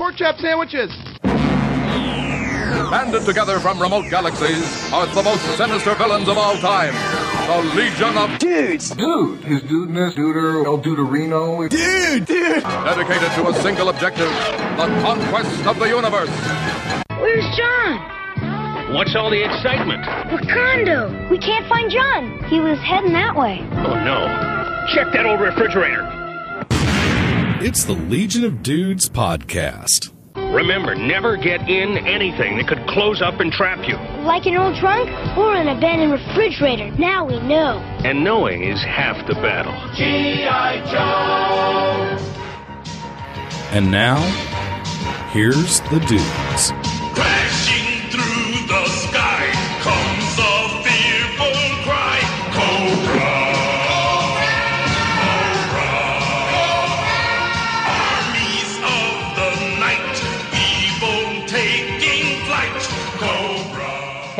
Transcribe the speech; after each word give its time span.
Pork 0.00 0.16
chop 0.16 0.38
sandwiches. 0.38 0.90
Banded 2.88 3.26
together 3.26 3.60
from 3.60 3.78
remote 3.78 4.08
galaxies 4.08 4.90
are 4.94 5.06
the 5.14 5.22
most 5.22 5.44
sinister 5.58 5.94
villains 5.94 6.26
of 6.26 6.38
all 6.38 6.56
time. 6.56 6.94
The 7.46 7.74
Legion 7.74 8.16
of 8.16 8.38
Dudes! 8.38 8.92
Dude, 8.92 9.44
his 9.44 9.60
dudeness, 9.64 10.14
duder, 10.14 10.64
El 10.64 10.78
Duderino. 10.78 11.68
Dude! 11.68 12.24
Dude! 12.24 12.62
dedicated 12.62 13.30
to 13.32 13.48
a 13.48 13.54
single 13.60 13.90
objective, 13.90 14.30
the 14.78 14.88
conquest 15.02 15.66
of 15.66 15.78
the 15.78 15.88
universe. 15.88 16.30
Where's 17.20 17.44
John? 17.54 18.94
What's 18.94 19.14
all 19.14 19.28
the 19.28 19.44
excitement? 19.44 20.02
Wakanda. 20.32 21.28
We 21.28 21.36
can't 21.36 21.68
find 21.68 21.90
John. 21.90 22.42
He 22.44 22.60
was 22.60 22.78
heading 22.78 23.12
that 23.12 23.36
way. 23.36 23.60
Oh 23.84 24.02
no. 24.02 24.24
Check 24.94 25.12
that 25.12 25.26
old 25.26 25.40
refrigerator. 25.42 26.19
It's 27.62 27.84
the 27.84 27.92
Legion 27.92 28.44
of 28.44 28.62
Dudes 28.62 29.06
podcast. 29.06 30.14
Remember, 30.34 30.94
never 30.94 31.36
get 31.36 31.60
in 31.68 31.98
anything 32.06 32.56
that 32.56 32.66
could 32.66 32.86
close 32.88 33.20
up 33.20 33.38
and 33.38 33.52
trap 33.52 33.86
you. 33.86 33.96
Like 34.24 34.46
an 34.46 34.56
old 34.56 34.76
trunk 34.76 35.10
or 35.36 35.54
an 35.54 35.68
abandoned 35.68 36.10
refrigerator. 36.10 36.90
Now 36.92 37.26
we 37.26 37.38
know. 37.40 37.76
And 38.02 38.24
knowing 38.24 38.64
is 38.64 38.82
half 38.82 39.26
the 39.26 39.34
battle. 39.34 39.74
G.I. 39.94 40.80
Joe! 40.90 42.16
And 43.76 43.90
now, 43.90 44.16
here's 45.32 45.80
the 45.80 46.00
dudes. 46.08 46.72
Crashing 47.14 47.79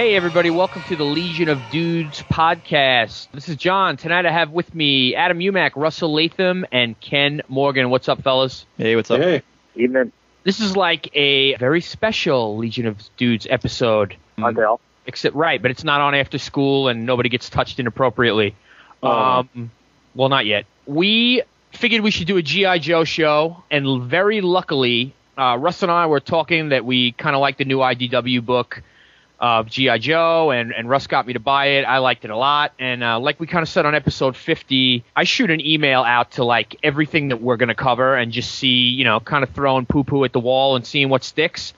Hey, 0.00 0.16
everybody, 0.16 0.48
welcome 0.48 0.82
to 0.88 0.96
the 0.96 1.04
Legion 1.04 1.50
of 1.50 1.60
Dudes 1.70 2.22
podcast. 2.22 3.28
This 3.32 3.50
is 3.50 3.56
John. 3.56 3.98
Tonight 3.98 4.24
I 4.24 4.32
have 4.32 4.50
with 4.50 4.74
me 4.74 5.14
Adam 5.14 5.40
Umack, 5.40 5.72
Russell 5.76 6.10
Latham, 6.14 6.64
and 6.72 6.98
Ken 7.00 7.42
Morgan. 7.48 7.90
What's 7.90 8.08
up, 8.08 8.22
fellas? 8.22 8.64
Hey, 8.78 8.96
what's 8.96 9.10
up? 9.10 9.20
Hey, 9.20 9.42
evening, 9.74 10.10
This 10.42 10.58
is 10.58 10.74
like 10.74 11.14
a 11.14 11.54
very 11.56 11.82
special 11.82 12.56
Legion 12.56 12.86
of 12.86 12.96
Dudes 13.18 13.46
episode. 13.50 14.16
Mondale. 14.38 14.80
Except, 15.04 15.36
right, 15.36 15.60
but 15.60 15.70
it's 15.70 15.84
not 15.84 16.00
on 16.00 16.14
after 16.14 16.38
school 16.38 16.88
and 16.88 17.04
nobody 17.04 17.28
gets 17.28 17.50
touched 17.50 17.78
inappropriately. 17.78 18.56
Um, 19.02 19.70
well, 20.14 20.30
not 20.30 20.46
yet. 20.46 20.64
We 20.86 21.42
figured 21.72 22.00
we 22.00 22.10
should 22.10 22.26
do 22.26 22.38
a 22.38 22.42
G.I. 22.42 22.78
Joe 22.78 23.04
show, 23.04 23.64
and 23.70 24.04
very 24.04 24.40
luckily, 24.40 25.14
uh, 25.36 25.58
Russ 25.60 25.82
and 25.82 25.92
I 25.92 26.06
were 26.06 26.20
talking 26.20 26.70
that 26.70 26.86
we 26.86 27.12
kind 27.12 27.36
of 27.36 27.40
like 27.40 27.58
the 27.58 27.66
new 27.66 27.80
IDW 27.80 28.42
book 28.42 28.82
of 29.40 29.68
G.I. 29.70 29.98
Joe, 29.98 30.50
and, 30.50 30.72
and 30.72 30.88
Russ 30.88 31.06
got 31.06 31.26
me 31.26 31.32
to 31.32 31.40
buy 31.40 31.66
it. 31.78 31.84
I 31.84 31.98
liked 31.98 32.24
it 32.24 32.30
a 32.30 32.36
lot. 32.36 32.74
And 32.78 33.02
uh, 33.02 33.18
like 33.18 33.40
we 33.40 33.46
kind 33.46 33.62
of 33.62 33.68
said 33.68 33.86
on 33.86 33.94
episode 33.94 34.36
50, 34.36 35.02
I 35.16 35.24
shoot 35.24 35.50
an 35.50 35.64
email 35.64 36.02
out 36.02 36.32
to 36.32 36.44
like 36.44 36.76
everything 36.82 37.28
that 37.28 37.40
we're 37.40 37.56
going 37.56 37.70
to 37.70 37.74
cover 37.74 38.16
and 38.16 38.32
just 38.32 38.52
see, 38.52 38.68
you 38.68 39.04
know, 39.04 39.18
kind 39.18 39.42
of 39.42 39.50
throwing 39.50 39.86
poo 39.86 40.04
poo 40.04 40.24
at 40.24 40.32
the 40.32 40.40
wall 40.40 40.76
and 40.76 40.86
seeing 40.86 41.08
what 41.08 41.24
sticks. 41.24 41.72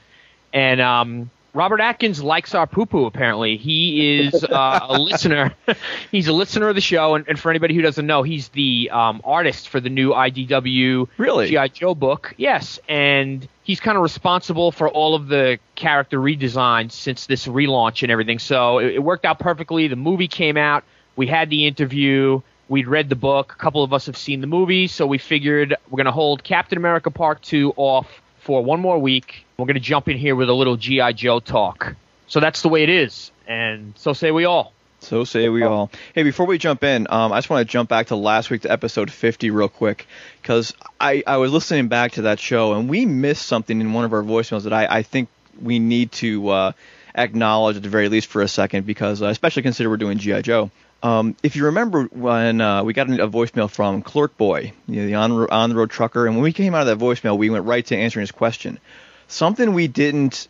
And 0.53 0.81
um, 0.81 1.31
Robert 1.55 1.81
Atkins 1.81 2.23
likes 2.23 2.55
our 2.55 2.67
poo 2.67 2.87
poo, 2.87 3.05
apparently. 3.05 3.59
He 3.59 4.21
is 4.21 4.43
uh, 4.43 4.81
a 4.89 4.99
listener. 4.99 5.55
he's 6.11 6.27
a 6.29 6.33
listener 6.33 6.69
of 6.69 6.75
the 6.75 6.81
show. 6.81 7.15
And, 7.15 7.29
and 7.29 7.39
for 7.39 7.51
anybody 7.51 7.75
who 7.75 7.83
doesn't 7.83 8.07
know, 8.07 8.23
he's 8.23 8.49
the 8.49 8.89
um, 8.91 9.21
artist 9.23 9.69
for 9.69 9.79
the 9.79 9.91
new 9.91 10.13
IDW 10.13 11.09
Really? 11.19 11.49
G.I. 11.49 11.69
Joe 11.69 11.95
book. 11.95 12.35
Yes. 12.39 12.81
And 12.89 13.47
he's 13.65 13.81
kind 13.81 13.97
of 13.97 14.03
responsible 14.03 14.73
for 14.73 14.89
all 14.89 15.15
of 15.15 15.29
the 15.29 15.59
character 15.75 16.19
redesigns 16.19 16.93
since 16.93 17.27
this 17.27 17.47
relaunch 17.47 18.03
and 18.03 18.11
everything. 18.11 18.39
So 18.39 18.79
it, 18.79 18.95
it 18.95 19.03
worked 19.03 19.27
out 19.27 19.39
perfectly. 19.39 19.89
The 19.89 19.97
movie 19.97 20.29
came 20.29 20.57
out. 20.57 20.85
We 21.17 21.27
had 21.27 21.51
the 21.51 21.67
interview. 21.67 22.41
We'd 22.71 22.89
read 22.89 23.11
the 23.11 23.17
book. 23.17 23.53
A 23.53 23.57
couple 23.57 23.85
of 23.85 23.93
us 23.93 24.07
have 24.07 24.17
seen 24.17 24.41
the 24.41 24.47
movie. 24.47 24.87
So 24.87 25.07
we 25.07 25.19
figured 25.19 25.77
we're 25.91 25.99
going 25.99 26.07
to 26.07 26.13
hold 26.13 26.43
Captain 26.43 26.79
America 26.79 27.11
Part 27.11 27.43
2 27.43 27.75
off 27.77 28.23
for 28.43 28.63
one 28.63 28.81
more 28.81 28.99
week. 28.99 29.47
We're 29.57 29.67
going 29.67 29.75
to 29.75 29.81
jump 29.81 30.09
in 30.09 30.19
here 30.19 30.35
with 30.35 30.49
a 30.49 30.53
little 30.53 30.77
G.I. 30.77 31.13
Joe 31.13 31.41
talk. 31.41 31.95
So 32.27 32.41
that's 32.41 32.63
the 32.63 32.69
way 32.69 32.83
it 32.83 32.89
is. 32.89 33.31
And 33.47 33.95
so 33.97 34.13
say 34.13 34.31
we 34.31 34.45
all. 34.45 34.73
So 35.01 35.25
say 35.25 35.49
we 35.49 35.63
all. 35.63 35.91
Hey, 36.15 36.23
before 36.23 36.47
we 36.47 36.59
jump 36.59 36.85
in, 36.85 37.07
um, 37.11 37.33
I 37.33 37.39
just 37.39 37.51
want 37.51 37.67
to 37.67 37.71
jump 37.71 37.89
back 37.89 38.09
to 38.09 38.17
last 38.17 38.51
week 38.51 38.63
to 38.63 38.71
episode 38.71 39.11
50 39.11 39.51
real 39.51 39.69
quick 39.69 40.07
because 40.41 40.75
I, 41.01 41.23
I 41.27 41.39
was 41.39 41.53
listening 41.53 41.89
back 41.89 42.13
to 42.13 42.23
that 42.23 42.39
show 42.39 42.75
and 42.75 42.89
we 42.89 43.05
missed 43.07 43.47
something 43.47 43.81
in 43.81 43.93
one 43.93 44.05
of 44.05 44.13
our 44.13 44.23
voicemails 44.23 44.63
that 44.63 44.73
I, 44.73 44.87
I 44.87 45.03
think 45.03 45.29
we 45.61 45.79
need 45.79 46.13
to 46.13 46.49
uh, 46.49 46.73
acknowledge 47.15 47.77
at 47.77 47.83
the 47.83 47.89
very 47.89 48.09
least 48.09 48.29
for 48.29 48.43
a 48.43 48.49
second 48.49 48.87
because 48.87 49.23
uh, 49.23 49.27
especially 49.27 49.63
consider 49.63 49.91
we're 49.91 49.97
doing 49.97 50.19
GI 50.19 50.43
Joe. 50.43 50.71
Um, 51.03 51.37
if 51.43 51.57
you 51.57 51.67
remember 51.67 52.05
when 52.05 52.61
uh, 52.61 52.85
we 52.85 52.93
got 52.93 53.11
a 53.11 53.29
voicemail 53.29 53.69
from 53.69 54.03
Clerk 54.03 54.37
Boy, 54.37 54.73
you 54.87 55.01
know, 55.01 55.07
the 55.07 55.15
on 55.15 55.51
on 55.51 55.71
the 55.71 55.77
road 55.77 55.91
trucker, 55.91 56.27
and 56.27 56.37
when 56.37 56.45
we 56.45 56.53
came 56.53 56.75
out 56.75 56.87
of 56.87 56.99
that 56.99 57.05
voicemail, 57.05 57.37
we 57.37 57.51
went 57.51 57.65
right 57.65 57.85
to 57.87 57.97
answering 57.97 58.23
his 58.23 58.31
question. 58.31 58.79
Something 59.27 59.75
we 59.75 59.89
didn't 59.89 60.47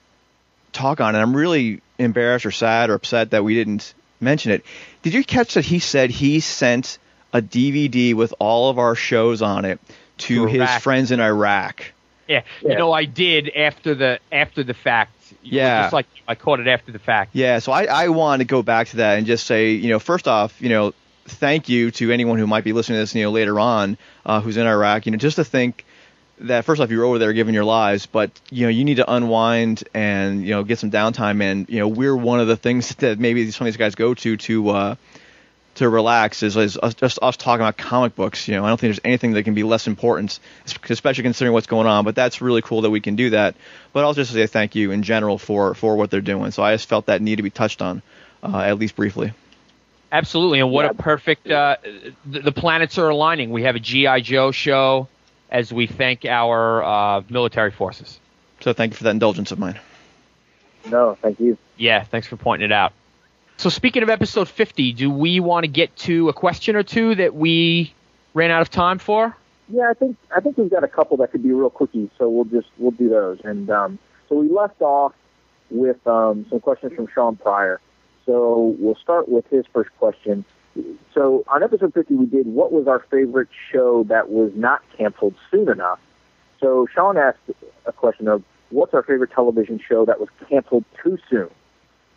talk 0.72 1.00
on, 1.00 1.14
and 1.14 1.22
I'm 1.22 1.34
really 1.34 1.80
embarrassed 1.98 2.44
or 2.44 2.50
sad 2.50 2.90
or 2.90 2.94
upset 2.94 3.30
that 3.30 3.44
we 3.44 3.54
didn't 3.54 3.94
mention 4.20 4.52
it. 4.52 4.64
Did 5.02 5.14
you 5.14 5.24
catch 5.24 5.54
that 5.54 5.64
he 5.64 5.78
said 5.78 6.10
he 6.10 6.40
sent 6.40 6.98
a 7.32 7.40
DVD 7.40 8.14
with 8.14 8.34
all 8.38 8.68
of 8.68 8.78
our 8.78 8.94
shows 8.94 9.40
on 9.40 9.64
it 9.64 9.80
to 10.18 10.46
To 10.46 10.46
his 10.46 10.70
friends 10.76 11.10
in 11.10 11.20
Iraq? 11.20 11.92
Yeah, 12.28 12.42
you 12.62 12.76
know 12.76 12.92
I 12.92 13.04
did 13.04 13.50
after 13.50 13.94
the 13.94 14.20
after 14.30 14.62
the 14.62 14.74
fact. 14.74 15.12
Yeah. 15.42 15.82
just 15.82 15.92
like 15.92 16.06
I 16.28 16.34
caught 16.34 16.60
it 16.60 16.68
after 16.68 16.92
the 16.92 16.98
fact. 16.98 17.30
Yeah, 17.32 17.58
so 17.58 17.72
I, 17.72 17.84
I 17.84 18.08
want 18.08 18.40
to 18.40 18.44
go 18.44 18.62
back 18.62 18.88
to 18.88 18.96
that 18.98 19.18
and 19.18 19.26
just 19.26 19.46
say, 19.46 19.72
you 19.72 19.88
know, 19.88 19.98
first 19.98 20.28
off, 20.28 20.60
you 20.60 20.68
know, 20.68 20.92
thank 21.24 21.68
you 21.68 21.90
to 21.92 22.12
anyone 22.12 22.38
who 22.38 22.46
might 22.46 22.64
be 22.64 22.72
listening 22.72 22.96
to 22.96 23.00
this, 23.00 23.14
you 23.14 23.22
know, 23.22 23.30
later 23.30 23.58
on, 23.58 23.96
uh, 24.26 24.40
who's 24.40 24.56
in 24.56 24.66
Iraq. 24.66 25.06
You 25.06 25.12
know, 25.12 25.18
just 25.18 25.36
to 25.36 25.44
think 25.44 25.84
that 26.40 26.64
first 26.64 26.80
off, 26.80 26.90
you're 26.90 27.04
over 27.04 27.18
there 27.18 27.32
giving 27.32 27.54
your 27.54 27.64
lives, 27.64 28.06
but 28.06 28.30
you 28.50 28.66
know, 28.66 28.70
you 28.70 28.84
need 28.84 28.96
to 28.96 29.12
unwind 29.12 29.84
and 29.94 30.42
you 30.42 30.50
know 30.50 30.64
get 30.64 30.78
some 30.78 30.90
downtime. 30.90 31.42
And 31.42 31.68
you 31.68 31.78
know, 31.78 31.88
we're 31.88 32.16
one 32.16 32.40
of 32.40 32.46
the 32.46 32.56
things 32.56 32.94
that 32.96 33.18
maybe 33.18 33.50
some 33.50 33.66
of 33.66 33.72
these 33.72 33.78
guys 33.78 33.94
go 33.94 34.14
to 34.14 34.36
to 34.36 34.68
uh, 34.70 34.94
to 35.82 35.88
relax 35.88 36.42
is, 36.42 36.56
is 36.56 36.78
us, 36.78 36.94
just 36.94 37.18
us 37.20 37.36
talking 37.36 37.62
about 37.62 37.76
comic 37.76 38.14
books. 38.14 38.48
You 38.48 38.54
know, 38.54 38.64
I 38.64 38.68
don't 38.68 38.78
think 38.80 38.94
there's 38.94 39.00
anything 39.04 39.32
that 39.32 39.42
can 39.42 39.54
be 39.54 39.62
less 39.62 39.86
important, 39.86 40.38
especially 40.88 41.22
considering 41.22 41.52
what's 41.52 41.66
going 41.66 41.86
on. 41.86 42.04
But 42.04 42.14
that's 42.14 42.40
really 42.40 42.62
cool 42.62 42.82
that 42.82 42.90
we 42.90 43.00
can 43.00 43.16
do 43.16 43.30
that. 43.30 43.54
But 43.92 44.04
I'll 44.04 44.14
just 44.14 44.32
say 44.32 44.46
thank 44.46 44.74
you 44.74 44.90
in 44.90 45.02
general 45.02 45.38
for 45.38 45.74
for 45.74 45.96
what 45.96 46.10
they're 46.10 46.20
doing. 46.20 46.50
So 46.50 46.62
I 46.62 46.74
just 46.74 46.88
felt 46.88 47.06
that 47.06 47.20
need 47.20 47.36
to 47.36 47.42
be 47.42 47.50
touched 47.50 47.82
on, 47.82 48.02
uh, 48.42 48.58
at 48.58 48.78
least 48.78 48.96
briefly. 48.96 49.32
Absolutely, 50.10 50.60
and 50.60 50.70
what 50.70 50.84
a 50.84 50.94
perfect. 50.94 51.50
Uh, 51.50 51.76
the, 52.26 52.40
the 52.40 52.52
planets 52.52 52.98
are 52.98 53.08
aligning. 53.08 53.50
We 53.50 53.62
have 53.64 53.76
a 53.76 53.80
GI 53.80 54.22
Joe 54.22 54.52
show 54.52 55.08
as 55.50 55.72
we 55.72 55.86
thank 55.86 56.24
our 56.24 56.82
uh, 56.82 57.22
military 57.28 57.70
forces. 57.70 58.18
So 58.60 58.72
thank 58.72 58.92
you 58.92 58.96
for 58.96 59.04
that 59.04 59.10
indulgence 59.10 59.52
of 59.52 59.58
mine. 59.58 59.80
No, 60.86 61.16
thank 61.20 61.40
you. 61.40 61.58
Yeah, 61.76 62.04
thanks 62.04 62.26
for 62.26 62.36
pointing 62.36 62.66
it 62.66 62.72
out. 62.72 62.92
So 63.62 63.68
speaking 63.68 64.02
of 64.02 64.10
episode 64.10 64.48
50, 64.48 64.92
do 64.94 65.08
we 65.08 65.38
want 65.38 65.62
to 65.62 65.68
get 65.68 65.94
to 65.98 66.28
a 66.28 66.32
question 66.32 66.74
or 66.74 66.82
two 66.82 67.14
that 67.14 67.36
we 67.36 67.94
ran 68.34 68.50
out 68.50 68.60
of 68.60 68.70
time 68.70 68.98
for? 68.98 69.36
Yeah, 69.68 69.88
I 69.88 69.94
think 69.94 70.16
I 70.34 70.40
think 70.40 70.58
we've 70.58 70.68
got 70.68 70.82
a 70.82 70.88
couple 70.88 71.16
that 71.18 71.30
could 71.30 71.44
be 71.44 71.52
real 71.52 71.70
quickie, 71.70 72.10
so 72.18 72.28
we'll 72.28 72.46
just 72.46 72.66
we'll 72.78 72.90
do 72.90 73.08
those. 73.08 73.38
And 73.44 73.70
um, 73.70 74.00
so 74.28 74.34
we 74.34 74.48
left 74.48 74.82
off 74.82 75.12
with 75.70 76.04
um, 76.08 76.44
some 76.50 76.58
questions 76.58 76.94
from 76.94 77.06
Sean 77.06 77.36
Pryor. 77.36 77.80
So 78.26 78.74
we'll 78.80 78.96
start 78.96 79.28
with 79.28 79.46
his 79.46 79.64
first 79.72 79.90
question. 79.96 80.44
So 81.14 81.44
on 81.46 81.62
episode 81.62 81.94
50, 81.94 82.16
we 82.16 82.26
did 82.26 82.48
what 82.48 82.72
was 82.72 82.88
our 82.88 82.98
favorite 83.12 83.48
show 83.70 84.02
that 84.08 84.28
was 84.28 84.50
not 84.56 84.82
canceled 84.98 85.36
soon 85.52 85.68
enough. 85.70 86.00
So 86.58 86.88
Sean 86.92 87.16
asked 87.16 87.38
a 87.86 87.92
question 87.92 88.26
of 88.26 88.42
what's 88.70 88.92
our 88.92 89.04
favorite 89.04 89.30
television 89.30 89.78
show 89.78 90.04
that 90.06 90.18
was 90.18 90.30
canceled 90.48 90.84
too 91.00 91.16
soon. 91.30 91.48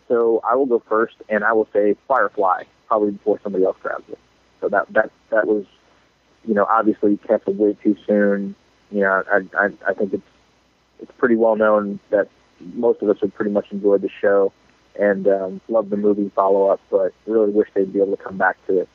So 0.07 0.42
I 0.44 0.56
will 0.56 0.66
go 0.66 0.80
first, 0.88 1.16
and 1.30 1.44
I 1.44 1.54
will 1.54 1.68
say 1.74 1.96
Firefly, 2.07 2.63
probably 2.88 3.12
before 3.12 3.40
somebody 3.42 3.66
else 3.66 3.78
grabs 3.81 4.07
it. 4.10 4.19
So 4.62 4.69
that 4.69 4.92
that 4.94 5.12
that 5.30 5.48
was, 5.48 5.66
you 6.48 6.54
know, 6.54 6.66
obviously 6.66 7.18
canceled 7.18 7.57
way 7.57 7.75
too 7.84 7.98
soon. 8.06 8.56
You 8.92 9.02
know, 9.02 9.24
I 9.31 9.38
I, 9.57 9.69
I 9.88 9.94
think 9.94 10.13
it's 10.13 10.28
it's 11.02 11.12
pretty 11.18 11.36
well 11.36 11.56
known 11.56 12.00
that 12.10 12.30
most 12.60 13.02
of 13.02 13.10
us 13.10 13.18
have 13.22 13.34
pretty 13.34 13.52
much 13.52 13.72
enjoyed 13.72 14.02
the 14.02 14.10
show 14.22 14.54
and 14.98 15.28
um, 15.28 15.62
loved 15.68 15.90
the 15.90 15.98
movie 15.98 16.31
follow 16.34 16.68
up, 16.68 16.80
but 16.90 17.13
really 17.25 17.52
wish 17.52 17.68
they'd 17.74 17.92
be 17.92 18.00
able 18.00 18.16
to 18.16 18.24
come 18.24 18.38
back 18.38 18.57
to 18.68 18.80
it. 18.80 18.90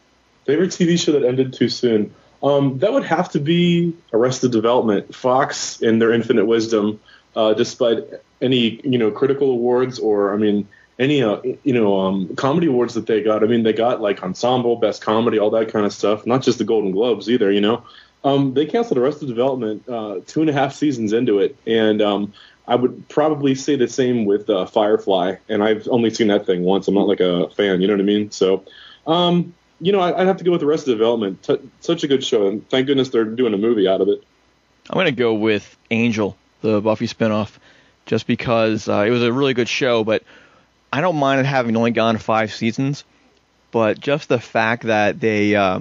Favorite 0.46 0.70
TV 0.70 0.98
show 0.98 1.12
that 1.12 1.24
ended 1.24 1.52
too 1.52 1.68
soon? 1.68 2.14
Um, 2.42 2.78
that 2.78 2.92
would 2.92 3.04
have 3.04 3.30
to 3.32 3.40
be 3.40 3.94
Arrested 4.12 4.50
Development. 4.50 5.14
Fox, 5.14 5.82
in 5.82 5.98
their 5.98 6.12
infinite 6.12 6.46
wisdom, 6.46 7.00
uh, 7.36 7.52
despite 7.52 8.04
any 8.40 8.80
you 8.82 8.98
know 8.98 9.10
critical 9.10 9.50
awards 9.50 9.98
or 9.98 10.32
I 10.32 10.36
mean 10.36 10.66
any 11.00 11.20
uh, 11.22 11.40
you 11.64 11.74
know 11.74 11.98
um, 11.98 12.36
comedy 12.36 12.68
awards 12.68 12.94
that 12.94 13.06
they 13.06 13.22
got. 13.22 13.42
I 13.42 13.46
mean 13.48 13.64
they 13.64 13.72
got 13.72 14.00
like 14.00 14.22
ensemble, 14.22 14.76
best 14.76 15.02
comedy, 15.02 15.40
all 15.40 15.50
that 15.50 15.72
kind 15.72 15.84
of 15.84 15.92
stuff. 15.92 16.26
Not 16.26 16.42
just 16.42 16.58
the 16.58 16.64
Golden 16.64 16.92
Globes 16.92 17.28
either. 17.28 17.50
You 17.50 17.62
know, 17.62 17.82
Um, 18.22 18.54
they 18.54 18.66
canceled 18.66 18.98
Arrested 18.98 19.28
Development 19.28 19.82
uh, 19.88 20.20
two 20.26 20.42
and 20.42 20.50
a 20.50 20.52
half 20.52 20.74
seasons 20.74 21.12
into 21.12 21.38
it, 21.40 21.56
and 21.66 22.02
um, 22.02 22.32
I 22.68 22.76
would 22.76 23.08
probably 23.08 23.54
say 23.54 23.76
the 23.76 23.88
same 23.88 24.26
with 24.26 24.48
uh, 24.50 24.66
Firefly. 24.66 25.36
And 25.48 25.62
I've 25.62 25.88
only 25.88 26.10
seen 26.10 26.28
that 26.28 26.44
thing 26.46 26.62
once. 26.62 26.86
I'm 26.86 26.94
not 26.94 27.08
like 27.08 27.20
a 27.20 27.48
fan, 27.50 27.80
you 27.80 27.88
know 27.88 27.94
what 27.94 28.00
I 28.00 28.04
mean? 28.04 28.30
So, 28.30 28.62
um, 29.06 29.54
you 29.80 29.90
know, 29.92 30.00
I, 30.00 30.20
I'd 30.20 30.26
have 30.26 30.36
to 30.36 30.44
go 30.44 30.52
with 30.52 30.62
Arrested 30.62 30.92
Development. 30.92 31.42
T- 31.42 31.70
such 31.80 32.04
a 32.04 32.08
good 32.08 32.22
show, 32.22 32.46
and 32.46 32.68
thank 32.68 32.86
goodness 32.86 33.08
they're 33.08 33.24
doing 33.24 33.54
a 33.54 33.58
movie 33.58 33.88
out 33.88 34.02
of 34.02 34.08
it. 34.08 34.22
I'm 34.90 34.98
gonna 34.98 35.12
go 35.12 35.32
with 35.32 35.76
Angel, 35.90 36.36
the 36.60 36.80
Buffy 36.82 37.06
spinoff, 37.06 37.52
just 38.04 38.26
because 38.26 38.86
uh, 38.88 39.04
it 39.06 39.10
was 39.10 39.22
a 39.22 39.32
really 39.32 39.54
good 39.54 39.68
show. 39.68 40.04
But 40.04 40.22
I 40.92 41.00
don't 41.00 41.16
mind 41.16 41.40
it 41.40 41.46
having 41.46 41.76
only 41.76 41.92
gone 41.92 42.18
five 42.18 42.52
seasons. 42.52 43.04
But 43.70 44.00
just 44.00 44.28
the 44.28 44.40
fact 44.40 44.84
that 44.84 45.20
they 45.20 45.54
uh, 45.54 45.80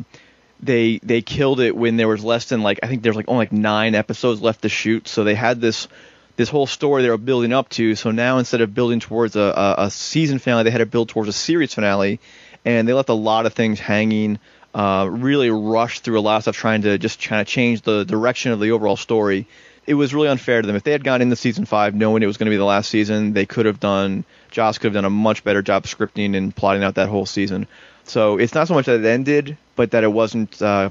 they 0.61 0.99
they 1.01 1.21
killed 1.21 1.59
it 1.59 1.75
when 1.75 1.97
there 1.97 2.07
was 2.07 2.23
less 2.23 2.45
than 2.45 2.61
like 2.61 2.79
I 2.83 2.87
think 2.87 3.01
there's 3.01 3.15
like 3.15 3.27
only 3.27 3.43
like 3.43 3.51
nine 3.51 3.95
episodes 3.95 4.41
left 4.41 4.61
to 4.61 4.69
shoot. 4.69 5.07
So 5.07 5.23
they 5.23 5.35
had 5.35 5.61
this 5.61 5.87
this 6.35 6.49
whole 6.49 6.67
story 6.67 7.01
they 7.01 7.09
were 7.09 7.17
building 7.17 7.51
up 7.51 7.69
to. 7.69 7.95
So 7.95 8.11
now 8.11 8.37
instead 8.37 8.61
of 8.61 8.73
building 8.73 8.99
towards 8.99 9.35
a, 9.35 9.41
a, 9.41 9.75
a 9.85 9.91
season 9.91 10.39
finale, 10.39 10.63
they 10.63 10.71
had 10.71 10.77
to 10.77 10.85
build 10.85 11.09
towards 11.09 11.29
a 11.29 11.33
series 11.33 11.73
finale, 11.73 12.19
and 12.63 12.87
they 12.87 12.93
left 12.93 13.09
a 13.09 13.13
lot 13.13 13.45
of 13.45 13.53
things 13.53 13.79
hanging. 13.79 14.39
Uh, 14.71 15.09
really 15.11 15.49
rushed 15.49 16.03
through 16.03 16.19
a 16.19 16.21
lot 16.21 16.37
of 16.37 16.43
stuff 16.43 16.55
trying 16.55 16.83
to 16.83 16.99
just 16.99 17.19
kind 17.23 17.41
of 17.41 17.47
change 17.47 17.81
the 17.81 18.05
direction 18.05 18.51
of 18.51 18.59
the 18.59 18.69
overall 18.69 18.95
story. 18.95 19.47
It 19.87 19.95
was 19.95 20.13
really 20.13 20.27
unfair 20.27 20.61
to 20.61 20.67
them. 20.67 20.75
If 20.75 20.83
they 20.83 20.91
had 20.91 21.03
gone 21.03 21.23
into 21.23 21.35
season 21.35 21.65
five 21.65 21.95
knowing 21.95 22.21
it 22.21 22.27
was 22.27 22.37
going 22.37 22.45
to 22.45 22.51
be 22.51 22.57
the 22.57 22.65
last 22.65 22.87
season, 22.87 23.33
they 23.33 23.47
could 23.47 23.65
have 23.65 23.79
done. 23.79 24.25
Joss 24.51 24.77
could 24.77 24.87
have 24.87 24.93
done 24.93 25.05
a 25.05 25.09
much 25.09 25.43
better 25.43 25.61
job 25.61 25.83
scripting 25.83 26.35
and 26.35 26.55
plotting 26.55 26.83
out 26.83 26.95
that 26.95 27.09
whole 27.09 27.25
season. 27.25 27.67
So 28.03 28.37
it's 28.37 28.53
not 28.53 28.67
so 28.67 28.73
much 28.73 28.87
that 28.87 28.99
it 28.99 29.05
ended, 29.05 29.57
but 29.75 29.91
that 29.91 30.03
it 30.03 30.11
wasn't 30.11 30.61
uh, 30.61 30.89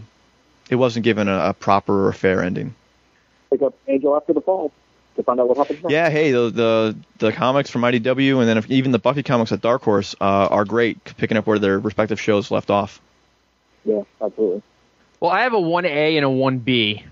it 0.70 0.76
wasn't 0.76 1.04
given 1.04 1.28
a, 1.28 1.50
a 1.50 1.54
proper 1.54 2.08
or 2.08 2.12
fair 2.12 2.42
ending. 2.42 2.74
Pick 3.50 3.62
up 3.62 3.74
Angel 3.86 4.16
after 4.16 4.32
the 4.32 4.40
fall 4.40 4.72
to 5.16 5.22
find 5.22 5.40
out 5.40 5.48
what 5.48 5.58
happens 5.58 5.82
next. 5.82 5.92
Yeah, 5.92 6.10
hey, 6.10 6.32
the 6.32 6.50
the, 6.50 6.96
the 7.18 7.32
comics 7.32 7.70
from 7.70 7.82
IDW 7.82 8.38
and 8.38 8.48
then 8.48 8.58
if, 8.58 8.70
even 8.70 8.92
the 8.92 8.98
Buffy 8.98 9.22
comics 9.22 9.52
at 9.52 9.60
Dark 9.60 9.82
Horse 9.82 10.14
uh, 10.20 10.24
are 10.24 10.64
great, 10.64 11.02
picking 11.16 11.36
up 11.36 11.46
where 11.46 11.58
their 11.58 11.78
respective 11.78 12.20
shows 12.20 12.50
left 12.50 12.70
off. 12.70 13.00
Yeah, 13.84 14.02
absolutely. 14.22 14.62
Well, 15.20 15.30
I 15.30 15.42
have 15.42 15.54
a 15.54 15.58
1A 15.58 16.16
and 16.16 16.24
a 16.24 16.28
1B. 16.28 17.04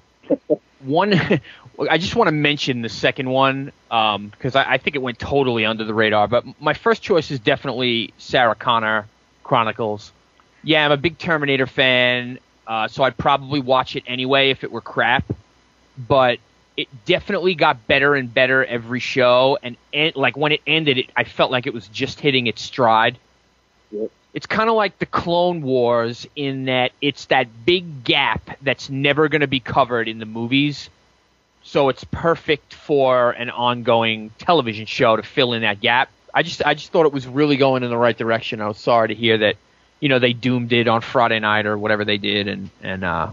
one, 0.80 1.40
I 1.78 1.98
just 1.98 2.16
want 2.16 2.28
to 2.28 2.32
mention 2.32 2.82
the 2.82 2.88
second 2.88 3.28
one 3.28 3.72
because 3.88 4.56
I, 4.56 4.72
I 4.72 4.78
think 4.78 4.96
it 4.96 5.02
went 5.02 5.18
totally 5.18 5.66
under 5.66 5.84
the 5.84 5.94
radar. 5.94 6.28
But 6.28 6.44
my 6.60 6.74
first 6.74 7.02
choice 7.02 7.30
is 7.30 7.38
definitely 7.40 8.12
Sarah 8.18 8.54
Connor 8.54 9.06
Chronicles. 9.42 10.12
Yeah, 10.62 10.84
I'm 10.84 10.92
a 10.92 10.96
big 10.96 11.18
Terminator 11.18 11.66
fan, 11.66 12.38
uh, 12.66 12.88
so 12.88 13.04
I'd 13.04 13.16
probably 13.16 13.60
watch 13.60 13.94
it 13.94 14.04
anyway 14.06 14.50
if 14.50 14.64
it 14.64 14.72
were 14.72 14.80
crap. 14.80 15.24
But 15.96 16.38
it 16.76 16.88
definitely 17.04 17.54
got 17.54 17.86
better 17.86 18.14
and 18.14 18.32
better 18.32 18.64
every 18.64 19.00
show, 19.00 19.58
and, 19.62 19.76
and 19.92 20.14
like 20.16 20.36
when 20.36 20.52
it 20.52 20.60
ended, 20.66 20.98
it, 20.98 21.10
I 21.16 21.24
felt 21.24 21.50
like 21.50 21.66
it 21.66 21.72
was 21.72 21.88
just 21.88 22.20
hitting 22.20 22.46
its 22.46 22.62
stride. 22.62 23.18
Yep. 23.90 24.10
It's 24.34 24.46
kind 24.46 24.68
of 24.68 24.76
like 24.76 24.98
the 24.98 25.06
Clone 25.06 25.62
Wars 25.62 26.26
in 26.36 26.66
that 26.66 26.92
it's 27.00 27.26
that 27.26 27.64
big 27.64 28.04
gap 28.04 28.58
that's 28.60 28.90
never 28.90 29.28
going 29.28 29.40
to 29.40 29.46
be 29.46 29.60
covered 29.60 30.08
in 30.08 30.18
the 30.18 30.26
movies. 30.26 30.90
So 31.66 31.88
it's 31.88 32.04
perfect 32.04 32.72
for 32.72 33.32
an 33.32 33.50
ongoing 33.50 34.30
television 34.38 34.86
show 34.86 35.16
to 35.16 35.22
fill 35.24 35.52
in 35.52 35.62
that 35.62 35.80
gap. 35.80 36.10
I 36.32 36.44
just 36.44 36.64
I 36.64 36.74
just 36.74 36.92
thought 36.92 37.06
it 37.06 37.12
was 37.12 37.26
really 37.26 37.56
going 37.56 37.82
in 37.82 37.90
the 37.90 37.96
right 37.96 38.16
direction. 38.16 38.60
I 38.60 38.68
was 38.68 38.78
sorry 38.78 39.08
to 39.08 39.14
hear 39.14 39.38
that, 39.38 39.56
you 39.98 40.08
know, 40.08 40.20
they 40.20 40.32
doomed 40.32 40.72
it 40.72 40.86
on 40.86 41.00
Friday 41.00 41.40
night 41.40 41.66
or 41.66 41.76
whatever 41.76 42.04
they 42.04 42.18
did 42.18 42.46
and 42.46 42.70
and 42.82 43.04
uh 43.04 43.30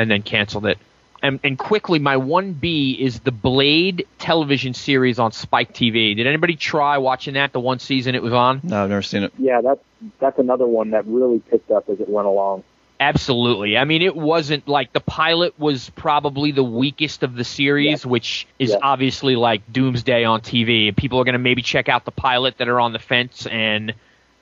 and 0.00 0.10
then 0.10 0.22
canceled 0.22 0.66
it. 0.66 0.78
And, 1.22 1.40
and 1.42 1.58
quickly, 1.58 1.98
my 1.98 2.18
one 2.18 2.52
B 2.52 2.92
is 2.92 3.20
the 3.20 3.30
Blade 3.30 4.06
television 4.18 4.74
series 4.74 5.18
on 5.18 5.32
Spike 5.32 5.72
TV. 5.72 6.14
Did 6.14 6.26
anybody 6.26 6.56
try 6.56 6.98
watching 6.98 7.34
that? 7.34 7.52
The 7.52 7.60
one 7.60 7.78
season 7.78 8.14
it 8.14 8.22
was 8.22 8.34
on. 8.34 8.60
No, 8.62 8.82
I've 8.82 8.90
never 8.90 9.02
seen 9.02 9.22
it. 9.22 9.32
Yeah, 9.38 9.60
that's 9.60 9.80
that's 10.18 10.38
another 10.38 10.66
one 10.66 10.90
that 10.90 11.06
really 11.06 11.38
picked 11.38 11.70
up 11.70 11.88
as 11.88 12.00
it 12.00 12.08
went 12.08 12.26
along. 12.26 12.64
Absolutely. 12.98 13.76
I 13.76 13.84
mean, 13.84 14.00
it 14.02 14.16
wasn't 14.16 14.66
like 14.68 14.92
the 14.92 15.00
pilot 15.00 15.58
was 15.58 15.90
probably 15.90 16.50
the 16.52 16.64
weakest 16.64 17.22
of 17.22 17.34
the 17.34 17.44
series, 17.44 18.04
Yeah. 18.04 18.10
which 18.10 18.46
is 18.58 18.70
Yeah. 18.70 18.78
obviously 18.82 19.36
like 19.36 19.70
Doomsday 19.70 20.24
on 20.24 20.40
TV. 20.40 20.92
People 20.96 21.20
are 21.20 21.24
going 21.24 21.34
to 21.34 21.38
maybe 21.38 21.60
check 21.62 21.88
out 21.90 22.04
the 22.06 22.10
pilot 22.10 22.56
that 22.58 22.68
are 22.68 22.80
on 22.80 22.92
the 22.92 22.98
fence, 22.98 23.46
and 23.46 23.92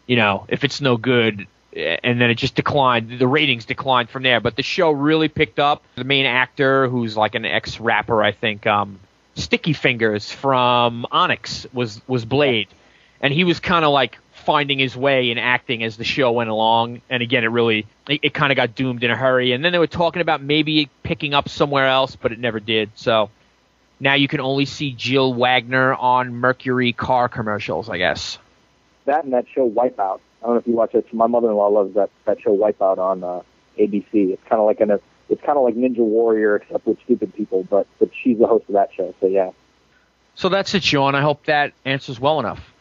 you 0.07 0.17
know, 0.17 0.45
if 0.49 0.63
it's 0.65 0.81
no 0.81 0.97
good, 0.97 1.47
and 1.75 2.21
then 2.21 2.31
it 2.31 2.37
just 2.37 2.55
declined. 2.55 3.19
The 3.19 3.27
ratings 3.27 3.65
declined 3.65 4.09
from 4.09 4.23
there. 4.23 4.39
But 4.39 4.55
the 4.55 4.63
show 4.63 4.93
really 4.93 5.29
picked 5.29 5.59
up. 5.59 5.83
The 5.97 6.05
main 6.05 6.25
actor, 6.27 6.87
who's 6.89 7.17
like 7.17 7.35
an 7.35 7.45
ex 7.45 7.81
rapper, 7.81 8.23
I 8.23 8.31
think, 8.31 8.67
um, 8.69 9.01
Sticky 9.35 9.73
Fingaz 9.75 10.33
from 10.33 11.07
Onyx, 11.11 11.67
was 11.73 12.01
was 12.07 12.25
Blade, 12.25 12.69
and 13.21 13.35
he 13.35 13.43
was 13.43 13.59
kind 13.59 13.85
of 13.85 13.91
like 13.91 14.19
finding 14.45 14.79
his 14.79 14.97
way 14.97 15.31
in 15.31 15.39
acting 15.39 15.83
as 15.83 15.97
the 15.97 16.05
show 16.05 16.33
went 16.33 16.51
along. 16.51 17.03
And 17.11 17.23
again, 17.23 17.45
it 17.45 17.49
really 17.49 17.87
it, 18.09 18.21
it 18.23 18.35
kind 18.35 18.53
of 18.53 18.57
got 18.57 18.75
doomed 18.75 19.05
in 19.05 19.11
a 19.11 19.17
hurry. 19.17 19.53
And 19.53 19.65
then 19.65 19.73
they 19.73 19.79
were 19.79 19.87
talking 19.87 20.23
about 20.23 20.43
maybe 20.43 20.89
picking 21.03 21.35
up 21.35 21.49
somewhere 21.49 21.87
else, 21.87 22.17
but 22.17 22.33
it 22.33 22.39
never 22.39 22.61
did. 22.61 22.91
So 22.95 23.31
now 24.01 24.15
you 24.15 24.29
can 24.29 24.41
only 24.41 24.65
see 24.67 24.93
Jill 24.93 25.35
Wagner 25.35 25.95
on 25.95 26.35
Mercury 26.35 26.93
car 26.93 27.29
commercials, 27.29 27.89
I 27.89 27.99
guess. 27.99 28.39
That 29.07 29.25
and 29.25 29.33
that 29.33 29.47
show 29.55 29.69
Wipeout. 29.69 30.21
I 30.43 30.47
don't 30.47 30.55
know 30.55 30.61
if 30.61 30.67
you 30.67 30.75
watch 30.75 30.95
it. 30.95 31.13
My 31.13 31.27
mother-in-law 31.27 31.69
loves 31.69 31.95
that 31.95 32.11
that 32.25 32.41
show 32.41 32.57
Wipeout 32.57 32.99
on 32.99 33.25
uh, 33.25 33.43
ABC. 33.79 34.33
It's 34.33 34.43
kind 34.49 34.61
of 34.61 34.67
like 34.67 34.81
an 34.81 34.99
it's 35.29 35.43
kind 35.43 35.57
of 35.57 35.65
like 35.65 35.75
Ninja 35.75 35.99
Warrior 35.99 36.57
except 36.57 36.87
with 36.87 36.99
stupid 37.05 37.35
people, 37.35 37.65
but 37.65 37.87
but 37.99 38.11
she's 38.23 38.39
the 38.39 38.47
host 38.47 38.67
of 38.69 38.75
that 38.75 38.91
show. 38.95 39.15
So 39.21 39.27
yeah. 39.27 39.51
So 40.35 40.49
that's 40.49 40.75
it, 40.75 40.83
Sean. 40.83 41.15
I 41.15 41.23
hope 41.23 41.47
that 41.47 41.73
answers 41.85 42.19
well 42.19 42.41
enough. 42.41 42.74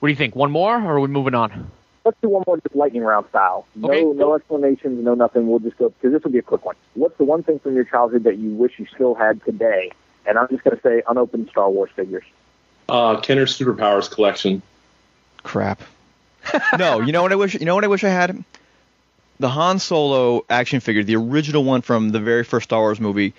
What 0.00 0.08
do 0.08 0.10
you 0.12 0.16
think? 0.16 0.36
One 0.36 0.50
more, 0.50 0.76
or 0.76 0.96
are 0.96 1.00
we 1.00 1.08
moving 1.08 1.34
on? 1.34 1.70
Let's 2.04 2.18
do 2.20 2.28
one 2.28 2.44
more 2.46 2.58
just 2.58 2.74
lightning 2.74 3.02
round 3.02 3.26
style. 3.30 3.66
No, 3.74 3.88
Okay, 3.88 4.02
no 4.04 4.34
explanations, 4.34 5.02
no 5.02 5.14
nothing. 5.14 5.48
We'll 5.48 5.58
just 5.60 5.78
go 5.78 5.88
because 5.88 6.12
this 6.12 6.22
will 6.22 6.32
be 6.32 6.38
a 6.38 6.42
quick 6.42 6.64
one. 6.64 6.76
What's 6.94 7.16
the 7.16 7.24
one 7.24 7.42
thing 7.42 7.58
from 7.58 7.74
your 7.74 7.84
childhood 7.84 8.24
that 8.24 8.36
you 8.36 8.50
wish 8.50 8.78
you 8.78 8.86
still 8.94 9.14
had 9.14 9.42
today? 9.44 9.90
And 10.26 10.38
I'm 10.38 10.48
just 10.48 10.62
going 10.64 10.76
to 10.76 10.82
say 10.82 11.02
unopened 11.08 11.48
Star 11.50 11.70
Wars 11.70 11.90
figures. 11.96 12.24
Uh, 12.88 13.20
Kenner's 13.20 13.58
Superpowers 13.58 14.10
collection. 14.10 14.60
Crap. 15.42 15.80
no, 16.78 17.00
you 17.00 17.12
know 17.12 17.22
what 17.22 17.32
I 17.32 17.36
wish? 17.36 17.54
You 17.54 17.64
know 17.64 17.74
what 17.74 17.84
I 17.84 17.88
wish 17.88 18.04
I 18.04 18.10
had? 18.10 18.44
The 19.40 19.48
Han 19.48 19.78
Solo 19.78 20.44
action 20.50 20.80
figure, 20.80 21.02
the 21.02 21.16
original 21.16 21.64
one 21.64 21.80
from 21.80 22.10
the 22.10 22.20
very 22.20 22.44
first 22.44 22.64
Star 22.64 22.80
Wars 22.80 23.00
movie. 23.00 23.32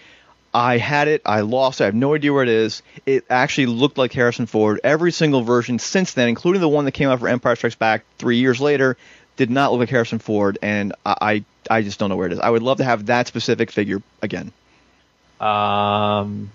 I 0.56 0.78
had 0.78 1.10
it. 1.10 1.22
I 1.25 1.42
lost 1.42 1.81
it. 1.81 1.84
I 1.84 1.88
have 1.88 1.96
no 1.96 2.16
idea 2.16 2.31
where 2.31 2.42
it 2.42 2.48
is. 2.48 2.81
It 3.06 3.25
actually 3.30 3.66
looked 3.66 3.98
like 3.98 4.13
Harrison 4.13 4.46
Ford. 4.46 4.80
Every 4.86 5.12
single 5.12 5.42
version 5.42 5.80
since 5.80 6.14
then, 6.14 6.30
including 6.30 6.62
the 6.62 6.69
one 6.69 6.85
that 6.85 6.94
came 6.94 7.09
out 7.09 7.19
for 7.19 7.28
Empire 7.28 7.57
Strikes 7.57 7.76
Back 7.76 8.06
three 8.19 8.38
years 8.38 8.62
later, 8.62 8.95
did 9.35 9.50
not 9.50 9.74
look 9.74 9.80
like 9.80 9.90
Harrison 9.90 10.19
Ford, 10.19 10.57
and 10.62 10.94
I, 11.06 11.44
I, 11.69 11.76
I 11.76 11.81
just 11.81 12.00
don't 12.00 12.09
know 12.09 12.16
where 12.16 12.28
it 12.28 12.31
is. 12.31 12.40
I 12.40 12.50
would 12.50 12.64
love 12.64 12.78
to 12.78 12.85
have 12.85 13.07
that 13.07 13.28
specific 13.28 13.69
figure 13.69 14.02
again. 14.21 14.54
Um, 15.42 16.52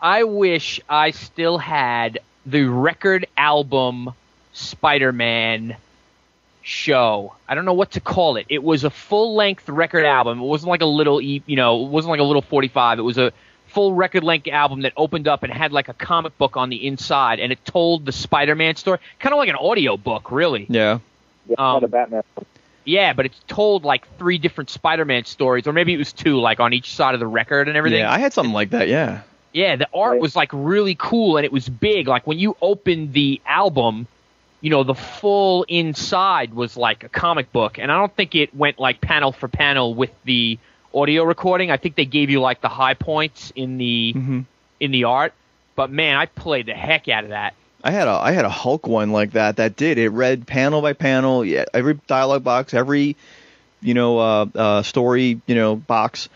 I 0.00 0.24
wish 0.24 0.80
I 0.88 1.12
still 1.12 1.56
had 1.56 2.18
the 2.44 2.64
record 2.64 3.28
album 3.36 4.10
Spider-Man 4.54 5.76
show. 6.62 7.34
I 7.48 7.54
don't 7.54 7.64
know 7.64 7.72
what 7.74 7.92
to 7.92 8.00
call 8.00 8.36
it. 8.36 8.46
It 8.48 8.62
was 8.62 8.84
a 8.84 8.90
full-length 8.90 9.68
record 9.68 10.04
album. 10.04 10.40
It 10.40 10.44
wasn't 10.44 10.70
like 10.70 10.82
a 10.82 10.86
little, 10.86 11.20
e- 11.20 11.42
you 11.46 11.56
know, 11.56 11.84
it 11.84 11.88
wasn't 11.88 12.10
like 12.10 12.20
a 12.20 12.24
little 12.24 12.42
45. 12.42 12.98
It 12.98 13.02
was 13.02 13.18
a 13.18 13.32
full 13.68 13.94
record-length 13.94 14.48
album 14.48 14.82
that 14.82 14.92
opened 14.96 15.28
up 15.28 15.42
and 15.42 15.52
had 15.52 15.72
like 15.72 15.88
a 15.88 15.94
comic 15.94 16.36
book 16.38 16.56
on 16.56 16.70
the 16.70 16.86
inside, 16.86 17.40
and 17.40 17.52
it 17.52 17.64
told 17.64 18.04
the 18.04 18.12
Spider-Man 18.12 18.76
story, 18.76 18.98
kind 19.18 19.32
of 19.32 19.38
like 19.38 19.48
an 19.48 19.56
audio 19.56 19.96
book, 19.96 20.30
really. 20.30 20.66
Yeah. 20.68 20.98
Yeah, 21.48 21.54
Um, 21.58 21.72
not 21.74 21.84
a 21.84 21.88
Batman. 21.88 22.22
Yeah, 22.84 23.12
but 23.12 23.26
it's 23.26 23.38
told 23.46 23.84
like 23.84 24.06
three 24.18 24.38
different 24.38 24.70
Spider-Man 24.70 25.24
stories, 25.24 25.66
or 25.66 25.72
maybe 25.72 25.94
it 25.94 25.98
was 25.98 26.12
two, 26.12 26.38
like 26.40 26.60
on 26.60 26.72
each 26.72 26.94
side 26.94 27.14
of 27.14 27.20
the 27.20 27.26
record 27.26 27.68
and 27.68 27.76
everything. 27.76 28.00
Yeah, 28.00 28.12
I 28.12 28.18
had 28.18 28.32
something 28.32 28.52
like 28.54 28.70
that. 28.70 28.88
Yeah. 28.88 29.22
Yeah, 29.52 29.76
the 29.76 29.88
art 29.92 30.20
was 30.20 30.36
like 30.36 30.50
really 30.52 30.94
cool 30.96 31.36
and 31.36 31.44
it 31.44 31.50
was 31.52 31.68
big. 31.68 32.06
Like 32.06 32.24
when 32.26 32.38
you 32.38 32.56
opened 32.62 33.12
the 33.12 33.40
album, 33.46 34.06
you 34.60 34.70
know, 34.70 34.84
the 34.84 34.94
full 34.94 35.64
inside 35.68 36.52
was 36.54 36.76
like 36.76 37.04
a 37.04 37.08
comic 37.08 37.50
book. 37.52 37.78
And 37.78 37.90
I 37.90 37.96
don't 37.96 38.14
think 38.14 38.34
it 38.34 38.54
went 38.54 38.78
like 38.78 39.00
panel 39.00 39.32
for 39.32 39.48
panel 39.48 39.94
with 39.94 40.10
the 40.24 40.58
audio 40.94 41.24
recording. 41.24 41.70
I 41.70 41.76
think 41.76 41.94
they 41.94 42.04
gave 42.04 42.30
you 42.30 42.40
like 42.40 42.60
the 42.60 42.68
high 42.68 42.94
points 42.94 43.52
in 43.56 43.78
the 43.78 44.12
Mhm. 44.14 44.44
in 44.80 44.90
the 44.90 45.04
art. 45.04 45.32
But 45.76 45.90
man, 45.90 46.16
I 46.16 46.26
played 46.26 46.66
the 46.66 46.74
heck 46.74 47.08
out 47.08 47.24
of 47.24 47.30
that. 47.30 47.54
I 47.82 47.90
had 47.92 48.06
a 48.08 48.10
I 48.10 48.32
had 48.32 48.44
a 48.44 48.50
Hulk 48.50 48.86
one 48.86 49.12
like 49.12 49.32
that 49.32 49.56
that 49.56 49.76
did 49.76 49.96
it 49.96 50.10
read 50.10 50.46
panel 50.46 50.82
by 50.82 50.92
panel 50.92 51.42
yeah 51.44 51.64
every 51.72 51.94
dialogue 52.06 52.44
box 52.44 52.74
every 52.74 53.16
you 53.80 53.94
know 53.94 54.18
uh, 54.18 54.46
uh, 54.54 54.82
story 54.82 55.40
you 55.46 55.54
know 55.54 55.76
box 55.76 56.28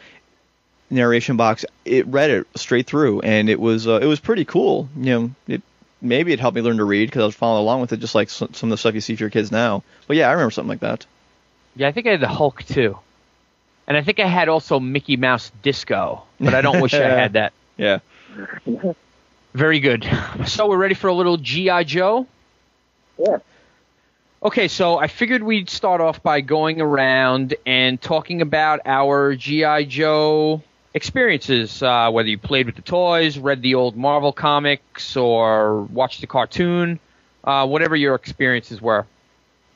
narration 0.91 1.37
box 1.37 1.65
it 1.85 2.07
read 2.07 2.31
it 2.31 2.47
straight 2.57 2.87
through 2.87 3.21
and 3.21 3.51
it 3.51 3.59
was 3.61 3.87
uh, 3.87 3.99
it 4.01 4.07
was 4.07 4.21
pretty 4.21 4.45
cool 4.47 4.89
you 4.97 5.05
know 5.11 5.31
it 5.49 5.63
maybe 6.05 6.33
it 6.33 6.41
helped 6.41 6.55
me 6.55 6.63
learn 6.63 6.77
to 6.77 6.85
read 6.85 7.07
because 7.07 7.23
I 7.23 7.27
was 7.27 7.35
following 7.35 7.63
along 7.63 7.81
with 7.81 7.93
it 7.93 7.99
just 7.99 8.15
like 8.15 8.31
some, 8.31 8.53
some 8.53 8.69
of 8.69 8.71
the 8.71 8.77
stuff 8.79 8.95
you 8.95 9.01
see 9.01 9.17
for 9.17 9.25
your 9.25 9.31
kids 9.31 9.51
now 9.51 9.83
but 10.07 10.17
yeah 10.17 10.29
I 10.29 10.33
remember 10.33 10.51
something 10.53 10.69
like 10.69 10.81
that 10.81 11.07
Yeah, 11.75 11.89
I 11.89 11.93
think 11.93 12.07
I 12.07 12.11
had 12.11 12.21
the 12.21 12.29
Hulk 12.29 12.63
too. 12.65 12.99
And 13.87 13.97
I 13.97 14.03
think 14.03 14.19
I 14.21 14.27
had 14.27 14.49
also 14.49 14.81
Mickey 14.81 15.17
Mouse 15.17 15.51
Disco, 15.63 16.23
but 16.41 16.55
I 16.55 16.63
don't 16.63 16.81
wish 16.81 16.95
I 16.95 17.03
had 17.03 17.33
that. 17.35 17.53
Yeah. 17.77 17.99
Very 19.53 19.81
good. 19.81 20.09
So 20.47 20.69
we're 20.69 20.77
ready 20.77 20.95
for 20.95 21.09
a 21.09 21.13
little 21.13 21.37
GI 21.37 21.85
Joe. 21.85 22.27
Yeah. 23.19 23.39
Okay, 24.43 24.69
so 24.69 24.99
I 24.99 25.09
figured 25.09 25.43
we'd 25.43 25.69
start 25.69 26.01
off 26.01 26.23
by 26.23 26.41
going 26.41 26.81
around 26.81 27.55
and 27.67 28.01
talking 28.01 28.43
about 28.43 28.81
our 28.85 29.35
GI 29.35 29.87
Joe 29.87 30.63
experiences, 30.95 31.83
uh, 31.83 32.09
whether 32.11 32.29
you 32.29 32.39
played 32.39 32.67
with 32.67 32.77
the 32.77 32.83
toys, 32.83 33.37
read 33.37 33.61
the 33.61 33.75
old 33.75 33.97
Marvel 33.97 34.33
comics, 34.33 35.17
or 35.17 35.83
watched 35.83 36.21
the 36.21 36.27
cartoon, 36.27 37.01
uh, 37.43 37.67
whatever 37.67 37.97
your 37.97 38.15
experiences 38.15 38.81
were. 38.81 39.07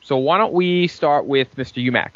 So 0.01 0.17
why 0.17 0.37
don't 0.37 0.53
we 0.53 0.87
start 0.87 1.25
with 1.25 1.55
Mr. 1.55 1.85
UMAC? 1.85 2.15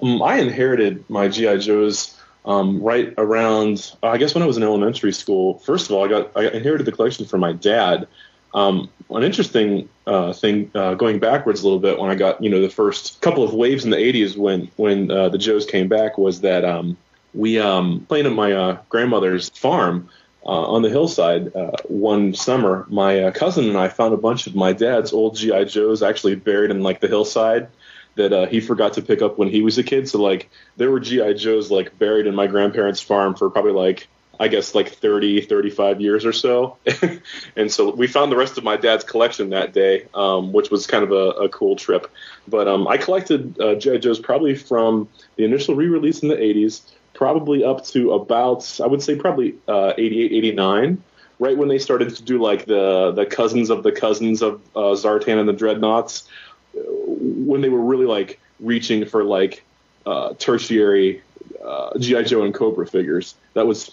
Um, 0.00 0.22
I 0.22 0.38
inherited 0.38 1.08
my 1.10 1.28
GI 1.28 1.58
Joes 1.58 2.18
um, 2.44 2.82
right 2.82 3.12
around, 3.18 3.92
uh, 4.02 4.08
I 4.08 4.18
guess, 4.18 4.34
when 4.34 4.42
I 4.42 4.46
was 4.46 4.56
in 4.56 4.62
elementary 4.62 5.12
school. 5.12 5.58
First 5.58 5.86
of 5.86 5.96
all, 5.96 6.04
I 6.04 6.08
got 6.08 6.30
I 6.36 6.48
inherited 6.48 6.86
the 6.86 6.92
collection 6.92 7.26
from 7.26 7.40
my 7.40 7.52
dad. 7.52 8.06
Um, 8.54 8.88
an 9.10 9.24
interesting 9.24 9.88
uh, 10.06 10.32
thing 10.32 10.70
uh, 10.74 10.94
going 10.94 11.18
backwards 11.18 11.62
a 11.62 11.64
little 11.64 11.80
bit 11.80 11.98
when 11.98 12.10
I 12.10 12.14
got 12.14 12.42
you 12.42 12.50
know 12.50 12.60
the 12.60 12.68
first 12.68 13.20
couple 13.20 13.42
of 13.42 13.52
waves 13.52 13.84
in 13.84 13.90
the 13.90 13.96
80s 13.96 14.36
when 14.36 14.70
when 14.76 15.10
uh, 15.10 15.28
the 15.28 15.38
Joes 15.38 15.66
came 15.66 15.88
back 15.88 16.18
was 16.18 16.40
that 16.42 16.64
um, 16.64 16.96
we 17.34 17.58
um, 17.58 18.06
playing 18.08 18.26
at 18.26 18.32
my 18.32 18.52
uh, 18.52 18.78
grandmother's 18.88 19.48
farm 19.50 20.08
uh, 20.44 20.48
on 20.48 20.82
the 20.82 20.90
hillside 20.90 21.54
uh, 21.54 21.72
one 21.88 22.34
summer. 22.34 22.86
My 22.88 23.24
uh, 23.24 23.30
cousin 23.32 23.68
and 23.68 23.78
I 23.78 23.88
found 23.88 24.14
a 24.14 24.18
bunch 24.18 24.46
of 24.46 24.54
my 24.54 24.72
dad's 24.72 25.12
old 25.12 25.36
GI 25.36 25.66
Joes 25.66 26.02
actually 26.02 26.36
buried 26.36 26.70
in 26.70 26.82
like 26.82 27.00
the 27.00 27.08
hillside 27.08 27.68
that 28.16 28.32
uh, 28.32 28.46
he 28.46 28.60
forgot 28.60 28.92
to 28.94 29.02
pick 29.02 29.22
up 29.22 29.38
when 29.38 29.48
he 29.48 29.62
was 29.62 29.78
a 29.78 29.82
kid. 29.82 30.08
So 30.08 30.20
like 30.20 30.50
there 30.76 30.90
were 30.90 31.00
GI 31.00 31.34
Joes 31.34 31.70
like 31.70 31.98
buried 31.98 32.26
in 32.26 32.34
my 32.34 32.46
grandparents' 32.46 33.00
farm 33.00 33.34
for 33.34 33.50
probably 33.50 33.72
like 33.72 34.08
I 34.38 34.48
guess 34.48 34.74
like 34.74 34.88
30, 34.88 35.42
35 35.42 36.00
years 36.00 36.24
or 36.24 36.32
so. 36.32 36.76
and 37.56 37.70
so 37.70 37.94
we 37.94 38.06
found 38.06 38.32
the 38.32 38.36
rest 38.36 38.58
of 38.58 38.64
my 38.64 38.76
dad's 38.76 39.04
collection 39.04 39.50
that 39.50 39.72
day, 39.72 40.06
um, 40.14 40.52
which 40.52 40.70
was 40.70 40.86
kind 40.86 41.04
of 41.04 41.12
a, 41.12 41.42
a 41.42 41.48
cool 41.48 41.76
trip. 41.76 42.10
But 42.48 42.68
um, 42.68 42.88
I 42.88 42.96
collected 42.96 43.60
uh, 43.60 43.76
G.I. 43.76 43.98
Joes 43.98 44.18
probably 44.18 44.54
from 44.54 45.08
the 45.36 45.44
initial 45.44 45.74
re 45.74 45.86
release 45.86 46.20
in 46.20 46.28
the 46.28 46.36
80s, 46.36 46.82
probably 47.14 47.64
up 47.64 47.84
to 47.86 48.12
about, 48.12 48.80
I 48.82 48.86
would 48.86 49.02
say 49.02 49.16
probably 49.16 49.54
uh, 49.66 49.94
88, 49.96 50.32
89. 50.32 51.02
Right 51.40 51.56
when 51.56 51.68
they 51.68 51.78
started 51.78 52.14
to 52.14 52.22
do 52.22 52.40
like 52.40 52.64
the 52.64 53.10
the 53.10 53.26
cousins 53.26 53.68
of 53.68 53.82
the 53.82 53.90
cousins 53.90 54.40
of 54.40 54.60
uh, 54.76 54.94
Zartan 54.94 55.40
and 55.40 55.48
the 55.48 55.52
Dreadnoks, 55.52 56.28
when 56.74 57.60
they 57.60 57.68
were 57.68 57.82
really 57.82 58.06
like 58.06 58.38
reaching 58.60 59.04
for 59.04 59.24
like 59.24 59.64
uh, 60.06 60.34
tertiary 60.38 61.22
uh, 61.64 61.98
GI 61.98 62.24
Joe 62.24 62.42
and 62.42 62.54
Cobra 62.54 62.86
figures. 62.86 63.34
That 63.54 63.66
was 63.66 63.92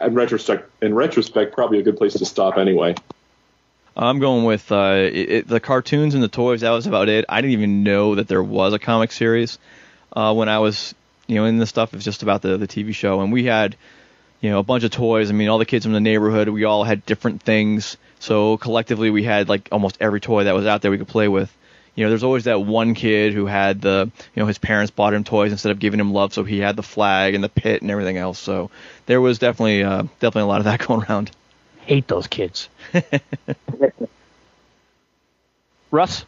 in 0.00 0.14
retrospect, 0.14 0.70
in 0.82 0.94
retrospect, 0.94 1.54
probably 1.54 1.78
a 1.78 1.82
good 1.82 1.96
place 1.96 2.14
to 2.14 2.24
stop 2.24 2.56
anyway. 2.56 2.94
I'm 3.96 4.18
going 4.18 4.44
with 4.44 4.70
uh, 4.72 5.08
it, 5.12 5.48
the 5.48 5.60
cartoons 5.60 6.14
and 6.14 6.22
the 6.22 6.28
toys. 6.28 6.62
That 6.62 6.70
was 6.70 6.86
about 6.86 7.08
it. 7.08 7.24
I 7.28 7.40
didn't 7.40 7.52
even 7.52 7.82
know 7.82 8.14
that 8.14 8.28
there 8.28 8.42
was 8.42 8.72
a 8.72 8.78
comic 8.78 9.12
series 9.12 9.58
uh, 10.12 10.32
when 10.32 10.48
I 10.48 10.58
was, 10.60 10.94
you 11.30 11.36
know, 11.36 11.44
and 11.44 11.60
the 11.60 11.66
stuff. 11.66 11.92
It 11.92 11.96
was 11.96 12.04
just 12.04 12.24
about 12.24 12.42
the 12.42 12.56
the 12.56 12.66
TV 12.66 12.92
show, 12.92 13.20
and 13.20 13.32
we 13.32 13.44
had, 13.44 13.76
you 14.40 14.50
know, 14.50 14.58
a 14.58 14.64
bunch 14.64 14.82
of 14.82 14.90
toys. 14.90 15.30
I 15.30 15.32
mean, 15.32 15.48
all 15.48 15.58
the 15.58 15.64
kids 15.64 15.86
in 15.86 15.92
the 15.92 16.00
neighborhood, 16.00 16.48
we 16.48 16.64
all 16.64 16.82
had 16.82 17.06
different 17.06 17.42
things. 17.42 17.96
So 18.18 18.56
collectively, 18.56 19.10
we 19.10 19.22
had 19.22 19.48
like 19.48 19.68
almost 19.70 19.96
every 20.00 20.20
toy 20.20 20.44
that 20.44 20.54
was 20.54 20.66
out 20.66 20.82
there 20.82 20.90
we 20.90 20.98
could 20.98 21.08
play 21.08 21.28
with. 21.28 21.56
You 21.94 22.04
know, 22.04 22.10
there's 22.10 22.24
always 22.24 22.44
that 22.44 22.60
one 22.60 22.94
kid 22.94 23.32
who 23.32 23.46
had 23.46 23.80
the, 23.80 24.10
you 24.34 24.40
know, 24.40 24.46
his 24.46 24.58
parents 24.58 24.90
bought 24.90 25.14
him 25.14 25.22
toys 25.22 25.52
instead 25.52 25.70
of 25.70 25.78
giving 25.78 26.00
him 26.00 26.12
love, 26.12 26.32
so 26.32 26.44
he 26.44 26.58
had 26.58 26.74
the 26.74 26.82
flag 26.82 27.34
and 27.34 27.44
the 27.44 27.48
pit 27.48 27.82
and 27.82 27.90
everything 27.90 28.16
else. 28.16 28.38
So 28.38 28.70
there 29.06 29.20
was 29.20 29.38
definitely, 29.38 29.84
uh, 29.84 30.02
definitely 30.18 30.42
a 30.42 30.46
lot 30.46 30.58
of 30.58 30.64
that 30.64 30.80
going 30.86 31.04
around. 31.04 31.30
Hate 31.82 32.08
those 32.08 32.26
kids. 32.26 32.68
Russ? 35.90 36.24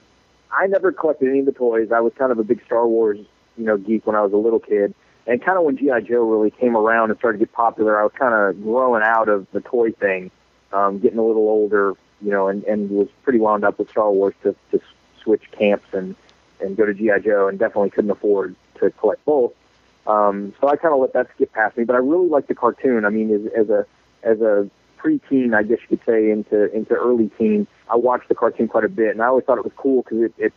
I 0.50 0.66
never 0.66 0.92
collected 0.92 1.28
any 1.28 1.40
of 1.40 1.46
the 1.46 1.52
toys. 1.52 1.90
I 1.92 2.00
was 2.00 2.12
kind 2.14 2.30
of 2.30 2.38
a 2.38 2.44
big 2.44 2.64
Star 2.66 2.86
Wars, 2.86 3.18
you 3.56 3.64
know, 3.64 3.76
geek 3.76 4.06
when 4.06 4.16
I 4.16 4.22
was 4.22 4.32
a 4.32 4.36
little 4.36 4.60
kid. 4.60 4.94
And 5.26 5.40
kind 5.40 5.56
of 5.56 5.64
when 5.64 5.76
GI 5.76 6.08
Joe 6.08 6.28
really 6.28 6.50
came 6.50 6.76
around 6.76 7.10
and 7.10 7.18
started 7.18 7.38
to 7.38 7.46
get 7.46 7.52
popular, 7.52 8.00
I 8.00 8.02
was 8.02 8.12
kind 8.12 8.34
of 8.34 8.62
growing 8.62 9.02
out 9.04 9.28
of 9.28 9.46
the 9.52 9.60
toy 9.60 9.92
thing, 9.92 10.30
um, 10.72 10.98
getting 10.98 11.18
a 11.18 11.24
little 11.24 11.48
older, 11.48 11.94
you 12.20 12.30
know, 12.30 12.48
and, 12.48 12.64
and 12.64 12.90
was 12.90 13.08
pretty 13.22 13.38
wound 13.38 13.64
up 13.64 13.78
with 13.78 13.88
Star 13.90 14.10
Wars 14.10 14.34
to, 14.42 14.56
to 14.72 14.80
switch 15.22 15.50
camps 15.52 15.86
and 15.92 16.16
and 16.60 16.76
go 16.76 16.86
to 16.86 16.94
GI 16.94 17.24
Joe, 17.24 17.48
and 17.48 17.58
definitely 17.58 17.90
couldn't 17.90 18.10
afford 18.10 18.54
to 18.78 18.90
collect 18.92 19.24
both. 19.24 19.52
Um, 20.06 20.54
so 20.60 20.68
I 20.68 20.76
kind 20.76 20.94
of 20.94 21.00
let 21.00 21.12
that 21.12 21.28
skip 21.34 21.52
past 21.52 21.76
me. 21.76 21.84
But 21.84 21.94
I 21.94 21.98
really 21.98 22.28
like 22.28 22.46
the 22.46 22.54
cartoon. 22.54 23.04
I 23.04 23.10
mean, 23.10 23.32
as, 23.32 23.52
as 23.52 23.68
a 23.68 23.86
as 24.22 24.40
a 24.40 24.68
preteen, 24.98 25.54
I 25.54 25.62
guess 25.62 25.78
you 25.88 25.96
could 25.96 26.06
say, 26.06 26.30
into 26.30 26.72
into 26.74 26.94
early 26.94 27.30
teen, 27.38 27.66
I 27.90 27.96
watched 27.96 28.28
the 28.28 28.34
cartoon 28.34 28.68
quite 28.68 28.84
a 28.84 28.88
bit, 28.88 29.10
and 29.10 29.22
I 29.22 29.26
always 29.26 29.44
thought 29.44 29.58
it 29.58 29.64
was 29.64 29.72
cool 29.76 30.02
because 30.02 30.22
it, 30.22 30.34
it 30.38 30.52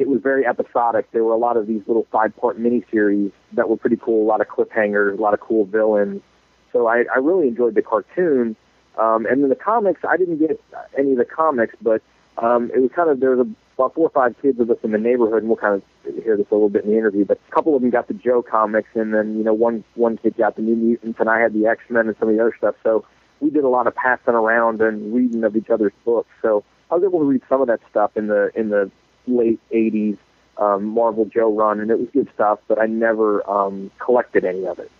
it 0.00 0.08
was 0.08 0.22
very 0.22 0.46
episodic. 0.46 1.12
There 1.12 1.22
were 1.22 1.34
a 1.34 1.36
lot 1.36 1.58
of 1.58 1.66
these 1.66 1.82
little 1.86 2.06
five 2.10 2.34
part 2.38 2.58
miniseries 2.58 3.32
that 3.52 3.68
were 3.68 3.76
pretty 3.76 3.98
cool. 4.02 4.24
A 4.24 4.28
lot 4.28 4.40
of 4.40 4.48
cliffhangers, 4.48 5.18
a 5.18 5.20
lot 5.20 5.34
of 5.34 5.40
cool 5.40 5.66
villains. 5.66 6.22
So 6.72 6.86
I, 6.86 7.04
I 7.14 7.18
really 7.18 7.48
enjoyed 7.48 7.74
the 7.74 7.82
cartoon. 7.82 8.56
Um, 8.98 9.26
and 9.26 9.42
then 9.42 9.50
the 9.50 9.56
comics, 9.56 10.00
I 10.08 10.16
didn't 10.16 10.38
get 10.38 10.58
any 10.98 11.12
of 11.12 11.18
the 11.18 11.26
comics, 11.26 11.74
but 11.82 12.00
um, 12.38 12.70
it 12.74 12.80
was 12.80 12.90
kind 12.96 13.10
of 13.10 13.20
there 13.20 13.36
was 13.36 13.46
about 13.74 13.94
four 13.94 14.06
or 14.06 14.10
five 14.10 14.34
kids 14.40 14.58
of 14.58 14.70
us 14.70 14.78
in 14.82 14.92
the 14.92 14.98
neighborhood, 14.98 15.42
and 15.42 15.48
we'll 15.48 15.58
kind 15.58 15.74
of 15.74 16.24
hear 16.24 16.34
this 16.34 16.46
a 16.50 16.54
little 16.54 16.70
bit 16.70 16.84
in 16.84 16.92
the 16.92 16.96
interview. 16.96 17.26
But 17.26 17.38
a 17.46 17.52
couple 17.52 17.76
of 17.76 17.82
them 17.82 17.90
got 17.90 18.08
the 18.08 18.14
Joe 18.14 18.42
comics, 18.42 18.88
and 18.94 19.12
then 19.12 19.36
you 19.36 19.44
know 19.44 19.52
one 19.52 19.84
one 19.96 20.16
kid 20.16 20.34
got 20.38 20.56
the 20.56 20.62
New 20.62 20.76
Mutants, 20.76 21.20
and 21.20 21.28
I 21.28 21.40
had 21.40 21.52
the 21.52 21.66
X 21.66 21.82
Men 21.90 22.08
and 22.08 22.16
some 22.18 22.30
of 22.30 22.34
the 22.34 22.40
other 22.40 22.54
stuff. 22.56 22.74
So 22.82 23.04
we 23.40 23.50
did 23.50 23.64
a 23.64 23.68
lot 23.68 23.86
of 23.86 23.94
passing 23.94 24.34
around 24.34 24.80
and 24.80 25.14
reading 25.14 25.44
of 25.44 25.56
each 25.56 25.68
other's 25.68 25.92
books. 26.06 26.30
So 26.40 26.64
I 26.90 26.94
was 26.94 27.04
able 27.04 27.18
to 27.18 27.24
read 27.26 27.42
some 27.48 27.60
of 27.60 27.66
that 27.68 27.80
stuff 27.90 28.16
in 28.16 28.28
the 28.28 28.50
in 28.54 28.70
the 28.70 28.90
late 29.30 29.60
'80s 29.72 30.18
um, 30.58 30.84
Marvel 30.84 31.24
Joe 31.24 31.52
run, 31.52 31.80
and 31.80 31.90
it 31.90 31.98
was 31.98 32.08
good 32.12 32.28
stuff. 32.34 32.60
But 32.68 32.80
I 32.80 32.86
never 32.86 33.48
um, 33.50 33.90
collected 33.98 34.44
any 34.44 34.66
of 34.66 34.78
it. 34.78 34.90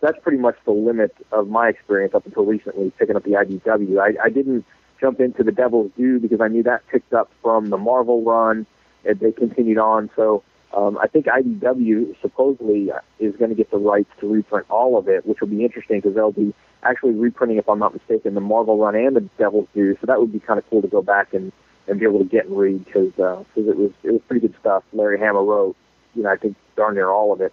That's 0.00 0.18
pretty 0.22 0.38
much 0.38 0.56
the 0.64 0.70
limit 0.70 1.14
of 1.32 1.48
my 1.48 1.68
experience 1.68 2.14
up 2.14 2.24
until 2.24 2.44
recently, 2.44 2.92
picking 2.98 3.16
up 3.16 3.24
the 3.24 3.32
IDW. 3.32 4.00
I, 4.00 4.26
I 4.26 4.28
didn't 4.28 4.64
jump 5.00 5.20
into 5.20 5.42
the 5.42 5.52
Devil's 5.52 5.90
Due 5.96 6.20
because 6.20 6.40
I 6.40 6.48
knew 6.48 6.62
that 6.64 6.86
picked 6.88 7.12
up 7.12 7.30
from 7.42 7.70
the 7.70 7.78
Marvel 7.78 8.22
run, 8.22 8.66
and 9.04 9.18
they 9.18 9.32
continued 9.32 9.78
on. 9.78 10.10
So 10.14 10.44
um, 10.76 10.98
I 10.98 11.06
think 11.06 11.26
IDW 11.26 12.20
supposedly 12.20 12.90
is 13.18 13.34
going 13.36 13.50
to 13.50 13.56
get 13.56 13.70
the 13.70 13.78
rights 13.78 14.10
to 14.20 14.28
reprint 14.28 14.66
all 14.70 14.98
of 14.98 15.08
it, 15.08 15.26
which 15.26 15.40
will 15.40 15.48
be 15.48 15.64
interesting 15.64 15.98
because 15.98 16.14
they'll 16.14 16.32
be 16.32 16.54
actually 16.82 17.12
reprinting, 17.12 17.58
if 17.58 17.68
I'm 17.68 17.78
not 17.78 17.94
mistaken, 17.94 18.34
the 18.34 18.40
Marvel 18.40 18.78
run 18.78 18.94
and 18.94 19.16
the 19.16 19.20
Devil's 19.38 19.68
Due. 19.74 19.96
So 20.00 20.06
that 20.06 20.20
would 20.20 20.32
be 20.32 20.40
kind 20.40 20.58
of 20.58 20.68
cool 20.70 20.82
to 20.82 20.88
go 20.88 21.02
back 21.02 21.34
and 21.34 21.52
and 21.88 21.98
be 21.98 22.04
able 22.06 22.18
to 22.18 22.24
get 22.24 22.46
and 22.46 22.56
read 22.56 22.84
because 22.84 23.12
uh, 23.18 23.42
cause 23.54 23.66
it 23.66 23.76
was 23.76 23.90
it 24.02 24.10
was 24.12 24.20
pretty 24.28 24.46
good 24.46 24.54
stuff. 24.60 24.84
Larry 24.92 25.18
Hama 25.18 25.42
wrote, 25.42 25.76
you 26.14 26.22
know, 26.22 26.30
I 26.30 26.36
think 26.36 26.56
darn 26.76 26.94
near 26.94 27.08
all 27.08 27.32
of 27.32 27.40
it 27.40 27.52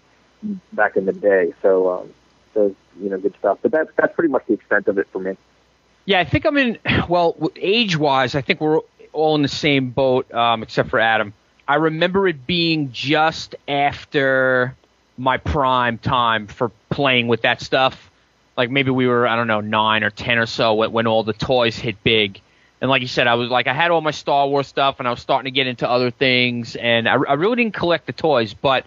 back 0.73 0.97
in 0.97 1.05
the 1.05 1.13
day. 1.13 1.53
So 1.61 1.91
um, 1.91 2.13
so 2.53 2.75
you 2.99 3.09
know, 3.09 3.17
good 3.17 3.35
stuff. 3.39 3.59
But 3.61 3.71
that's 3.71 3.89
that's 3.95 4.13
pretty 4.13 4.29
much 4.31 4.45
the 4.47 4.53
extent 4.53 4.87
of 4.87 4.97
it 4.97 5.07
for 5.11 5.19
me. 5.19 5.37
Yeah, 6.05 6.19
I 6.19 6.25
think 6.25 6.45
I'm 6.45 6.57
in. 6.57 6.77
Well, 7.09 7.51
age 7.55 7.97
wise, 7.97 8.35
I 8.35 8.41
think 8.41 8.59
we're 8.61 8.81
all 9.13 9.35
in 9.35 9.41
the 9.41 9.47
same 9.47 9.91
boat, 9.91 10.31
um, 10.33 10.63
except 10.63 10.89
for 10.89 10.99
Adam. 10.99 11.33
I 11.67 11.75
remember 11.75 12.27
it 12.27 12.45
being 12.45 12.91
just 12.91 13.55
after 13.67 14.75
my 15.17 15.37
prime 15.37 15.97
time 15.97 16.47
for 16.47 16.71
playing 16.89 17.27
with 17.27 17.41
that 17.41 17.61
stuff. 17.61 18.11
Like 18.57 18.69
maybe 18.69 18.91
we 18.91 19.07
were, 19.07 19.27
I 19.27 19.35
don't 19.35 19.47
know, 19.47 19.61
nine 19.61 20.03
or 20.03 20.09
ten 20.09 20.37
or 20.37 20.45
so 20.45 20.75
when, 20.75 20.91
when 20.91 21.07
all 21.07 21.23
the 21.23 21.33
toys 21.33 21.75
hit 21.75 22.03
big. 22.03 22.39
And 22.85 22.89
like 22.91 23.01
you 23.01 23.07
said, 23.07 23.25
I 23.25 23.33
was 23.33 23.49
like, 23.49 23.65
I 23.65 23.73
had 23.73 23.89
all 23.89 24.01
my 24.01 24.11
Star 24.11 24.47
Wars 24.47 24.67
stuff, 24.67 24.99
and 24.99 25.07
I 25.07 25.11
was 25.11 25.19
starting 25.19 25.51
to 25.51 25.55
get 25.55 25.65
into 25.65 25.89
other 25.89 26.11
things, 26.11 26.75
and 26.75 27.09
I, 27.09 27.13
I 27.13 27.33
really 27.33 27.55
didn't 27.55 27.73
collect 27.73 28.05
the 28.05 28.13
toys. 28.13 28.53
But 28.53 28.85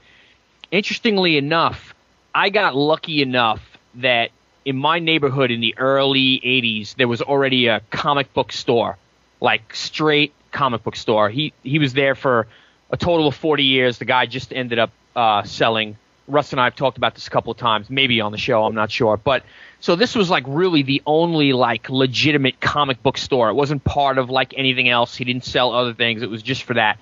interestingly 0.71 1.37
enough, 1.37 1.97
I 2.33 2.51
got 2.51 2.77
lucky 2.77 3.23
enough 3.23 3.61
that 3.97 4.31
in 4.65 4.77
my 4.77 5.01
neighborhood 5.01 5.51
in 5.51 5.61
the 5.61 5.77
early 5.79 6.41
80s, 6.45 6.95
there 6.95 7.09
was 7.09 7.21
already 7.23 7.67
a 7.67 7.81
comic 7.91 8.33
book 8.35 8.53
store, 8.53 8.99
like 9.41 9.75
straight 9.75 10.33
comic 10.53 10.85
book 10.85 10.95
store. 10.95 11.29
He 11.29 11.53
he 11.65 11.81
was 11.81 11.93
there 11.93 12.15
for 12.15 12.47
a 12.93 12.97
total 12.97 13.27
of 13.27 13.35
40 13.35 13.65
years. 13.65 13.99
The 13.99 14.05
guy 14.05 14.27
just 14.27 14.53
ended 14.53 14.79
up 14.79 14.93
uh, 15.17 15.43
selling. 15.43 15.97
Russ 16.29 16.53
and 16.53 16.61
I 16.61 16.65
have 16.65 16.77
talked 16.77 16.99
about 16.99 17.15
this 17.15 17.27
a 17.27 17.31
couple 17.31 17.51
of 17.51 17.59
times, 17.59 17.91
maybe 17.91 18.21
on 18.21 18.33
the 18.33 18.39
show. 18.39 18.65
I'm 18.65 18.75
not 18.75 18.91
sure, 18.91 19.17
but 19.17 19.43
so 19.81 19.97
this 19.97 20.15
was 20.15 20.31
like 20.31 20.45
really 20.47 20.83
the 20.83 21.03
only 21.07 21.53
like 21.53 21.89
legitimate 21.89 22.61
comic 22.61 23.03
book 23.03 23.19
store. 23.19 23.49
It 23.49 23.55
wasn't 23.55 23.83
part 23.85 24.19
of 24.19 24.31
like 24.31 24.55
anything 24.57 24.89
else. 24.89 25.17
He 25.17 25.25
didn't 25.25 25.45
sell 25.45 25.75
other 25.75 25.95
things. 25.95 26.23
It 26.23 26.31
was 26.31 26.43
just 26.43 26.63
for 26.63 26.75
that. 26.75 26.99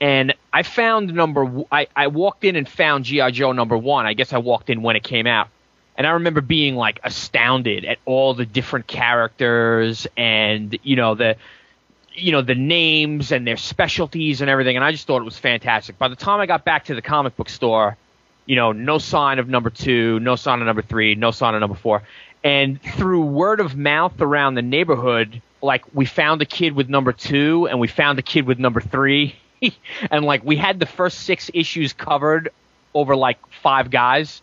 And 0.00 0.34
I 0.52 0.62
found 0.62 1.12
number. 1.14 1.64
I 1.72 1.88
I 1.94 2.08
walked 2.08 2.44
in 2.44 2.56
and 2.56 2.68
found 2.68 3.04
GI 3.04 3.32
Joe 3.32 3.52
number 3.52 3.76
one. 3.76 4.06
I 4.06 4.14
guess 4.14 4.32
I 4.32 4.38
walked 4.38 4.70
in 4.70 4.82
when 4.82 4.96
it 4.96 5.02
came 5.02 5.26
out 5.26 5.48
and 5.98 6.06
I 6.06 6.12
remember 6.12 6.40
being 6.40 6.76
like 6.76 7.00
astounded 7.02 7.84
at 7.84 7.98
all 8.06 8.32
the 8.32 8.46
different 8.46 8.86
characters 8.86 10.06
and 10.16 10.78
you 10.84 10.96
know 10.96 11.16
the 11.16 11.36
you 12.14 12.32
know 12.32 12.40
the 12.40 12.54
names 12.54 13.32
and 13.32 13.46
their 13.46 13.56
specialties 13.56 14.40
and 14.40 14.48
everything 14.48 14.76
and 14.76 14.84
I 14.84 14.92
just 14.92 15.06
thought 15.06 15.20
it 15.20 15.24
was 15.24 15.36
fantastic. 15.36 15.98
By 15.98 16.08
the 16.08 16.16
time 16.16 16.40
I 16.40 16.46
got 16.46 16.64
back 16.64 16.84
to 16.86 16.94
the 16.94 17.02
comic 17.02 17.36
book 17.36 17.48
store, 17.48 17.96
You 18.48 18.56
know, 18.56 18.72
no 18.72 18.98
sign 18.98 19.38
of 19.38 19.48
number 19.48 19.70
two, 19.70 20.18
no 20.20 20.34
sign 20.34 20.60
of 20.60 20.66
number 20.66 20.82
three, 20.82 21.14
no 21.14 21.30
sign 21.30 21.54
of 21.54 21.60
number 21.60 21.76
four. 21.76 22.02
And 22.42 22.80
through 22.82 23.26
word 23.26 23.60
of 23.60 23.76
mouth 23.76 24.20
around 24.20 24.54
the 24.54 24.62
neighborhood, 24.62 25.42
like 25.60 25.84
we 25.94 26.06
found 26.06 26.40
a 26.42 26.46
kid 26.46 26.72
with 26.72 26.88
number 26.88 27.12
two 27.12 27.68
and 27.68 27.78
we 27.78 27.88
found 27.88 28.18
a 28.18 28.22
kid 28.22 28.46
with 28.46 28.58
number 28.58 28.80
three. 28.80 29.36
and 30.10 30.24
like 30.24 30.44
we 30.44 30.56
had 30.56 30.80
the 30.80 30.86
first 30.86 31.20
six 31.20 31.50
issues 31.52 31.92
covered 31.92 32.50
over 32.94 33.14
like 33.14 33.38
five 33.62 33.90
guys. 33.90 34.40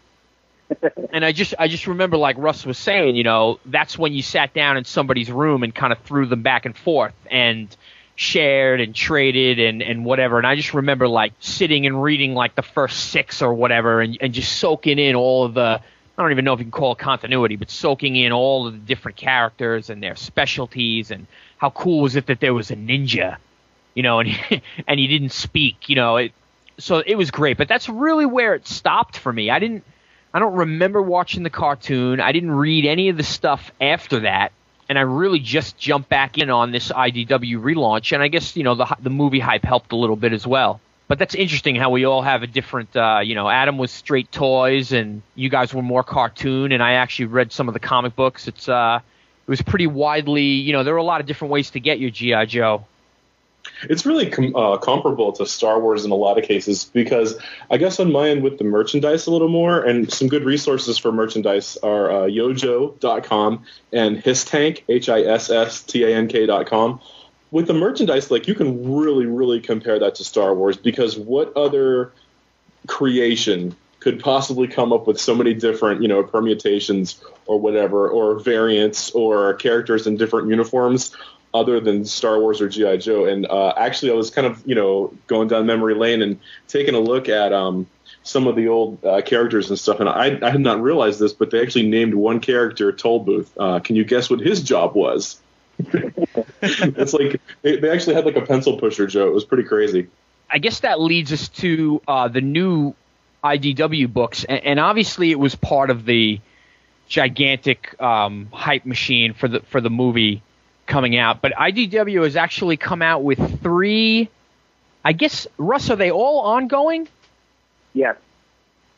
and 1.11 1.23
I 1.23 1.31
just 1.31 1.53
I 1.57 1.67
just 1.67 1.87
remember 1.87 2.17
like 2.17 2.37
Russ 2.37 2.65
was 2.65 2.77
saying, 2.77 3.15
you 3.15 3.23
know, 3.23 3.59
that's 3.65 3.97
when 3.97 4.13
you 4.13 4.21
sat 4.21 4.53
down 4.53 4.77
in 4.77 4.85
somebody's 4.85 5.31
room 5.31 5.63
and 5.63 5.73
kind 5.73 5.91
of 5.91 5.99
threw 5.99 6.25
them 6.25 6.41
back 6.41 6.65
and 6.65 6.75
forth 6.75 7.13
and 7.29 7.75
shared 8.15 8.81
and 8.81 8.95
traded 8.95 9.59
and, 9.59 9.81
and 9.81 10.05
whatever. 10.05 10.37
And 10.37 10.47
I 10.47 10.55
just 10.55 10.73
remember 10.73 11.07
like 11.07 11.33
sitting 11.39 11.85
and 11.85 12.01
reading 12.01 12.33
like 12.33 12.55
the 12.55 12.61
first 12.61 13.11
six 13.11 13.41
or 13.41 13.53
whatever 13.53 14.01
and, 14.01 14.17
and 14.21 14.33
just 14.33 14.57
soaking 14.57 14.99
in 14.99 15.15
all 15.15 15.43
of 15.45 15.53
the 15.53 15.81
I 16.17 16.21
don't 16.21 16.31
even 16.31 16.45
know 16.45 16.53
if 16.53 16.59
you 16.59 16.65
can 16.65 16.71
call 16.71 16.93
it 16.93 16.97
continuity, 16.97 17.57
but 17.57 17.69
soaking 17.69 18.15
in 18.15 18.31
all 18.31 18.67
of 18.67 18.73
the 18.73 18.79
different 18.79 19.17
characters 19.17 19.89
and 19.89 20.01
their 20.01 20.15
specialties 20.15 21.11
and 21.11 21.27
how 21.57 21.71
cool 21.71 22.01
was 22.01 22.15
it 22.15 22.27
that 22.27 22.39
there 22.39 22.53
was 22.53 22.71
a 22.71 22.75
ninja, 22.75 23.35
you 23.93 24.03
know, 24.03 24.19
and 24.19 24.29
he, 24.29 24.61
and 24.87 24.99
he 24.99 25.07
didn't 25.07 25.33
speak, 25.33 25.89
you 25.89 25.95
know, 25.95 26.17
it, 26.17 26.31
so 26.77 27.03
it 27.05 27.15
was 27.15 27.31
great. 27.31 27.57
But 27.57 27.67
that's 27.67 27.89
really 27.89 28.25
where 28.25 28.55
it 28.55 28.65
stopped 28.65 29.17
for 29.17 29.31
me. 29.31 29.49
I 29.49 29.59
didn't, 29.59 29.83
I 30.33 30.39
don't 30.39 30.55
remember 30.55 31.01
watching 31.01 31.43
the 31.43 31.49
cartoon. 31.49 32.21
I 32.21 32.31
didn't 32.31 32.51
read 32.51 32.85
any 32.85 33.09
of 33.09 33.17
the 33.17 33.23
stuff 33.23 33.71
after 33.81 34.21
that, 34.21 34.53
and 34.87 34.97
I 34.97 35.01
really 35.01 35.39
just 35.39 35.77
jumped 35.77 36.09
back 36.09 36.37
in 36.37 36.49
on 36.49 36.71
this 36.71 36.91
IDW 36.91 37.59
relaunch. 37.61 38.13
And 38.13 38.21
I 38.21 38.27
guess 38.27 38.55
you 38.55 38.63
know 38.63 38.75
the 38.75 38.95
the 39.01 39.09
movie 39.09 39.39
hype 39.39 39.63
helped 39.63 39.91
a 39.91 39.95
little 39.95 40.15
bit 40.15 40.33
as 40.33 40.45
well. 40.45 40.79
But 41.07 41.19
that's 41.19 41.35
interesting 41.35 41.75
how 41.75 41.91
we 41.91 42.05
all 42.05 42.23
have 42.23 42.41
a 42.41 42.47
different 42.47 42.95
uh, 42.95 43.19
you 43.23 43.35
know 43.35 43.47
adam 43.49 43.77
was 43.77 43.91
straight 43.91 44.31
toys 44.31 44.91
and 44.91 45.21
you 45.35 45.49
guys 45.49 45.73
were 45.73 45.83
more 45.83 46.03
cartoon 46.03 46.71
and 46.71 46.81
i 46.81 46.93
actually 46.93 47.25
read 47.25 47.51
some 47.51 47.67
of 47.67 47.73
the 47.73 47.79
comic 47.79 48.15
books. 48.15 48.47
It's 48.47 48.67
uh 48.67 48.99
it 49.47 49.49
was 49.49 49.61
pretty 49.61 49.87
widely 49.87 50.43
you 50.43 50.73
know 50.73 50.83
there 50.83 50.93
were 50.93 50.99
a 50.99 51.03
lot 51.03 51.21
of 51.21 51.27
different 51.27 51.51
ways 51.51 51.69
to 51.71 51.79
get 51.79 51.99
your 51.99 52.09
gi 52.09 52.45
joe 52.47 52.85
it's 53.83 54.05
really 54.05 54.29
com- 54.29 54.55
uh, 54.55 54.77
comparable 54.77 55.31
to 55.33 55.45
Star 55.45 55.79
Wars 55.79 56.05
in 56.05 56.11
a 56.11 56.15
lot 56.15 56.37
of 56.37 56.45
cases 56.45 56.85
because 56.85 57.37
I 57.69 57.77
guess 57.77 57.99
on 57.99 58.11
my 58.11 58.29
end 58.29 58.43
with 58.43 58.57
the 58.57 58.63
merchandise 58.63 59.27
a 59.27 59.31
little 59.31 59.49
more 59.49 59.81
and 59.81 60.11
some 60.11 60.27
good 60.27 60.43
resources 60.43 60.97
for 60.97 61.11
merchandise 61.11 61.77
are 61.77 62.11
uh, 62.11 62.27
yojoe.com 62.27 63.65
and 63.91 64.17
hisstank, 64.17 64.83
h 64.89 65.09
i 65.09 65.21
s 65.21 65.49
s 65.49 65.83
t 65.83 66.03
a 66.03 66.15
n 66.15 66.27
k.com 66.27 66.99
with 67.51 67.67
the 67.67 67.73
merchandise, 67.73 68.31
like 68.31 68.47
you 68.47 68.55
can 68.55 68.93
really, 68.93 69.25
really 69.25 69.61
compare 69.61 69.99
that 69.99 70.15
to 70.15 70.23
Star 70.23 70.53
Wars 70.53 70.75
because 70.75 71.17
what 71.17 71.55
other 71.55 72.11
creation 72.87 73.75
could 73.99 74.19
possibly 74.19 74.67
come 74.67 74.91
up 74.91 75.07
with 75.07 75.19
so 75.19 75.33
many 75.33 75.53
different, 75.53 76.01
you 76.01 76.07
know, 76.07 76.21
permutations 76.21 77.19
or 77.45 77.59
whatever, 77.59 78.09
or 78.09 78.39
variants 78.39 79.11
or 79.11 79.53
characters 79.53 80.05
in 80.05 80.17
different 80.17 80.49
uniforms 80.49 81.15
other 81.55 81.79
than 81.79 82.05
Star 82.05 82.39
Wars 82.39 82.61
or 82.61 82.69
GI 82.69 82.97
Joe? 82.97 83.25
And 83.25 83.45
uh, 83.47 83.73
actually, 83.77 84.11
I 84.11 84.15
was 84.15 84.29
kind 84.29 84.45
of, 84.45 84.61
you 84.65 84.75
know, 84.75 85.13
going 85.27 85.47
down 85.47 85.65
memory 85.65 85.95
lane 85.95 86.21
and 86.21 86.39
taking 86.67 86.93
a 86.93 86.99
look 86.99 87.29
at 87.29 87.53
um, 87.53 87.87
some 88.23 88.47
of 88.47 88.55
the 88.55 88.67
old 88.67 89.03
uh, 89.05 89.21
characters 89.21 89.69
and 89.69 89.79
stuff, 89.79 89.99
and 89.99 90.09
I, 90.09 90.37
I 90.41 90.49
had 90.49 90.59
not 90.59 90.81
realized 90.81 91.19
this, 91.19 91.31
but 91.31 91.51
they 91.51 91.61
actually 91.61 91.87
named 91.87 92.15
one 92.15 92.39
character 92.39 92.91
Toll 92.91 93.19
Booth. 93.19 93.51
Uh, 93.57 93.79
can 93.79 93.95
you 93.95 94.03
guess 94.03 94.29
what 94.29 94.39
his 94.39 94.61
job 94.63 94.95
was? 94.95 95.39
it's 95.79 97.13
like 97.13 97.39
they, 97.61 97.77
they, 97.77 97.89
actually 97.89 98.15
had 98.15 98.25
like 98.25 98.35
a 98.35 98.41
pencil 98.41 98.77
pusher, 98.77 99.05
Joe. 99.07 99.27
It 99.27 99.33
was 99.33 99.45
pretty 99.45 99.63
crazy. 99.63 100.07
I 100.49 100.57
guess 100.57 100.79
that 100.81 100.99
leads 100.99 101.31
us 101.33 101.49
to 101.49 102.01
uh, 102.07 102.27
the 102.29 102.41
new 102.41 102.95
IDW 103.43 104.11
books, 104.11 104.43
and, 104.43 104.63
and, 104.63 104.79
obviously 104.79 105.31
it 105.31 105.39
was 105.39 105.53
part 105.53 105.89
of 105.89 106.05
the 106.05 106.39
gigantic 107.07 107.99
um, 108.01 108.47
hype 108.51 108.85
machine 108.85 109.33
for 109.33 109.47
the 109.47 109.59
for 109.61 109.81
the 109.81 109.89
movie 109.89 110.41
coming 110.85 111.17
out. 111.17 111.41
But 111.41 111.53
IDW 111.53 112.23
has 112.23 112.35
actually 112.35 112.77
come 112.77 113.01
out 113.01 113.23
with 113.23 113.61
three. 113.61 114.29
I 115.03 115.13
guess 115.13 115.47
Russ, 115.57 115.89
are 115.89 115.95
they 115.95 116.11
all 116.11 116.39
ongoing? 116.39 117.07
Yes. 117.93 118.17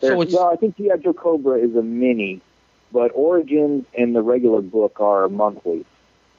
so 0.01 0.21
it's, 0.21 0.33
well, 0.33 0.49
I 0.51 0.55
think 0.55 0.77
G.I. 0.77 0.97
Joe 0.97 1.13
Cobra 1.13 1.59
is 1.59 1.75
a 1.75 1.83
mini, 1.83 2.41
but 2.91 3.11
Origins 3.13 3.85
and 3.97 4.15
the 4.15 4.21
regular 4.21 4.61
book 4.61 4.99
are 4.99 5.27
monthly. 5.27 5.85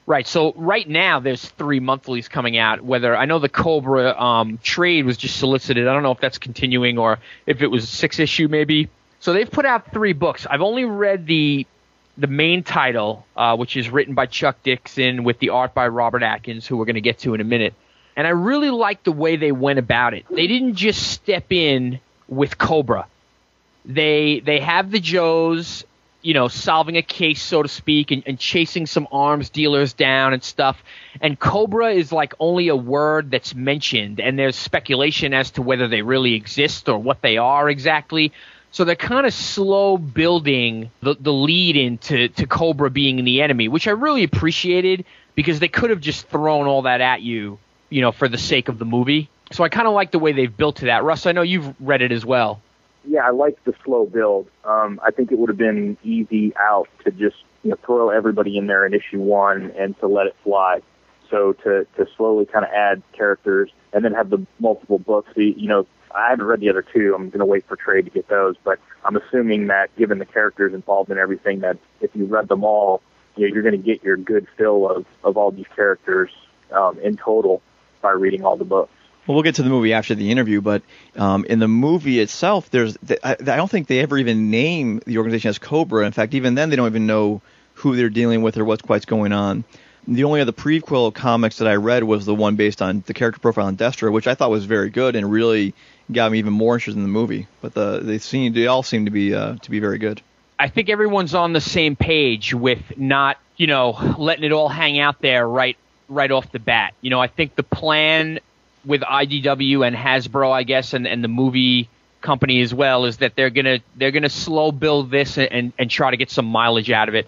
Right. 0.09 0.25
So 0.25 0.53
right 0.55 0.89
now 0.89 1.19
there's 1.19 1.45
three 1.49 1.79
monthlies 1.79 2.27
coming 2.27 2.57
out. 2.57 2.81
Whether 2.81 3.15
I 3.15 3.25
know 3.25 3.37
the 3.37 3.47
Cobra 3.47 4.19
um, 4.19 4.57
trade 4.63 5.05
was 5.05 5.17
just 5.17 5.37
solicited. 5.37 5.87
I 5.87 5.93
don't 5.93 6.01
know 6.01 6.11
if 6.11 6.19
that's 6.19 6.39
continuing 6.39 6.97
or 6.97 7.19
if 7.45 7.61
it 7.61 7.67
was 7.67 7.87
six 7.87 8.17
issue 8.17 8.47
maybe. 8.47 8.89
So 9.19 9.33
they've 9.33 9.49
put 9.49 9.65
out 9.65 9.93
three 9.93 10.13
books. 10.13 10.47
I've 10.49 10.61
only 10.61 10.83
read 10.83 11.27
the 11.27 11.67
the 12.17 12.27
main 12.27 12.63
title, 12.63 13.25
uh, 13.35 13.55
which 13.55 13.77
is 13.77 13.89
written 13.89 14.13
by 14.13 14.25
Chuck 14.25 14.61
Dixon 14.63 15.23
with 15.23 15.39
the 15.39 15.49
art 15.49 15.73
by 15.73 15.87
Robert 15.87 16.23
Atkins, 16.23 16.67
who 16.67 16.77
we're 16.77 16.85
going 16.85 16.95
to 16.95 17.01
get 17.01 17.19
to 17.19 17.33
in 17.33 17.41
a 17.41 17.45
minute. 17.45 17.73
And 18.15 18.27
I 18.27 18.31
really 18.31 18.69
like 18.69 19.03
the 19.03 19.11
way 19.11 19.37
they 19.37 19.51
went 19.51 19.79
about 19.79 20.13
it. 20.13 20.25
They 20.29 20.47
didn't 20.47 20.75
just 20.75 21.11
step 21.11 21.51
in 21.51 21.99
with 22.27 22.57
Cobra. 22.57 23.07
They 23.85 24.41
they 24.41 24.59
have 24.59 24.91
the 24.91 24.99
Joes 24.99 25.85
you 26.21 26.33
know, 26.33 26.47
solving 26.47 26.97
a 26.97 27.01
case, 27.01 27.41
so 27.41 27.63
to 27.63 27.69
speak, 27.69 28.11
and, 28.11 28.23
and, 28.25 28.37
chasing 28.37 28.85
some 28.85 29.07
arms 29.11 29.49
dealers 29.49 29.93
down 29.93 30.33
and 30.33 30.43
stuff. 30.43 30.83
And 31.21 31.39
Cobra 31.39 31.91
is 31.93 32.11
like 32.11 32.33
only 32.39 32.67
a 32.67 32.75
word 32.75 33.31
that's 33.31 33.55
mentioned, 33.55 34.19
and 34.19 34.37
there's 34.37 34.55
speculation 34.55 35.33
as 35.33 35.51
to 35.51 35.61
whether 35.61 35.87
they 35.87 36.01
really 36.01 36.33
exist 36.33 36.89
or 36.89 36.99
what 36.99 37.21
they 37.21 37.37
are 37.37 37.69
exactly. 37.69 38.33
So 38.71 38.85
they're 38.85 38.95
kind 38.95 39.25
of 39.25 39.33
slow 39.33 39.97
building 39.97 40.91
the, 41.01 41.15
the 41.19 41.33
lead 41.33 41.75
into 41.75 42.29
to 42.29 42.45
Cobra 42.45 42.89
being 42.89 43.23
the 43.25 43.41
enemy, 43.41 43.67
which 43.67 43.87
I 43.87 43.91
really 43.91 44.23
appreciated 44.23 45.05
because 45.35 45.59
they 45.59 45.67
could 45.67 45.89
have 45.89 46.01
just 46.01 46.27
thrown 46.27 46.67
all 46.67 46.83
that 46.83 47.01
at 47.01 47.21
you, 47.21 47.57
you 47.89 48.01
know, 48.01 48.11
for 48.11 48.27
the 48.27 48.37
sake 48.37 48.69
of 48.69 48.77
the 48.77 48.85
movie. 48.85 49.29
So 49.51 49.63
I 49.63 49.69
kind 49.69 49.87
of 49.87 49.93
like 49.93 50.11
the 50.11 50.19
way 50.19 50.31
they've 50.33 50.55
built 50.55 50.77
to 50.77 50.85
that. 50.85 51.03
Russ, 51.03 51.25
I 51.25 51.31
know 51.31 51.41
you've 51.41 51.73
read 51.81 52.03
it 52.03 52.11
as 52.11 52.23
well 52.23 52.61
yeah, 53.05 53.25
I 53.25 53.31
like 53.31 53.63
the 53.63 53.73
slow 53.83 54.05
build. 54.05 54.47
Um, 54.63 54.99
I 55.03 55.11
think 55.11 55.31
it 55.31 55.39
would 55.39 55.49
have 55.49 55.57
been 55.57 55.97
easy 56.03 56.53
out 56.57 56.89
to 57.05 57.11
just 57.11 57.37
you 57.63 57.71
know 57.71 57.77
throw 57.85 58.09
everybody 58.09 58.57
in 58.57 58.67
there 58.67 58.85
in 58.85 58.93
issue 58.93 59.19
one 59.19 59.71
and 59.77 59.97
to 59.99 60.07
let 60.07 60.27
it 60.27 60.35
fly. 60.43 60.81
So 61.29 61.53
to 61.53 61.87
to 61.97 62.07
slowly 62.17 62.45
kind 62.45 62.65
of 62.65 62.71
add 62.71 63.01
characters 63.13 63.71
and 63.93 64.03
then 64.03 64.13
have 64.13 64.29
the 64.29 64.45
multiple 64.59 64.99
books. 64.99 65.31
You 65.35 65.67
know, 65.67 65.87
I 66.13 66.29
haven't 66.29 66.45
read 66.45 66.59
the 66.59 66.69
other 66.69 66.81
two. 66.81 67.13
I'm 67.15 67.29
going 67.29 67.39
to 67.39 67.45
wait 67.45 67.65
for 67.65 67.75
trade 67.75 68.05
to 68.05 68.11
get 68.11 68.27
those, 68.27 68.55
but 68.63 68.79
I'm 69.03 69.15
assuming 69.15 69.67
that 69.67 69.95
given 69.95 70.19
the 70.19 70.25
characters 70.25 70.73
involved 70.73 71.09
and 71.09 71.19
everything, 71.19 71.59
that 71.59 71.77
if 72.01 72.15
you 72.15 72.25
read 72.25 72.47
them 72.47 72.63
all, 72.63 73.01
you 73.35 73.47
know, 73.47 73.53
you're 73.53 73.63
going 73.63 73.79
to 73.79 73.85
get 73.85 74.03
your 74.03 74.17
good 74.17 74.47
fill 74.57 74.89
of 74.89 75.05
of 75.23 75.37
all 75.37 75.51
these 75.51 75.67
characters 75.75 76.31
um, 76.71 76.99
in 76.99 77.17
total 77.17 77.61
by 78.01 78.11
reading 78.11 78.43
all 78.43 78.57
the 78.57 78.65
books. 78.65 78.91
Well, 79.27 79.35
we'll 79.35 79.43
get 79.43 79.55
to 79.55 79.63
the 79.63 79.69
movie 79.69 79.93
after 79.93 80.15
the 80.15 80.31
interview, 80.31 80.59
but 80.59 80.81
um, 81.15 81.45
in 81.45 81.59
the 81.59 81.67
movie 81.67 82.19
itself, 82.19 82.71
there's 82.71 82.97
I, 83.23 83.33
I 83.33 83.35
don't 83.35 83.69
think 83.69 83.87
they 83.87 83.99
ever 83.99 84.17
even 84.17 84.49
name 84.49 85.01
the 85.05 85.17
organization 85.19 85.49
as 85.49 85.59
Cobra. 85.59 86.05
In 86.05 86.11
fact, 86.11 86.33
even 86.33 86.55
then, 86.55 86.69
they 86.69 86.75
don't 86.75 86.87
even 86.87 87.05
know 87.05 87.41
who 87.75 87.95
they're 87.95 88.09
dealing 88.09 88.41
with 88.41 88.57
or 88.57 88.65
what's 88.65 88.81
quite 88.81 89.05
going 89.05 89.31
on. 89.31 89.63
The 90.07 90.23
only 90.23 90.41
other 90.41 90.51
prequel 90.51 91.13
comics 91.13 91.57
that 91.57 91.67
I 91.67 91.75
read 91.75 92.03
was 92.03 92.25
the 92.25 92.33
one 92.33 92.55
based 92.55 92.81
on 92.81 93.03
the 93.05 93.13
character 93.13 93.39
profile 93.39 93.67
on 93.67 93.77
Destro, 93.77 94.11
which 94.11 94.27
I 94.27 94.33
thought 94.33 94.49
was 94.49 94.65
very 94.65 94.89
good 94.89 95.15
and 95.15 95.31
really 95.31 95.75
got 96.11 96.31
me 96.31 96.39
even 96.39 96.53
more 96.53 96.75
interested 96.75 96.97
in 96.97 97.03
the 97.03 97.09
movie. 97.09 97.47
But 97.61 97.73
the 97.73 97.99
they 97.99 98.19
seem 98.19 98.53
they 98.53 98.67
all 98.67 98.83
seem 98.83 99.05
to 99.05 99.11
be 99.11 99.33
uh, 99.33 99.55
to 99.55 99.71
be 99.71 99.79
very 99.79 99.97
good. 99.97 100.21
I 100.57 100.67
think 100.67 100.89
everyone's 100.89 101.33
on 101.33 101.53
the 101.53 101.61
same 101.61 101.95
page 101.95 102.53
with 102.53 102.97
not 102.97 103.37
you 103.57 103.67
know 103.67 103.91
letting 104.17 104.43
it 104.43 104.51
all 104.51 104.69
hang 104.69 104.99
out 104.99 105.21
there 105.21 105.47
right 105.47 105.77
right 106.07 106.31
off 106.31 106.51
the 106.51 106.59
bat. 106.59 106.93
You 107.01 107.09
know, 107.09 107.19
I 107.19 107.27
think 107.27 107.55
the 107.55 107.63
plan 107.63 108.39
with 108.85 109.01
IDW 109.01 109.85
and 109.85 109.95
Hasbro, 109.95 110.51
I 110.51 110.63
guess, 110.63 110.93
and, 110.93 111.07
and 111.07 111.23
the 111.23 111.27
movie 111.27 111.89
company 112.21 112.61
as 112.61 112.73
well, 112.73 113.05
is 113.05 113.17
that 113.17 113.35
they're 113.35 113.49
gonna 113.49 113.79
they're 113.95 114.11
gonna 114.11 114.29
slow 114.29 114.71
build 114.71 115.11
this 115.11 115.37
and, 115.37 115.51
and, 115.51 115.73
and 115.77 115.89
try 115.89 116.11
to 116.11 116.17
get 116.17 116.31
some 116.31 116.45
mileage 116.45 116.91
out 116.91 117.09
of 117.09 117.15
it. 117.15 117.27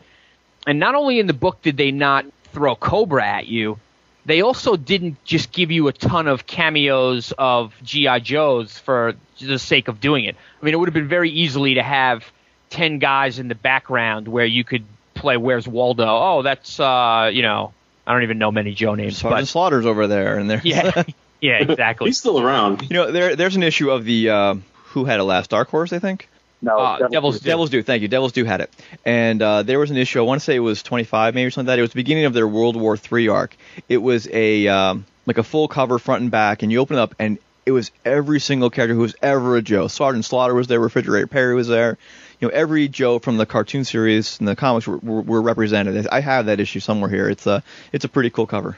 And 0.67 0.80
not 0.80 0.96
only 0.96 1.20
in 1.20 1.28
the 1.28 1.34
book 1.34 1.62
did 1.62 1.78
they 1.78 1.91
not 1.91 2.26
throw 2.52 2.76
Cobra 2.76 3.26
at 3.26 3.48
you, 3.48 3.80
they 4.26 4.42
also 4.42 4.76
didn't 4.76 5.24
just 5.24 5.52
give 5.52 5.72
you 5.72 5.88
a 5.88 5.94
ton 5.94 6.28
of 6.28 6.46
cameos 6.46 7.34
of 7.38 7.74
GI 7.84 8.22
Joes 8.22 8.78
for 8.78 9.14
the 9.40 9.60
sake 9.60 9.88
of 9.88 10.00
doing 10.00 10.26
it. 10.26 10.36
I 10.62 10.66
mean, 10.66 10.74
it 10.74 10.78
would 10.78 10.88
have 10.88 10.94
been 10.94 11.08
very 11.08 11.30
easily 11.30 11.76
to 11.76 11.84
have 11.84 12.30
ten 12.70 13.00
guys 13.00 13.40
in 13.40 13.48
the 13.48 13.56
background 13.56 14.28
where 14.28 14.46
you 14.46 14.64
could 14.64 14.84
play 15.14 15.38
Where's 15.38 15.68
Waldo? 15.68 16.08
Oh, 16.08 16.42
that's 16.42 16.80
uh, 16.80 17.30
you 17.34 17.42
know, 17.42 17.74
I 18.06 18.14
don't 18.14 18.24
even 18.24 18.38
know 18.38 18.52
many 18.52 18.74
Joe 18.74 18.96
names. 18.96 19.18
Sergeant 19.18 19.42
but, 19.42 19.48
Slaughter's 19.48 19.86
over 19.86 20.08
there, 20.08 20.38
and 20.38 20.50
there. 20.50 20.62
Yeah, 20.64 21.04
Yeah, 21.42 21.58
exactly. 21.58 22.08
He's 22.08 22.20
still 22.20 22.40
around. 22.40 22.84
You 22.84 22.96
know, 22.96 23.12
there 23.12 23.36
there's 23.36 23.56
an 23.56 23.64
issue 23.64 23.90
of 23.90 24.06
the 24.06 24.30
uh, 24.30 24.56
who 24.74 25.06
had 25.06 25.20
a 25.20 25.24
last 25.24 25.50
Dark 25.50 25.70
Horse, 25.70 25.92
I 25.92 26.00
think. 26.00 26.30
No, 26.62 26.78
uh, 26.78 26.97
Devils, 26.97 27.12
Devil's, 27.12 27.39
Due. 27.39 27.50
Devil's 27.50 27.69
Due. 27.71 27.84
Thank 27.84 28.02
you. 28.04 28.08
Devil's 28.08 28.32
Due 28.34 28.45
had 28.45 28.62
it, 28.62 28.69
and 29.04 29.41
uh, 29.41 29.63
there 29.63 29.80
was 29.80 29.89
an 29.89 29.97
issue. 29.97 30.19
I 30.19 30.21
want 30.21 30.41
to 30.41 30.45
say 30.45 30.56
it 30.56 30.60
was 30.60 30.84
25, 30.84 31.34
maybe 31.34 31.50
something 31.50 31.65
like 31.67 31.74
that. 31.74 31.80
It 31.80 31.82
was 31.82 31.91
the 31.91 31.95
beginning 31.95 32.26
of 32.26 32.34
their 32.34 32.47
World 32.47 32.76
War 32.76 32.97
III 33.12 33.30
arc. 33.30 33.56
It 33.89 33.97
was 33.97 34.28
a 34.32 34.67
um, 34.67 35.06
like 35.26 35.39
a 35.39 35.43
full 35.43 35.67
cover 35.67 35.97
front 35.97 36.21
and 36.21 36.30
back, 36.30 36.62
and 36.62 36.71
you 36.71 36.80
open 36.80 36.97
it 36.97 37.02
up, 37.02 37.15
and 37.17 37.39
it 37.65 37.71
was 37.71 37.91
every 38.06 38.39
single 38.39 38.69
character 38.69 38.93
who 38.93 39.02
was 39.02 39.15
ever 39.21 39.58
a 39.58 39.62
Joe. 39.62 39.88
Sergeant 39.88 40.26
Slaughter 40.26 40.54
was 40.54 40.67
there, 40.67 40.80
Refrigerator 40.80 41.28
Perry 41.28 41.56
was 41.56 41.67
there. 41.67 41.97
You 42.39 42.47
know, 42.47 42.54
every 42.54 42.88
Joe 42.88 43.19
from 43.19 43.38
the 43.38 43.45
cartoon 43.45 43.84
series 43.84 44.39
and 44.39 44.47
the 44.47 44.56
comics 44.56 44.88
were, 44.88 44.97
were, 44.97 45.21
were 45.21 45.41
represented. 45.41 46.08
I 46.08 46.21
have 46.21 46.47
that 46.47 46.60
issue 46.60 46.80
somewhere 46.80 47.10
here. 47.10 47.30
It's 47.30 47.45
a 47.45 47.63
it's 47.91 48.06
a 48.06 48.10
pretty 48.10 48.30
cool 48.30 48.47
cover. 48.47 48.78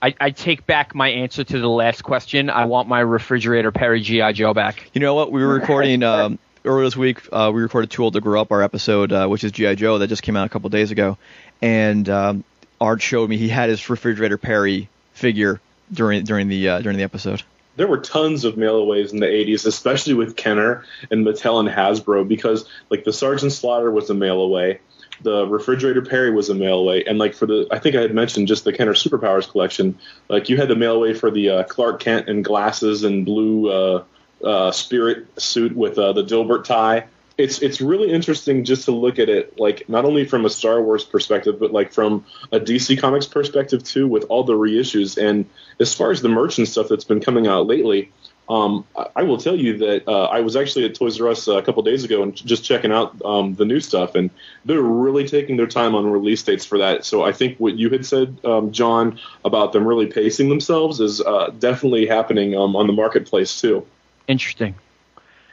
I, 0.00 0.14
I 0.20 0.30
take 0.30 0.64
back 0.64 0.94
my 0.94 1.08
answer 1.08 1.42
to 1.42 1.58
the 1.58 1.68
last 1.68 2.02
question. 2.02 2.50
I 2.50 2.66
want 2.66 2.88
my 2.88 3.00
refrigerator 3.00 3.72
Perry 3.72 4.00
GI 4.00 4.32
Joe 4.34 4.54
back. 4.54 4.90
You 4.94 5.00
know 5.00 5.14
what? 5.14 5.32
We 5.32 5.42
were 5.42 5.52
recording 5.52 6.02
um, 6.04 6.38
earlier 6.68 6.84
this 6.84 6.96
week. 6.96 7.20
Uh, 7.32 7.50
we 7.52 7.62
recorded 7.62 7.90
Too 7.90 8.04
Old 8.04 8.12
to 8.12 8.20
Grow 8.20 8.40
Up, 8.40 8.52
our 8.52 8.62
episode, 8.62 9.12
uh, 9.12 9.26
which 9.26 9.42
is 9.42 9.52
GI 9.52 9.76
Joe, 9.76 9.98
that 9.98 10.08
just 10.08 10.22
came 10.22 10.36
out 10.36 10.46
a 10.46 10.48
couple 10.50 10.68
days 10.68 10.90
ago, 10.90 11.16
and 11.62 12.08
um, 12.08 12.44
Art 12.80 13.02
showed 13.02 13.28
me 13.28 13.38
he 13.38 13.48
had 13.48 13.70
his 13.70 13.88
refrigerator 13.88 14.38
Perry 14.38 14.88
figure 15.14 15.60
during 15.92 16.24
during 16.24 16.48
the 16.48 16.68
uh, 16.68 16.80
during 16.80 16.98
the 16.98 17.04
episode. 17.04 17.42
there 17.76 17.86
were 17.86 17.98
tons 17.98 18.44
of 18.44 18.56
mailaways 18.56 19.12
in 19.12 19.20
the 19.20 19.26
80s, 19.26 19.64
especially 19.66 20.14
with 20.14 20.36
Kenner 20.36 20.84
and 21.10 21.26
Mattel 21.26 21.60
and 21.60 21.68
Hasbro, 21.68 22.28
because 22.28 22.68
like 22.90 23.04
the 23.04 23.12
Sergeant 23.12 23.52
Slaughter 23.52 23.90
was 23.90 24.10
a 24.10 24.14
mail 24.14 24.40
away, 24.40 24.80
the 25.22 25.46
Refrigerator 25.46 26.02
Perry 26.02 26.30
was 26.30 26.50
a 26.50 26.54
mail 26.54 26.78
away, 26.80 27.04
and 27.04 27.18
like 27.18 27.34
for 27.34 27.46
the 27.46 27.66
I 27.70 27.78
think 27.78 27.96
I 27.96 28.02
had 28.02 28.14
mentioned 28.14 28.46
just 28.46 28.64
the 28.64 28.72
Kenner 28.72 28.94
Superpowers 28.94 29.48
collection, 29.50 29.98
like 30.28 30.48
you 30.48 30.56
had 30.58 30.68
the 30.68 30.76
mail 30.76 30.96
away 30.96 31.14
for 31.14 31.30
the 31.30 31.48
uh, 31.50 31.62
Clark 31.64 32.00
Kent 32.00 32.28
and 32.28 32.44
glasses 32.44 33.04
and 33.04 33.24
blue 33.24 33.70
uh, 33.70 34.04
uh, 34.44 34.72
Spirit 34.72 35.40
suit 35.40 35.74
with 35.74 35.98
uh, 35.98 36.12
the 36.12 36.22
Dilbert 36.22 36.64
tie. 36.64 37.06
It's 37.36 37.60
it's 37.62 37.80
really 37.80 38.10
interesting 38.10 38.64
just 38.64 38.86
to 38.86 38.92
look 38.92 39.20
at 39.20 39.28
it 39.28 39.60
like 39.60 39.88
not 39.88 40.04
only 40.04 40.24
from 40.24 40.44
a 40.44 40.50
Star 40.50 40.82
Wars 40.82 41.04
perspective, 41.04 41.60
but 41.60 41.72
like 41.72 41.92
from 41.92 42.24
a 42.50 42.58
DC 42.58 42.98
Comics 42.98 43.26
perspective 43.26 43.84
too, 43.84 44.08
with 44.08 44.24
all 44.28 44.42
the 44.42 44.54
reissues. 44.54 45.16
And 45.16 45.48
as 45.78 45.94
far 45.94 46.10
as 46.10 46.20
the 46.20 46.28
merch 46.28 46.58
and 46.58 46.68
stuff 46.68 46.88
that's 46.88 47.04
been 47.04 47.20
coming 47.20 47.46
out 47.46 47.68
lately, 47.68 48.10
um, 48.48 48.86
I, 49.14 49.24
will 49.24 49.36
tell 49.36 49.54
you 49.54 49.76
that 49.78 50.08
uh, 50.08 50.24
I 50.24 50.40
was 50.40 50.56
actually 50.56 50.86
at 50.86 50.94
Toys 50.94 51.20
R 51.20 51.28
Us 51.28 51.46
a 51.48 51.60
couple 51.60 51.82
days 51.82 52.04
ago 52.04 52.22
and 52.22 52.34
just 52.34 52.64
checking 52.64 52.90
out 52.90 53.20
um, 53.22 53.54
the 53.54 53.66
new 53.66 53.78
stuff, 53.78 54.14
and 54.14 54.30
they're 54.64 54.80
really 54.80 55.28
taking 55.28 55.58
their 55.58 55.66
time 55.66 55.94
on 55.94 56.10
release 56.10 56.42
dates 56.42 56.64
for 56.64 56.78
that. 56.78 57.04
So 57.04 57.22
I 57.22 57.32
think 57.32 57.58
what 57.58 57.74
you 57.74 57.90
had 57.90 58.06
said, 58.06 58.38
um, 58.44 58.72
John, 58.72 59.20
about 59.44 59.74
them 59.74 59.86
really 59.86 60.06
pacing 60.06 60.48
themselves 60.48 60.98
is 60.98 61.20
uh, 61.20 61.50
definitely 61.58 62.06
happening 62.06 62.56
um, 62.56 62.74
on 62.74 62.86
the 62.86 62.92
marketplace 62.94 63.60
too. 63.60 63.86
Interesting. 64.28 64.76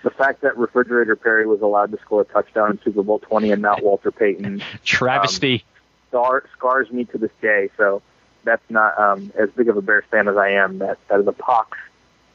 The 0.03 0.11
fact 0.11 0.41
that 0.41 0.55
Refrigerator 0.57 1.15
Perry 1.15 1.47
was 1.47 1.61
allowed 1.61 1.91
to 1.91 1.97
score 2.01 2.21
a 2.21 2.25
touchdown 2.25 2.71
in 2.71 2.81
Super 2.83 3.01
Bowl 3.01 3.17
20 3.19 3.51
and 3.51 3.61
not 3.61 3.81
Walter 3.81 4.11
Payton 4.11 4.61
Travesty. 4.85 5.63
scar, 6.09 6.43
scars 6.55 6.91
me 6.91 7.05
to 7.05 7.17
this 7.17 7.31
day. 7.41 7.71
So 7.77 8.03
that's 8.43 8.69
not 8.69 8.99
um, 8.99 9.31
as 9.35 9.49
big 9.51 9.69
of 9.69 9.77
a 9.77 9.81
Bears 9.81 10.03
fan 10.11 10.27
as 10.27 10.37
I 10.37 10.49
am. 10.49 10.77
That 10.77 10.99
that 11.07 11.19
is 11.19 11.27
a 11.27 11.31
pox 11.31 11.77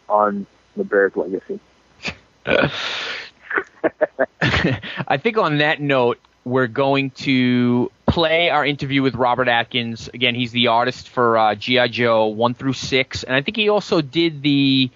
on 0.08 0.46
the 0.76 0.82
Bears 0.82 1.14
legacy. 1.14 1.60
I 4.42 5.18
think 5.18 5.38
on 5.38 5.58
that 5.58 5.80
note, 5.80 6.18
we're 6.44 6.66
going 6.66 7.10
to 7.10 7.90
play 8.06 8.50
our 8.50 8.64
interview 8.64 9.02
with 9.02 9.14
Robert 9.14 9.48
Atkins. 9.48 10.08
Again, 10.12 10.34
he's 10.34 10.52
the 10.52 10.68
artist 10.68 11.08
for 11.08 11.36
uh, 11.38 11.54
G.I. 11.54 11.88
Joe 11.88 12.26
1 12.26 12.54
through 12.54 12.72
6. 12.72 13.22
And 13.24 13.34
I 13.34 13.42
think 13.42 13.56
he 13.56 13.68
also 13.68 14.00
did 14.00 14.42
the 14.42 14.90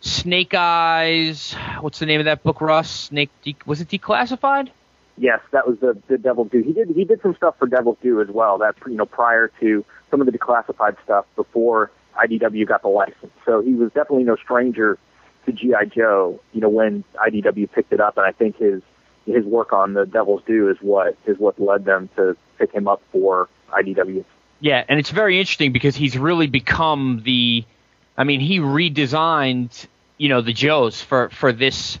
Snake 0.00 0.54
Eyes. 0.54 1.54
What's 1.80 1.98
the 1.98 2.06
name 2.06 2.20
of 2.20 2.26
that 2.26 2.42
book, 2.42 2.60
Russ? 2.60 2.90
Snake. 2.90 3.30
De- 3.42 3.56
was 3.66 3.80
it 3.80 3.88
declassified? 3.88 4.70
Yes, 5.16 5.40
that 5.50 5.66
was 5.66 5.78
the 5.80 6.00
the 6.06 6.16
Devil's 6.16 6.50
Due. 6.50 6.62
He 6.62 6.72
did 6.72 6.88
he 6.90 7.04
did 7.04 7.20
some 7.22 7.34
stuff 7.34 7.58
for 7.58 7.66
Devil's 7.66 7.98
Due 8.02 8.20
as 8.20 8.28
well. 8.28 8.58
That 8.58 8.76
you 8.86 8.94
know 8.94 9.06
prior 9.06 9.50
to 9.60 9.84
some 10.10 10.20
of 10.20 10.26
the 10.26 10.32
declassified 10.32 10.96
stuff 11.02 11.26
before 11.34 11.90
IDW 12.16 12.66
got 12.66 12.82
the 12.82 12.88
license. 12.88 13.32
So 13.44 13.60
he 13.60 13.74
was 13.74 13.92
definitely 13.92 14.24
no 14.24 14.36
stranger 14.36 14.98
to 15.46 15.52
GI 15.52 15.90
Joe. 15.94 16.40
You 16.52 16.60
know 16.60 16.68
when 16.68 17.02
IDW 17.16 17.70
picked 17.72 17.92
it 17.92 18.00
up, 18.00 18.16
and 18.16 18.24
I 18.24 18.32
think 18.32 18.56
his 18.58 18.82
his 19.26 19.44
work 19.44 19.72
on 19.72 19.94
the 19.94 20.06
Devil's 20.06 20.42
Due 20.46 20.68
is 20.70 20.76
what 20.80 21.16
is 21.26 21.38
what 21.38 21.60
led 21.60 21.84
them 21.84 22.08
to 22.16 22.36
pick 22.58 22.72
him 22.72 22.86
up 22.86 23.02
for 23.10 23.48
IDW. 23.70 24.24
Yeah, 24.60 24.84
and 24.88 24.98
it's 24.98 25.10
very 25.10 25.38
interesting 25.38 25.72
because 25.72 25.96
he's 25.96 26.16
really 26.18 26.46
become 26.46 27.22
the. 27.24 27.64
I 28.18 28.24
mean, 28.24 28.40
he 28.40 28.58
redesigned, 28.58 29.86
you 30.18 30.28
know, 30.28 30.42
the 30.42 30.52
Joes 30.52 31.00
for 31.00 31.30
for 31.30 31.52
this 31.52 31.98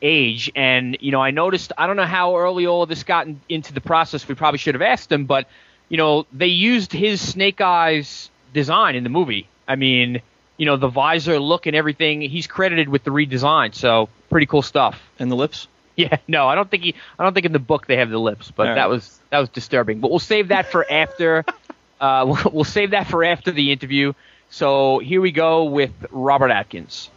age, 0.00 0.50
and 0.56 0.96
you 1.00 1.12
know, 1.12 1.20
I 1.20 1.30
noticed. 1.30 1.72
I 1.76 1.86
don't 1.86 1.96
know 1.96 2.06
how 2.06 2.36
early 2.36 2.66
all 2.66 2.82
of 2.82 2.88
this 2.88 3.04
got 3.04 3.26
in, 3.26 3.40
into 3.48 3.74
the 3.74 3.82
process. 3.82 4.26
We 4.26 4.34
probably 4.34 4.58
should 4.58 4.74
have 4.74 4.82
asked 4.82 5.12
him, 5.12 5.26
but 5.26 5.46
you 5.90 5.98
know, 5.98 6.26
they 6.32 6.46
used 6.46 6.92
his 6.92 7.20
Snake 7.20 7.60
Eyes 7.60 8.30
design 8.54 8.96
in 8.96 9.04
the 9.04 9.10
movie. 9.10 9.46
I 9.68 9.76
mean, 9.76 10.22
you 10.56 10.64
know, 10.66 10.76
the 10.76 10.88
visor 10.88 11.38
look 11.38 11.66
and 11.66 11.76
everything. 11.76 12.22
He's 12.22 12.46
credited 12.46 12.88
with 12.88 13.04
the 13.04 13.10
redesign, 13.10 13.74
so 13.74 14.08
pretty 14.30 14.46
cool 14.46 14.62
stuff. 14.62 15.00
And 15.18 15.30
the 15.30 15.36
lips? 15.36 15.68
Yeah, 15.98 16.18
no, 16.28 16.46
I 16.46 16.54
don't 16.54 16.70
think 16.70 16.84
he. 16.84 16.94
I 17.18 17.24
don't 17.24 17.34
think 17.34 17.44
in 17.44 17.50
the 17.50 17.58
book 17.58 17.88
they 17.88 17.96
have 17.96 18.08
the 18.08 18.20
lips, 18.20 18.52
but 18.52 18.68
right. 18.68 18.74
that 18.76 18.88
was 18.88 19.18
that 19.30 19.40
was 19.40 19.48
disturbing. 19.48 19.98
But 19.98 20.10
we'll 20.10 20.20
save 20.20 20.46
that 20.46 20.70
for 20.70 20.88
after. 20.88 21.44
uh, 22.00 22.24
we'll, 22.24 22.38
we'll 22.52 22.62
save 22.62 22.92
that 22.92 23.08
for 23.08 23.24
after 23.24 23.50
the 23.50 23.72
interview. 23.72 24.12
So 24.50 24.98
here 24.98 25.20
we 25.20 25.30
go 25.30 25.64
with 25.64 25.92
Robert 26.10 26.50
Atkins. 26.50 27.10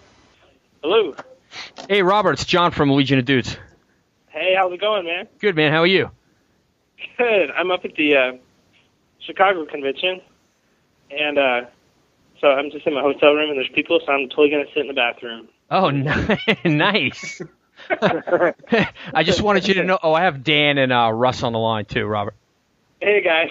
Hello. 0.84 1.16
Hey, 1.88 2.02
Robert, 2.02 2.34
it's 2.34 2.46
John 2.46 2.72
from 2.72 2.92
Legion 2.92 3.20
of 3.20 3.26
Dudes. 3.26 3.58
Hey, 4.28 4.54
how's 4.58 4.72
it 4.72 4.82
going, 4.82 5.06
man? 5.06 5.28
Good 5.40 5.56
man, 5.56 5.72
how 5.72 5.80
are 5.80 5.88
you? 5.88 6.12
Good. 7.18 7.52
I'm 7.52 7.72
up 7.72 7.86
at 7.86 7.96
the 7.96 8.16
uh, 8.16 8.32
Chicago 9.20 9.66
convention, 9.66 10.22
and 11.10 11.38
uh, 11.38 11.62
so 12.40 12.48
I'm 12.48 12.72
just 12.72 12.86
in 12.86 12.94
my 12.94 13.02
hotel 13.02 13.34
room, 13.34 13.50
and 13.50 13.58
there's 13.58 13.70
people, 13.70 14.00
so 14.06 14.12
I'm 14.12 14.30
totally 14.30 14.50
gonna 14.50 14.66
sit 14.74 14.82
in 14.82 14.88
the 14.88 14.94
bathroom. 14.94 15.48
Oh, 15.70 15.90
nice. 16.66 17.42
I 19.14 19.24
just 19.24 19.42
wanted 19.42 19.68
you 19.68 19.76
to 19.76 19.84
know. 19.84 19.98
Oh, 20.02 20.14
I 20.14 20.24
have 20.24 20.44
Dan 20.44 20.78
and 20.78 20.94
uh, 20.94 21.12
Russ 21.12 21.44
on 21.44 21.54
the 21.54 21.60
line 21.60 21.86
too, 21.86 22.06
Robert. 22.06 22.36
Hey 23.02 23.22
guys. 23.24 23.50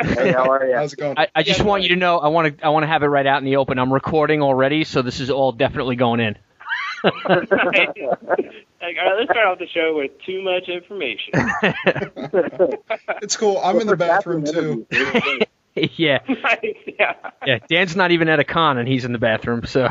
Hey, 0.00 0.32
how 0.32 0.50
are 0.50 0.66
you? 0.66 0.74
How's 0.74 0.92
it 0.92 0.98
going? 0.98 1.16
I, 1.16 1.28
I 1.34 1.42
just 1.44 1.60
Yeah, 1.60 1.64
want 1.66 1.82
you 1.84 1.90
to 1.90 1.96
know. 1.96 2.18
I 2.18 2.28
want 2.28 2.58
to. 2.58 2.64
I 2.66 2.70
want 2.70 2.82
to 2.82 2.88
have 2.88 3.02
it 3.02 3.06
right 3.06 3.26
out 3.26 3.38
in 3.38 3.44
the 3.44 3.56
open. 3.56 3.78
I'm 3.78 3.92
recording 3.92 4.42
already, 4.42 4.82
so 4.84 5.00
this 5.02 5.20
is 5.20 5.30
all 5.30 5.52
definitely 5.52 5.96
going 5.96 6.18
in. 6.20 6.36
like, 7.04 7.24
all 7.28 8.16
right, 8.82 9.16
let's 9.18 9.30
start 9.30 9.46
off 9.46 9.58
the 9.58 9.68
show 9.72 9.94
with 9.96 10.10
too 10.26 10.42
much 10.42 10.68
information. 10.68 11.32
It's 13.22 13.36
cool. 13.36 13.58
I'm 13.62 13.80
in 13.80 13.86
the 13.86 13.96
bathroom 13.96 14.44
too. 14.44 14.86
yeah, 15.96 16.18
Nice, 16.28 16.76
yeah. 16.98 17.14
yeah. 17.46 17.58
Dan's 17.68 17.96
not 17.96 18.10
even 18.10 18.28
at 18.28 18.40
a 18.40 18.44
con, 18.44 18.78
and 18.78 18.88
he's 18.88 19.04
in 19.04 19.12
the 19.12 19.18
bathroom. 19.18 19.64
So, 19.66 19.88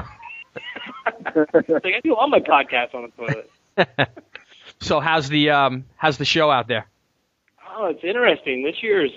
Like 1.36 1.93
I 1.96 2.00
do 2.04 2.15
all 2.15 2.28
my 2.28 2.39
podcasts 2.39 2.93
on 2.93 3.04
the 3.17 3.26
toilet. 3.26 4.10
so 4.82 5.00
how's 5.00 5.30
the 5.30 5.50
um 5.52 5.86
how's 5.96 6.17
the 6.17 6.26
show 6.26 6.52
out 6.52 6.67
there? 6.67 6.86
Oh, 7.75 7.86
it's 7.88 8.03
interesting. 8.03 8.63
This 8.63 8.75
year's 8.81 9.12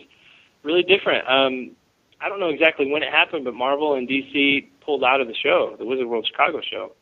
really 0.62 0.82
different. 0.82 1.28
Um, 1.28 1.72
I 2.20 2.28
don't 2.28 2.40
know 2.40 2.48
exactly 2.48 2.90
when 2.90 3.02
it 3.02 3.12
happened, 3.12 3.44
but 3.44 3.54
Marvel 3.54 3.94
and 3.94 4.08
DC 4.08 4.68
pulled 4.84 5.04
out 5.04 5.20
of 5.20 5.28
the 5.28 5.34
show, 5.34 5.76
the 5.78 5.84
Wizard 5.84 6.06
World 6.06 6.26
Chicago 6.30 6.60
show. 6.68 6.92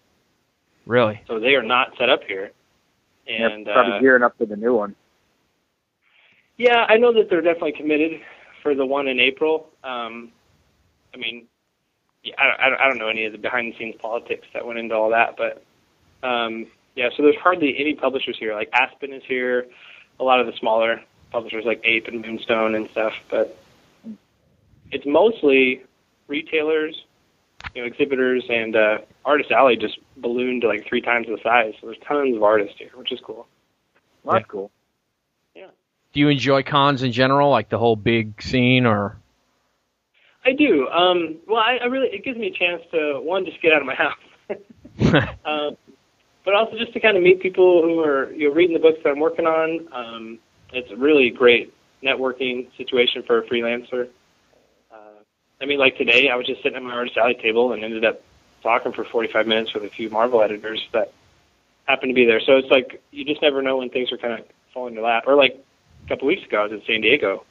Really? 0.86 1.20
So 1.28 1.38
they 1.38 1.54
are 1.54 1.62
not 1.62 1.92
set 1.98 2.08
up 2.10 2.20
here. 2.26 2.50
Yeah, 3.26 3.48
And 3.48 3.64
probably 3.66 3.92
uh, 3.94 4.00
gearing 4.00 4.22
up 4.22 4.36
for 4.36 4.46
the 4.46 4.56
new 4.56 4.74
one. 4.74 4.94
Yeah, 6.56 6.84
I 6.88 6.96
know 6.96 7.12
that 7.14 7.30
they're 7.30 7.40
definitely 7.40 7.72
committed 7.72 8.20
for 8.62 8.74
the 8.74 8.84
one 8.84 9.08
in 9.08 9.18
April. 9.18 9.68
Um, 9.82 10.30
I 11.14 11.16
mean, 11.16 11.46
yeah, 12.22 12.34
I, 12.38 12.68
don't- 12.68 12.80
I, 12.80 12.84
I 12.84 12.88
don't 12.88 12.98
know 12.98 13.08
any 13.08 13.24
of 13.24 13.32
the 13.32 13.38
behind 13.38 13.72
the 13.72 13.78
scenes 13.78 13.94
politics 14.00 14.46
that 14.52 14.66
went 14.66 14.78
into 14.78 14.94
all 14.94 15.10
that, 15.10 15.36
but 15.36 15.62
um, 16.26 16.66
yeah, 16.96 17.08
so 17.16 17.22
there's 17.22 17.36
hardly 17.36 17.76
any 17.78 17.94
publishers 17.94 18.36
here. 18.38 18.54
Like 18.54 18.68
Aspen 18.72 19.12
is 19.12 19.22
here, 19.26 19.66
a 20.20 20.24
lot 20.24 20.40
of 20.40 20.46
the 20.46 20.52
smaller 20.58 21.00
publishers 21.35 21.64
like 21.64 21.81
Ape 21.83 22.07
and 22.07 22.23
Moonstone 22.23 22.77
and 22.77 22.88
stuff, 22.90 23.12
but 23.29 23.59
it's 24.92 25.05
mostly 25.05 25.83
retailers, 26.29 27.05
you 27.75 27.83
know, 27.83 27.88
exhibitors, 27.88 28.44
and 28.49 28.77
uh, 28.77 28.99
Artist 29.25 29.51
Alley 29.51 29.77
just 29.77 29.99
ballooned 30.16 30.62
to 30.62 30.68
like 30.68 30.87
three 30.87 31.01
times 31.01 31.27
the 31.27 31.37
size. 31.42 31.75
So 31.81 31.88
there's 31.88 31.99
tons 32.07 32.37
of 32.37 32.42
artists 32.44 32.77
here, 32.79 32.90
which 32.94 33.11
is 33.11 33.18
cool. 33.20 33.49
Well, 34.23 34.35
that's 34.35 34.47
cool. 34.47 34.70
Yeah. 35.57 35.66
Do 36.12 36.20
you 36.20 36.29
enjoy 36.29 36.62
cons 36.62 37.03
in 37.03 37.11
general, 37.11 37.51
like 37.51 37.68
the 37.68 37.79
whole 37.79 37.97
big 37.97 38.40
scene, 38.40 38.87
or? 38.87 39.16
I 40.44 40.53
do. 40.53 40.87
Um, 40.88 41.38
well, 41.49 41.59
I, 41.59 41.79
I 41.83 41.87
really 41.87 42.11
it 42.11 42.25
gives 42.25 42.38
me 42.38 42.47
a 42.47 42.53
chance 42.53 42.83
to 42.92 43.20
one 43.20 43.44
just 43.44 43.61
get 43.61 43.73
out 43.73 43.81
of 43.81 43.87
my 43.87 43.94
house, 43.97 44.14
um, 45.44 45.77
but 46.44 46.55
also 46.55 46.79
just 46.79 46.92
to 46.92 47.01
kind 47.01 47.16
of 47.16 47.25
meet 47.25 47.40
people 47.40 47.83
who 47.83 47.99
are 47.99 48.33
you 48.33 48.49
know 48.49 48.55
reading 48.55 48.75
the 48.75 48.81
books 48.81 49.01
that 49.03 49.11
I'm 49.11 49.18
working 49.18 49.47
on. 49.47 49.88
Um, 49.92 50.38
it's 50.76 50.90
a 50.90 50.96
really 50.96 51.30
great 51.30 51.72
networking 52.02 52.68
situation 52.76 53.22
for 53.22 53.38
a 53.38 53.42
freelancer. 53.46 54.08
Uh, 54.92 54.96
I 55.60 55.66
mean, 55.66 55.78
like 55.78 55.96
today, 55.96 56.28
I 56.28 56.37
was 56.37 56.46
just 56.46 56.62
sitting 56.62 56.76
at 56.76 56.82
my 56.82 56.92
artist 56.94 57.16
alley 57.16 57.34
table 57.34 57.72
and 57.72 57.82
ended 57.84 58.04
up 58.04 58.22
talking 58.62 58.92
for 58.92 59.04
45 59.04 59.46
minutes 59.46 59.74
with 59.74 59.84
a 59.84 59.90
few 59.90 60.10
Marvel 60.10 60.42
editors 60.42 60.87
that 60.92 61.12
happened 61.87 62.10
to 62.10 62.14
be 62.14 62.24
there. 62.24 62.40
So 62.40 62.56
it's 62.56 62.70
like 62.70 63.02
you 63.10 63.24
just 63.24 63.42
never 63.42 63.62
know 63.62 63.76
when 63.78 63.90
things 63.90 64.10
are 64.12 64.18
kind 64.18 64.34
of 64.40 64.46
falling 64.72 64.92
in 64.94 64.94
your 64.98 65.04
lap. 65.06 65.24
Or 65.26 65.34
like 65.34 65.62
a 66.04 66.08
couple 66.08 66.26
weeks 66.28 66.44
ago, 66.44 66.60
I 66.60 66.62
was 66.64 66.72
in 66.72 66.82
San 66.87 67.00
Diego 67.00 67.44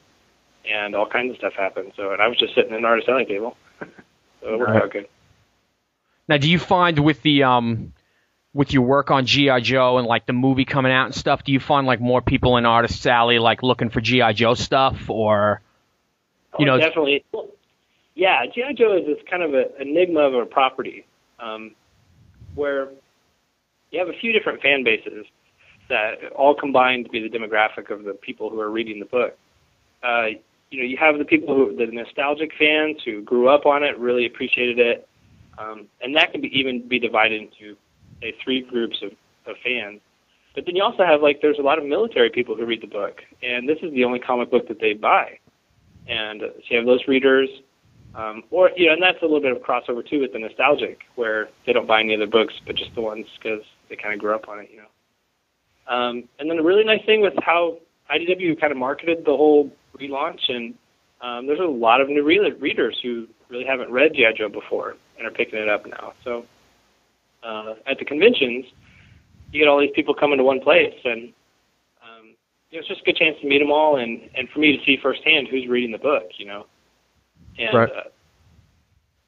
and 0.68 0.94
all 0.94 1.06
kinds 1.06 1.30
of 1.30 1.36
stuff 1.36 1.52
happened. 1.54 1.92
So, 1.96 2.12
and 2.12 2.22
I 2.22 2.28
was 2.28 2.38
just 2.38 2.54
sitting 2.54 2.72
at 2.72 2.78
an 2.78 2.84
artist 2.84 3.06
selling 3.06 3.26
table. 3.26 3.56
so 3.80 4.54
it 4.54 4.58
worked 4.58 4.70
Right. 4.72 4.82
out 4.82 4.90
good. 4.90 5.08
Now, 6.26 6.38
do 6.38 6.50
you 6.50 6.58
find 6.58 6.98
with 7.00 7.22
the 7.22 7.42
um, 7.42 7.92
with 8.54 8.72
your 8.72 8.82
work 8.82 9.10
on 9.10 9.26
GI 9.26 9.60
Joe 9.62 9.98
and 9.98 10.06
like 10.06 10.26
the 10.26 10.32
movie 10.32 10.64
coming 10.64 10.92
out 10.92 11.06
and 11.06 11.14
stuff, 11.14 11.42
do 11.44 11.52
you 11.52 11.58
find 11.60 11.86
like 11.86 12.00
more 12.00 12.22
people 12.22 12.56
in 12.56 12.64
Artist 12.64 13.04
Alley 13.06 13.38
like 13.40 13.62
looking 13.62 13.90
for 13.90 14.00
GI 14.00 14.32
Joe 14.34 14.54
stuff, 14.54 15.10
or 15.10 15.60
you 16.58 16.64
Oh, 16.64 16.76
know, 16.76 16.78
definitely. 16.78 17.24
Yeah, 18.14 18.46
GI 18.46 18.74
Joe 18.78 18.96
is 18.96 19.06
this 19.06 19.18
kind 19.28 19.42
of 19.42 19.54
a 19.54 19.80
enigma 19.82 20.20
of 20.20 20.34
a 20.34 20.46
property, 20.46 21.04
um, 21.40 21.72
where 22.54 22.90
you 23.90 23.98
have 23.98 24.08
a 24.08 24.12
few 24.12 24.32
different 24.32 24.62
fan 24.62 24.84
bases 24.84 25.26
that 25.88 26.32
all 26.34 26.54
combine 26.54 27.04
to 27.04 27.10
be 27.10 27.26
the 27.26 27.36
demographic 27.36 27.90
of 27.90 28.04
the 28.04 28.12
people 28.14 28.50
who 28.50 28.60
are 28.60 28.70
reading 28.70 29.00
the 29.00 29.04
book. 29.04 29.36
Uh, 30.02 30.26
you 30.70 30.78
know, 30.80 30.84
you 30.84 30.96
have 30.96 31.18
the 31.18 31.24
people 31.24 31.54
who 31.56 31.74
the 31.76 31.86
nostalgic 31.86 32.52
fans 32.56 32.98
who 33.04 33.20
grew 33.22 33.48
up 33.48 33.66
on 33.66 33.82
it, 33.82 33.98
really 33.98 34.26
appreciated 34.26 34.78
it, 34.78 35.08
um, 35.58 35.86
and 36.00 36.16
that 36.16 36.30
can 36.30 36.40
be 36.40 36.56
even 36.58 36.86
be 36.86 37.00
divided 37.00 37.42
into 37.42 37.76
say 38.20 38.34
three 38.42 38.62
groups 38.62 38.96
of, 39.02 39.12
of 39.46 39.56
fans. 39.64 40.00
But 40.54 40.66
then 40.66 40.76
you 40.76 40.82
also 40.82 41.04
have 41.04 41.20
like 41.20 41.40
there's 41.42 41.58
a 41.58 41.62
lot 41.62 41.78
of 41.78 41.84
military 41.84 42.30
people 42.30 42.54
who 42.54 42.64
read 42.64 42.82
the 42.82 42.86
book, 42.86 43.22
and 43.42 43.68
this 43.68 43.78
is 43.82 43.92
the 43.92 44.04
only 44.04 44.20
comic 44.20 44.50
book 44.50 44.68
that 44.68 44.80
they 44.80 44.94
buy. 44.94 45.38
And 46.06 46.40
so 46.40 46.60
you 46.68 46.76
have 46.76 46.86
those 46.86 47.08
readers, 47.08 47.48
um, 48.14 48.44
or 48.50 48.70
you 48.76 48.86
know, 48.86 48.92
and 48.92 49.02
that's 49.02 49.20
a 49.22 49.24
little 49.24 49.40
bit 49.40 49.52
of 49.52 49.58
crossover 49.58 50.08
too 50.08 50.20
with 50.20 50.32
the 50.32 50.38
nostalgic, 50.38 51.00
where 51.16 51.48
they 51.66 51.72
don't 51.72 51.88
buy 51.88 52.00
any 52.00 52.14
other 52.14 52.26
books, 52.26 52.54
but 52.66 52.76
just 52.76 52.94
the 52.94 53.00
ones 53.00 53.26
because 53.36 53.62
they 53.88 53.96
kind 53.96 54.14
of 54.14 54.20
grew 54.20 54.34
up 54.34 54.48
on 54.48 54.60
it, 54.60 54.70
you 54.70 54.78
know. 54.78 55.92
Um, 55.92 56.28
and 56.38 56.48
then 56.48 56.56
the 56.56 56.62
really 56.62 56.84
nice 56.84 57.04
thing 57.04 57.20
with 57.20 57.34
how 57.42 57.78
IDW 58.10 58.60
kind 58.60 58.70
of 58.70 58.78
marketed 58.78 59.24
the 59.24 59.36
whole 59.36 59.70
relaunch, 59.98 60.40
and 60.48 60.74
um, 61.20 61.46
there's 61.46 61.60
a 61.60 61.64
lot 61.64 62.00
of 62.00 62.08
new 62.08 62.22
re- 62.22 62.52
readers 62.60 62.98
who 63.02 63.26
really 63.48 63.64
haven't 63.64 63.90
read 63.90 64.12
GI 64.14 64.34
Joe 64.36 64.48
before 64.48 64.96
and 65.18 65.26
are 65.26 65.30
picking 65.30 65.58
it 65.58 65.68
up 65.68 65.86
now. 65.86 66.12
So 66.22 66.44
uh, 67.44 67.74
at 67.86 67.98
the 67.98 68.04
conventions, 68.04 68.64
you 69.52 69.60
get 69.60 69.68
all 69.68 69.78
these 69.80 69.90
people 69.94 70.14
coming 70.14 70.38
to 70.38 70.44
one 70.44 70.60
place, 70.60 70.94
and 71.04 71.32
um, 72.02 72.34
you 72.70 72.78
know, 72.78 72.80
it's 72.80 72.88
just 72.88 73.02
a 73.02 73.04
good 73.04 73.16
chance 73.16 73.36
to 73.40 73.46
meet 73.48 73.58
them 73.58 73.70
all, 73.70 73.96
and 73.98 74.22
and 74.36 74.48
for 74.50 74.58
me 74.60 74.76
to 74.76 74.84
see 74.84 74.96
firsthand 75.02 75.48
who's 75.48 75.68
reading 75.68 75.92
the 75.92 75.98
book, 75.98 76.24
you 76.38 76.46
know. 76.46 76.66
And 77.58 77.74
Right. 77.74 77.88
uh, 77.90 78.08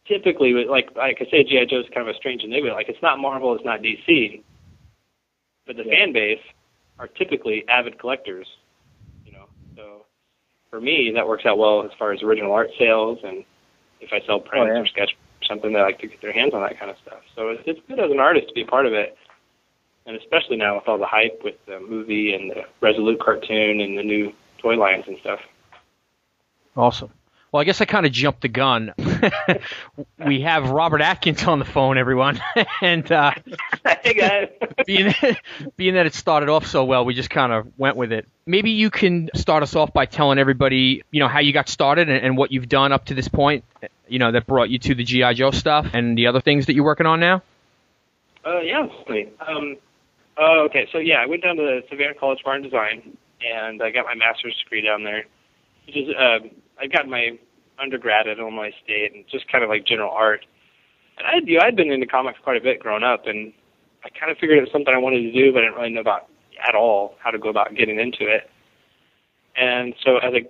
typically, 0.09 0.53
like 0.69 0.89
like 0.97 1.19
I 1.21 1.31
say, 1.31 1.45
GI 1.45 1.67
Joe 1.71 1.81
is 1.81 1.87
kind 1.95 2.09
of 2.09 2.15
a 2.15 2.19
strange 2.19 2.43
enigma. 2.43 2.73
Like 2.73 2.89
it's 2.89 3.03
not 3.03 3.19
Marvel, 3.19 3.55
it's 3.55 3.65
not 3.65 3.81
DC, 3.83 4.43
but 5.67 5.77
the 5.77 5.85
fan 5.85 6.13
base 6.13 6.41
are 6.99 7.07
typically 7.09 7.65
avid 7.69 7.99
collectors, 7.99 8.47
you 9.25 9.33
know. 9.33 9.47
So 9.77 10.07
for 10.71 10.81
me, 10.81 11.13
that 11.15 11.27
works 11.27 11.45
out 11.47 11.59
well 11.59 11.83
as 11.85 11.91
far 11.99 12.13
as 12.13 12.23
original 12.23 12.53
art 12.53 12.71
sales, 12.79 13.19
and 13.23 13.45
if 14.01 14.11
I 14.13 14.25
sell 14.27 14.41
prints 14.41 14.71
Oh, 14.71 14.75
yeah. 14.75 14.81
or 14.81 14.87
sketch 14.87 15.11
or 15.13 15.26
something, 15.47 15.73
they 15.73 15.81
like 15.81 15.99
to 16.01 16.07
get 16.07 16.21
their 16.21 16.33
hands 16.33 16.55
on 16.55 16.63
that 16.63 16.79
kind 16.79 16.91
of 16.91 16.97
stuff. 17.07 17.21
So 17.35 17.49
it's, 17.49 17.63
it's 17.67 17.81
good 17.89 17.99
as 17.99 18.11
an 18.11 18.21
artist 18.21 18.49
to 18.49 18.55
be 18.55 18.63
a 18.63 18.67
part 18.67 18.87
of 18.87 18.93
it, 18.93 19.17
and 20.07 20.17
especially 20.17 20.57
now 20.57 20.77
with 20.77 20.89
all 20.89 20.99
the 20.99 21.07
hype 21.07 21.41
with 21.43 21.57
the 21.67 21.81
movie 21.81 22.35
and 22.35 22.51
the 22.51 22.63
Resolute 22.81 23.21
cartoon 23.21 23.81
and 23.81 23.99
the 23.99 24.03
new 24.03 24.33
toy 24.59 24.75
lines 24.77 25.05
and 25.07 25.19
stuff. 25.19 25.41
Awesome. 26.77 27.11
Well, 27.57 27.63
I 27.63 27.65
guess 27.65 27.81
I 27.81 27.87
kind 27.87 28.05
of 28.05 28.13
jumped 28.13 28.43
the 28.43 28.49
gun. 28.49 28.93
we 30.27 30.43
have 30.43 30.69
Robert 30.69 31.01
Atkins 31.01 31.43
on 31.45 31.59
the 31.59 31.65
phone, 31.65 31.97
everyone, 31.97 32.39
and 32.83 33.11
uh, 33.11 33.33
hey 34.03 34.13
guys. 34.15 34.49
being 34.87 35.15
being 35.77 35.95
that 35.95 36.05
it 36.05 36.13
started 36.13 36.49
off 36.49 36.67
so 36.67 36.85
well, 36.85 37.05
we 37.05 37.15
just 37.15 37.31
kind 37.31 37.53
of 37.53 37.67
went 37.79 37.97
with 37.97 38.13
it. 38.13 38.27
Maybe 38.45 38.73
you 38.73 38.91
can 38.91 39.31
start 39.35 39.63
us 39.63 39.75
off 39.75 39.93
by 39.93 40.07
telling 40.07 40.39
everybody, 40.39 41.03
you 41.11 41.21
know, 41.21 41.29
how 41.29 41.39
you 41.39 41.53
got 41.53 41.69
started 41.69 42.11
and, 42.11 42.23
and 42.23 42.37
what 42.37 42.53
you've 42.53 42.69
done 42.69 42.93
up 42.93 43.07
to 43.07 43.15
this 43.15 43.29
point. 43.29 43.65
You 44.09 44.19
know, 44.19 44.33
that 44.33 44.47
brought 44.47 44.71
you 44.71 44.79
to 44.81 44.95
the 44.95 45.05
GI 45.05 45.35
Joe 45.35 45.51
stuff 45.51 45.87
and 45.93 46.17
the 46.17 46.29
other 46.29 46.41
things 46.41 46.67
that 46.67 46.75
you're 46.75 46.85
working 46.85 47.07
on 47.07 47.21
now. 47.21 47.43
Uh, 48.45 48.61
yeah, 48.61 48.85
absolutely. 48.85 49.33
Um, 49.47 49.77
uh, 50.39 50.63
okay, 50.67 50.87
so 50.93 50.99
yeah, 50.99 51.17
I 51.17 51.27
went 51.27 51.43
down 51.43 51.57
to 51.57 51.81
Savannah 51.91 52.15
College 52.15 52.41
of 52.41 52.47
Art 52.47 52.63
and 52.63 52.65
Design, 52.65 53.17
and 53.43 53.83
I 53.83 53.91
got 53.91 54.05
my 54.05 54.15
master's 54.15 54.57
degree 54.63 54.83
down 54.83 55.03
there. 55.03 55.25
Which 55.87 55.97
is, 55.97 56.09
uh, 56.15 56.47
I 56.79 56.87
got 56.87 57.09
my 57.09 57.39
undergrad 57.79 58.29
at 58.29 58.39
Illinois 58.39 58.73
State, 58.85 59.15
and 59.15 59.25
just 59.31 59.51
kind 59.51 59.65
of 59.65 59.71
like 59.71 59.87
general 59.87 60.11
art. 60.11 60.45
And 61.19 61.27
I, 61.27 61.33
you 61.45 61.59
know, 61.59 61.65
I'd 61.65 61.77
been 61.77 61.91
into 61.91 62.07
comics 62.07 62.39
quite 62.43 62.57
a 62.57 62.61
bit 62.61 62.79
growing 62.79 63.03
up, 63.03 63.27
and 63.27 63.53
I 64.05 64.09
kind 64.11 64.31
of 64.31 64.39
figured 64.39 64.59
it 64.59 64.63
was 64.63 64.71
something 64.73 64.95
I 64.95 64.99
wanted 64.99 65.23
to 65.23 65.33
do, 65.33 65.53
but 65.53 65.63
I 65.63 65.67
didn't 65.67 65.77
really 65.77 65.95
know 65.95 66.01
about 66.01 66.29
at 66.69 66.75
all 66.75 67.15
how 67.19 67.31
to 67.31 67.39
go 67.39 67.49
about 67.49 67.75
getting 67.75 67.99
into 67.99 68.29
it. 68.33 68.49
And 69.57 69.95
so 70.05 70.19
as 70.19 70.33
I 70.35 70.47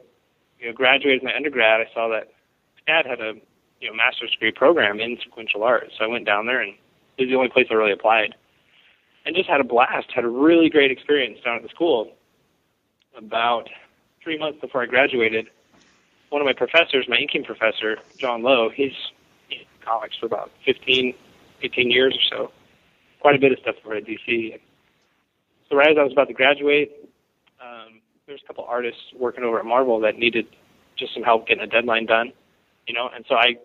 you 0.59 0.67
know, 0.67 0.73
graduated 0.73 1.23
my 1.23 1.35
undergrad, 1.35 1.81
I 1.81 1.93
saw 1.95 2.09
that 2.09 2.33
SCAD 2.87 3.07
had 3.07 3.21
a 3.21 3.35
you 3.81 3.89
know 3.89 3.95
master's 3.95 4.31
degree 4.33 4.53
program 4.53 5.01
in 5.01 5.19
sequential 5.23 5.63
art. 5.63 5.91
So 5.97 6.05
I 6.05 6.09
went 6.09 6.27
down 6.27 6.47
there, 6.47 6.61
and 6.61 6.75
it 7.19 7.23
was 7.23 7.31
the 7.31 7.37
only 7.37 7.49
place 7.49 7.67
I 7.71 7.75
really 7.75 7.93
applied, 7.93 8.35
and 9.25 9.35
just 9.35 9.49
had 9.49 9.61
a 9.61 9.65
blast. 9.65 10.13
Had 10.15 10.25
a 10.25 10.29
really 10.29 10.69
great 10.69 10.91
experience 10.91 11.39
down 11.45 11.57
at 11.57 11.63
the 11.63 11.69
school. 11.69 12.13
About 13.17 13.69
three 14.23 14.39
months 14.39 14.61
before 14.61 14.83
I 14.83 14.87
graduated, 14.87 15.49
one 16.29 16.43
of 16.43 16.47
my 16.47 16.53
professors, 16.53 17.07
my 17.09 17.17
inking 17.17 17.45
professor, 17.45 17.97
John 18.19 18.43
Lowe, 18.43 18.69
he's 18.69 18.93
in 19.51 19.59
comics 19.81 20.17
for 20.19 20.27
about 20.27 20.51
15, 20.67 21.15
18 21.63 21.91
years 21.91 22.15
or 22.15 22.37
so. 22.37 22.53
Quite 23.21 23.37
a 23.37 23.39
bit 23.39 23.53
of 23.53 23.59
stuff 23.61 23.77
over 23.85 23.95
at 23.95 24.05
DC. 24.05 24.59
So 25.69 25.77
right 25.77 25.91
as 25.91 25.97
I 25.99 26.03
was 26.03 26.13
about 26.13 26.29
to 26.29 26.35
graduate, 26.35 26.93
um, 27.61 28.01
there's 28.27 28.43
a 28.45 28.47
couple 28.47 28.65
artists 28.65 29.01
working 29.19 29.45
over 29.45 29.59
at 29.59 29.65
Marvel 29.65 29.99
that 30.01 30.19
needed 30.19 30.47
just 30.97 31.15
some 31.15 31.23
help 31.23 31.47
getting 31.49 31.63
a 31.63 31.67
deadline 31.67 32.07
done, 32.07 32.33
you 32.87 32.95
know, 32.95 33.09
and 33.15 33.25
so 33.29 33.35
I 33.35 33.57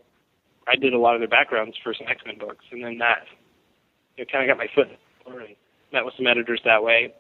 I 0.68 0.76
did 0.76 0.94
a 0.94 1.00
lot 1.00 1.16
of 1.16 1.22
their 1.22 1.28
backgrounds 1.28 1.78
for 1.84 1.94
some 1.94 2.08
X 2.08 2.22
Men 2.26 2.38
books, 2.38 2.66
and 2.72 2.84
then 2.84 2.98
that 3.00 3.26
you 4.18 4.26
know, 4.26 4.30
kind 4.32 4.50
of 4.50 4.56
got 4.56 4.58
my 4.58 4.70
foot 4.74 4.88
in 4.88 5.34
and 5.34 5.56
met 5.94 6.06
with 6.06 6.14
some 6.18 6.28
editors 6.28 6.62
that 6.66 6.84
way. 6.84 7.14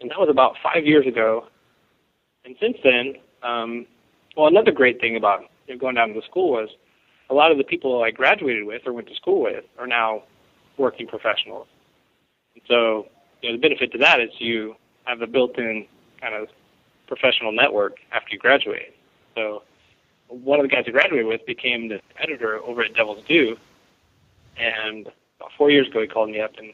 And 0.00 0.10
that 0.10 0.18
was 0.18 0.28
about 0.30 0.56
five 0.62 0.84
years 0.84 1.06
ago. 1.06 1.46
And 2.44 2.54
since 2.60 2.76
then, 2.84 3.14
um, 3.42 3.86
well, 4.36 4.46
another 4.46 4.72
great 4.72 5.00
thing 5.00 5.16
about 5.16 5.40
you 5.66 5.74
know, 5.74 5.80
going 5.80 5.94
down 5.94 6.08
to 6.08 6.14
the 6.14 6.22
school 6.28 6.50
was 6.50 6.68
a 7.30 7.34
lot 7.34 7.50
of 7.50 7.58
the 7.58 7.64
people 7.64 8.02
I 8.02 8.10
graduated 8.10 8.64
with 8.64 8.82
or 8.86 8.92
went 8.92 9.08
to 9.08 9.14
school 9.14 9.42
with 9.42 9.64
are 9.78 9.86
now 9.86 10.22
working 10.78 11.06
professionals. 11.06 11.66
And 12.54 12.62
so, 12.68 13.06
you 13.42 13.50
know, 13.50 13.56
the 13.56 13.60
benefit 13.60 13.92
to 13.92 13.98
that 13.98 14.20
is 14.20 14.30
you 14.38 14.76
have 15.04 15.22
a 15.22 15.26
built-in 15.26 15.86
kind 16.20 16.34
of 16.34 16.48
professional 17.08 17.52
network 17.52 17.96
after 18.12 18.28
you 18.32 18.38
graduate. 18.38 18.94
So, 19.34 19.62
one 20.28 20.60
of 20.60 20.64
the 20.64 20.74
guys 20.74 20.84
I 20.86 20.90
graduated 20.90 21.26
with 21.26 21.46
became 21.46 21.88
the 21.88 22.00
editor 22.18 22.58
over 22.58 22.82
at 22.82 22.94
Devil's 22.94 23.24
Due, 23.26 23.56
and 24.56 25.06
about 25.38 25.52
four 25.56 25.70
years 25.70 25.88
ago 25.88 26.00
he 26.00 26.06
called 26.06 26.30
me 26.30 26.40
up 26.40 26.52
and 26.58 26.72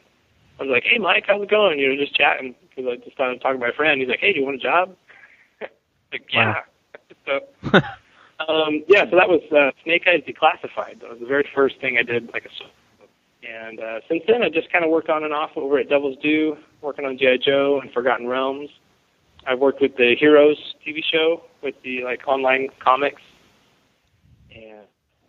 I 0.59 0.63
was 0.63 0.71
like, 0.71 0.83
"Hey, 0.83 0.97
Mike, 0.97 1.25
how's 1.27 1.41
it 1.41 1.49
going?" 1.49 1.79
You 1.79 1.89
know, 1.89 1.95
just 1.95 2.15
chatting 2.15 2.55
because 2.69 2.91
I 2.91 2.95
just 2.97 3.13
started 3.13 3.41
talking 3.41 3.59
to 3.59 3.65
my 3.65 3.73
friend. 3.73 3.99
He's 3.99 4.09
like, 4.09 4.19
"Hey, 4.19 4.33
do 4.33 4.39
you 4.39 4.45
want 4.45 4.57
a 4.57 4.59
job?" 4.59 4.95
like, 6.11 6.25
yeah. 6.31 6.61
so, 7.25 7.39
um, 8.47 8.83
yeah, 8.87 9.09
so 9.09 9.15
that 9.15 9.29
was 9.29 9.41
uh, 9.51 9.71
Snake 9.83 10.03
Eyes 10.07 10.23
Declassified. 10.27 11.01
That 11.01 11.09
was 11.09 11.19
the 11.19 11.25
very 11.25 11.47
first 11.55 11.79
thing 11.79 11.97
I 11.97 12.03
did, 12.03 12.31
like 12.33 12.45
a. 12.45 12.49
And 13.45 13.81
uh, 13.81 13.99
since 14.07 14.23
then, 14.25 14.41
I 14.41 14.47
just 14.47 14.71
kind 14.71 14.85
of 14.85 14.91
worked 14.91 15.09
on 15.09 15.25
and 15.25 15.33
off 15.33 15.51
over 15.57 15.77
at 15.77 15.89
Devil's 15.89 16.17
Due, 16.19 16.57
working 16.81 17.03
on 17.03 17.17
GI 17.17 17.39
Joe 17.39 17.81
and 17.81 17.91
Forgotten 17.91 18.27
Realms. 18.27 18.69
I've 19.45 19.59
worked 19.59 19.81
with 19.81 19.97
the 19.97 20.15
Heroes 20.17 20.75
TV 20.85 21.03
show 21.03 21.43
with 21.61 21.75
the 21.83 22.03
like 22.03 22.25
online 22.25 22.69
comics. 22.79 23.21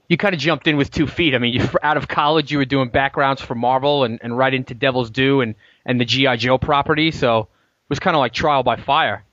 You 0.08 0.16
kind 0.16 0.34
of 0.34 0.40
jumped 0.40 0.66
in 0.66 0.76
with 0.76 0.90
two 0.90 1.06
feet. 1.06 1.34
I 1.34 1.38
mean, 1.38 1.54
you, 1.54 1.68
out 1.82 1.96
of 1.96 2.08
college, 2.08 2.52
you 2.52 2.58
were 2.58 2.64
doing 2.64 2.88
backgrounds 2.88 3.40
for 3.40 3.54
Marvel 3.54 4.04
and, 4.04 4.18
and 4.22 4.36
right 4.36 4.52
into 4.52 4.74
Devil's 4.74 5.10
Due 5.10 5.40
and, 5.40 5.54
and 5.86 6.00
the 6.00 6.04
GI 6.04 6.36
Joe 6.36 6.58
property, 6.58 7.10
so 7.10 7.40
it 7.40 7.48
was 7.88 7.98
kind 7.98 8.14
of 8.14 8.20
like 8.20 8.32
trial 8.32 8.62
by 8.62 8.76
fire. 8.76 9.24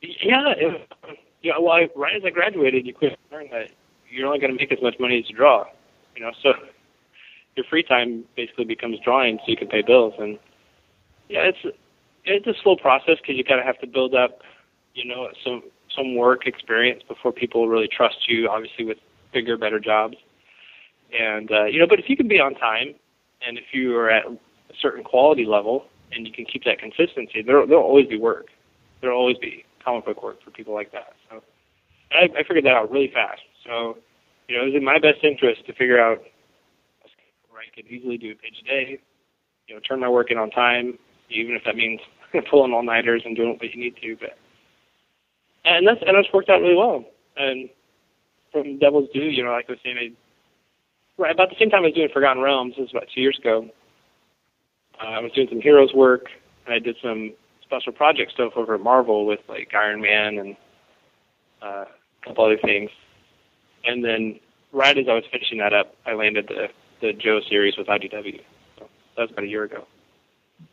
Yeah, 0.00 0.52
it, 0.56 0.88
yeah. 1.42 1.52
Well, 1.60 1.72
I, 1.72 1.88
right 1.94 2.16
as 2.16 2.22
I 2.24 2.30
graduated, 2.30 2.86
you 2.86 2.94
quickly 2.94 3.18
learn 3.32 3.48
that 3.50 3.70
you're 4.10 4.26
only 4.26 4.38
going 4.38 4.52
to 4.52 4.58
make 4.58 4.72
as 4.72 4.82
much 4.82 4.96
money 4.98 5.18
as 5.18 5.28
you 5.28 5.36
draw. 5.36 5.66
You 6.16 6.22
know, 6.22 6.32
so 6.42 6.52
your 7.56 7.64
free 7.68 7.82
time 7.82 8.24
basically 8.36 8.64
becomes 8.64 8.98
drawing, 9.04 9.38
so 9.38 9.44
you 9.48 9.56
can 9.56 9.68
pay 9.68 9.82
bills. 9.82 10.14
And 10.18 10.38
yeah, 11.28 11.42
it's 11.42 11.76
it's 12.24 12.46
a 12.46 12.54
slow 12.62 12.76
process 12.76 13.16
because 13.20 13.36
you 13.36 13.44
kind 13.44 13.60
of 13.60 13.66
have 13.66 13.78
to 13.80 13.86
build 13.86 14.14
up, 14.14 14.40
you 14.94 15.04
know, 15.04 15.28
some 15.44 15.62
some 15.94 16.16
work 16.16 16.46
experience 16.46 17.02
before 17.06 17.32
people 17.32 17.68
really 17.68 17.88
trust 17.88 18.28
you. 18.28 18.48
Obviously, 18.48 18.84
with 18.84 18.98
bigger, 19.34 19.58
better 19.58 19.78
jobs. 19.78 20.16
And 21.12 21.50
uh, 21.50 21.64
you 21.64 21.78
know, 21.78 21.86
but 21.86 21.98
if 21.98 22.08
you 22.08 22.16
can 22.16 22.28
be 22.28 22.40
on 22.40 22.54
time, 22.54 22.94
and 23.46 23.58
if 23.58 23.64
you 23.72 23.94
are 23.96 24.10
at 24.10 24.24
a 24.24 24.38
certain 24.80 25.04
quality 25.04 25.44
level, 25.44 25.84
and 26.12 26.26
you 26.26 26.32
can 26.32 26.46
keep 26.46 26.64
that 26.64 26.78
consistency, 26.78 27.42
there 27.42 27.66
there'll 27.66 27.84
always 27.84 28.06
be 28.06 28.18
work. 28.18 28.46
There'll 29.00 29.18
always 29.18 29.36
be 29.38 29.64
comic 29.84 30.06
book 30.06 30.22
work 30.22 30.42
for 30.42 30.50
people 30.50 30.72
like 30.72 30.92
that. 30.92 31.12
So 31.28 31.42
I, 32.12 32.24
I 32.38 32.42
figured 32.42 32.64
that 32.64 32.72
out 32.72 32.90
really 32.90 33.10
fast. 33.12 33.42
So 33.66 33.98
you 34.48 34.56
know, 34.56 34.62
it 34.62 34.66
was 34.66 34.74
in 34.74 34.84
my 34.84 34.98
best 34.98 35.22
interest 35.22 35.66
to 35.66 35.72
figure 35.72 36.00
out 36.00 36.22
where 37.50 37.60
I 37.60 37.74
could 37.74 37.86
easily 37.86 38.18
do 38.18 38.32
a 38.32 38.34
page 38.34 38.56
a 38.62 38.66
day. 38.66 38.98
You 39.68 39.74
know, 39.74 39.80
turn 39.80 40.00
my 40.00 40.08
work 40.08 40.30
in 40.30 40.38
on 40.38 40.50
time, 40.50 40.98
even 41.30 41.54
if 41.54 41.62
that 41.64 41.76
means 41.76 42.00
pulling 42.50 42.72
all 42.72 42.82
nighters 42.82 43.22
and 43.24 43.36
doing 43.36 43.50
what 43.50 43.62
you 43.62 43.80
need 43.80 43.96
to. 44.02 44.16
But 44.16 44.36
and 45.64 45.86
that's 45.86 46.00
and 46.06 46.16
that's 46.16 46.32
worked 46.32 46.50
out 46.50 46.60
really 46.60 46.76
well. 46.76 47.04
And 47.36 47.68
from 48.54 48.78
Devil's 48.78 49.10
Due, 49.12 49.24
you 49.24 49.42
know, 49.42 49.50
like 49.50 49.66
I 49.68 49.72
was 49.72 49.80
saying, 49.82 49.96
I 49.98 50.12
right 51.20 51.32
about 51.32 51.50
the 51.50 51.56
same 51.58 51.70
time 51.70 51.82
I 51.82 51.86
was 51.88 51.94
doing 51.94 52.08
Forgotten 52.12 52.42
Realms, 52.42 52.74
this 52.76 52.82
was 52.82 52.90
about 52.92 53.08
two 53.12 53.20
years 53.20 53.38
ago. 53.38 53.68
Uh, 55.02 55.08
I 55.08 55.20
was 55.20 55.32
doing 55.32 55.48
some 55.50 55.60
Heroes 55.60 55.92
work, 55.92 56.26
and 56.64 56.74
I 56.74 56.78
did 56.78 56.96
some 57.02 57.32
special 57.62 57.92
project 57.92 58.32
stuff 58.32 58.52
over 58.56 58.76
at 58.76 58.80
Marvel 58.80 59.26
with 59.26 59.40
like 59.48 59.72
Iron 59.74 60.00
Man 60.00 60.38
and 60.38 60.56
uh, 61.60 61.84
a 61.84 62.26
couple 62.26 62.44
other 62.44 62.58
things. 62.62 62.90
And 63.84 64.04
then 64.04 64.38
right 64.72 64.96
as 64.96 65.06
I 65.10 65.14
was 65.14 65.24
finishing 65.32 65.58
that 65.58 65.72
up, 65.72 65.94
I 66.06 66.14
landed 66.14 66.48
the 66.48 66.68
the 67.00 67.12
Joe 67.12 67.40
series 67.48 67.74
with 67.76 67.88
IDW. 67.88 68.40
So 68.78 68.88
that 69.16 69.22
was 69.22 69.30
about 69.32 69.44
a 69.44 69.48
year 69.48 69.64
ago. 69.64 69.84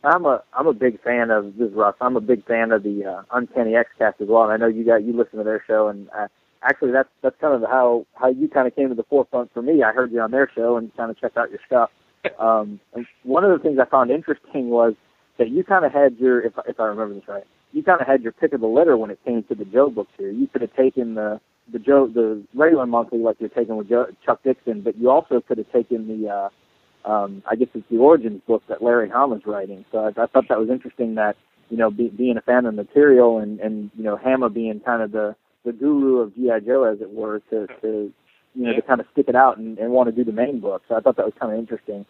I'm 0.04 0.24
a 0.24 0.42
I'm 0.54 0.68
a 0.68 0.72
big 0.72 1.02
fan 1.02 1.30
of 1.30 1.56
this 1.56 1.70
is 1.70 1.74
Russ. 1.74 1.96
I'm 2.00 2.16
a 2.16 2.20
big 2.20 2.46
fan 2.46 2.70
of 2.70 2.84
the 2.84 3.04
uh, 3.04 3.22
Uncanny 3.32 3.74
X 3.74 3.90
Cast 3.98 4.20
as 4.20 4.28
well. 4.28 4.44
And 4.44 4.52
I 4.52 4.56
know 4.56 4.68
you 4.68 4.86
got 4.86 5.02
you 5.02 5.16
listen 5.16 5.38
to 5.38 5.44
their 5.44 5.64
show, 5.66 5.88
and 5.88 6.08
uh, 6.16 6.28
actually 6.62 6.92
that's 6.92 7.08
that's 7.22 7.36
kind 7.40 7.54
of 7.54 7.68
how 7.68 8.06
how 8.14 8.28
you 8.28 8.48
kind 8.48 8.66
of 8.66 8.74
came 8.74 8.88
to 8.88 8.94
the 8.94 9.04
forefront 9.04 9.52
for 9.52 9.62
me. 9.62 9.82
I 9.82 9.92
heard 9.92 10.12
you 10.12 10.20
on 10.20 10.30
their 10.30 10.50
show 10.54 10.76
and 10.76 10.94
kind 10.96 11.10
of 11.10 11.18
checked 11.20 11.36
out 11.36 11.50
your 11.50 11.60
stuff. 11.66 11.90
Um, 12.38 12.78
and 12.94 13.04
one 13.24 13.42
of 13.42 13.50
the 13.50 13.58
things 13.58 13.80
I 13.80 13.84
found 13.84 14.12
interesting 14.12 14.70
was 14.70 14.94
that 15.38 15.50
you 15.50 15.64
kind 15.64 15.84
of 15.84 15.90
had 15.90 16.18
your 16.18 16.40
if 16.40 16.52
if 16.68 16.78
I 16.78 16.84
remember 16.84 17.14
this 17.14 17.26
right, 17.26 17.42
you 17.72 17.82
kind 17.82 18.00
of 18.00 18.06
had 18.06 18.22
your 18.22 18.30
pick 18.30 18.52
of 18.52 18.60
the 18.60 18.68
litter 18.68 18.96
when 18.96 19.10
it 19.10 19.18
came 19.24 19.42
to 19.48 19.56
the 19.56 19.64
Joe 19.64 19.90
books 19.90 20.12
here. 20.16 20.30
You 20.30 20.46
could 20.46 20.60
have 20.62 20.74
taken 20.76 21.14
the 21.16 21.40
the 21.72 21.80
Joe 21.80 22.06
the 22.06 22.40
regular 22.54 22.86
monthly 22.86 23.18
like 23.18 23.36
you're 23.40 23.48
taking 23.48 23.76
with 23.76 23.88
Joe, 23.88 24.06
Chuck 24.24 24.40
Dixon, 24.44 24.82
but 24.82 24.96
you 24.96 25.10
also 25.10 25.40
could 25.40 25.58
have 25.58 25.72
taken 25.72 26.06
the 26.06 26.28
uh, 26.28 27.10
um, 27.10 27.42
I 27.50 27.56
guess 27.56 27.68
it's 27.74 27.88
the 27.90 27.98
Origins 27.98 28.40
book 28.46 28.62
that 28.68 28.82
Larry 28.82 29.08
Hama's 29.08 29.42
writing. 29.44 29.84
So 29.90 29.98
I, 29.98 30.08
I 30.10 30.26
thought 30.26 30.44
that 30.48 30.60
was 30.60 30.70
interesting 30.70 31.16
that 31.16 31.36
you 31.70 31.76
know 31.76 31.90
be, 31.90 32.08
being 32.08 32.36
a 32.36 32.42
fan 32.42 32.66
of 32.66 32.76
the 32.76 32.82
material 32.82 33.38
and 33.38 33.58
and 33.60 33.90
you 33.96 34.04
know 34.04 34.16
Hama 34.16 34.48
being 34.50 34.80
kind 34.80 35.02
of 35.02 35.10
the 35.12 35.34
the 35.64 35.72
guru 35.72 36.18
of 36.18 36.34
GI 36.34 36.66
Joe 36.66 36.84
as 36.84 37.00
it 37.00 37.10
were 37.10 37.40
to 37.50 37.66
to 37.80 38.12
you 38.54 38.66
know 38.66 38.74
to 38.74 38.82
kind 38.82 39.00
of 39.00 39.06
stick 39.12 39.26
it 39.28 39.36
out 39.36 39.58
and, 39.58 39.78
and 39.78 39.92
want 39.92 40.08
to 40.08 40.12
do 40.14 40.24
the 40.24 40.36
main 40.36 40.60
book. 40.60 40.82
So 40.88 40.96
I 40.96 41.00
thought 41.00 41.16
that 41.16 41.26
was 41.26 41.34
kind 41.38 41.52
of 41.52 41.58
interesting. 41.58 42.04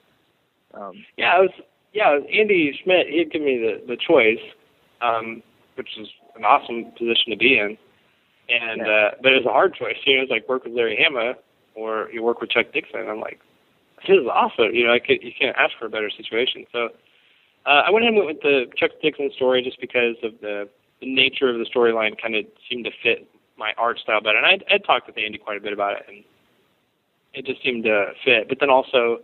Um, 0.74 1.04
Yeah, 1.16 1.34
I 1.34 1.40
was. 1.40 1.50
Yeah, 1.92 2.18
Andy 2.32 2.78
Schmidt. 2.82 3.08
He 3.08 3.18
had 3.18 3.30
given 3.30 3.46
me 3.46 3.58
the 3.58 3.86
the 3.86 3.96
choice, 3.96 4.40
um, 5.00 5.42
which 5.74 5.90
is 5.98 6.08
an 6.36 6.44
awesome 6.44 6.86
position 6.96 7.30
to 7.30 7.36
be 7.36 7.58
in. 7.58 7.76
And 8.48 8.82
uh, 8.82 9.10
but 9.22 9.32
it 9.32 9.36
was 9.36 9.46
a 9.46 9.52
hard 9.52 9.74
choice. 9.74 9.96
You 10.04 10.16
know, 10.16 10.22
it's 10.22 10.30
like 10.30 10.48
work 10.48 10.64
with 10.64 10.72
Larry 10.72 10.98
Hama 11.00 11.34
or 11.74 12.08
you 12.12 12.22
work 12.22 12.40
with 12.40 12.50
Chuck 12.50 12.66
Dixon. 12.72 13.08
I'm 13.08 13.20
like, 13.20 13.40
this 14.06 14.16
is 14.16 14.26
awesome. 14.30 14.74
You 14.74 14.86
know, 14.86 14.92
I 14.92 14.98
could, 14.98 15.22
you 15.22 15.32
can't 15.38 15.56
ask 15.56 15.72
for 15.78 15.86
a 15.86 15.90
better 15.90 16.10
situation. 16.10 16.66
So 16.72 16.88
uh, 17.66 17.82
I 17.86 17.90
went 17.90 18.04
ahead 18.04 18.14
and 18.14 18.24
went 18.24 18.36
with 18.36 18.42
the 18.42 18.66
Chuck 18.76 18.90
Dixon 19.02 19.30
story 19.34 19.62
just 19.62 19.80
because 19.80 20.16
of 20.22 20.32
the 20.40 20.68
the 21.00 21.12
nature 21.12 21.48
of 21.48 21.58
the 21.58 21.66
storyline. 21.66 22.20
Kind 22.20 22.36
of 22.36 22.44
seemed 22.68 22.84
to 22.84 22.90
fit 23.02 23.28
my 23.62 23.72
art 23.78 23.98
style 23.98 24.20
better. 24.20 24.38
And 24.38 24.46
I'd, 24.46 24.64
I'd 24.70 24.84
talked 24.84 25.06
with 25.06 25.16
Andy 25.16 25.38
quite 25.38 25.56
a 25.56 25.60
bit 25.60 25.72
about 25.72 25.92
it, 25.98 26.04
and 26.08 26.24
it 27.32 27.46
just 27.46 27.62
seemed 27.62 27.84
to 27.84 28.12
fit. 28.24 28.48
But 28.48 28.58
then 28.60 28.70
also 28.70 29.22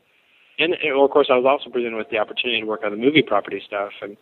and, 0.58 0.76
well, 0.86 1.04
of 1.04 1.10
course, 1.10 1.28
I 1.30 1.36
was 1.36 1.46
also 1.46 1.70
presented 1.70 1.96
with 1.96 2.10
the 2.10 2.18
opportunity 2.18 2.60
to 2.60 2.66
work 2.66 2.82
on 2.84 2.90
the 2.90 2.96
movie 2.96 3.22
property 3.22 3.62
stuff, 3.64 3.92
and 4.02 4.16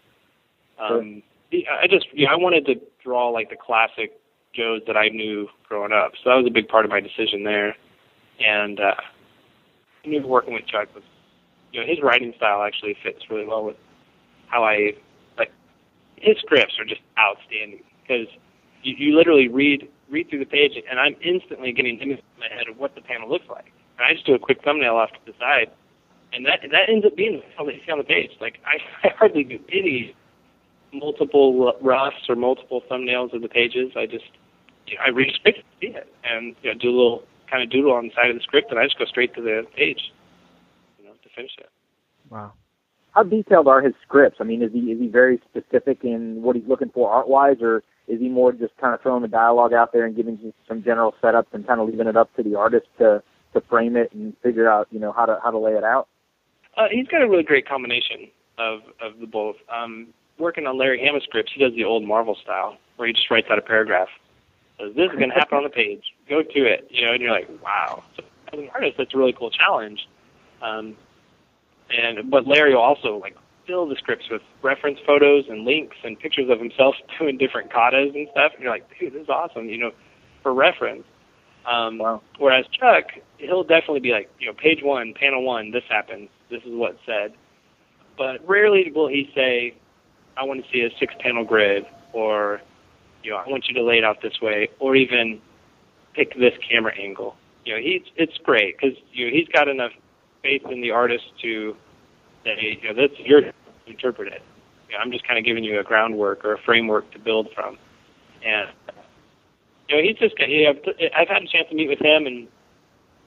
um, 0.78 1.22
the- 1.50 1.66
I 1.68 1.86
just, 1.86 2.06
yeah, 2.12 2.30
I 2.30 2.36
wanted 2.36 2.66
to 2.66 2.74
draw 3.02 3.30
like 3.30 3.48
the 3.48 3.56
classic 3.56 4.12
Joes 4.54 4.82
that 4.86 4.96
I 4.96 5.08
knew 5.08 5.48
growing 5.68 5.92
up, 5.92 6.12
so 6.22 6.30
that 6.30 6.36
was 6.36 6.46
a 6.46 6.50
big 6.50 6.68
part 6.68 6.84
of 6.84 6.90
my 6.90 7.00
decision 7.00 7.44
there. 7.44 7.74
And 8.38 8.80
uh, 8.80 8.94
I 10.04 10.08
knew 10.08 10.26
working 10.26 10.52
with 10.52 10.66
Chuck 10.66 10.94
was, 10.94 11.04
you 11.72 11.80
know, 11.80 11.86
his 11.86 12.02
writing 12.02 12.34
style 12.36 12.62
actually 12.62 12.96
fits 13.02 13.20
really 13.30 13.46
well 13.46 13.64
with 13.64 13.76
how 14.48 14.62
I 14.62 14.92
like. 15.38 15.50
His 16.16 16.36
scripts 16.38 16.78
are 16.78 16.84
just 16.84 17.00
outstanding 17.18 17.82
because 18.02 18.26
you, 18.82 18.94
you 18.98 19.16
literally 19.16 19.48
read 19.48 19.88
read 20.10 20.28
through 20.28 20.40
the 20.40 20.46
page, 20.46 20.72
and 20.88 20.98
I'm 20.98 21.16
instantly 21.22 21.72
getting 21.72 21.98
images 21.98 22.24
in 22.34 22.40
my 22.40 22.48
head 22.48 22.68
of 22.68 22.78
what 22.78 22.94
the 22.94 23.00
panel 23.00 23.28
looks 23.28 23.46
like. 23.48 23.72
And 23.98 24.06
I 24.06 24.12
just 24.12 24.26
do 24.26 24.34
a 24.34 24.38
quick 24.38 24.62
thumbnail 24.64 24.96
off 24.96 25.10
to 25.10 25.18
the 25.26 25.32
side, 25.38 25.70
and 26.32 26.44
that 26.46 26.60
that 26.62 26.88
ends 26.88 27.06
up 27.06 27.16
being 27.16 27.42
how 27.56 27.64
they 27.64 27.80
see 27.84 27.92
on 27.92 27.98
the 27.98 28.04
page. 28.04 28.30
Like 28.40 28.58
I, 28.64 28.78
I 29.08 29.10
hardly 29.16 29.44
do 29.44 29.58
any 29.72 30.14
multiple 30.92 31.74
roughs 31.82 32.14
or 32.28 32.36
multiple 32.36 32.82
thumbnails 32.90 33.34
of 33.34 33.42
the 33.42 33.48
pages. 33.48 33.92
I 33.96 34.06
just 34.06 34.24
you 34.86 34.96
know, 34.96 35.02
I 35.06 35.10
read 35.10 35.28
the 35.28 35.34
script 35.34 35.58
and 35.58 35.66
see 35.80 35.96
it, 35.96 36.12
and 36.24 36.54
you 36.62 36.72
know, 36.72 36.78
do 36.78 36.88
a 36.88 36.96
little 36.96 37.22
kind 37.50 37.62
of 37.62 37.70
doodle 37.70 37.92
on 37.92 38.08
the 38.08 38.14
side 38.14 38.30
of 38.30 38.36
the 38.36 38.42
script, 38.42 38.70
and 38.70 38.78
I 38.78 38.84
just 38.84 38.98
go 38.98 39.04
straight 39.04 39.34
to 39.34 39.42
the 39.42 39.62
page, 39.76 40.00
you 40.98 41.04
know, 41.04 41.12
to 41.12 41.28
finish 41.34 41.52
it. 41.58 41.70
Wow. 42.28 42.54
how 43.12 43.22
detailed 43.22 43.68
are 43.68 43.80
his 43.80 43.94
scripts? 44.02 44.38
I 44.40 44.44
mean, 44.44 44.62
is 44.62 44.72
he 44.72 44.80
is 44.90 44.98
he 44.98 45.06
very 45.06 45.40
specific 45.48 45.98
in 46.02 46.42
what 46.42 46.56
he's 46.56 46.66
looking 46.66 46.90
for 46.90 47.10
art 47.10 47.28
wise, 47.28 47.58
or 47.60 47.82
is 48.08 48.20
he 48.20 48.28
more 48.28 48.52
just 48.52 48.76
kind 48.78 48.94
of 48.94 49.00
throwing 49.00 49.22
the 49.22 49.28
dialogue 49.28 49.72
out 49.72 49.92
there 49.92 50.04
and 50.04 50.14
giving 50.14 50.52
some 50.68 50.82
general 50.82 51.14
setups 51.22 51.46
and 51.52 51.66
kind 51.66 51.80
of 51.80 51.88
leaving 51.88 52.06
it 52.06 52.16
up 52.16 52.34
to 52.36 52.42
the 52.42 52.54
artist 52.54 52.86
to 52.98 53.22
to 53.52 53.60
frame 53.62 53.96
it 53.96 54.12
and 54.12 54.34
figure 54.42 54.70
out 54.70 54.86
you 54.90 55.00
know 55.00 55.12
how 55.12 55.26
to 55.26 55.38
how 55.42 55.50
to 55.50 55.58
lay 55.58 55.72
it 55.72 55.84
out? 55.84 56.08
Uh, 56.76 56.86
he's 56.90 57.06
got 57.08 57.22
a 57.22 57.28
really 57.28 57.42
great 57.42 57.68
combination 57.68 58.28
of 58.58 58.80
of 59.00 59.18
the 59.20 59.26
both. 59.26 59.56
Um, 59.74 60.08
working 60.38 60.66
on 60.66 60.78
Larry 60.78 61.04
Hama 61.04 61.20
scripts, 61.22 61.52
he 61.54 61.62
does 61.62 61.74
the 61.74 61.84
old 61.84 62.04
Marvel 62.04 62.36
style, 62.42 62.76
where 62.96 63.08
he 63.08 63.14
just 63.14 63.30
writes 63.30 63.48
out 63.50 63.58
a 63.58 63.62
paragraph. 63.62 64.08
Says, 64.78 64.94
this 64.94 65.10
is 65.10 65.18
going 65.18 65.30
to 65.30 65.34
happen 65.34 65.56
on 65.56 65.64
the 65.64 65.70
page. 65.70 66.02
Go 66.28 66.42
to 66.42 66.64
it. 66.66 66.86
You 66.90 67.06
know, 67.06 67.12
and 67.12 67.22
you're 67.22 67.30
like, 67.30 67.48
wow. 67.62 68.04
So 68.14 68.22
as 68.52 68.58
an 68.58 68.68
artist, 68.74 68.96
that's 68.98 69.14
a 69.14 69.16
really 69.16 69.32
cool 69.32 69.50
challenge. 69.50 70.06
Um, 70.60 70.96
and 71.90 72.30
but 72.30 72.46
Larry 72.46 72.74
will 72.74 72.82
also 72.82 73.16
like 73.16 73.36
fill 73.66 73.88
the 73.88 73.96
scripts 73.96 74.26
with 74.30 74.42
reference 74.62 74.98
photos 75.06 75.44
and 75.48 75.64
links 75.64 75.96
and 76.04 76.18
pictures 76.18 76.48
of 76.50 76.58
himself 76.58 76.94
doing 77.18 77.38
different 77.38 77.70
katas 77.70 78.14
and 78.14 78.28
stuff. 78.32 78.52
And 78.54 78.62
you're 78.62 78.72
like, 78.72 78.88
dude, 78.98 79.12
this 79.12 79.22
is 79.22 79.28
awesome. 79.28 79.68
You 79.68 79.78
know, 79.78 79.90
for 80.42 80.54
reference. 80.54 81.04
Um, 81.70 81.98
wow. 81.98 82.22
Whereas 82.38 82.64
Chuck, 82.78 83.04
he'll 83.38 83.64
definitely 83.64 84.00
be 84.00 84.12
like, 84.12 84.30
you 84.38 84.46
know, 84.46 84.52
page 84.52 84.80
one, 84.82 85.14
panel 85.18 85.42
one, 85.42 85.72
this 85.72 85.82
happens. 85.88 86.28
This 86.50 86.62
is 86.62 86.70
what's 86.70 86.98
said. 87.04 87.34
But 88.16 88.46
rarely 88.48 88.92
will 88.94 89.08
he 89.08 89.30
say, 89.34 89.76
I 90.36 90.44
want 90.44 90.64
to 90.64 90.70
see 90.70 90.82
a 90.82 90.90
six 90.98 91.12
panel 91.18 91.44
grid 91.44 91.84
or, 92.12 92.60
you 93.22 93.30
know, 93.30 93.38
I 93.38 93.48
want 93.48 93.66
you 93.68 93.74
to 93.74 93.82
lay 93.82 93.98
it 93.98 94.04
out 94.04 94.18
this 94.22 94.40
way 94.40 94.68
or 94.78 94.94
even 94.94 95.40
pick 96.14 96.34
this 96.34 96.52
camera 96.70 96.92
angle. 96.96 97.36
You 97.64 97.74
know, 97.74 97.80
he's, 97.80 98.02
it's 98.14 98.38
great 98.44 98.76
because, 98.78 98.96
you 99.12 99.26
know, 99.26 99.32
he's 99.36 99.48
got 99.48 99.66
enough 99.66 99.92
faith 100.42 100.62
in 100.70 100.80
the 100.80 100.92
artist 100.92 101.24
to 101.42 101.74
say, 102.46 102.78
you 102.82 102.88
know, 102.88 102.94
that's 103.00 103.18
your 103.20 103.40
to 103.40 103.52
interpret 103.86 104.32
it. 104.32 104.42
You 104.88 104.94
know, 104.94 105.02
I'm 105.02 105.10
just 105.10 105.26
kind 105.26 105.38
of 105.38 105.44
giving 105.44 105.64
you 105.64 105.80
a 105.80 105.82
groundwork 105.82 106.44
or 106.44 106.54
a 106.54 106.58
framework 106.62 107.10
to 107.12 107.18
build 107.18 107.48
from. 107.54 107.76
And, 108.44 108.70
you 109.88 109.96
know, 109.96 110.02
he's 110.02 110.16
just, 110.16 110.38
you 110.38 110.64
know, 110.64 110.74
I've 111.16 111.28
had 111.28 111.42
a 111.42 111.46
chance 111.46 111.68
to 111.70 111.74
meet 111.74 111.88
with 111.88 112.00
him 112.00 112.26
and, 112.26 112.48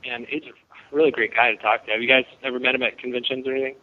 and 0.06 0.26
he's 0.28 0.44
a 0.44 0.96
really 0.96 1.12
great 1.12 1.36
guy 1.36 1.52
to 1.52 1.58
talk 1.58 1.86
to. 1.86 1.92
Have 1.92 2.02
you 2.02 2.08
guys 2.08 2.24
ever 2.44 2.60
met 2.60 2.76
him 2.76 2.84
at 2.84 2.98
conventions 2.98 3.46
or 3.46 3.52
anything? 3.52 3.76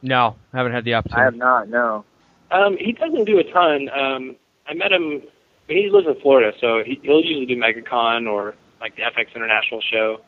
No, 0.00 0.36
I 0.52 0.58
haven't 0.58 0.72
had 0.72 0.84
the 0.84 0.94
opportunity. 0.94 1.20
I 1.20 1.24
have 1.24 1.36
not. 1.36 1.68
No. 1.68 2.04
Um, 2.50 2.76
he 2.78 2.92
doesn't 2.92 3.24
do 3.24 3.38
a 3.38 3.44
ton. 3.44 3.88
Um, 3.90 4.36
I 4.66 4.74
met 4.74 4.92
him. 4.92 5.22
He 5.66 5.90
lives 5.90 6.06
in 6.06 6.18
Florida, 6.22 6.56
so 6.60 6.82
he, 6.84 6.98
he'll 7.02 7.20
usually 7.20 7.46
do 7.46 7.56
MegaCon 7.56 8.30
or 8.30 8.54
like 8.80 8.96
the 8.96 9.02
FX 9.02 9.34
International 9.34 9.82
show. 9.82 10.20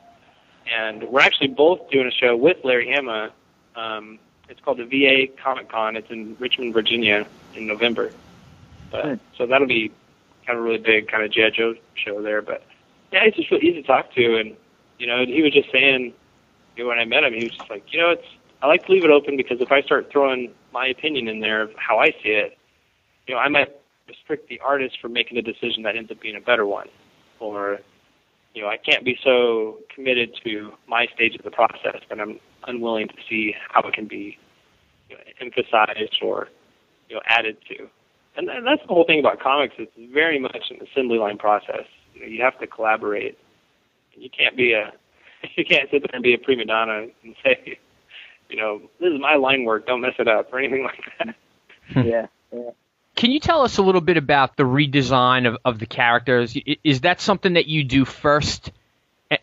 And 0.70 1.04
we're 1.04 1.20
actually 1.20 1.48
both 1.48 1.88
doing 1.90 2.06
a 2.06 2.10
show 2.10 2.36
with 2.36 2.58
Larry 2.62 2.92
Hama. 2.94 3.30
Um, 3.74 4.18
it's 4.50 4.60
called 4.60 4.78
the 4.78 4.84
VA 4.84 5.32
Comic 5.42 5.68
Con. 5.70 5.96
It's 5.96 6.10
in 6.10 6.36
Richmond, 6.38 6.74
Virginia, 6.74 7.26
in 7.54 7.66
November. 7.66 8.12
But, 8.90 9.04
Hmm. 9.04 9.14
So 9.36 9.46
that'll 9.46 9.68
be 9.68 9.92
kind 10.46 10.58
of 10.58 10.64
a 10.64 10.68
really 10.68 10.78
big 10.78 11.08
kind 11.08 11.22
of 11.22 11.30
GI 11.30 11.52
Joe 11.52 11.74
show 11.94 12.20
there. 12.20 12.42
But 12.42 12.62
yeah, 13.12 13.24
he's 13.24 13.34
just 13.34 13.50
really 13.50 13.68
easy 13.68 13.82
to 13.82 13.86
talk 13.86 14.12
to, 14.14 14.36
and 14.36 14.56
you 14.98 15.06
know, 15.06 15.24
he 15.24 15.42
was 15.42 15.52
just 15.52 15.70
saying 15.70 16.12
you 16.76 16.84
know, 16.84 16.88
when 16.88 16.98
I 16.98 17.04
met 17.04 17.24
him, 17.24 17.34
he 17.34 17.44
was 17.44 17.56
just 17.56 17.70
like, 17.70 17.84
you 17.92 18.00
know, 18.00 18.10
it's 18.10 18.26
I 18.62 18.66
like 18.66 18.84
to 18.86 18.92
leave 18.92 19.04
it 19.04 19.10
open 19.10 19.36
because 19.36 19.60
if 19.60 19.72
I 19.72 19.80
start 19.82 20.10
throwing 20.10 20.52
my 20.72 20.86
opinion 20.86 21.28
in 21.28 21.40
there 21.40 21.62
of 21.62 21.74
how 21.76 21.98
I 21.98 22.10
see 22.22 22.30
it, 22.30 22.58
you 23.26 23.34
know, 23.34 23.40
I 23.40 23.48
might 23.48 23.74
restrict 24.06 24.48
the 24.48 24.60
artist 24.60 25.00
from 25.00 25.12
making 25.12 25.38
a 25.38 25.42
decision 25.42 25.84
that 25.84 25.96
ends 25.96 26.10
up 26.10 26.20
being 26.20 26.36
a 26.36 26.40
better 26.40 26.66
one, 26.66 26.88
or 27.38 27.80
you 28.54 28.62
know, 28.62 28.68
I 28.68 28.76
can't 28.76 29.04
be 29.04 29.18
so 29.22 29.78
committed 29.94 30.34
to 30.44 30.72
my 30.88 31.06
stage 31.14 31.36
of 31.36 31.42
the 31.42 31.50
process 31.50 32.00
that 32.08 32.20
I'm 32.20 32.40
unwilling 32.66 33.08
to 33.08 33.14
see 33.28 33.54
how 33.70 33.80
it 33.82 33.94
can 33.94 34.06
be 34.06 34.38
you 35.08 35.16
know, 35.16 35.22
emphasized 35.40 36.18
or 36.22 36.48
you 37.08 37.16
know 37.16 37.22
added 37.26 37.56
to. 37.68 37.88
And 38.36 38.48
tha- 38.48 38.62
that's 38.64 38.82
the 38.82 38.94
whole 38.94 39.04
thing 39.04 39.20
about 39.20 39.40
comics. 39.40 39.74
It's 39.78 39.92
very 40.12 40.38
much 40.38 40.70
an 40.70 40.78
assembly 40.86 41.18
line 41.18 41.38
process. 41.38 41.84
You 42.14 42.20
know, 42.22 42.26
you 42.26 42.42
have 42.42 42.58
to 42.60 42.66
collaborate. 42.66 43.38
You 44.14 44.30
can't 44.30 44.56
be 44.56 44.72
a 44.72 44.92
you 45.56 45.64
can't 45.64 45.90
sit 45.90 46.02
there 46.02 46.10
and 46.14 46.22
be 46.22 46.34
a 46.34 46.38
prima 46.38 46.64
donna 46.64 47.06
and 47.22 47.34
say, 47.42 47.78
you 48.48 48.56
know, 48.56 48.82
this 49.00 49.12
is 49.12 49.20
my 49.20 49.36
line 49.36 49.64
work. 49.64 49.86
Don't 49.86 50.00
mess 50.00 50.14
it 50.18 50.28
up 50.28 50.52
or 50.52 50.58
anything 50.58 50.84
like 50.84 51.00
that. 51.18 51.34
Hmm. 51.92 52.08
yeah. 52.08 52.26
Yeah. 52.52 52.70
Can 53.16 53.32
you 53.32 53.40
tell 53.40 53.62
us 53.62 53.76
a 53.78 53.82
little 53.82 54.00
bit 54.00 54.16
about 54.16 54.56
the 54.56 54.62
redesign 54.62 55.46
of, 55.46 55.58
of 55.64 55.78
the 55.78 55.86
characters? 55.86 56.56
Is 56.84 57.02
that 57.02 57.20
something 57.20 57.52
that 57.54 57.66
you 57.66 57.84
do 57.84 58.04
first 58.04 58.68
a- 58.68 58.72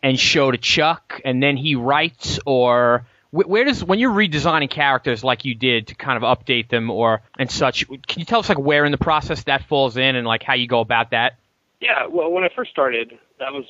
and 0.03 0.19
show 0.19 0.51
to 0.51 0.57
Chuck, 0.57 1.21
and 1.23 1.41
then 1.41 1.57
he 1.57 1.75
writes, 1.75 2.39
or 2.45 3.05
where 3.31 3.65
does 3.65 3.83
when 3.83 3.99
you're 3.99 4.11
redesigning 4.11 4.69
characters 4.69 5.23
like 5.23 5.45
you 5.45 5.55
did 5.55 5.87
to 5.87 5.95
kind 5.95 6.21
of 6.21 6.37
update 6.37 6.69
them 6.69 6.89
or 6.89 7.21
and 7.37 7.49
such? 7.51 7.87
Can 7.87 8.19
you 8.19 8.25
tell 8.25 8.39
us 8.39 8.49
like 8.49 8.59
where 8.59 8.85
in 8.85 8.91
the 8.91 8.97
process 8.97 9.43
that 9.43 9.65
falls 9.65 9.97
in 9.97 10.15
and 10.15 10.25
like 10.25 10.43
how 10.43 10.53
you 10.53 10.67
go 10.67 10.79
about 10.79 11.11
that? 11.11 11.37
Yeah, 11.79 12.07
well, 12.07 12.31
when 12.31 12.43
I 12.43 12.49
first 12.55 12.71
started, 12.71 13.13
that 13.39 13.51
was 13.51 13.65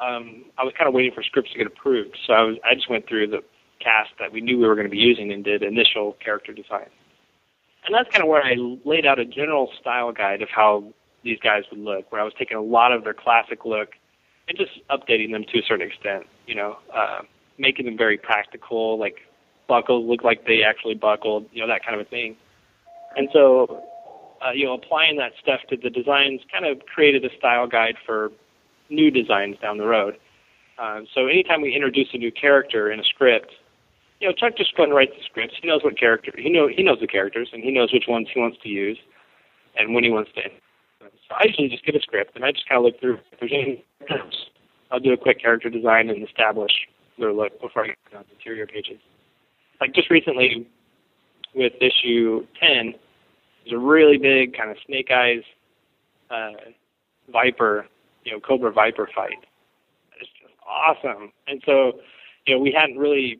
um, 0.00 0.44
I 0.56 0.64
was 0.64 0.72
kind 0.78 0.88
of 0.88 0.94
waiting 0.94 1.12
for 1.12 1.22
scripts 1.22 1.52
to 1.52 1.58
get 1.58 1.66
approved. 1.66 2.16
So 2.26 2.32
I 2.32 2.42
was 2.42 2.56
I 2.64 2.74
just 2.74 2.88
went 2.88 3.06
through 3.06 3.28
the 3.28 3.42
cast 3.80 4.10
that 4.18 4.32
we 4.32 4.40
knew 4.40 4.58
we 4.58 4.66
were 4.66 4.74
going 4.74 4.86
to 4.86 4.90
be 4.90 4.98
using 4.98 5.32
and 5.32 5.44
did 5.44 5.62
initial 5.62 6.16
character 6.24 6.52
design. 6.52 6.88
And 7.86 7.94
that's 7.94 8.10
kind 8.10 8.22
of 8.22 8.28
where 8.28 8.42
I 8.44 8.56
laid 8.84 9.06
out 9.06 9.18
a 9.18 9.24
general 9.24 9.70
style 9.80 10.12
guide 10.12 10.42
of 10.42 10.50
how 10.50 10.92
these 11.22 11.38
guys 11.42 11.64
would 11.70 11.80
look, 11.80 12.12
where 12.12 12.20
I 12.20 12.24
was 12.24 12.34
taking 12.38 12.56
a 12.56 12.62
lot 12.62 12.92
of 12.92 13.04
their 13.04 13.14
classic 13.14 13.64
look 13.64 13.90
and 14.50 14.58
just 14.58 14.72
updating 14.90 15.30
them 15.30 15.44
to 15.44 15.60
a 15.60 15.62
certain 15.62 15.86
extent. 15.86 16.26
You 16.46 16.56
know, 16.56 16.76
uh, 16.92 17.20
making 17.56 17.86
them 17.86 17.96
very 17.96 18.18
practical, 18.18 18.98
like 18.98 19.18
buckles 19.68 20.08
look 20.08 20.24
like 20.24 20.44
they 20.44 20.62
actually 20.62 20.94
buckled, 20.94 21.46
you 21.52 21.62
know, 21.62 21.68
that 21.68 21.84
kind 21.84 21.98
of 21.98 22.04
a 22.04 22.10
thing. 22.10 22.36
And 23.16 23.28
so, 23.32 23.84
uh, 24.44 24.50
you 24.52 24.66
know, 24.66 24.74
applying 24.74 25.16
that 25.18 25.32
stuff 25.40 25.60
to 25.68 25.76
the 25.76 25.88
designs 25.88 26.40
kind 26.50 26.66
of 26.66 26.84
created 26.92 27.24
a 27.24 27.28
style 27.38 27.68
guide 27.68 27.94
for 28.04 28.32
new 28.88 29.10
designs 29.10 29.56
down 29.62 29.78
the 29.78 29.86
road. 29.86 30.16
Uh, 30.78 31.02
so 31.14 31.26
anytime 31.26 31.60
we 31.60 31.72
introduce 31.72 32.08
a 32.12 32.18
new 32.18 32.32
character 32.32 32.90
in 32.90 32.98
a 32.98 33.04
script, 33.04 33.52
you 34.18 34.26
know, 34.28 34.34
Chuck 34.34 34.56
just 34.56 34.76
goes 34.76 34.84
and 34.84 34.94
writes 34.94 35.12
the 35.16 35.22
scripts. 35.24 35.54
He 35.62 35.68
knows 35.68 35.84
what 35.84 35.96
character 35.96 36.32
he 36.36 36.50
know 36.50 36.66
he 36.66 36.82
knows 36.82 36.98
the 37.00 37.06
characters 37.06 37.50
and 37.52 37.62
he 37.62 37.70
knows 37.70 37.92
which 37.92 38.04
ones 38.08 38.28
he 38.34 38.40
wants 38.40 38.58
to 38.64 38.68
use 38.68 38.98
and 39.78 39.94
when 39.94 40.02
he 40.02 40.10
wants 40.10 40.30
to. 40.34 40.42
So 41.00 41.34
I 41.34 41.44
usually 41.46 41.68
just 41.68 41.84
get 41.84 41.96
a 41.96 42.00
script 42.00 42.36
and 42.36 42.44
I 42.44 42.52
just 42.52 42.68
kind 42.68 42.78
of 42.78 42.84
look 42.84 43.00
through 43.00 43.18
if 43.32 43.40
there's 43.40 43.52
any. 43.52 43.84
I'll 44.90 45.00
do 45.00 45.12
a 45.12 45.16
quick 45.16 45.40
character 45.40 45.70
design 45.70 46.10
and 46.10 46.26
establish 46.26 46.72
their 47.18 47.32
look 47.32 47.60
before 47.60 47.84
I 47.84 47.86
get 47.88 47.96
on 48.16 48.24
the 48.28 48.34
interior 48.34 48.66
pages. 48.66 48.98
Like 49.80 49.94
just 49.94 50.10
recently 50.10 50.66
with 51.54 51.72
issue 51.80 52.46
10, 52.60 52.94
there's 53.64 53.74
a 53.74 53.78
really 53.78 54.18
big 54.18 54.56
kind 54.56 54.70
of 54.70 54.76
snake 54.86 55.10
eyes 55.10 55.42
uh, 56.30 56.70
viper, 57.32 57.86
you 58.24 58.32
know, 58.32 58.40
cobra 58.40 58.72
viper 58.72 59.08
fight. 59.14 59.38
It's 60.20 60.30
just 60.40 60.54
awesome. 60.66 61.32
And 61.46 61.62
so, 61.64 62.00
you 62.46 62.54
know, 62.54 62.60
we 62.60 62.72
hadn't 62.76 62.98
really 62.98 63.38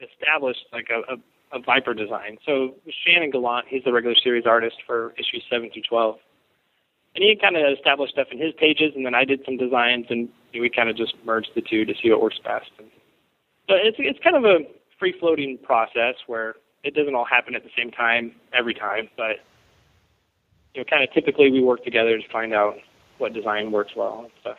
established 0.00 0.64
like 0.72 0.88
a, 0.90 1.14
a, 1.14 1.58
a 1.58 1.62
viper 1.62 1.94
design. 1.94 2.38
So 2.46 2.74
Shannon 3.04 3.30
Gallant, 3.30 3.66
he's 3.68 3.84
the 3.84 3.92
regular 3.92 4.16
series 4.22 4.44
artist 4.46 4.76
for 4.86 5.12
issues 5.18 5.44
7 5.50 5.70
through 5.72 5.82
12. 5.88 6.16
And 7.14 7.22
he 7.22 7.36
kind 7.40 7.56
of 7.56 7.62
established 7.72 8.14
stuff 8.14 8.28
in 8.32 8.38
his 8.38 8.52
pages, 8.54 8.92
and 8.96 9.06
then 9.06 9.14
I 9.14 9.24
did 9.24 9.44
some 9.44 9.56
designs, 9.56 10.06
and 10.10 10.28
we 10.52 10.68
kind 10.68 10.88
of 10.88 10.96
just 10.96 11.14
merged 11.24 11.50
the 11.54 11.62
two 11.62 11.84
to 11.84 11.94
see 12.02 12.10
what 12.10 12.20
works 12.20 12.38
best. 12.42 12.70
And 12.78 12.88
so 13.68 13.74
it's 13.76 13.96
it's 14.00 14.18
kind 14.22 14.36
of 14.36 14.44
a 14.44 14.58
free 14.98 15.14
floating 15.18 15.58
process 15.58 16.16
where 16.26 16.56
it 16.82 16.94
doesn't 16.94 17.14
all 17.14 17.24
happen 17.24 17.54
at 17.54 17.62
the 17.62 17.70
same 17.76 17.90
time 17.90 18.32
every 18.52 18.74
time, 18.74 19.08
but 19.16 19.36
you 20.74 20.80
know, 20.80 20.84
kind 20.84 21.02
of 21.02 21.12
typically 21.12 21.50
we 21.50 21.62
work 21.62 21.84
together 21.84 22.18
to 22.18 22.28
find 22.28 22.52
out 22.52 22.76
what 23.18 23.32
design 23.32 23.70
works 23.70 23.92
well 23.96 24.20
and 24.24 24.30
stuff. 24.40 24.58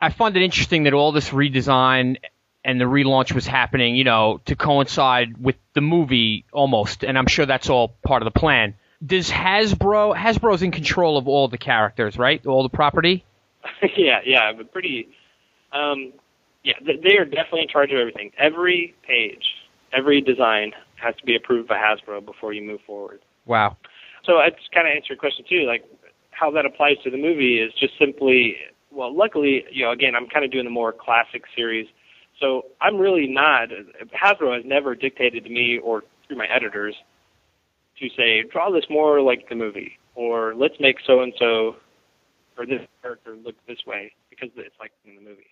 I 0.00 0.10
find 0.10 0.36
it 0.36 0.42
interesting 0.42 0.84
that 0.84 0.94
all 0.94 1.12
this 1.12 1.30
redesign 1.30 2.16
and 2.64 2.80
the 2.80 2.86
relaunch 2.86 3.32
was 3.34 3.46
happening, 3.46 3.94
you 3.94 4.04
know, 4.04 4.40
to 4.46 4.56
coincide 4.56 5.36
with 5.36 5.56
the 5.74 5.80
movie 5.80 6.46
almost, 6.52 7.04
and 7.04 7.18
I'm 7.18 7.26
sure 7.26 7.46
that's 7.46 7.68
all 7.68 7.96
part 8.04 8.22
of 8.22 8.32
the 8.32 8.38
plan. 8.38 8.74
Does 9.04 9.30
Hasbro 9.30 10.16
Hasbro's 10.16 10.62
in 10.62 10.70
control 10.70 11.18
of 11.18 11.28
all 11.28 11.48
the 11.48 11.58
characters, 11.58 12.16
right? 12.16 12.44
All 12.46 12.62
the 12.62 12.68
property? 12.68 13.24
yeah, 13.96 14.20
yeah, 14.24 14.52
but 14.52 14.72
pretty 14.72 15.08
um 15.72 16.12
yeah, 16.62 16.74
they 16.82 17.18
are 17.18 17.26
definitely 17.26 17.62
in 17.62 17.68
charge 17.68 17.92
of 17.92 17.98
everything. 17.98 18.32
Every 18.38 18.94
page, 19.06 19.44
every 19.92 20.22
design 20.22 20.72
has 20.96 21.14
to 21.16 21.24
be 21.26 21.36
approved 21.36 21.68
by 21.68 21.76
Hasbro 21.76 22.24
before 22.24 22.54
you 22.54 22.62
move 22.62 22.80
forward. 22.86 23.20
Wow. 23.44 23.76
So 24.24 24.38
I 24.38 24.48
just 24.48 24.72
kind 24.72 24.88
of 24.88 24.92
answer 24.94 25.08
your 25.10 25.18
question 25.18 25.44
too, 25.46 25.66
like 25.66 25.84
how 26.30 26.50
that 26.52 26.64
applies 26.64 26.96
to 27.04 27.10
the 27.10 27.18
movie 27.18 27.60
is 27.60 27.72
just 27.78 27.92
simply, 27.98 28.56
well, 28.90 29.14
luckily, 29.14 29.64
you 29.70 29.84
know, 29.84 29.92
again, 29.92 30.14
I'm 30.14 30.26
kind 30.26 30.44
of 30.44 30.50
doing 30.50 30.64
the 30.64 30.70
more 30.70 30.92
classic 30.92 31.44
series, 31.54 31.86
so 32.40 32.62
I'm 32.80 32.96
really 32.96 33.26
not. 33.26 33.68
Hasbro 34.18 34.56
has 34.56 34.64
never 34.64 34.94
dictated 34.94 35.44
to 35.44 35.50
me 35.50 35.78
or 35.78 36.02
through 36.26 36.38
my 36.38 36.46
editors 36.46 36.94
to 37.98 38.08
say 38.16 38.42
draw 38.50 38.70
this 38.70 38.84
more 38.90 39.20
like 39.20 39.48
the 39.48 39.54
movie 39.54 39.98
or 40.14 40.54
let's 40.54 40.74
make 40.80 40.96
so 41.06 41.20
and 41.20 41.32
so 41.38 41.76
or 42.56 42.66
this 42.66 42.82
character 43.02 43.36
look 43.44 43.54
this 43.66 43.78
way 43.86 44.12
because 44.30 44.48
it's 44.56 44.74
like 44.78 44.92
in 45.04 45.16
the 45.16 45.20
movie. 45.20 45.46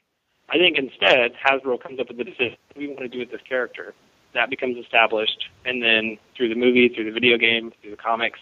I 0.48 0.58
think 0.58 0.78
instead 0.78 1.32
Hasbro 1.34 1.82
comes 1.82 1.98
up 2.00 2.08
with 2.08 2.18
the 2.18 2.24
decision 2.24 2.56
we 2.76 2.88
want 2.88 3.00
to 3.00 3.08
do 3.08 3.18
with 3.18 3.30
this 3.30 3.40
character. 3.48 3.94
That 4.34 4.48
becomes 4.48 4.78
established, 4.78 5.44
and 5.66 5.82
then 5.82 6.16
through 6.36 6.48
the 6.48 6.54
movie, 6.54 6.88
through 6.88 7.04
the 7.04 7.12
video 7.12 7.36
game, 7.36 7.70
through 7.82 7.90
the 7.90 7.96
comics, 7.98 8.40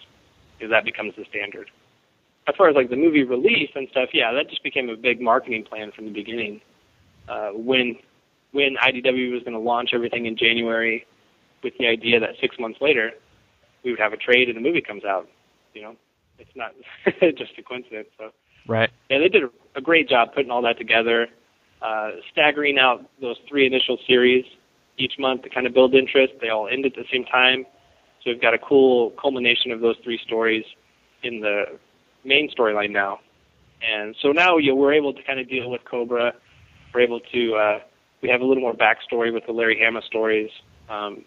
that 0.60 0.84
becomes 0.84 1.14
the 1.16 1.24
standard. 1.28 1.68
As 2.46 2.54
far 2.56 2.68
as 2.68 2.76
like 2.76 2.90
the 2.90 2.96
movie 2.96 3.24
release 3.24 3.70
and 3.74 3.88
stuff, 3.90 4.10
yeah, 4.12 4.32
that 4.32 4.48
just 4.48 4.62
became 4.62 4.88
a 4.88 4.96
big 4.96 5.20
marketing 5.20 5.64
plan 5.64 5.90
from 5.90 6.04
the 6.04 6.12
beginning. 6.12 6.60
Uh, 7.28 7.50
when 7.54 7.96
when 8.52 8.76
IDW 8.76 9.32
was 9.32 9.42
going 9.42 9.52
to 9.52 9.58
launch 9.58 9.90
everything 9.92 10.26
in 10.26 10.36
January, 10.36 11.06
with 11.62 11.74
the 11.78 11.86
idea 11.86 12.20
that 12.20 12.30
six 12.40 12.56
months 12.58 12.80
later 12.80 13.12
we 13.84 13.90
would 13.90 14.00
have 14.00 14.12
a 14.12 14.16
trade 14.16 14.48
and 14.48 14.56
the 14.56 14.60
movie 14.60 14.82
comes 14.82 15.04
out. 15.04 15.28
You 15.74 15.82
know, 15.82 15.96
it's 16.38 16.50
not 16.54 16.72
just 17.36 17.52
a 17.58 17.62
coincidence. 17.62 18.08
So 18.18 18.30
right, 18.66 18.90
yeah, 19.08 19.18
they 19.18 19.28
did 19.28 19.42
a, 19.74 19.80
great 19.80 20.08
job 20.08 20.34
putting 20.34 20.50
all 20.50 20.62
that 20.62 20.78
together 20.78 21.28
uh, 21.82 22.10
staggering 22.30 22.78
out 22.78 23.08
those 23.20 23.36
three 23.48 23.66
initial 23.66 23.98
series 24.06 24.44
each 24.98 25.14
month 25.18 25.42
to 25.42 25.48
kind 25.48 25.66
of 25.66 25.72
build 25.72 25.94
interest. 25.94 26.34
They 26.40 26.48
all 26.48 26.68
end 26.68 26.84
at 26.84 26.94
the 26.94 27.04
same 27.10 27.24
time. 27.24 27.64
So 28.22 28.30
we've 28.30 28.40
got 28.40 28.52
a 28.52 28.58
cool 28.58 29.10
culmination 29.20 29.72
of 29.72 29.80
those 29.80 29.96
three 30.04 30.20
stories 30.26 30.64
in 31.22 31.40
the 31.40 31.64
main 32.24 32.50
storyline 32.50 32.90
now. 32.90 33.20
And 33.82 34.14
so 34.20 34.28
now 34.32 34.58
you 34.58 34.70
know, 34.70 34.76
we're 34.76 34.92
able 34.92 35.14
to 35.14 35.22
kind 35.22 35.40
of 35.40 35.48
deal 35.48 35.70
with 35.70 35.80
Cobra. 35.90 36.34
We're 36.92 37.00
able 37.00 37.20
to, 37.32 37.54
uh, 37.54 37.78
we 38.22 38.28
have 38.28 38.42
a 38.42 38.44
little 38.44 38.62
more 38.62 38.74
backstory 38.74 39.32
with 39.32 39.46
the 39.46 39.52
Larry 39.52 39.80
Hama 39.82 40.02
stories. 40.06 40.50
Um, 40.90 41.24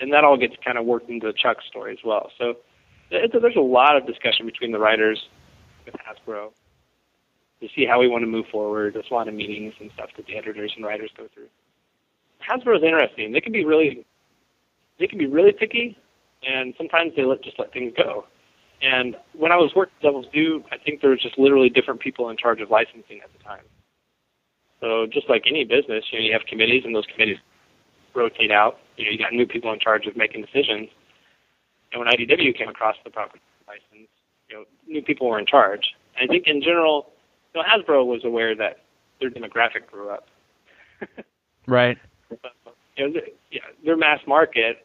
and 0.00 0.12
that 0.12 0.24
all 0.24 0.36
gets 0.36 0.54
kind 0.64 0.78
of 0.78 0.84
worked 0.84 1.08
into 1.08 1.32
Chuck's 1.32 1.64
story 1.68 1.92
as 1.92 1.98
well. 2.04 2.30
So 2.38 2.54
a, 3.12 3.28
there's 3.40 3.56
a 3.56 3.60
lot 3.60 3.96
of 3.96 4.06
discussion 4.06 4.46
between 4.46 4.72
the 4.72 4.78
writers 4.78 5.22
with 5.84 5.94
Hasbro 5.94 6.50
to 7.60 7.68
see 7.74 7.86
how 7.86 8.00
we 8.00 8.08
want 8.08 8.22
to 8.22 8.26
move 8.26 8.46
forward. 8.50 8.94
There's 8.94 9.06
a 9.10 9.14
lot 9.14 9.28
of 9.28 9.34
meetings 9.34 9.74
and 9.80 9.90
stuff 9.94 10.10
that 10.16 10.26
the 10.26 10.36
editors 10.36 10.72
and 10.76 10.84
writers 10.84 11.10
go 11.16 11.28
through. 11.32 11.48
Hasbro 12.42 12.76
is 12.76 12.82
interesting. 12.82 13.32
They 13.32 13.40
can 13.40 13.52
be 13.52 13.64
really, 13.64 14.04
they 14.98 15.06
can 15.06 15.18
be 15.18 15.26
really 15.26 15.52
picky, 15.52 15.96
and 16.46 16.74
sometimes 16.76 17.12
they 17.16 17.24
let 17.24 17.42
just 17.42 17.58
let 17.58 17.72
things 17.72 17.92
go. 17.96 18.26
And 18.82 19.16
when 19.32 19.50
I 19.50 19.56
was 19.56 19.72
working 19.74 19.94
Devil's 20.02 20.26
Due, 20.32 20.62
I 20.70 20.76
think 20.76 21.00
there 21.00 21.10
was 21.10 21.22
just 21.22 21.38
literally 21.38 21.70
different 21.70 22.00
people 22.00 22.28
in 22.28 22.36
charge 22.36 22.60
of 22.60 22.70
licensing 22.70 23.20
at 23.24 23.32
the 23.32 23.42
time. 23.42 23.64
So 24.80 25.06
just 25.06 25.30
like 25.30 25.44
any 25.48 25.64
business, 25.64 26.04
you 26.12 26.18
know, 26.18 26.24
you 26.26 26.32
have 26.32 26.42
committees, 26.46 26.82
and 26.84 26.94
those 26.94 27.06
committees 27.10 27.38
rotate 28.14 28.50
out. 28.50 28.78
You 28.96 29.06
know, 29.06 29.10
you 29.10 29.18
got 29.18 29.32
new 29.32 29.46
people 29.46 29.72
in 29.72 29.80
charge 29.80 30.06
of 30.06 30.16
making 30.16 30.42
decisions. 30.42 30.88
And 31.92 32.00
when 32.00 32.08
IDW 32.08 32.56
came 32.56 32.68
across 32.68 32.96
the 33.04 33.10
property 33.10 33.40
license, 33.66 34.08
you 34.48 34.56
know, 34.56 34.64
new 34.86 35.02
people 35.02 35.28
were 35.28 35.38
in 35.38 35.46
charge. 35.46 35.94
And 36.18 36.28
I 36.28 36.32
think 36.32 36.46
in 36.46 36.60
general, 36.60 37.10
so 37.52 37.60
Hasbro 37.60 38.06
was 38.06 38.24
aware 38.24 38.54
that 38.56 38.78
their 39.20 39.30
demographic 39.30 39.86
grew 39.90 40.10
up. 40.10 40.26
right. 41.66 41.98
You 42.96 43.08
know, 43.08 43.20
yeah, 43.50 43.60
their 43.84 43.96
mass 43.96 44.20
market 44.26 44.84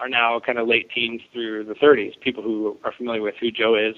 are 0.00 0.08
now 0.08 0.40
kind 0.44 0.58
of 0.58 0.68
late 0.68 0.88
teens 0.94 1.20
through 1.32 1.64
the 1.64 1.74
30s. 1.74 2.18
People 2.20 2.42
who 2.42 2.76
are 2.84 2.92
familiar 2.92 3.22
with 3.22 3.34
who 3.40 3.50
Joe 3.50 3.74
is, 3.74 3.96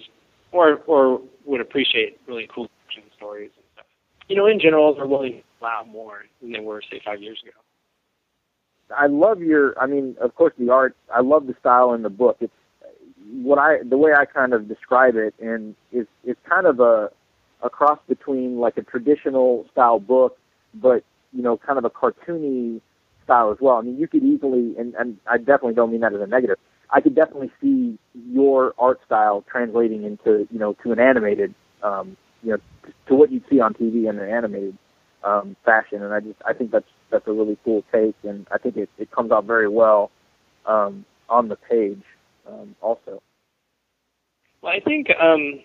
or 0.52 0.80
or 0.86 1.20
would 1.44 1.60
appreciate 1.60 2.18
really 2.26 2.48
cool 2.52 2.68
action 2.86 3.02
stories 3.16 3.50
and 3.56 3.64
stuff. 3.74 3.86
You 4.28 4.36
know, 4.36 4.46
in 4.46 4.58
general, 4.60 4.94
they're 4.94 5.06
willing 5.06 5.32
to 5.32 5.42
allow 5.60 5.84
more 5.84 6.24
than 6.40 6.52
they 6.52 6.60
were 6.60 6.82
say 6.90 7.00
five 7.04 7.20
years 7.20 7.40
ago. 7.42 7.52
I 8.96 9.06
love 9.06 9.40
your. 9.40 9.78
I 9.80 9.86
mean, 9.86 10.16
of 10.20 10.34
course, 10.34 10.52
the 10.58 10.70
art. 10.70 10.96
I 11.14 11.20
love 11.20 11.46
the 11.46 11.54
style 11.60 11.92
in 11.94 12.02
the 12.02 12.10
book. 12.10 12.38
It's 12.40 12.52
what 13.32 13.58
I 13.58 13.78
the 13.82 13.96
way 13.96 14.12
I 14.12 14.24
kind 14.24 14.52
of 14.52 14.68
describe 14.68 15.16
it, 15.16 15.34
and 15.40 15.74
it's 15.92 16.10
it's 16.24 16.40
kind 16.48 16.66
of 16.66 16.80
a 16.80 17.10
a 17.62 17.70
cross 17.70 17.98
between 18.08 18.58
like 18.58 18.76
a 18.76 18.82
traditional 18.82 19.66
style 19.72 19.98
book, 19.98 20.38
but 20.74 21.04
you 21.32 21.42
know, 21.42 21.56
kind 21.56 21.78
of 21.78 21.84
a 21.84 21.90
cartoony 21.90 22.80
style 23.24 23.50
as 23.52 23.58
well. 23.60 23.76
I 23.76 23.82
mean, 23.82 23.98
you 23.98 24.08
could 24.08 24.24
easily, 24.24 24.74
and, 24.78 24.94
and 24.94 25.16
I 25.26 25.38
definitely 25.38 25.74
don't 25.74 25.92
mean 25.92 26.00
that 26.00 26.14
as 26.14 26.20
a 26.20 26.26
negative. 26.26 26.56
I 26.90 27.00
could 27.00 27.14
definitely 27.14 27.52
see 27.60 27.98
your 28.32 28.74
art 28.78 29.00
style 29.06 29.44
translating 29.48 30.04
into, 30.04 30.48
you 30.50 30.58
know, 30.58 30.74
to 30.82 30.90
an 30.90 30.98
animated, 30.98 31.54
um, 31.82 32.16
you 32.42 32.50
know, 32.50 32.58
to 33.06 33.14
what 33.14 33.30
you'd 33.30 33.44
see 33.48 33.60
on 33.60 33.74
TV 33.74 34.08
in 34.08 34.18
an 34.18 34.28
animated 34.28 34.76
um, 35.22 35.54
fashion. 35.64 36.02
And 36.02 36.12
I 36.12 36.20
just, 36.20 36.40
I 36.44 36.52
think 36.52 36.72
that's 36.72 36.88
that's 37.10 37.26
a 37.26 37.32
really 37.32 37.58
cool 37.64 37.84
take, 37.92 38.14
and 38.22 38.46
I 38.52 38.58
think 38.58 38.76
it, 38.76 38.88
it 38.98 39.10
comes 39.10 39.30
out 39.30 39.44
very 39.44 39.68
well 39.68 40.10
um, 40.66 41.04
on 41.28 41.48
the 41.48 41.56
page, 41.56 42.02
um, 42.48 42.74
also. 42.80 43.22
Well, 44.62 44.72
I 44.72 44.80
think 44.80 45.08
um, 45.20 45.60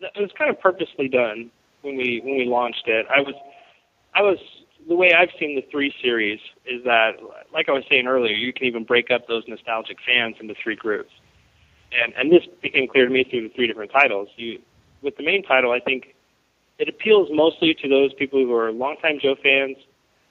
it 0.00 0.20
was 0.20 0.30
kind 0.36 0.50
of 0.50 0.60
purposely 0.60 1.08
done 1.08 1.50
when 1.82 1.96
we 1.96 2.20
when 2.24 2.36
we 2.36 2.44
launched 2.44 2.86
it. 2.86 3.06
I 3.14 3.20
was 3.20 3.34
I 4.14 4.22
was 4.22 4.38
the 4.88 4.96
way 4.96 5.12
I've 5.12 5.30
seen 5.38 5.56
the 5.56 5.64
three 5.70 5.94
series 6.02 6.40
is 6.64 6.82
that, 6.84 7.12
like 7.52 7.68
I 7.68 7.72
was 7.72 7.84
saying 7.88 8.06
earlier, 8.06 8.34
you 8.34 8.52
can 8.52 8.66
even 8.66 8.84
break 8.84 9.10
up 9.10 9.26
those 9.28 9.44
nostalgic 9.46 9.98
fans 10.06 10.36
into 10.40 10.54
three 10.62 10.76
groups, 10.76 11.10
and 11.92 12.12
and 12.16 12.32
this 12.32 12.46
became 12.62 12.88
clear 12.88 13.06
to 13.06 13.12
me 13.12 13.24
through 13.24 13.48
the 13.48 13.54
three 13.54 13.66
different 13.66 13.92
titles. 13.92 14.28
You 14.36 14.60
with 15.02 15.16
the 15.16 15.24
main 15.24 15.42
title, 15.42 15.72
I 15.72 15.80
think 15.80 16.14
it 16.78 16.88
appeals 16.88 17.28
mostly 17.30 17.74
to 17.82 17.88
those 17.88 18.12
people 18.14 18.38
who 18.38 18.54
are 18.54 18.72
longtime 18.72 19.18
Joe 19.20 19.36
fans, 19.42 19.76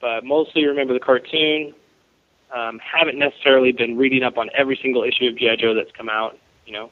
but 0.01 0.23
mostly 0.23 0.65
remember 0.65 0.93
the 0.93 0.99
cartoon. 0.99 1.73
Um, 2.55 2.79
haven't 2.79 3.19
necessarily 3.19 3.71
been 3.71 3.95
reading 3.95 4.23
up 4.23 4.37
on 4.37 4.49
every 4.57 4.79
single 4.81 5.03
issue 5.03 5.27
of 5.27 5.37
GI 5.37 5.57
Joe 5.59 5.75
that's 5.75 5.91
come 5.95 6.09
out, 6.09 6.35
you 6.65 6.73
know, 6.73 6.89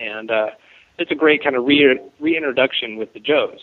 and 0.00 0.30
uh, 0.30 0.46
it's 0.98 1.10
a 1.10 1.14
great 1.14 1.44
kind 1.44 1.56
of 1.56 1.66
re- 1.66 2.00
reintroduction 2.20 2.96
with 2.96 3.12
the 3.12 3.20
Joes, 3.20 3.58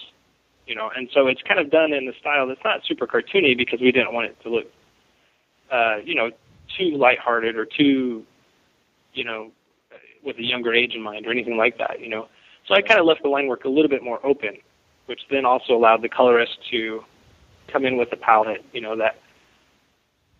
you 0.67 0.75
know, 0.75 0.91
and 0.95 1.09
so 1.11 1.25
it's 1.25 1.41
kind 1.41 1.59
of 1.59 1.71
done 1.71 1.93
in 1.93 2.05
the 2.05 2.13
style 2.19 2.47
that's 2.47 2.63
not 2.63 2.81
super 2.87 3.07
cartoony 3.07 3.57
because 3.57 3.79
we 3.81 3.91
didn't 3.91 4.13
want 4.13 4.27
it 4.27 4.37
to 4.43 4.49
look, 4.49 4.65
uh, 5.71 5.97
you 6.03 6.13
know, 6.13 6.29
too 6.77 6.95
lighthearted 6.95 7.55
or 7.55 7.65
too, 7.65 8.23
you 9.13 9.23
know, 9.23 9.51
with 10.23 10.37
a 10.37 10.43
younger 10.43 10.73
age 10.73 10.93
in 10.93 11.01
mind 11.01 11.25
or 11.25 11.31
anything 11.31 11.57
like 11.57 11.77
that, 11.79 11.99
you 11.99 12.09
know. 12.09 12.27
So 12.67 12.75
I 12.75 12.81
kind 12.81 12.99
of 12.99 13.05
left 13.05 13.23
the 13.23 13.29
line 13.29 13.47
work 13.47 13.65
a 13.65 13.69
little 13.69 13.89
bit 13.89 14.03
more 14.03 14.23
open, 14.23 14.57
which 15.07 15.21
then 15.31 15.45
also 15.45 15.73
allowed 15.73 16.03
the 16.03 16.09
colorist 16.09 16.57
to 16.71 17.03
come 17.69 17.85
in 17.85 17.97
with 17.97 18.11
a 18.11 18.17
palette, 18.17 18.63
you 18.73 18.81
know, 18.81 18.95
that 18.97 19.17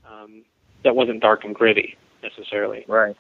um, 0.10 0.44
that 0.84 0.96
wasn't 0.96 1.22
dark 1.22 1.44
and 1.44 1.56
gritty 1.56 1.98
necessarily. 2.24 2.86
Right. 2.88 3.16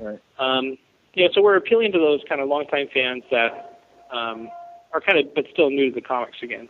Right. 0.00 0.20
Um, 0.38 0.76
yeah, 1.14 1.28
so 1.32 1.42
we're 1.42 1.56
appealing 1.56 1.92
to 1.92 1.98
those 1.98 2.20
kind 2.28 2.40
of 2.40 2.48
longtime 2.48 2.88
fans 2.92 3.22
that 3.30 3.80
um, 4.10 4.48
are 4.92 5.00
kind 5.00 5.18
of, 5.18 5.34
but 5.34 5.44
still 5.52 5.70
new 5.70 5.90
to 5.90 5.94
the 5.94 6.00
comics 6.00 6.38
again. 6.42 6.68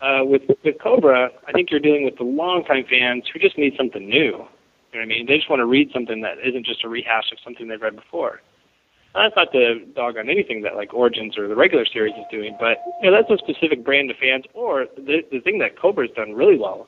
Uh, 0.00 0.20
with 0.24 0.42
with 0.64 0.76
Cobra, 0.82 1.30
I 1.46 1.52
think 1.52 1.70
you're 1.70 1.80
dealing 1.80 2.04
with 2.04 2.16
the 2.16 2.24
longtime 2.24 2.84
fans 2.88 3.24
who 3.32 3.38
just 3.38 3.58
need 3.58 3.74
something 3.76 4.08
new. 4.08 4.14
You 4.14 4.28
know 4.28 4.46
what 4.92 5.02
I 5.02 5.06
mean? 5.06 5.26
They 5.26 5.36
just 5.36 5.50
want 5.50 5.60
to 5.60 5.66
read 5.66 5.90
something 5.92 6.22
that 6.22 6.38
isn't 6.44 6.66
just 6.66 6.84
a 6.84 6.88
rehash 6.88 7.30
of 7.32 7.38
something 7.44 7.68
they've 7.68 7.80
read 7.80 7.96
before. 7.96 8.40
That's 9.14 9.34
not 9.34 9.50
to 9.52 9.84
dog 9.96 10.16
on 10.16 10.28
anything 10.28 10.62
that 10.62 10.76
like 10.76 10.94
Origins 10.94 11.36
or 11.36 11.48
the 11.48 11.56
regular 11.56 11.84
series 11.84 12.14
is 12.14 12.24
doing, 12.30 12.56
but 12.60 12.78
you 13.02 13.10
know 13.10 13.16
that's 13.16 13.30
a 13.30 13.38
specific 13.38 13.84
brand 13.84 14.10
of 14.10 14.16
fans. 14.16 14.44
Or 14.54 14.86
the 14.96 15.22
the 15.32 15.40
thing 15.40 15.58
that 15.58 15.76
Cobra's 15.76 16.10
done 16.14 16.34
really 16.34 16.56
well 16.56 16.86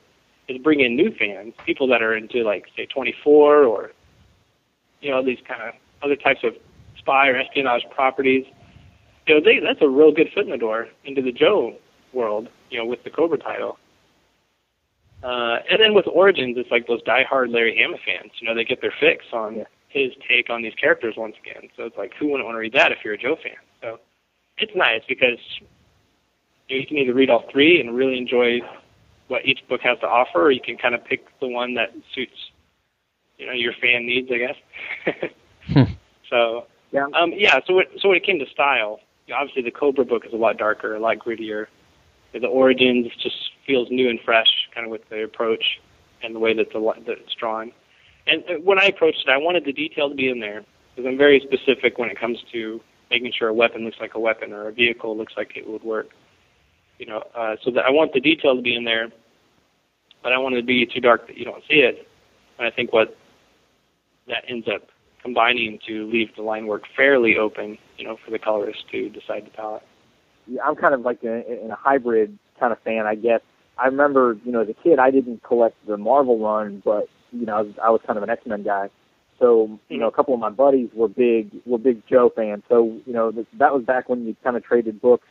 is 0.49 0.59
bring 0.59 0.81
in 0.81 0.95
new 0.95 1.13
fans, 1.13 1.55
people 1.67 1.89
that 1.89 2.03
are 2.03 2.17
into 2.17 2.45
like 2.45 2.67
say 2.77 2.87
24 2.87 3.65
or 3.65 3.93
you 5.01 5.11
know 5.11 5.25
these 5.25 5.39
kind 5.47 5.63
of 5.63 5.75
other 6.03 6.15
types 6.15 6.41
of 6.45 6.55
spy 6.97 7.29
or 7.29 7.37
espionage 7.37 7.83
properties. 7.91 8.45
You 9.27 9.35
know, 9.35 9.41
they 9.45 9.59
that's 9.59 9.83
a 9.83 9.89
real 9.89 10.13
good 10.13 10.29
foot 10.33 10.45
in 10.45 10.51
the 10.51 10.57
door 10.59 10.89
into 11.05 11.23
the 11.23 11.33
Joe 11.33 11.75
world. 12.13 12.49
You 12.71 12.79
know, 12.79 12.87
with 12.87 13.03
the 13.03 13.11
Cobra 13.11 13.39
title. 13.39 13.79
Uh, 15.25 15.59
and 15.71 15.81
then 15.81 15.95
with 15.95 16.07
Origins, 16.09 16.57
it's 16.59 16.71
like 16.71 16.89
those 16.89 17.03
diehard 17.03 17.53
Larry 17.53 17.79
Hama 17.81 17.97
fans. 18.05 18.33
You 18.41 18.49
know, 18.49 18.55
they 18.55 18.65
get 18.65 18.81
their 18.81 18.95
fix 18.99 19.25
on 19.33 19.57
Yeah. 19.57 19.65
His 19.93 20.13
take 20.29 20.51
on 20.51 20.63
these 20.63 20.75
characters 20.75 21.15
once 21.17 21.37
again. 21.43 21.69
So 21.77 21.85
it's 21.85 21.97
like, 21.97 22.13
who 22.19 22.27
wouldn't 22.29 22.45
want 22.47 22.55
to 22.55 22.61
read 22.61 22.73
that 22.73 22.93
if 22.93 22.99
you're 23.05 23.15
a 23.15 23.19
Joe 23.19 23.37
fan? 23.37 23.57
So 23.81 23.99
it's 24.59 24.73
nice 24.75 25.03
because 25.09 25.39
you, 26.69 26.87
can 26.87 26.97
either 26.99 27.15
read 27.15 27.31
all 27.31 27.45
three 27.51 27.81
and 27.81 27.95
really 27.95 28.17
enjoy 28.17 28.61
what 29.29 29.45
each 29.45 29.61
book 29.69 29.81
has 29.83 29.99
to 30.01 30.07
offer, 30.07 30.43
or 30.43 30.51
you 30.51 30.61
can 30.61 30.77
kind 30.77 30.95
of 30.95 31.05
pick 31.05 31.27
the 31.41 31.49
one 31.49 31.75
that 31.75 31.93
suits, 32.15 32.33
you 33.39 33.47
know, 33.47 33.53
your 33.53 33.73
fan 33.81 34.07
needs, 34.07 34.29
I 34.31 34.39
guess. 35.75 35.89
so 36.31 36.67
Yeah. 36.93 37.07
um, 37.15 37.33
yeah. 37.35 37.61
So 37.67 37.79
it, 37.79 37.89
so 38.01 38.09
when 38.09 38.17
it 38.17 38.25
came 38.25 38.39
to 38.39 38.47
style, 38.51 39.01
you 39.27 39.35
know, 39.35 39.41
obviously 39.41 39.63
the 39.63 39.71
Cobra 39.71 40.05
book 40.05 40.25
is 40.27 40.33
a 40.33 40.37
lot 40.37 40.57
darker, 40.59 40.95
a 40.95 41.01
lot 41.01 41.19
grittier. 41.19 41.67
The 42.33 42.47
Origins 42.47 43.09
just 43.23 43.37
feels 43.67 43.89
new 43.91 44.09
and 44.09 44.19
fresh, 44.25 44.49
kind 44.75 44.87
of 44.87 44.91
with 44.91 45.07
the 45.11 45.25
approach 45.25 45.81
and 46.23 46.35
the 46.35 46.39
way 46.39 46.55
that 46.55 46.73
the 46.73 46.81
that 47.07 47.19
it's 47.19 47.35
drawn. 47.35 47.73
And 48.27 48.43
uh, 48.49 48.55
when 48.63 48.79
I 48.79 48.87
approached 48.87 49.25
it, 49.27 49.31
I 49.31 49.37
wanted 49.37 49.65
the 49.65 49.73
detail 49.73 50.09
to 50.09 50.15
be 50.15 50.29
in 50.29 50.41
there 50.41 50.65
because 50.95 51.09
I'm 51.09 51.19
very 51.19 51.41
specific 51.41 51.99
when 51.99 52.11
it 52.11 52.19
comes 52.19 52.39
to 52.53 52.81
making 53.11 53.33
sure 53.39 53.49
a 53.49 53.55
weapon 53.55 53.85
looks 53.85 53.99
like 54.01 54.15
a 54.15 54.21
weapon 54.21 54.53
or 54.53 54.69
a 54.69 54.73
vehicle 54.73 55.17
looks 55.17 55.35
like 55.37 55.57
it 55.57 55.69
would 55.69 55.83
work. 55.83 56.09
You 56.99 57.07
know, 57.07 57.23
uh, 57.35 57.57
so 57.65 57.71
that 57.73 57.85
I 57.85 57.91
want 57.91 58.13
the 58.13 58.21
detail 58.21 58.55
to 58.55 58.63
be 58.63 58.77
in 58.77 58.85
there, 58.85 59.09
but 60.23 60.33
I 60.33 60.39
want 60.39 60.55
it 60.55 60.61
to 60.61 60.67
be 60.67 60.87
too 60.87 61.01
dark 61.01 61.27
that 61.27 61.37
you 61.37 61.45
don't 61.45 61.63
see 61.69 61.79
it. 61.79 62.07
And 62.59 62.67
I 62.67 62.71
think 62.71 62.93
what 62.93 63.17
that 64.29 64.45
ends 64.49 64.69
up 64.73 64.83
combining 65.23 65.79
to 65.87 66.09
leave 66.11 66.29
the 66.37 66.43
line 66.43 66.67
work 66.67 66.83
fairly 66.97 67.37
open, 67.39 67.79
you 67.97 68.05
know, 68.05 68.17
for 68.25 68.31
the 68.31 68.39
colorist 68.39 68.85
to 68.91 69.09
decide 69.09 69.47
the 69.47 69.51
palette. 69.51 69.83
Yeah, 70.47 70.63
I'm 70.65 70.77
kind 70.77 70.95
of 70.95 71.01
like 71.03 71.23
a, 71.25 71.65
in 71.65 71.71
a 71.71 71.77
hybrid 71.77 72.39
kind 72.59 72.73
of 72.73 72.81
fan, 72.81 73.07
I 73.07 73.15
guess. 73.15 73.41
I 73.79 73.87
remember, 73.87 74.37
you 74.45 74.53
know, 74.53 74.61
as 74.61 74.69
a 74.69 74.75
kid, 74.75 74.99
I 74.99 75.11
didn't 75.11 75.43
collect 75.43 75.77
the 75.87 75.97
Marvel 75.97 76.39
run, 76.39 76.83
but 76.85 77.09
you 77.33 77.47
know, 77.47 77.57
I 77.57 77.63
was, 77.63 77.75
I 77.83 77.91
was 77.91 78.01
kind 78.07 78.17
of 78.17 78.23
an 78.23 78.31
X 78.31 78.43
Men 78.47 78.63
guy. 78.63 78.91
So, 79.39 79.79
you 79.89 79.99
know, 79.99 80.07
a 80.07 80.13
couple 80.13 80.35
of 80.35 80.41
my 80.41 80.51
buddies 80.51 80.91
were 80.95 81.09
big 81.09 81.51
were 81.67 81.79
big 81.79 82.03
Joe 82.09 82.31
fans. 82.35 82.63
So, 82.69 83.01
you 83.07 83.13
know, 83.13 83.33
th- 83.33 83.47
that 83.59 83.73
was 83.75 83.83
back 83.85 84.09
when 84.09 84.25
you 84.25 84.37
kind 84.45 84.57
of 84.57 84.65
traded 84.65 85.01
books 85.01 85.27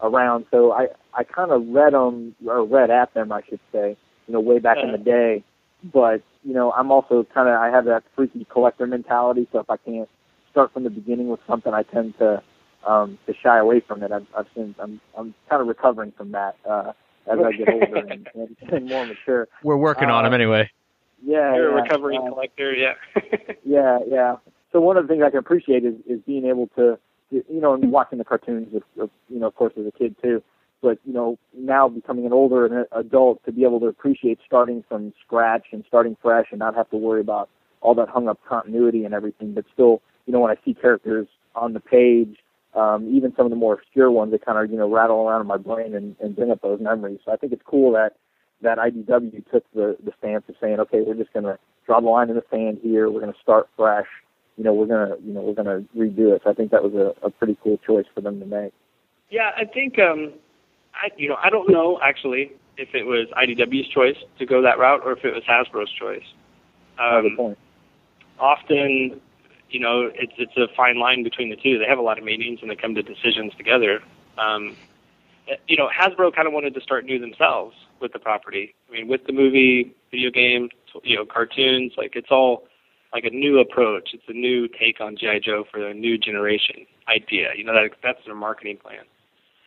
around. 0.00 0.46
So 0.50 0.72
I 0.72 0.88
I 1.14 1.22
kind 1.24 1.52
of 1.52 1.68
read 1.68 1.92
them 1.92 2.34
or 2.46 2.64
read 2.64 2.90
at 2.90 3.14
them, 3.14 3.30
I 3.30 3.42
should 3.48 3.60
say, 3.70 3.96
you 4.26 4.34
know, 4.34 4.40
way 4.40 4.58
back 4.58 4.78
in 4.78 4.90
the 4.92 4.98
day. 4.98 5.44
But 5.84 6.22
you 6.42 6.54
know, 6.54 6.72
I'm 6.72 6.90
also 6.90 7.24
kind 7.32 7.48
of 7.48 7.54
I 7.54 7.68
have 7.68 7.84
that 7.84 8.02
freaky 8.16 8.46
collector 8.50 8.86
mentality. 8.86 9.46
So 9.52 9.60
if 9.60 9.70
I 9.70 9.76
can't 9.76 10.08
start 10.50 10.72
from 10.72 10.84
the 10.84 10.90
beginning 10.90 11.28
with 11.28 11.40
something, 11.46 11.72
I 11.72 11.82
tend 11.84 12.18
to 12.18 12.42
um, 12.86 13.18
to 13.26 13.34
shy 13.34 13.58
away 13.58 13.80
from 13.80 14.02
it. 14.02 14.10
I've, 14.10 14.26
I've 14.36 14.46
seen 14.54 14.74
I'm 14.80 15.00
I'm 15.16 15.34
kind 15.48 15.62
of 15.62 15.68
recovering 15.68 16.12
from 16.16 16.32
that 16.32 16.56
uh, 16.68 16.92
as 17.30 17.38
I 17.38 17.52
get 17.52 17.68
older 17.68 17.96
and, 17.96 18.26
and, 18.34 18.56
and 18.72 18.88
more 18.88 19.06
mature. 19.06 19.46
We're 19.62 19.76
working 19.76 20.10
on 20.10 20.24
Uh, 20.24 20.28
them 20.28 20.34
anyway. 20.34 20.70
Yeah, 21.24 21.54
You're 21.54 21.72
a 21.72 21.76
yeah, 21.76 21.82
recovering 21.82 22.20
uh, 22.20 22.28
collector, 22.30 22.74
yeah. 22.74 22.94
yeah, 23.64 23.98
yeah. 24.08 24.36
So 24.72 24.80
one 24.80 24.96
of 24.96 25.06
the 25.06 25.08
things 25.08 25.22
I 25.24 25.30
can 25.30 25.38
appreciate 25.38 25.84
is, 25.84 25.94
is 26.06 26.20
being 26.26 26.46
able 26.46 26.68
to, 26.76 26.98
you 27.30 27.44
know, 27.48 27.74
and 27.74 27.92
watching 27.92 28.18
the 28.18 28.24
cartoons, 28.24 28.74
of, 28.74 28.82
of, 29.00 29.10
you 29.28 29.38
know, 29.38 29.46
of 29.46 29.54
course, 29.54 29.72
as 29.78 29.86
a 29.86 29.92
kid 29.92 30.16
too. 30.22 30.42
But 30.80 30.98
you 31.04 31.12
know, 31.12 31.38
now 31.56 31.88
becoming 31.88 32.26
an 32.26 32.32
older 32.32 32.66
and 32.66 32.74
a- 32.74 32.98
adult, 32.98 33.44
to 33.44 33.52
be 33.52 33.62
able 33.62 33.78
to 33.80 33.86
appreciate 33.86 34.40
starting 34.44 34.82
from 34.88 35.12
scratch 35.24 35.66
and 35.70 35.84
starting 35.86 36.16
fresh, 36.20 36.46
and 36.50 36.58
not 36.58 36.74
have 36.74 36.90
to 36.90 36.96
worry 36.96 37.20
about 37.20 37.48
all 37.82 37.94
that 37.94 38.08
hung 38.08 38.26
up 38.28 38.40
continuity 38.48 39.04
and 39.04 39.14
everything. 39.14 39.54
But 39.54 39.64
still, 39.72 40.02
you 40.26 40.32
know, 40.32 40.40
when 40.40 40.50
I 40.50 40.56
see 40.64 40.74
characters 40.74 41.28
on 41.54 41.72
the 41.72 41.80
page, 41.80 42.38
um, 42.74 43.08
even 43.14 43.32
some 43.36 43.46
of 43.46 43.50
the 43.50 43.56
more 43.56 43.74
obscure 43.74 44.10
ones, 44.10 44.32
that 44.32 44.44
kind 44.44 44.58
of 44.58 44.72
you 44.72 44.76
know 44.76 44.90
rattle 44.90 45.28
around 45.28 45.42
in 45.42 45.46
my 45.46 45.56
brain 45.56 45.94
and, 45.94 46.16
and 46.20 46.34
bring 46.34 46.50
up 46.50 46.62
those 46.62 46.80
memories. 46.80 47.20
So 47.24 47.32
I 47.32 47.36
think 47.36 47.52
it's 47.52 47.62
cool 47.64 47.92
that 47.92 48.16
that 48.62 48.78
IDW 48.78 49.44
took 49.50 49.64
the 49.74 49.96
the 50.04 50.12
stance 50.18 50.44
of 50.48 50.54
saying, 50.60 50.80
okay, 50.80 51.02
we're 51.02 51.14
just 51.14 51.32
going 51.32 51.44
to 51.44 51.58
draw 51.86 52.00
the 52.00 52.08
line 52.08 52.30
in 52.30 52.36
the 52.36 52.44
sand 52.50 52.78
here. 52.82 53.10
We're 53.10 53.20
going 53.20 53.32
to 53.32 53.40
start 53.40 53.68
fresh. 53.76 54.06
You 54.58 54.64
know, 54.64 54.74
we're 54.74 54.86
gonna 54.86 55.16
you 55.24 55.32
know 55.32 55.40
we're 55.40 55.54
gonna 55.54 55.82
redo 55.96 56.34
it. 56.36 56.42
So 56.44 56.50
I 56.50 56.52
think 56.52 56.70
that 56.72 56.82
was 56.84 56.92
a, 56.94 57.14
a 57.26 57.30
pretty 57.30 57.56
cool 57.64 57.78
choice 57.86 58.04
for 58.14 58.20
them 58.20 58.38
to 58.38 58.44
make. 58.46 58.72
Yeah, 59.30 59.50
I 59.56 59.64
think 59.64 59.98
um, 59.98 60.30
I 60.94 61.08
you 61.16 61.26
know 61.30 61.36
I 61.42 61.48
don't 61.48 61.70
know 61.70 61.98
actually 62.02 62.52
if 62.76 62.94
it 62.94 63.04
was 63.04 63.28
IDW's 63.36 63.88
choice 63.88 64.16
to 64.38 64.44
go 64.44 64.60
that 64.60 64.78
route 64.78 65.00
or 65.04 65.12
if 65.12 65.24
it 65.24 65.32
was 65.34 65.42
Hasbro's 65.44 65.90
choice. 65.92 66.22
Good 66.98 67.02
Um, 67.26 67.36
point. 67.36 67.58
often, 68.38 69.20
you 69.70 69.80
know, 69.80 70.10
it's 70.14 70.32
it's 70.36 70.56
a 70.58 70.68
fine 70.76 70.98
line 70.98 71.22
between 71.22 71.48
the 71.48 71.56
two. 71.56 71.78
They 71.78 71.86
have 71.86 71.98
a 71.98 72.02
lot 72.02 72.18
of 72.18 72.24
meetings 72.24 72.58
and 72.62 72.70
they 72.70 72.76
come 72.76 72.94
to 72.94 73.02
decisions 73.02 73.54
together. 73.56 74.02
Um, 74.36 74.76
you 75.66 75.76
know, 75.78 75.88
Hasbro 75.88 76.34
kind 76.34 76.46
of 76.46 76.52
wanted 76.52 76.74
to 76.74 76.80
start 76.82 77.04
new 77.06 77.18
themselves 77.18 77.74
with 78.02 78.12
the 78.12 78.18
property. 78.18 78.74
I 78.88 78.92
mean, 78.92 79.08
with 79.08 79.24
the 79.26 79.32
movie, 79.32 79.94
video 80.10 80.30
game, 80.30 80.68
you 81.04 81.16
know, 81.16 81.24
cartoons, 81.24 81.92
like 81.96 82.12
it's 82.14 82.30
all 82.30 82.64
like 83.12 83.24
a 83.24 83.30
new 83.30 83.60
approach. 83.60 84.10
It's 84.12 84.24
a 84.28 84.32
new 84.32 84.68
take 84.68 85.00
on 85.00 85.16
GI 85.16 85.40
Joe 85.44 85.64
for 85.70 85.86
a 85.86 85.94
new 85.94 86.18
generation 86.18 86.86
idea. 87.08 87.50
You 87.56 87.64
know, 87.64 87.72
that 87.74 87.90
that's 88.02 88.18
their 88.26 88.34
marketing 88.34 88.78
plan. 88.82 89.04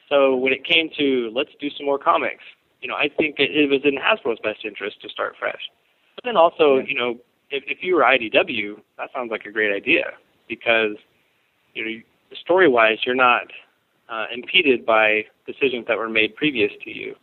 So 0.10 0.36
when 0.36 0.54
it 0.54 0.64
came 0.64 0.90
to 0.98 1.32
let's 1.34 1.52
do 1.60 1.70
some 1.76 1.86
more 1.86 1.98
comics, 1.98 2.44
you 2.82 2.88
know, 2.88 2.96
I 2.96 3.10
think 3.10 3.36
it, 3.40 3.50
it 3.52 3.70
was 3.70 3.82
in 3.84 3.96
Hasbro's 3.96 4.40
best 4.44 4.66
interest 4.66 5.02
to 5.02 5.10
start 5.10 5.36
fresh. 5.40 5.62
But 6.16 6.24
then 6.24 6.38
also, 6.38 6.78
you 6.78 6.94
know, 6.94 7.16
if, 7.50 7.64
if 7.68 7.80
you 7.82 7.96
were 7.96 8.02
IDW, 8.02 8.80
that 8.98 9.10
sounds 9.14 9.32
like 9.32 9.46
a 9.46 9.52
great 9.52 9.74
idea 9.74 10.06
because, 10.48 10.96
you 11.74 11.84
know, 11.84 12.38
story 12.42 12.68
wise, 12.68 12.98
you're 13.06 13.16
not 13.16 13.48
uh, 14.10 14.26
impeded 14.34 14.86
by 14.86 15.26
decisions 15.46 15.86
that 15.88 15.98
were 15.98 16.10
made 16.10 16.36
previous 16.36 16.72
to 16.84 16.90
you. 16.90 17.16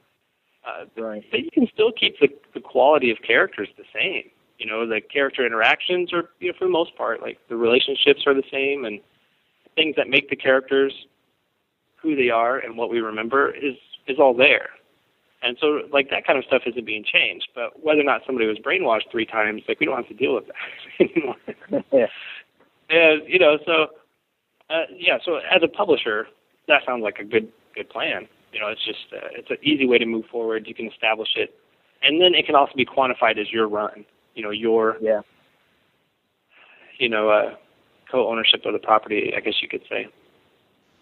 Uh, 0.65 0.85
Right. 0.97 1.25
but 1.31 1.41
you 1.41 1.51
can 1.51 1.67
still 1.73 1.91
keep 1.93 2.19
the, 2.21 2.29
the 2.55 2.61
quality 2.61 3.11
of 3.11 3.19
characters 3.27 3.69
the 3.77 3.85
same. 3.93 4.31
You 4.59 4.67
know, 4.67 4.87
the 4.87 5.01
character 5.01 5.45
interactions 5.45 6.13
are, 6.13 6.31
you 6.39 6.49
know, 6.53 6.59
for 6.59 6.67
the 6.67 6.71
most 6.71 6.97
part, 6.97 7.21
like 7.21 7.39
the 7.49 7.57
relationships 7.57 8.23
are 8.27 8.35
the 8.35 8.45
same, 8.51 8.85
and 8.85 9.01
things 9.75 9.97
that 9.97 10.09
make 10.09 10.31
the 10.31 10.37
characters 10.37 10.93
who 12.01 12.15
they 12.15 12.31
are 12.31 12.59
and 12.59 12.77
what 12.77 12.91
we 12.91 13.01
remember 13.01 13.51
is 13.55 13.75
is 14.07 14.19
all 14.19 14.35
there. 14.35 14.69
And 15.43 15.57
so, 15.61 15.81
like 15.93 16.11
that 16.11 16.25
kind 16.25 16.39
of 16.39 16.45
stuff 16.45 16.63
isn't 16.67 16.87
being 16.87 17.03
changed. 17.05 17.49
But 17.55 17.83
whether 17.85 18.01
or 18.01 18.05
not 18.05 18.21
somebody 18.25 18.47
was 18.47 18.59
brainwashed 18.59 19.11
three 19.11 19.27
times, 19.27 19.63
like 19.67 19.81
we 19.81 19.87
don't 19.87 19.97
have 19.97 20.09
to 20.09 20.15
deal 20.15 20.35
with 20.37 20.45
that 20.47 20.55
anymore. 21.01 21.37
yeah. 21.93 22.07
And 22.89 23.23
you 23.27 23.41
know, 23.41 23.59
so 23.67 23.87
uh, 24.71 24.83
yeah. 24.97 25.19
So 25.25 25.37
as 25.37 25.63
a 25.65 25.69
publisher, 25.69 26.29
that 26.69 26.83
sounds 26.87 27.03
like 27.03 27.19
a 27.19 27.25
good 27.25 27.49
good 27.75 27.89
plan. 27.91 28.29
You 28.53 28.61
know, 28.61 28.69
it's 28.69 28.85
just 28.85 29.07
uh, 29.13 29.29
it's 29.33 29.51
an 29.51 29.59
easy 29.63 29.87
way 29.87 29.99
to 29.99 30.07
move 30.07 30.27
forward. 30.27 30.67
You 30.67 30.75
can 30.75 30.87
establish 30.91 31.31
it, 31.37 31.55
and 32.03 32.21
then 32.21 32.35
it 32.35 32.47
can 32.47 32.55
also 32.55 32.73
be 32.77 32.85
quantified 32.85 33.39
as 33.39 33.51
your 33.51 33.69
run. 33.69 34.05
You 34.35 34.43
know, 34.43 34.51
your 34.51 34.97
Yeah. 35.01 35.21
you 36.99 37.09
know 37.09 37.31
uh, 37.31 37.55
co-ownership 38.11 38.65
of 38.65 38.73
the 38.73 38.79
property. 38.79 39.33
I 39.37 39.41
guess 39.41 39.55
you 39.63 39.69
could 39.69 39.83
say 39.89 40.07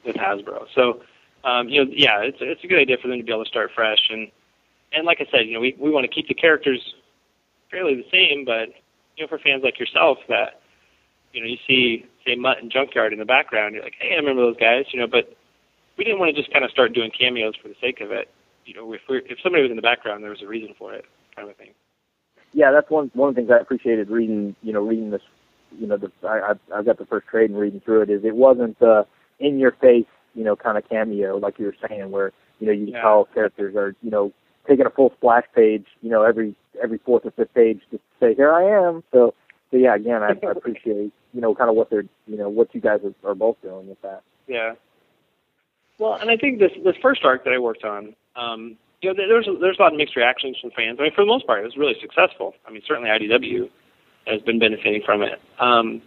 with 0.05 0.17
Hasbro. 0.17 0.67
So 0.75 1.03
um, 1.45 1.69
you 1.69 1.85
know, 1.85 1.91
yeah, 1.95 2.21
it's 2.21 2.39
it's 2.41 2.63
a 2.65 2.67
good 2.67 2.79
idea 2.79 2.97
for 3.01 3.09
them 3.09 3.19
to 3.19 3.25
be 3.25 3.33
able 3.33 3.45
to 3.45 3.51
start 3.51 3.71
fresh 3.75 4.01
and 4.11 4.31
and 4.93 5.07
like 5.07 5.19
I 5.21 5.27
said, 5.31 5.47
you 5.47 5.55
know, 5.55 5.61
we 5.61 5.77
we 5.79 5.91
want 5.91 6.05
to 6.05 6.13
keep 6.13 6.29
the 6.29 6.35
characters 6.35 6.81
fairly 7.71 7.95
the 7.95 8.07
same, 8.11 8.45
but 8.45 8.69
you 9.17 9.25
know, 9.25 9.29
for 9.29 9.39
fans 9.39 9.63
like 9.63 9.79
yourself 9.79 10.19
that 10.29 10.61
you 11.33 11.41
know 11.41 11.47
you 11.47 11.57
see 11.67 12.07
say 12.27 12.35
Mutt 12.35 12.59
and 12.61 12.71
Junkyard 12.71 13.13
in 13.13 13.19
the 13.19 13.25
background, 13.25 13.75
you're 13.75 13.85
like, 13.85 13.95
hey, 13.99 14.13
I 14.15 14.17
remember 14.17 14.43
those 14.43 14.57
guys, 14.57 14.85
you 14.93 15.01
know, 15.01 15.07
but 15.07 15.37
we 16.01 16.05
didn't 16.05 16.19
want 16.19 16.35
to 16.35 16.41
just 16.41 16.51
kind 16.51 16.65
of 16.65 16.71
start 16.71 16.95
doing 16.95 17.11
cameos 17.11 17.53
for 17.61 17.69
the 17.69 17.75
sake 17.79 18.01
of 18.01 18.11
it. 18.11 18.31
You 18.65 18.73
know, 18.73 18.91
if 18.95 19.03
we're, 19.07 19.19
if 19.19 19.39
somebody 19.43 19.61
was 19.65 19.71
in 19.71 19.77
the 19.77 19.83
background, 19.83 20.25
there 20.25 20.31
was 20.31 20.41
a 20.41 20.47
reason 20.47 20.75
for 20.79 20.95
it, 20.95 21.05
kind 21.37 21.51
of 21.51 21.57
thing. 21.57 21.73
Yeah, 22.55 22.71
that's 22.73 22.89
one 22.89 23.11
one 23.13 23.29
of 23.29 23.35
the 23.35 23.43
things 23.43 23.51
I 23.51 23.59
appreciated 23.61 24.09
reading. 24.09 24.57
You 24.63 24.73
know, 24.73 24.81
reading 24.81 25.11
this. 25.11 25.21
You 25.79 25.87
know, 25.87 25.99
the, 25.99 26.11
I 26.27 26.53
I 26.53 26.79
I 26.79 26.83
got 26.83 26.97
the 26.97 27.05
first 27.05 27.27
trade 27.27 27.51
and 27.51 27.59
reading 27.59 27.81
through 27.81 28.01
it. 28.01 28.11
Is 28.11 28.25
it 28.25 28.35
wasn't 28.35 28.81
uh, 28.81 29.05
in 29.41 29.59
your 29.59 29.73
face, 29.73 30.07
you 30.35 30.43
know, 30.43 30.57
kind 30.57 30.79
of 30.79 30.89
cameo 30.89 31.37
like 31.37 31.59
you 31.59 31.67
were 31.67 31.77
saying, 31.87 32.11
where 32.11 32.33
you 32.61 32.67
know 32.67 32.73
you 32.73 32.87
Yeah. 32.87 33.03
tell 33.03 33.27
characters 33.35 33.77
are 33.77 33.95
you 34.03 34.11
know 34.11 34.33
taking 34.67 34.87
a 34.87 34.91
full 34.91 35.13
splash 35.19 35.45
page, 35.55 35.85
you 36.01 36.09
know, 36.09 36.23
every 36.23 36.55
every 36.83 36.99
fourth 37.05 37.27
or 37.27 37.31
fifth 37.33 37.53
page 37.53 37.81
just 37.91 38.03
to 38.03 38.19
say 38.19 38.35
here 38.35 38.55
I 38.55 38.89
am. 38.89 39.05
So, 39.13 39.35
so 39.71 39.77
yeah, 39.77 39.95
again, 39.95 40.23
I, 40.23 40.31
I 40.45 40.51
appreciate 40.51 41.13
you 41.35 41.41
know 41.43 41.55
kind 41.55 41.69
of 41.69 41.77
what 41.77 41.91
they're 41.91 42.05
you 42.27 42.39
know 42.39 42.49
what 42.49 42.75
you 42.75 42.81
guys 42.81 43.01
are, 43.05 43.31
are 43.31 43.35
both 43.35 43.61
doing 43.61 43.87
with 43.87 44.01
that. 44.01 44.23
Yeah. 44.49 44.75
Well, 46.01 46.15
and 46.15 46.31
I 46.31 46.37
think 46.37 46.59
this 46.59 46.73
this 46.83 46.97
first 47.03 47.25
arc 47.25 47.45
that 47.45 47.53
I 47.53 47.59
worked 47.59 47.85
on, 47.85 48.17
um, 48.35 48.77
you 49.03 49.11
know, 49.11 49.15
there- 49.15 49.29
there's 49.29 49.47
there's 49.61 49.79
a 49.79 49.83
lot 49.83 49.93
of 49.93 49.99
mixed 49.99 50.17
reactions 50.17 50.59
from 50.59 50.71
fans. 50.71 50.99
I 50.99 51.05
mean, 51.05 51.13
for 51.13 51.21
the 51.23 51.27
most 51.27 51.47
part, 51.47 51.61
it 51.61 51.65
was 51.65 51.77
really 51.77 51.95
successful. 52.01 52.57
I 52.67 52.71
mean, 52.71 52.83
certainly 52.87 53.11
IDW 53.11 53.69
has 54.27 54.41
been 54.43 54.59
benefiting 54.59 55.03
from 55.03 55.23
it. 55.23 55.39
Um, 55.59 56.01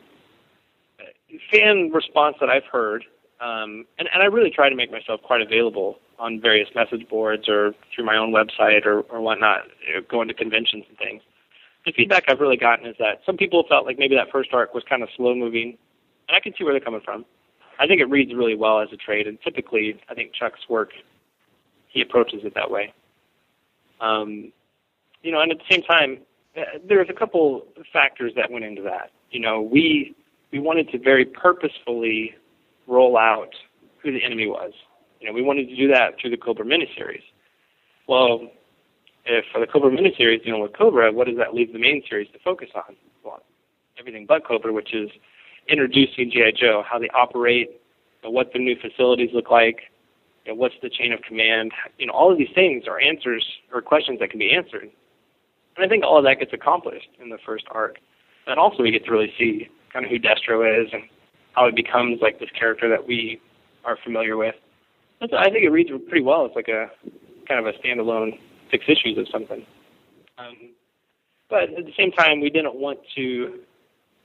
fan 1.51 1.91
response 1.91 2.37
that 2.39 2.49
I've 2.49 2.65
heard, 2.65 3.05
um, 3.39 3.85
and 3.99 4.09
and 4.11 4.23
I 4.23 4.25
really 4.25 4.49
try 4.49 4.67
to 4.67 4.75
make 4.75 4.91
myself 4.91 5.21
quite 5.21 5.41
available 5.41 5.99
on 6.17 6.39
various 6.41 6.73
message 6.73 7.07
boards 7.07 7.47
or 7.47 7.75
through 7.93 8.05
my 8.05 8.17
own 8.17 8.31
website 8.31 8.85
or 8.87 9.01
or 9.01 9.21
whatnot, 9.21 9.67
know, 9.93 10.01
going 10.01 10.27
to 10.27 10.33
conventions 10.33 10.85
and 10.89 10.97
things. 10.97 11.21
The 11.85 11.91
feedback 11.91 12.25
I've 12.29 12.39
really 12.39 12.57
gotten 12.57 12.87
is 12.87 12.95
that 12.97 13.21
some 13.27 13.37
people 13.37 13.63
felt 13.69 13.85
like 13.85 13.99
maybe 13.99 14.15
that 14.15 14.31
first 14.31 14.53
arc 14.53 14.73
was 14.73 14.83
kind 14.85 15.03
of 15.03 15.09
slow 15.15 15.35
moving, 15.35 15.77
and 16.27 16.35
I 16.35 16.39
can 16.39 16.55
see 16.57 16.63
where 16.63 16.73
they're 16.73 16.81
coming 16.81 17.01
from. 17.01 17.25
I 17.79 17.87
think 17.87 18.01
it 18.01 18.09
reads 18.09 18.33
really 18.33 18.55
well 18.55 18.79
as 18.79 18.89
a 18.93 18.97
trade, 18.97 19.27
and 19.27 19.37
typically, 19.41 19.99
I 20.09 20.13
think 20.13 20.33
Chuck's 20.33 20.69
work 20.69 20.89
he 21.89 22.01
approaches 22.01 22.41
it 22.43 22.53
that 22.55 22.69
way. 22.69 22.91
Um, 24.01 24.51
you 25.21 25.31
know, 25.31 25.39
and 25.39 25.51
at 25.51 25.59
the 25.59 25.63
same 25.69 25.83
time, 25.83 26.17
uh, 26.57 26.79
there's 26.87 27.09
a 27.09 27.13
couple 27.13 27.65
factors 27.93 28.33
that 28.35 28.51
went 28.51 28.65
into 28.65 28.81
that. 28.81 29.11
You 29.31 29.39
know, 29.39 29.61
we 29.61 30.15
we 30.51 30.59
wanted 30.59 30.89
to 30.89 30.99
very 30.99 31.25
purposefully 31.25 32.35
roll 32.87 33.17
out 33.17 33.53
who 34.01 34.11
the 34.11 34.23
enemy 34.23 34.47
was. 34.47 34.73
You 35.19 35.27
know, 35.27 35.33
we 35.33 35.41
wanted 35.41 35.69
to 35.69 35.75
do 35.75 35.87
that 35.87 36.19
through 36.19 36.31
the 36.31 36.37
Cobra 36.37 36.65
miniseries. 36.65 37.23
Well, 38.07 38.51
if 39.25 39.45
for 39.53 39.59
the 39.61 39.67
Cobra 39.67 39.89
miniseries 39.89 40.43
dealing 40.43 40.61
with 40.61 40.77
Cobra, 40.77 41.11
what 41.11 41.27
does 41.27 41.37
that 41.37 41.53
leave 41.53 41.71
the 41.71 41.79
main 41.79 42.03
series 42.09 42.29
to 42.33 42.39
focus 42.39 42.69
on? 42.75 42.95
Well, 43.23 43.41
everything 43.97 44.25
but 44.27 44.45
Cobra, 44.45 44.73
which 44.73 44.93
is 44.93 45.09
introducing 45.67 46.31
GI 46.31 46.53
Joe, 46.59 46.83
how 46.89 46.99
they 46.99 47.09
operate, 47.09 47.69
you 47.71 48.29
know, 48.29 48.31
what 48.31 48.53
the 48.53 48.59
new 48.59 48.75
facilities 48.79 49.29
look 49.33 49.49
like, 49.49 49.81
you 50.45 50.51
know, 50.51 50.55
what's 50.55 50.75
the 50.81 50.89
chain 50.89 51.13
of 51.13 51.21
command. 51.21 51.71
You 51.97 52.07
know, 52.07 52.13
all 52.13 52.31
of 52.31 52.37
these 52.37 52.51
things 52.53 52.85
are 52.87 52.99
answers 52.99 53.45
or 53.73 53.81
questions 53.81 54.19
that 54.19 54.29
can 54.29 54.39
be 54.39 54.51
answered. 54.53 54.89
And 55.75 55.85
I 55.85 55.87
think 55.87 56.03
all 56.03 56.17
of 56.17 56.23
that 56.25 56.39
gets 56.39 56.53
accomplished 56.53 57.09
in 57.21 57.29
the 57.29 57.37
first 57.45 57.65
arc. 57.71 57.97
And 58.47 58.59
also 58.59 58.83
we 58.83 58.91
get 58.91 59.05
to 59.05 59.11
really 59.11 59.33
see 59.37 59.69
kind 59.91 60.05
of 60.05 60.11
who 60.11 60.19
Destro 60.19 60.63
is 60.63 60.89
and 60.91 61.03
how 61.53 61.65
he 61.67 61.71
becomes 61.71 62.19
like 62.21 62.39
this 62.39 62.49
character 62.57 62.89
that 62.89 63.07
we 63.07 63.39
are 63.85 63.97
familiar 64.03 64.37
with. 64.37 64.55
And 65.21 65.29
so 65.29 65.37
I 65.37 65.45
think 65.45 65.63
it 65.63 65.69
reads 65.69 65.89
pretty 66.09 66.23
well. 66.23 66.45
It's 66.45 66.55
like 66.55 66.67
a 66.67 66.91
kind 67.47 67.65
of 67.65 67.73
a 67.73 67.77
standalone 67.79 68.39
six 68.71 68.85
issues 68.87 69.17
of 69.17 69.27
something. 69.31 69.65
Um, 70.37 70.71
but 71.49 71.63
at 71.77 71.85
the 71.85 71.93
same 71.97 72.11
time, 72.11 72.41
we 72.41 72.49
didn't 72.49 72.75
want 72.75 72.99
to. 73.15 73.59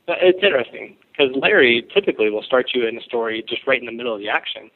It's 0.09 0.43
interesting 0.43 0.97
because 1.13 1.35
Larry 1.37 1.87
typically 1.93 2.31
will 2.31 2.43
start 2.43 2.71
you 2.75 2.87
in 2.87 2.97
a 2.97 3.03
story 3.03 3.45
just 3.49 3.67
right 3.67 3.81
in 3.81 3.87
the 3.87 3.93
middle 3.93 4.15
of 4.15 4.21
the 4.21 4.29
action, 4.29 4.71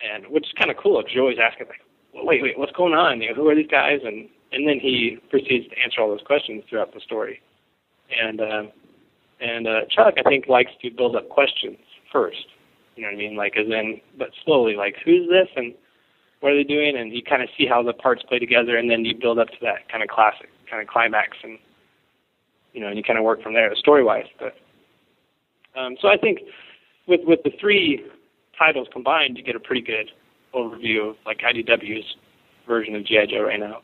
and 0.00 0.26
which 0.28 0.44
is 0.44 0.52
kind 0.58 0.70
of 0.70 0.76
cool 0.76 1.00
because 1.00 1.12
you're 1.12 1.24
always 1.24 1.38
asking 1.42 1.66
like, 1.68 1.80
wait, 2.14 2.42
wait, 2.42 2.58
what's 2.58 2.72
going 2.72 2.94
on? 2.94 3.20
You 3.20 3.30
know, 3.30 3.34
who 3.34 3.48
are 3.48 3.54
these 3.54 3.70
guys? 3.70 4.00
And 4.04 4.28
and 4.52 4.68
then 4.68 4.78
he 4.80 5.18
proceeds 5.30 5.68
to 5.68 5.76
answer 5.82 6.00
all 6.00 6.08
those 6.08 6.26
questions 6.26 6.62
throughout 6.68 6.92
the 6.94 7.00
story. 7.00 7.40
And 8.10 8.40
uh, 8.40 8.62
and 9.40 9.66
uh, 9.66 9.80
Chuck, 9.90 10.14
I 10.18 10.28
think, 10.28 10.46
likes 10.46 10.70
to 10.82 10.90
build 10.90 11.16
up 11.16 11.28
questions 11.28 11.78
first. 12.12 12.46
You 12.94 13.02
know 13.02 13.08
what 13.08 13.14
I 13.14 13.18
mean? 13.18 13.36
Like, 13.36 13.56
as 13.56 13.66
in, 13.66 14.00
but 14.18 14.28
slowly, 14.44 14.76
like, 14.76 14.96
who's 15.04 15.28
this 15.28 15.48
and 15.56 15.74
what 16.40 16.52
are 16.52 16.56
they 16.56 16.64
doing? 16.64 16.96
And 16.96 17.12
you 17.12 17.22
kind 17.22 17.42
of 17.42 17.48
see 17.56 17.66
how 17.66 17.82
the 17.82 17.94
parts 17.94 18.22
play 18.28 18.38
together, 18.38 18.76
and 18.76 18.90
then 18.90 19.04
you 19.04 19.14
build 19.18 19.38
up 19.38 19.48
to 19.48 19.56
that 19.62 19.88
kind 19.90 20.02
of 20.02 20.08
classic 20.10 20.50
kind 20.70 20.82
of 20.82 20.88
climax, 20.88 21.38
and 21.42 21.58
you 22.72 22.80
know, 22.80 22.88
and 22.88 22.96
you 22.96 23.02
kind 23.02 23.18
of 23.18 23.24
work 23.24 23.42
from 23.42 23.54
there, 23.54 23.74
story 23.76 24.04
wise. 24.04 24.26
But 24.38 24.54
um, 25.78 25.96
so 26.00 26.08
I 26.08 26.16
think 26.16 26.40
with 27.06 27.20
with 27.24 27.40
the 27.44 27.50
three 27.60 28.04
titles 28.58 28.88
combined, 28.92 29.36
you 29.36 29.44
get 29.44 29.56
a 29.56 29.60
pretty 29.60 29.82
good 29.82 30.10
overview 30.54 31.10
of 31.10 31.16
like 31.24 31.38
IDW's 31.38 32.16
version 32.66 32.94
of 32.94 33.04
GI 33.04 33.26
Joe 33.30 33.42
right 33.42 33.60
now. 33.60 33.82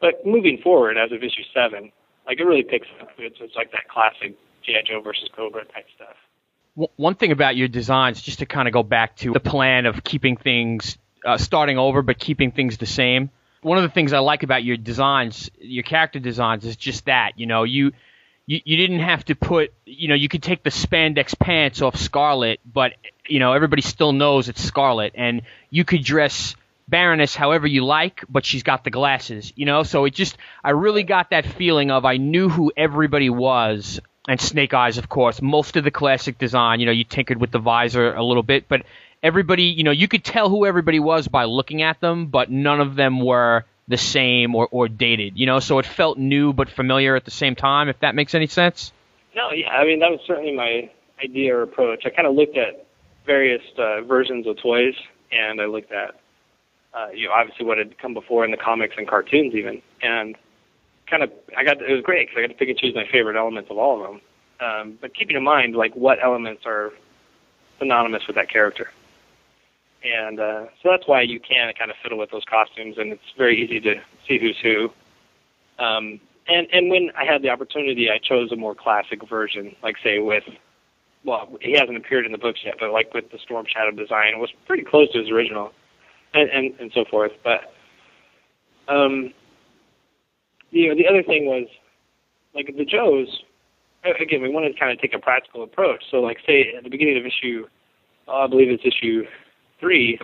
But 0.00 0.24
moving 0.24 0.58
forward, 0.62 0.96
as 0.96 1.12
of 1.12 1.18
issue 1.22 1.42
seven, 1.52 1.90
like 2.26 2.40
it 2.40 2.44
really 2.44 2.62
picks 2.62 2.86
up. 3.00 3.08
It's, 3.18 3.36
it's 3.40 3.54
like 3.56 3.72
that 3.72 3.88
classic 3.88 4.36
GI 4.64 4.82
Joe 4.86 5.00
versus 5.00 5.28
Cobra 5.34 5.64
type 5.64 5.86
stuff. 5.94 6.88
One 6.96 7.14
thing 7.14 7.30
about 7.30 7.54
your 7.54 7.68
designs, 7.68 8.20
just 8.20 8.40
to 8.40 8.46
kind 8.46 8.66
of 8.66 8.74
go 8.74 8.82
back 8.82 9.16
to 9.18 9.32
the 9.32 9.38
plan 9.40 9.86
of 9.86 10.02
keeping 10.02 10.36
things 10.36 10.98
uh, 11.24 11.38
starting 11.38 11.78
over, 11.78 12.02
but 12.02 12.18
keeping 12.18 12.50
things 12.50 12.78
the 12.78 12.86
same. 12.86 13.30
One 13.62 13.78
of 13.78 13.84
the 13.84 13.90
things 13.90 14.12
I 14.12 14.18
like 14.18 14.42
about 14.42 14.64
your 14.64 14.76
designs, 14.76 15.50
your 15.58 15.84
character 15.84 16.18
designs, 16.18 16.64
is 16.64 16.76
just 16.76 17.06
that. 17.06 17.32
You 17.36 17.46
know, 17.46 17.62
you 17.62 17.92
you, 18.46 18.60
you 18.64 18.76
didn't 18.76 19.00
have 19.00 19.24
to 19.26 19.34
put, 19.34 19.72
you 19.84 20.08
know, 20.08 20.14
you 20.14 20.28
could 20.28 20.42
take 20.42 20.62
the 20.62 20.70
spandex 20.70 21.38
pants 21.38 21.82
off 21.82 21.96
Scarlett, 21.96 22.60
but 22.64 22.92
you 23.26 23.38
know 23.38 23.52
everybody 23.52 23.82
still 23.82 24.12
knows 24.12 24.48
it's 24.48 24.62
Scarlett, 24.62 25.12
and 25.14 25.42
you 25.70 25.84
could 25.84 26.04
dress 26.04 26.56
Baroness 26.86 27.34
however 27.34 27.66
you 27.66 27.84
like, 27.84 28.24
but 28.28 28.44
she's 28.44 28.62
got 28.62 28.84
the 28.84 28.90
glasses, 28.90 29.52
you 29.56 29.64
know. 29.64 29.82
So 29.82 30.04
it 30.04 30.14
just, 30.14 30.36
I 30.62 30.70
really 30.70 31.02
got 31.02 31.30
that 31.30 31.46
feeling 31.46 31.90
of 31.90 32.04
I 32.04 32.18
knew 32.18 32.48
who 32.48 32.72
everybody 32.76 33.30
was, 33.30 34.00
and 34.28 34.40
Snake 34.40 34.74
Eyes, 34.74 34.98
of 34.98 35.08
course. 35.08 35.40
Most 35.40 35.76
of 35.76 35.84
the 35.84 35.90
classic 35.90 36.38
design, 36.38 36.80
you 36.80 36.86
know, 36.86 36.92
you 36.92 37.04
tinkered 37.04 37.40
with 37.40 37.50
the 37.50 37.58
visor 37.58 38.14
a 38.14 38.22
little 38.22 38.42
bit, 38.42 38.68
but 38.68 38.82
everybody, 39.22 39.64
you 39.64 39.84
know, 39.84 39.90
you 39.90 40.08
could 40.08 40.22
tell 40.24 40.50
who 40.50 40.66
everybody 40.66 41.00
was 41.00 41.28
by 41.28 41.44
looking 41.44 41.80
at 41.80 42.00
them, 42.00 42.26
but 42.26 42.50
none 42.50 42.80
of 42.80 42.94
them 42.94 43.20
were 43.20 43.64
the 43.88 43.96
same 43.96 44.54
or, 44.54 44.68
or 44.70 44.88
dated, 44.88 45.38
you 45.38 45.46
know. 45.46 45.60
So 45.60 45.78
it 45.78 45.86
felt 45.86 46.18
new 46.18 46.52
but 46.52 46.68
familiar 46.70 47.16
at 47.16 47.24
the 47.24 47.30
same 47.30 47.54
time. 47.54 47.88
If 47.88 48.00
that 48.00 48.14
makes 48.14 48.34
any 48.34 48.46
sense. 48.46 48.92
No, 49.36 49.50
yeah, 49.50 49.68
I 49.68 49.84
mean 49.84 50.00
that 50.00 50.10
was 50.10 50.20
certainly 50.26 50.54
my 50.54 50.90
idea 51.22 51.56
or 51.56 51.62
approach. 51.62 52.04
I 52.06 52.10
kind 52.10 52.26
of 52.26 52.34
looked 52.34 52.56
at 52.56 52.86
various 53.26 53.62
uh, 53.78 54.02
versions 54.02 54.46
of 54.46 54.58
toys, 54.58 54.94
and 55.32 55.60
I 55.60 55.66
looked 55.66 55.92
at, 55.92 56.14
uh, 56.92 57.08
you 57.14 57.28
know, 57.28 57.34
obviously 57.34 57.66
what 57.66 57.78
had 57.78 57.98
come 57.98 58.14
before 58.14 58.44
in 58.44 58.50
the 58.50 58.56
comics 58.56 58.94
and 58.96 59.08
cartoons 59.08 59.54
even, 59.54 59.82
and 60.02 60.36
kind 61.06 61.22
of 61.22 61.30
I 61.56 61.64
got 61.64 61.82
it 61.82 61.92
was 61.92 62.02
great 62.02 62.28
because 62.28 62.38
I 62.38 62.46
got 62.46 62.52
to 62.52 62.58
pick 62.58 62.68
and 62.68 62.78
choose 62.78 62.94
my 62.94 63.06
favorite 63.10 63.36
elements 63.36 63.70
of 63.70 63.78
all 63.78 64.02
of 64.02 64.10
them. 64.10 64.20
Um, 64.60 64.98
but 65.00 65.14
keeping 65.14 65.36
in 65.36 65.42
mind 65.42 65.74
like 65.74 65.94
what 65.94 66.22
elements 66.22 66.62
are 66.64 66.92
synonymous 67.78 68.26
with 68.26 68.36
that 68.36 68.48
character, 68.48 68.90
and 70.04 70.38
uh, 70.38 70.64
so 70.82 70.90
that's 70.90 71.08
why 71.08 71.22
you 71.22 71.40
can 71.40 71.72
kind 71.78 71.90
of 71.90 71.96
fiddle 72.02 72.18
with 72.18 72.30
those 72.30 72.44
costumes, 72.48 72.96
and 72.98 73.12
it's 73.12 73.22
very 73.38 73.60
easy 73.62 73.80
to 73.80 73.94
see 74.28 74.38
who's 74.38 74.58
who. 74.62 74.88
Um, 75.82 76.20
and 76.46 76.66
and 76.72 76.90
when 76.90 77.10
I 77.16 77.24
had 77.24 77.42
the 77.42 77.48
opportunity, 77.48 78.08
I 78.10 78.18
chose 78.18 78.52
a 78.52 78.56
more 78.56 78.74
classic 78.74 79.26
version, 79.28 79.74
like 79.82 79.96
say 80.04 80.18
with, 80.18 80.44
well, 81.24 81.48
he 81.62 81.72
hasn't 81.72 81.96
appeared 81.96 82.26
in 82.26 82.32
the 82.32 82.38
books 82.38 82.60
yet, 82.64 82.74
but 82.78 82.90
like 82.90 83.14
with 83.14 83.30
the 83.32 83.38
Storm 83.42 83.64
Shadow 83.66 83.96
design, 83.96 84.34
it 84.34 84.38
was 84.38 84.50
pretty 84.66 84.84
close 84.84 85.10
to 85.12 85.20
his 85.20 85.30
original, 85.30 85.72
and 86.34 86.50
and, 86.50 86.78
and 86.78 86.90
so 86.94 87.04
forth. 87.10 87.32
But, 87.42 87.72
um, 88.92 89.32
you 90.70 90.88
know, 90.88 90.94
the 90.94 91.08
other 91.08 91.22
thing 91.22 91.46
was, 91.46 91.66
like 92.54 92.66
the 92.76 92.84
Joes, 92.84 93.42
again, 94.04 94.42
we 94.42 94.50
wanted 94.50 94.74
to 94.74 94.78
kind 94.78 94.92
of 94.92 95.00
take 95.00 95.14
a 95.14 95.18
practical 95.18 95.62
approach. 95.62 96.04
So, 96.10 96.18
like 96.18 96.38
say 96.46 96.74
at 96.76 96.84
the 96.84 96.90
beginning 96.90 97.16
of 97.16 97.24
issue, 97.24 97.66
oh, 98.28 98.44
I 98.44 98.46
believe 98.48 98.68
it's 98.68 98.84
issue 98.84 99.24
three. 99.80 100.18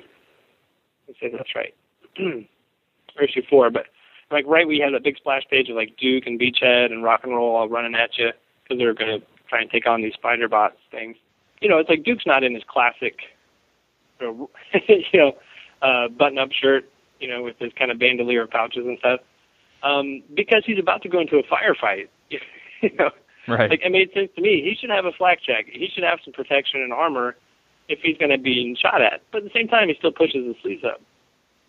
Let's 1.06 1.20
say 1.20 1.30
that's 1.30 1.54
right, 1.54 1.74
or 2.18 3.22
issue 3.24 3.42
four, 3.48 3.70
but 3.70 3.86
like 4.30 4.46
right 4.46 4.66
we 4.66 4.78
had 4.78 4.94
that 4.94 5.02
big 5.02 5.16
splash 5.16 5.42
page 5.50 5.68
of 5.68 5.76
like 5.76 5.96
Duke 5.98 6.24
and 6.26 6.38
Beachhead 6.40 6.92
and 6.92 7.02
Rock 7.02 7.20
and 7.24 7.34
Roll 7.34 7.56
all 7.56 7.68
running 7.68 7.94
at 7.94 8.16
you 8.18 8.30
because 8.62 8.78
they're 8.78 8.94
going 8.94 9.20
to 9.20 9.26
try 9.48 9.60
and 9.60 9.70
take 9.70 9.86
on 9.86 10.02
these 10.02 10.14
spider 10.14 10.48
bots 10.48 10.76
things. 10.90 11.16
You 11.60 11.68
know, 11.68 11.78
it's 11.78 11.88
like 11.90 12.04
Duke's 12.04 12.26
not 12.26 12.44
in 12.44 12.54
his 12.54 12.62
classic, 12.68 13.18
you 14.20 14.26
know, 14.26 14.50
you 14.88 15.18
know 15.20 15.32
uh, 15.82 16.08
button-up 16.08 16.50
shirt, 16.52 16.88
you 17.18 17.28
know, 17.28 17.42
with 17.42 17.58
his 17.58 17.72
kind 17.78 17.90
of 17.90 17.98
bandolier 17.98 18.46
pouches 18.46 18.86
and 18.86 18.98
stuff, 18.98 19.20
um, 19.82 20.22
because 20.34 20.62
he's 20.64 20.78
about 20.78 21.02
to 21.02 21.08
go 21.08 21.20
into 21.20 21.36
a 21.38 21.42
firefight. 21.42 22.08
you 22.30 22.90
know, 22.98 23.10
Right. 23.48 23.70
like 23.70 23.80
it 23.82 23.90
made 23.90 24.12
sense 24.14 24.28
to 24.36 24.42
me. 24.42 24.62
He 24.62 24.76
should 24.78 24.90
have 24.90 25.06
a 25.06 25.12
flak 25.12 25.42
jacket. 25.42 25.72
He 25.74 25.88
should 25.92 26.04
have 26.04 26.20
some 26.24 26.32
protection 26.32 26.82
and 26.82 26.92
armor, 26.92 27.36
if 27.90 27.98
he's 28.02 28.16
going 28.16 28.30
to 28.30 28.38
be 28.38 28.76
shot 28.80 29.02
at. 29.02 29.20
But 29.32 29.38
at 29.38 29.44
the 29.44 29.50
same 29.54 29.68
time, 29.68 29.88
he 29.88 29.94
still 29.98 30.12
pushes 30.12 30.46
his 30.46 30.56
sleeves 30.62 30.84
up. 30.84 31.00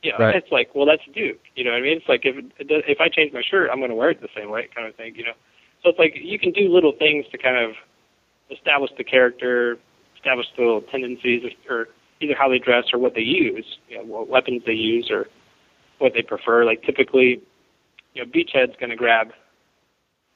You 0.03 0.11
know, 0.13 0.17
Right. 0.19 0.35
it's 0.35 0.51
like, 0.51 0.73
well, 0.73 0.85
that's 0.85 1.03
Duke. 1.13 1.39
You 1.55 1.63
know 1.63 1.71
what 1.71 1.77
I 1.77 1.81
mean? 1.81 1.97
It's 1.97 2.09
like 2.09 2.21
if 2.23 2.35
if 2.59 2.99
I 3.01 3.07
change 3.09 3.33
my 3.33 3.43
shirt, 3.43 3.69
I'm 3.71 3.79
going 3.79 3.89
to 3.91 3.95
wear 3.95 4.09
it 4.11 4.21
the 4.21 4.29
same 4.35 4.49
way, 4.49 4.67
kind 4.73 4.87
of 4.87 4.95
thing. 4.95 5.15
You 5.15 5.25
know, 5.25 5.33
so 5.83 5.89
it's 5.89 5.99
like 5.99 6.13
you 6.15 6.39
can 6.39 6.51
do 6.51 6.73
little 6.73 6.93
things 6.97 7.25
to 7.31 7.37
kind 7.37 7.57
of 7.57 7.73
establish 8.49 8.91
the 8.97 9.03
character, 9.03 9.77
establish 10.15 10.47
the 10.57 10.63
little 10.63 10.81
tendencies, 10.81 11.43
or, 11.69 11.75
or 11.81 11.87
either 12.19 12.35
how 12.37 12.49
they 12.49 12.57
dress 12.59 12.85
or 12.93 12.99
what 12.99 13.13
they 13.13 13.21
use, 13.21 13.65
you 13.89 13.97
know, 13.97 14.03
what 14.03 14.27
weapons 14.27 14.63
they 14.65 14.73
use, 14.73 15.09
or 15.11 15.27
what 15.99 16.13
they 16.13 16.21
prefer. 16.23 16.65
Like 16.65 16.81
typically, 16.83 17.41
you 18.13 18.25
know, 18.25 18.31
Beachhead's 18.31 18.75
going 18.79 18.89
to 18.89 18.95
grab 18.95 19.31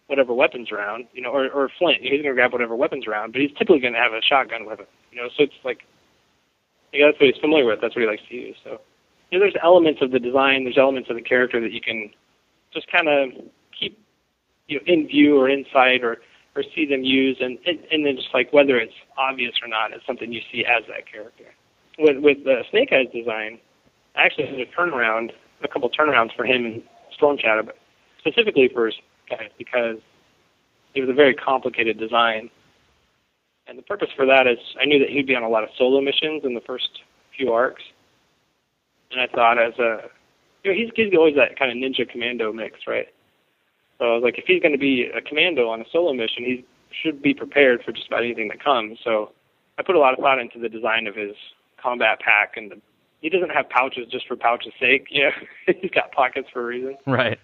whatever 0.07 0.33
weapons 0.33 0.71
around, 0.71 1.05
you 1.13 1.21
know, 1.21 1.31
or, 1.31 1.49
or 1.49 1.69
Flint, 1.79 2.01
he's 2.01 2.21
going 2.21 2.23
to 2.23 2.33
grab 2.33 2.53
whatever 2.53 2.75
weapons 2.75 3.07
around, 3.07 3.31
but 3.31 3.41
he's 3.41 3.51
typically 3.51 3.79
going 3.79 3.93
to 3.93 3.99
have 3.99 4.13
a 4.13 4.21
shotgun 4.21 4.65
with 4.65 4.79
him, 4.79 4.87
you 5.11 5.21
know. 5.21 5.29
So 5.35 5.43
it's 5.43 5.53
like, 5.63 5.79
yeah, 6.93 7.07
that's 7.07 7.19
what 7.19 7.27
he's 7.33 7.41
familiar 7.41 7.65
with. 7.65 7.79
That's 7.81 7.95
what 7.95 8.01
he 8.01 8.07
likes 8.07 8.21
to 8.29 8.35
use. 8.35 8.55
So, 8.63 8.79
you 9.31 9.39
know, 9.39 9.45
there's 9.45 9.55
elements 9.63 10.01
of 10.01 10.11
the 10.11 10.19
design, 10.19 10.63
there's 10.63 10.77
elements 10.77 11.09
of 11.09 11.15
the 11.15 11.21
character 11.21 11.59
that 11.59 11.71
you 11.71 11.81
can 11.81 12.11
just 12.73 12.91
kind 12.91 13.07
of 13.09 13.29
keep, 13.77 13.97
you 14.67 14.77
know, 14.77 14.83
in 14.85 15.07
view 15.07 15.39
or 15.39 15.49
in 15.49 15.65
sight 15.73 16.03
or 16.03 16.17
or 16.55 16.63
see 16.73 16.85
them 16.85 17.03
use, 17.03 17.37
and 17.41 17.57
and, 17.65 17.79
and 17.91 18.05
then 18.05 18.15
just 18.15 18.29
like 18.33 18.53
whether 18.53 18.77
it's 18.77 18.93
obvious 19.17 19.53
or 19.61 19.67
not, 19.67 19.91
it's 19.91 20.05
something 20.05 20.31
you 20.31 20.41
see 20.51 20.63
as 20.63 20.83
that 20.87 21.11
character. 21.11 21.45
With 21.99 22.23
with 22.23 22.43
the 22.43 22.63
Snake 22.71 22.89
Eyes 22.93 23.11
design, 23.13 23.59
I 24.15 24.23
actually 24.23 24.45
did 24.45 24.61
a 24.61 24.71
turnaround, 24.71 25.31
a 25.63 25.67
couple 25.67 25.89
turnarounds 25.89 26.33
for 26.35 26.45
him 26.45 26.65
in 26.65 26.83
Storm 27.13 27.37
Shadow, 27.37 27.63
but 27.63 27.77
specifically 28.19 28.69
for 28.73 28.91
guys 29.29 29.49
because 29.57 29.97
it 30.93 31.01
was 31.01 31.09
a 31.09 31.13
very 31.13 31.33
complicated 31.33 31.99
design. 31.99 32.49
And 33.67 33.77
the 33.77 33.83
purpose 33.83 34.09
for 34.15 34.25
that 34.25 34.47
is 34.47 34.57
I 34.79 34.85
knew 34.85 34.99
that 34.99 35.09
he'd 35.09 35.27
be 35.27 35.35
on 35.35 35.43
a 35.43 35.49
lot 35.49 35.63
of 35.63 35.69
solo 35.77 36.01
missions 36.01 36.43
in 36.43 36.53
the 36.53 36.61
first 36.61 36.89
few 37.35 37.51
arcs. 37.51 37.83
And 39.11 39.21
I 39.21 39.27
thought 39.27 39.57
as 39.59 39.77
a 39.79 40.09
you 40.63 40.71
know, 40.71 40.77
he's 40.77 40.91
he's 40.95 41.13
always 41.15 41.35
that 41.35 41.57
kind 41.57 41.71
of 41.71 41.77
ninja 41.77 42.09
commando 42.09 42.51
mix, 42.51 42.79
right? 42.87 43.07
So 43.97 44.05
I 44.05 44.13
was 44.15 44.23
like, 44.23 44.37
if 44.37 44.45
he's 44.45 44.61
to 44.61 44.77
be 44.77 45.09
a 45.15 45.21
commando 45.21 45.69
on 45.69 45.81
a 45.81 45.85
solo 45.91 46.13
mission, 46.13 46.43
he 46.43 46.65
should 47.01 47.21
be 47.21 47.33
prepared 47.33 47.83
for 47.83 47.91
just 47.91 48.07
about 48.07 48.23
anything 48.23 48.47
that 48.49 48.63
comes. 48.63 48.99
So 49.03 49.31
I 49.77 49.83
put 49.83 49.95
a 49.95 49.99
lot 49.99 50.13
of 50.13 50.19
thought 50.19 50.39
into 50.39 50.59
the 50.59 50.69
design 50.69 51.07
of 51.07 51.15
his 51.15 51.35
combat 51.81 52.19
pack, 52.19 52.57
and 52.57 52.71
the, 52.71 52.81
he 53.21 53.29
doesn't 53.29 53.51
have 53.51 53.69
pouches 53.69 54.07
just 54.11 54.27
for 54.27 54.35
pouches' 54.35 54.73
sake. 54.79 55.07
You 55.09 55.25
know, 55.25 55.31
he's 55.81 55.91
got 55.91 56.11
pockets 56.11 56.49
for 56.51 56.61
a 56.61 56.65
reason. 56.65 56.97
Right. 57.05 57.39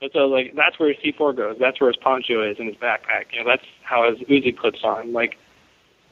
And 0.00 0.10
so 0.12 0.20
like 0.20 0.54
that's 0.54 0.78
where 0.78 0.92
his 0.92 0.98
C4 1.02 1.36
goes. 1.36 1.56
That's 1.58 1.80
where 1.80 1.90
his 1.90 1.96
poncho 1.96 2.48
is 2.48 2.56
in 2.58 2.66
his 2.66 2.76
backpack. 2.76 3.32
You 3.32 3.42
know, 3.42 3.50
that's 3.50 3.66
how 3.82 4.08
his 4.10 4.20
Uzi 4.28 4.56
clips 4.56 4.80
on. 4.84 5.12
Like, 5.12 5.36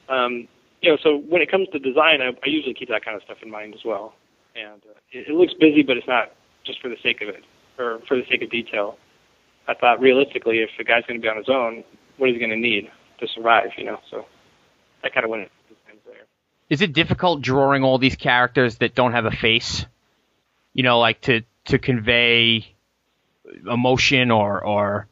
um, 0.09 0.49
you 0.82 0.91
know, 0.91 0.99
so 1.03 1.18
when 1.28 1.43
it 1.43 1.51
comes 1.51 1.68
to 1.72 1.78
design, 1.78 2.20
I, 2.20 2.30
I 2.30 2.47
usually 2.47 2.74
keep 2.74 2.89
that 2.89 3.05
kind 3.05 3.16
of 3.16 3.22
stuff 3.22 3.39
in 3.43 3.51
mind 3.51 3.74
as 3.74 3.84
well. 3.84 4.14
And 4.57 4.82
uh, 4.82 4.99
it, 5.12 5.28
it 5.28 5.34
looks 5.34 5.55
busy, 5.55 5.82
but 5.82 5.97
it's 5.97 6.09
not 6.09 6.32
just 6.64 6.80
for 6.80 6.89
the 6.89 6.97
sake 7.03 7.22
of 7.22 7.28
it 7.28 7.45
or 7.78 8.01
for 8.09 8.16
the 8.16 8.24
sake 8.28 8.43
of 8.43 8.51
detail. 8.51 8.99
I 9.68 9.74
thought 9.74 10.01
realistically, 10.01 10.59
if 10.59 10.70
the 10.78 10.84
guy's 10.84 11.05
going 11.07 11.20
to 11.20 11.22
be 11.22 11.28
on 11.28 11.37
his 11.37 11.49
own, 11.49 11.84
what 12.18 12.30
is 12.30 12.34
he 12.34 12.39
going 12.39 12.51
to 12.51 12.57
need 12.57 12.91
to 13.20 13.26
survive? 13.28 13.70
You 13.76 13.84
know, 13.84 13.99
so 14.11 14.26
I 15.05 15.09
kind 15.09 15.24
of 15.24 15.30
went. 15.30 15.51
Is 16.68 16.82
it 16.82 16.93
difficult 16.93 17.43
drawing 17.43 17.84
all 17.84 17.99
these 17.99 18.16
characters 18.16 18.78
that 18.78 18.97
don't 18.97 19.12
have 19.12 19.24
a 19.24 19.30
face? 19.30 19.87
You 20.72 20.82
know, 20.82 20.99
like 20.99 21.20
to 21.22 21.43
to 21.66 21.78
convey 21.78 22.76
emotion 23.70 24.30
or 24.30 24.62
or 24.64 25.07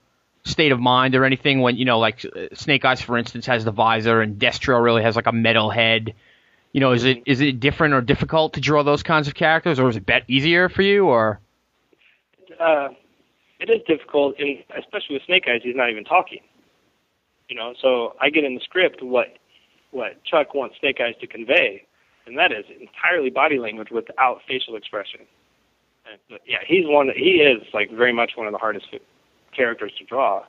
state 0.45 0.73
of 0.73 0.81
mind 0.81 1.15
or 1.15 1.25
anything 1.25 1.61
when 1.61 1.77
you 1.77 1.85
know 1.85 1.99
like 1.99 2.25
uh, 2.25 2.55
Snake 2.55 2.85
Eyes 2.85 3.01
for 3.01 3.17
instance 3.17 3.47
has 3.47 3.65
the 3.65 3.71
visor 3.71 4.21
and 4.21 4.39
Destro 4.39 4.83
really 4.83 5.03
has 5.03 5.17
like 5.17 5.27
a 5.27 5.33
metal 5.33 5.71
head. 5.71 6.15
You 6.73 6.81
know, 6.81 6.93
is 6.93 7.05
it 7.05 7.23
is 7.27 7.41
it 7.41 7.61
different 7.61 7.95
or 7.95 8.01
difficult 8.01 8.55
to 8.55 8.61
draw 8.61 8.83
those 8.83 9.03
kinds 9.03 9.29
of 9.29 9.35
characters 9.35 9.79
or 9.79 9.89
is 9.89 9.97
it 9.97 10.05
bet 10.05 10.25
easier 10.29 10.69
for 10.69 10.83
you 10.83 11.07
or 11.07 11.41
uh, 12.61 12.89
it 13.61 13.71
is 13.71 13.81
difficult, 13.87 14.37
and 14.39 14.59
especially 14.77 15.17
with 15.17 15.23
Snake 15.27 15.45
Eyes, 15.49 15.61
he's 15.63 15.77
not 15.77 15.91
even 15.91 16.05
talking. 16.05 16.41
You 17.49 17.57
know, 17.57 17.75
so 17.81 18.15
I 18.21 18.31
get 18.31 18.45
in 18.45 18.55
the 18.55 18.61
script 18.61 19.03
what 19.03 19.29
what 19.91 20.23
Chuck 20.25 20.55
wants 20.55 20.77
Snake 20.81 21.01
Eyes 21.01 21.15
to 21.21 21.27
convey, 21.27 21.87
and 22.27 22.37
that 22.39 22.53
is 22.53 22.65
entirely 22.81 23.31
body 23.31 23.59
language 23.59 23.91
without 23.91 24.41
facial 24.49 24.77
expression. 24.77 25.21
Yeah, 26.47 26.59
he's 26.67 26.85
one. 26.87 27.11
He 27.15 27.43
is 27.43 27.63
like 27.73 27.91
very 27.91 28.13
much 28.13 28.33
one 28.37 28.47
of 28.47 28.53
the 28.53 28.59
hardest 28.59 28.87
characters 29.57 29.93
to 29.99 30.05
draw. 30.05 30.45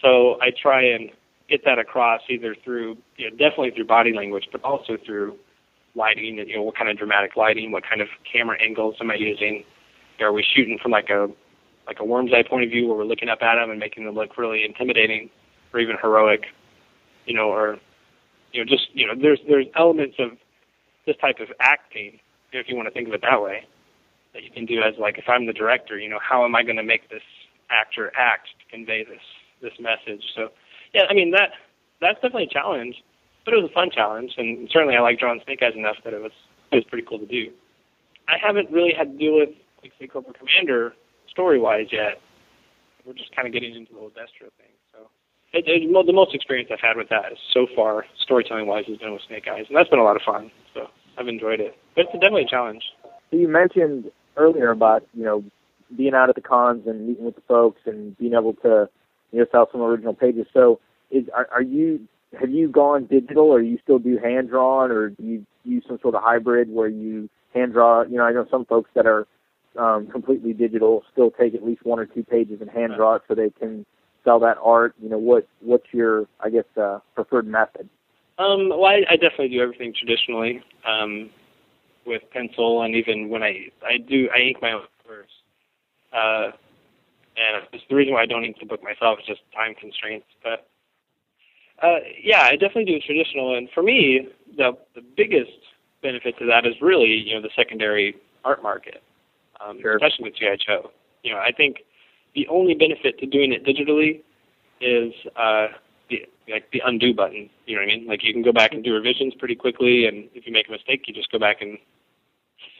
So 0.00 0.38
I 0.40 0.50
try 0.50 0.82
and 0.82 1.10
get 1.48 1.64
that 1.64 1.78
across 1.78 2.22
either 2.28 2.56
through, 2.64 2.96
you 3.16 3.30
know, 3.30 3.36
definitely 3.36 3.70
through 3.70 3.86
body 3.86 4.12
language, 4.12 4.48
but 4.50 4.62
also 4.64 4.96
through 5.04 5.36
lighting. 5.94 6.38
You 6.38 6.56
know, 6.56 6.62
what 6.62 6.76
kind 6.76 6.90
of 6.90 6.98
dramatic 6.98 7.36
lighting, 7.36 7.70
what 7.70 7.84
kind 7.88 8.00
of 8.00 8.08
camera 8.30 8.56
angles 8.60 8.96
am 9.00 9.10
I 9.10 9.14
using? 9.14 9.64
Are 10.20 10.32
we 10.32 10.44
shooting 10.54 10.78
from 10.80 10.92
like 10.92 11.10
a 11.10 11.28
like 11.86 11.98
a 12.00 12.04
worm's 12.04 12.32
eye 12.32 12.48
point 12.48 12.64
of 12.64 12.70
view 12.70 12.86
where 12.86 12.96
we're 12.96 13.04
looking 13.04 13.28
up 13.28 13.42
at 13.42 13.56
them 13.56 13.70
and 13.70 13.78
making 13.78 14.04
them 14.04 14.14
look 14.14 14.38
really 14.38 14.64
intimidating 14.64 15.28
or 15.72 15.80
even 15.80 15.96
heroic, 16.00 16.44
you 17.26 17.34
know, 17.34 17.48
or 17.48 17.78
you 18.52 18.64
know, 18.64 18.68
just 18.68 18.88
you 18.92 19.06
know, 19.06 19.14
there's 19.20 19.40
there's 19.48 19.66
elements 19.76 20.16
of 20.18 20.30
this 21.06 21.16
type 21.20 21.40
of 21.40 21.48
acting, 21.60 22.20
if 22.52 22.68
you 22.68 22.76
want 22.76 22.86
to 22.86 22.92
think 22.94 23.08
of 23.08 23.14
it 23.14 23.22
that 23.22 23.42
way, 23.42 23.66
that 24.34 24.42
you 24.42 24.50
can 24.50 24.66
do 24.66 24.80
as 24.80 24.94
like 24.98 25.18
if 25.18 25.24
I'm 25.28 25.46
the 25.46 25.52
director, 25.52 25.98
you 25.98 26.08
know, 26.08 26.18
how 26.20 26.44
am 26.44 26.54
I 26.54 26.62
going 26.62 26.76
to 26.76 26.82
make 26.82 27.08
this 27.10 27.22
actor 27.70 28.12
act 28.16 28.48
to 28.60 28.64
convey 28.70 29.04
this 29.04 29.22
this 29.60 29.72
message? 29.78 30.24
So, 30.34 30.48
yeah, 30.94 31.02
I 31.08 31.14
mean 31.14 31.30
that 31.32 31.50
that's 32.00 32.16
definitely 32.16 32.48
a 32.50 32.54
challenge, 32.54 32.96
but 33.44 33.54
it 33.54 33.62
was 33.62 33.70
a 33.70 33.74
fun 33.74 33.90
challenge, 33.92 34.32
and 34.36 34.68
certainly 34.72 34.96
I 34.96 35.00
like 35.00 35.18
drawing 35.18 35.40
Snake 35.44 35.62
Eyes 35.62 35.74
enough 35.76 35.96
that 36.04 36.12
it 36.12 36.22
was 36.22 36.32
it 36.72 36.76
was 36.76 36.84
pretty 36.88 37.06
cool 37.06 37.18
to 37.18 37.26
do. 37.26 37.52
I 38.28 38.36
haven't 38.40 38.70
really 38.70 38.92
had 38.96 39.12
to 39.12 39.18
deal 39.18 39.36
with 39.36 39.50
like 39.82 39.92
say 39.98 40.06
Cobra 40.06 40.32
Commander 40.32 40.94
story 41.28 41.58
wise 41.58 41.86
yet. 41.90 42.20
We're 43.04 43.14
just 43.14 43.34
kind 43.34 43.46
of 43.48 43.52
getting 43.52 43.74
into 43.74 43.92
the 43.92 43.98
whole 43.98 44.10
Destro 44.10 44.46
thing. 44.56 44.70
So 44.92 45.10
it, 45.52 45.64
it, 45.66 46.06
the 46.06 46.12
most 46.12 46.34
experience 46.34 46.70
I've 46.72 46.80
had 46.80 46.96
with 46.96 47.08
that 47.10 47.32
is 47.32 47.38
so 47.52 47.66
far 47.74 48.06
storytelling 48.22 48.66
wise 48.66 48.84
has 48.86 48.98
been 48.98 49.12
with 49.12 49.22
Snake 49.26 49.48
Eyes, 49.50 49.64
and 49.68 49.76
that's 49.76 49.88
been 49.88 49.98
a 49.98 50.04
lot 50.04 50.16
of 50.16 50.22
fun. 50.22 50.50
So 50.72 50.86
I've 51.18 51.28
enjoyed 51.28 51.60
it, 51.60 51.76
but 51.96 52.06
it's 52.06 52.12
definitely 52.12 52.42
a 52.42 52.48
challenge. 52.48 52.82
You 53.30 53.48
mentioned 53.48 54.10
earlier 54.36 54.70
about 54.70 55.06
you 55.14 55.24
know 55.24 55.44
being 55.96 56.14
out 56.14 56.28
at 56.28 56.34
the 56.34 56.40
cons 56.40 56.86
and 56.86 57.06
meeting 57.06 57.24
with 57.24 57.34
the 57.34 57.42
folks 57.42 57.80
and 57.86 58.16
being 58.18 58.34
able 58.34 58.54
to 58.54 58.88
you 59.30 59.40
know 59.40 59.46
sell 59.50 59.68
some 59.70 59.82
original 59.82 60.14
pages. 60.14 60.46
So 60.52 60.80
is 61.10 61.24
are, 61.34 61.48
are 61.52 61.62
you 61.62 62.06
have 62.38 62.50
you 62.50 62.68
gone 62.68 63.04
digital 63.04 63.46
or 63.46 63.60
you 63.60 63.78
still 63.82 63.98
do 63.98 64.18
hand 64.18 64.48
drawn 64.48 64.90
or 64.90 65.10
do 65.10 65.22
you 65.22 65.46
use 65.64 65.84
some 65.86 65.98
sort 66.00 66.14
of 66.14 66.22
hybrid 66.22 66.70
where 66.70 66.88
you 66.88 67.28
hand 67.54 67.72
draw? 67.72 68.02
You 68.02 68.16
know, 68.16 68.24
I 68.24 68.32
know 68.32 68.46
some 68.50 68.64
folks 68.64 68.90
that 68.94 69.06
are 69.06 69.26
um, 69.78 70.06
completely 70.06 70.52
digital 70.52 71.02
still 71.12 71.30
take 71.30 71.54
at 71.54 71.64
least 71.64 71.84
one 71.84 71.98
or 71.98 72.06
two 72.06 72.22
pages 72.22 72.60
and 72.60 72.70
hand 72.70 72.94
draw 72.96 73.16
it 73.16 73.22
so 73.28 73.34
they 73.34 73.50
can 73.50 73.84
sell 74.24 74.38
that 74.40 74.56
art. 74.62 74.94
You 75.02 75.10
know, 75.10 75.18
what 75.18 75.46
what's 75.60 75.86
your 75.92 76.26
I 76.40 76.50
guess 76.50 76.64
uh, 76.80 77.00
preferred 77.14 77.46
method? 77.46 77.88
Um, 78.38 78.70
well, 78.70 78.86
I, 78.86 79.02
I 79.10 79.16
definitely 79.16 79.50
do 79.50 79.60
everything 79.60 79.92
traditionally 79.96 80.62
um, 80.86 81.30
with 82.06 82.22
pencil, 82.32 82.82
and 82.82 82.94
even 82.94 83.28
when 83.28 83.42
I 83.42 83.68
I 83.84 83.98
do 83.98 84.28
I 84.34 84.40
ink 84.40 84.58
my 84.62 84.72
own 84.72 84.82
covers. 85.02 85.30
Uh, 86.12 86.56
and 87.36 87.64
it's 87.72 87.84
the 87.88 87.96
reason 87.96 88.12
why 88.12 88.22
I 88.22 88.26
don't 88.26 88.44
ink 88.44 88.56
the 88.60 88.66
book 88.66 88.82
myself 88.82 89.18
is 89.20 89.26
just 89.26 89.40
time 89.54 89.74
constraints. 89.74 90.26
But 90.42 90.68
uh, 91.82 92.00
yeah, 92.22 92.42
I 92.42 92.52
definitely 92.52 92.84
do 92.84 93.00
traditional, 93.00 93.56
and 93.56 93.68
for 93.74 93.82
me, 93.82 94.28
the 94.56 94.72
the 94.94 95.02
biggest 95.16 95.52
benefit 96.02 96.38
to 96.38 96.46
that 96.46 96.66
is 96.66 96.74
really 96.80 97.10
you 97.10 97.34
know 97.34 97.42
the 97.42 97.50
secondary 97.56 98.16
art 98.44 98.62
market, 98.62 99.02
um, 99.64 99.78
especially 99.78 100.24
with 100.24 100.36
GI 100.36 100.58
Joe. 100.66 100.90
You 101.22 101.32
know, 101.32 101.38
I 101.38 101.52
think 101.52 101.78
the 102.34 102.46
only 102.48 102.74
benefit 102.74 103.18
to 103.18 103.26
doing 103.26 103.52
it 103.52 103.64
digitally 103.64 104.20
is 104.80 105.12
uh, 105.36 105.68
the 106.08 106.26
like 106.50 106.70
the 106.72 106.82
undo 106.84 107.14
button. 107.14 107.48
You 107.66 107.76
know 107.76 107.82
what 107.82 107.92
I 107.92 107.96
mean? 107.96 108.06
Like 108.06 108.22
you 108.22 108.32
can 108.32 108.42
go 108.42 108.52
back 108.52 108.72
and 108.72 108.82
do 108.82 108.92
revisions 108.94 109.34
pretty 109.34 109.54
quickly, 109.54 110.06
and 110.06 110.28
if 110.34 110.46
you 110.46 110.52
make 110.52 110.68
a 110.68 110.72
mistake, 110.72 111.04
you 111.06 111.14
just 111.14 111.30
go 111.30 111.38
back 111.38 111.60
and 111.60 111.78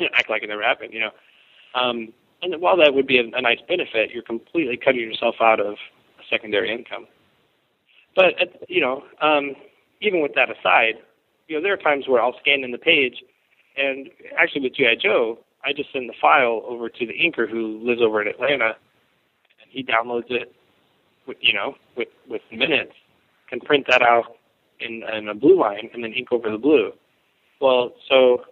act 0.15 0.31
like 0.31 0.43
it 0.43 0.49
never 0.49 0.63
happened. 0.63 0.93
You 0.93 1.01
know, 1.01 1.11
um, 1.75 2.13
and 2.43 2.61
while 2.61 2.77
that 2.77 2.95
would 2.95 3.07
be 3.07 3.19
a, 3.19 3.25
a 3.37 3.41
nice 3.41 3.61
benefit, 3.69 4.11
you're 4.11 4.23
completely 4.23 4.77
cutting 4.77 5.01
yourself 5.01 5.37
out 5.41 5.61
of 5.61 5.75
a 5.75 6.23
secondary 6.29 6.73
income. 6.73 7.07
But 8.15 8.35
you 8.69 8.81
know, 8.81 9.05
um, 9.21 9.55
even 10.01 10.21
with 10.21 10.33
that 10.35 10.51
aside, 10.51 10.95
you 11.49 11.57
know 11.57 11.63
there 11.63 11.73
are 11.73 11.79
times 11.79 12.07
where 12.09 12.21
I'll 12.21 12.39
scan 12.41 12.65
in 12.65 12.73
the 12.73 12.79
page, 12.79 13.23
and 13.77 14.11
actually 14.39 14.63
with 14.63 14.75
GI 14.75 14.97
Joe, 15.03 15.39
I 15.65 15.73
just 15.73 15.93
send 15.93 16.09
the 16.09 16.15
file 16.21 16.63
over 16.67 16.89
to 16.89 17.07
the 17.07 17.15
inker 17.15 17.49
who 17.49 17.81
lives 17.83 18.01
over 18.03 18.21
in 18.21 18.29
Atlanta, 18.29 18.77
and 19.61 19.71
he 19.71 19.83
downloads 19.83 20.31
it 20.31 20.53
with 21.27 21.39
you 21.41 21.55
know 21.55 21.77
with 21.97 22.09
with 22.29 22.43
minutes, 22.51 22.93
can 23.53 23.61
print 23.61 23.87
that 23.89 24.03
out 24.03 24.37
in 24.81 25.03
in 25.15 25.29
a 25.29 25.35
blue 25.35 25.61
line 25.61 25.91
and 25.93 26.03
then 26.03 26.13
ink 26.13 26.29
over 26.33 26.51
the 26.51 26.59
blue. 26.59 26.93
Well, 27.61 27.93
so 28.09 28.45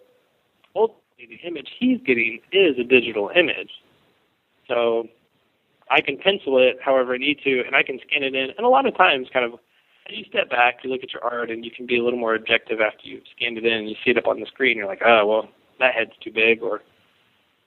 ultimately 0.77 1.37
the 1.41 1.49
image 1.49 1.69
he's 1.79 1.99
getting 2.07 2.41
is 2.53 2.79
a 2.79 2.85
digital 2.85 3.31
image. 3.35 3.71
So 4.69 5.09
I 5.91 6.01
can 6.03 6.19
pencil 6.19 6.59
it 6.59 6.77
however 6.85 7.15
I 7.15 7.19
need 7.19 7.41
to, 7.45 7.63
and 7.67 7.75
I 7.75 7.83
can 7.83 7.99
scan 8.07 8.23
it 8.23 8.35
in. 8.35 8.51
And 8.57 8.65
a 8.65 8.69
lot 8.69 8.87
of 8.87 8.97
times, 8.97 9.29
kind 9.33 9.45
of, 9.45 9.55
as 10.09 10.17
you 10.17 10.25
step 10.29 10.49
back, 10.51 10.85
you 10.85 10.91
look 10.91 11.03
at 11.03 11.13
your 11.13 11.25
art, 11.25 11.51
and 11.51 11.65
you 11.65 11.73
can 11.73 11.87
be 11.87 11.99
a 11.99 12.05
little 12.05 12.19
more 12.19 12.35
objective 12.35 12.81
after 12.81 13.09
you've 13.09 13.25
scanned 13.35 13.59
it 13.59 13.65
in 13.65 13.73
and 13.73 13.89
you 13.89 13.97
see 14.05 14.11
it 14.11 14.19
up 14.19 14.29
on 14.29 14.39
the 14.39 14.47
screen. 14.47 14.77
You're 14.77 14.87
like, 14.87 15.03
oh, 15.05 15.27
well, 15.27 15.49
that 15.81 15.95
head's 15.95 16.13
too 16.23 16.31
big, 16.31 16.63
or 16.63 16.83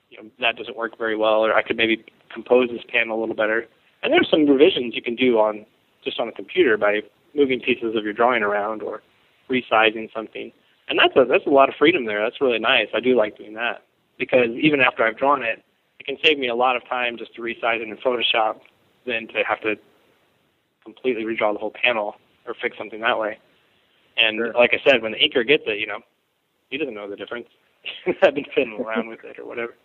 you 0.10 0.22
know, 0.22 0.30
that 0.40 0.56
doesn't 0.56 0.78
work 0.78 0.98
very 0.98 1.18
well, 1.18 1.44
or 1.44 1.54
I 1.54 1.64
could 1.64 1.78
maybe 1.78 2.06
compose 2.32 2.70
this 2.70 2.86
panel 2.88 3.20
a 3.20 3.20
little 3.20 3.36
better. 3.36 3.66
And 4.04 4.14
there's 4.14 4.30
some 4.30 4.48
revisions 4.48 4.96
you 4.96 5.02
can 5.02 5.16
do 5.16 5.40
on 5.40 5.66
just 6.04 6.20
on 6.20 6.28
the 6.28 6.34
computer 6.34 6.78
by 6.78 7.02
moving 7.36 7.60
pieces 7.60 7.96
of 7.96 8.04
your 8.04 8.14
drawing 8.14 8.44
around 8.44 8.82
or 8.82 9.02
resizing 9.50 10.12
something. 10.14 10.52
And 10.90 11.00
that's 11.00 11.16
a 11.16 11.26
that's 11.26 11.46
a 11.46 11.50
lot 11.50 11.70
of 11.70 11.76
freedom 11.76 12.06
there. 12.06 12.22
That's 12.24 12.42
really 12.42 12.60
nice. 12.60 12.88
I 12.94 13.00
do 13.00 13.16
like 13.16 13.38
doing 13.38 13.54
that 13.54 13.84
because 14.18 14.50
even 14.62 14.82
after 14.82 15.04
I've 15.04 15.18
drawn 15.18 15.44
it, 15.44 15.64
it 16.00 16.06
can 16.06 16.18
save 16.24 16.38
me 16.38 16.50
a 16.50 16.56
lot 16.56 16.76
of 16.76 16.88
time 16.88 17.18
just 17.18 17.34
to 17.36 17.42
resize 17.42 17.82
it 17.82 17.88
in 17.88 17.98
Photoshop 17.98 18.60
than 19.06 19.28
to 19.30 19.44
have 19.48 19.62
to 19.62 19.76
completely 20.84 21.24
redraw 21.24 21.54
the 21.54 21.60
whole 21.60 21.72
panel 21.74 22.16
or 22.46 22.54
fix 22.62 22.78
something 22.78 23.00
that 23.02 23.18
way. 23.18 23.38
And 24.18 24.38
Sure. 24.38 24.54
like 24.54 24.72
I 24.74 24.90
said, 24.90 25.02
when 25.02 25.14
the 25.14 25.18
inker 25.18 25.48
gets 25.48 25.64
it, 25.66 25.80
you 25.80 25.88
know, 25.88 26.00
he 26.70 26.78
doesn't 26.78 26.94
know 26.94 27.10
the 27.10 27.16
difference. 27.16 27.48
I've 28.24 28.36
been 28.36 28.46
fiddling 28.54 28.82
around 28.82 29.08
with 29.08 29.24
it 29.24 29.40
or 29.40 29.46
whatever. 29.46 29.76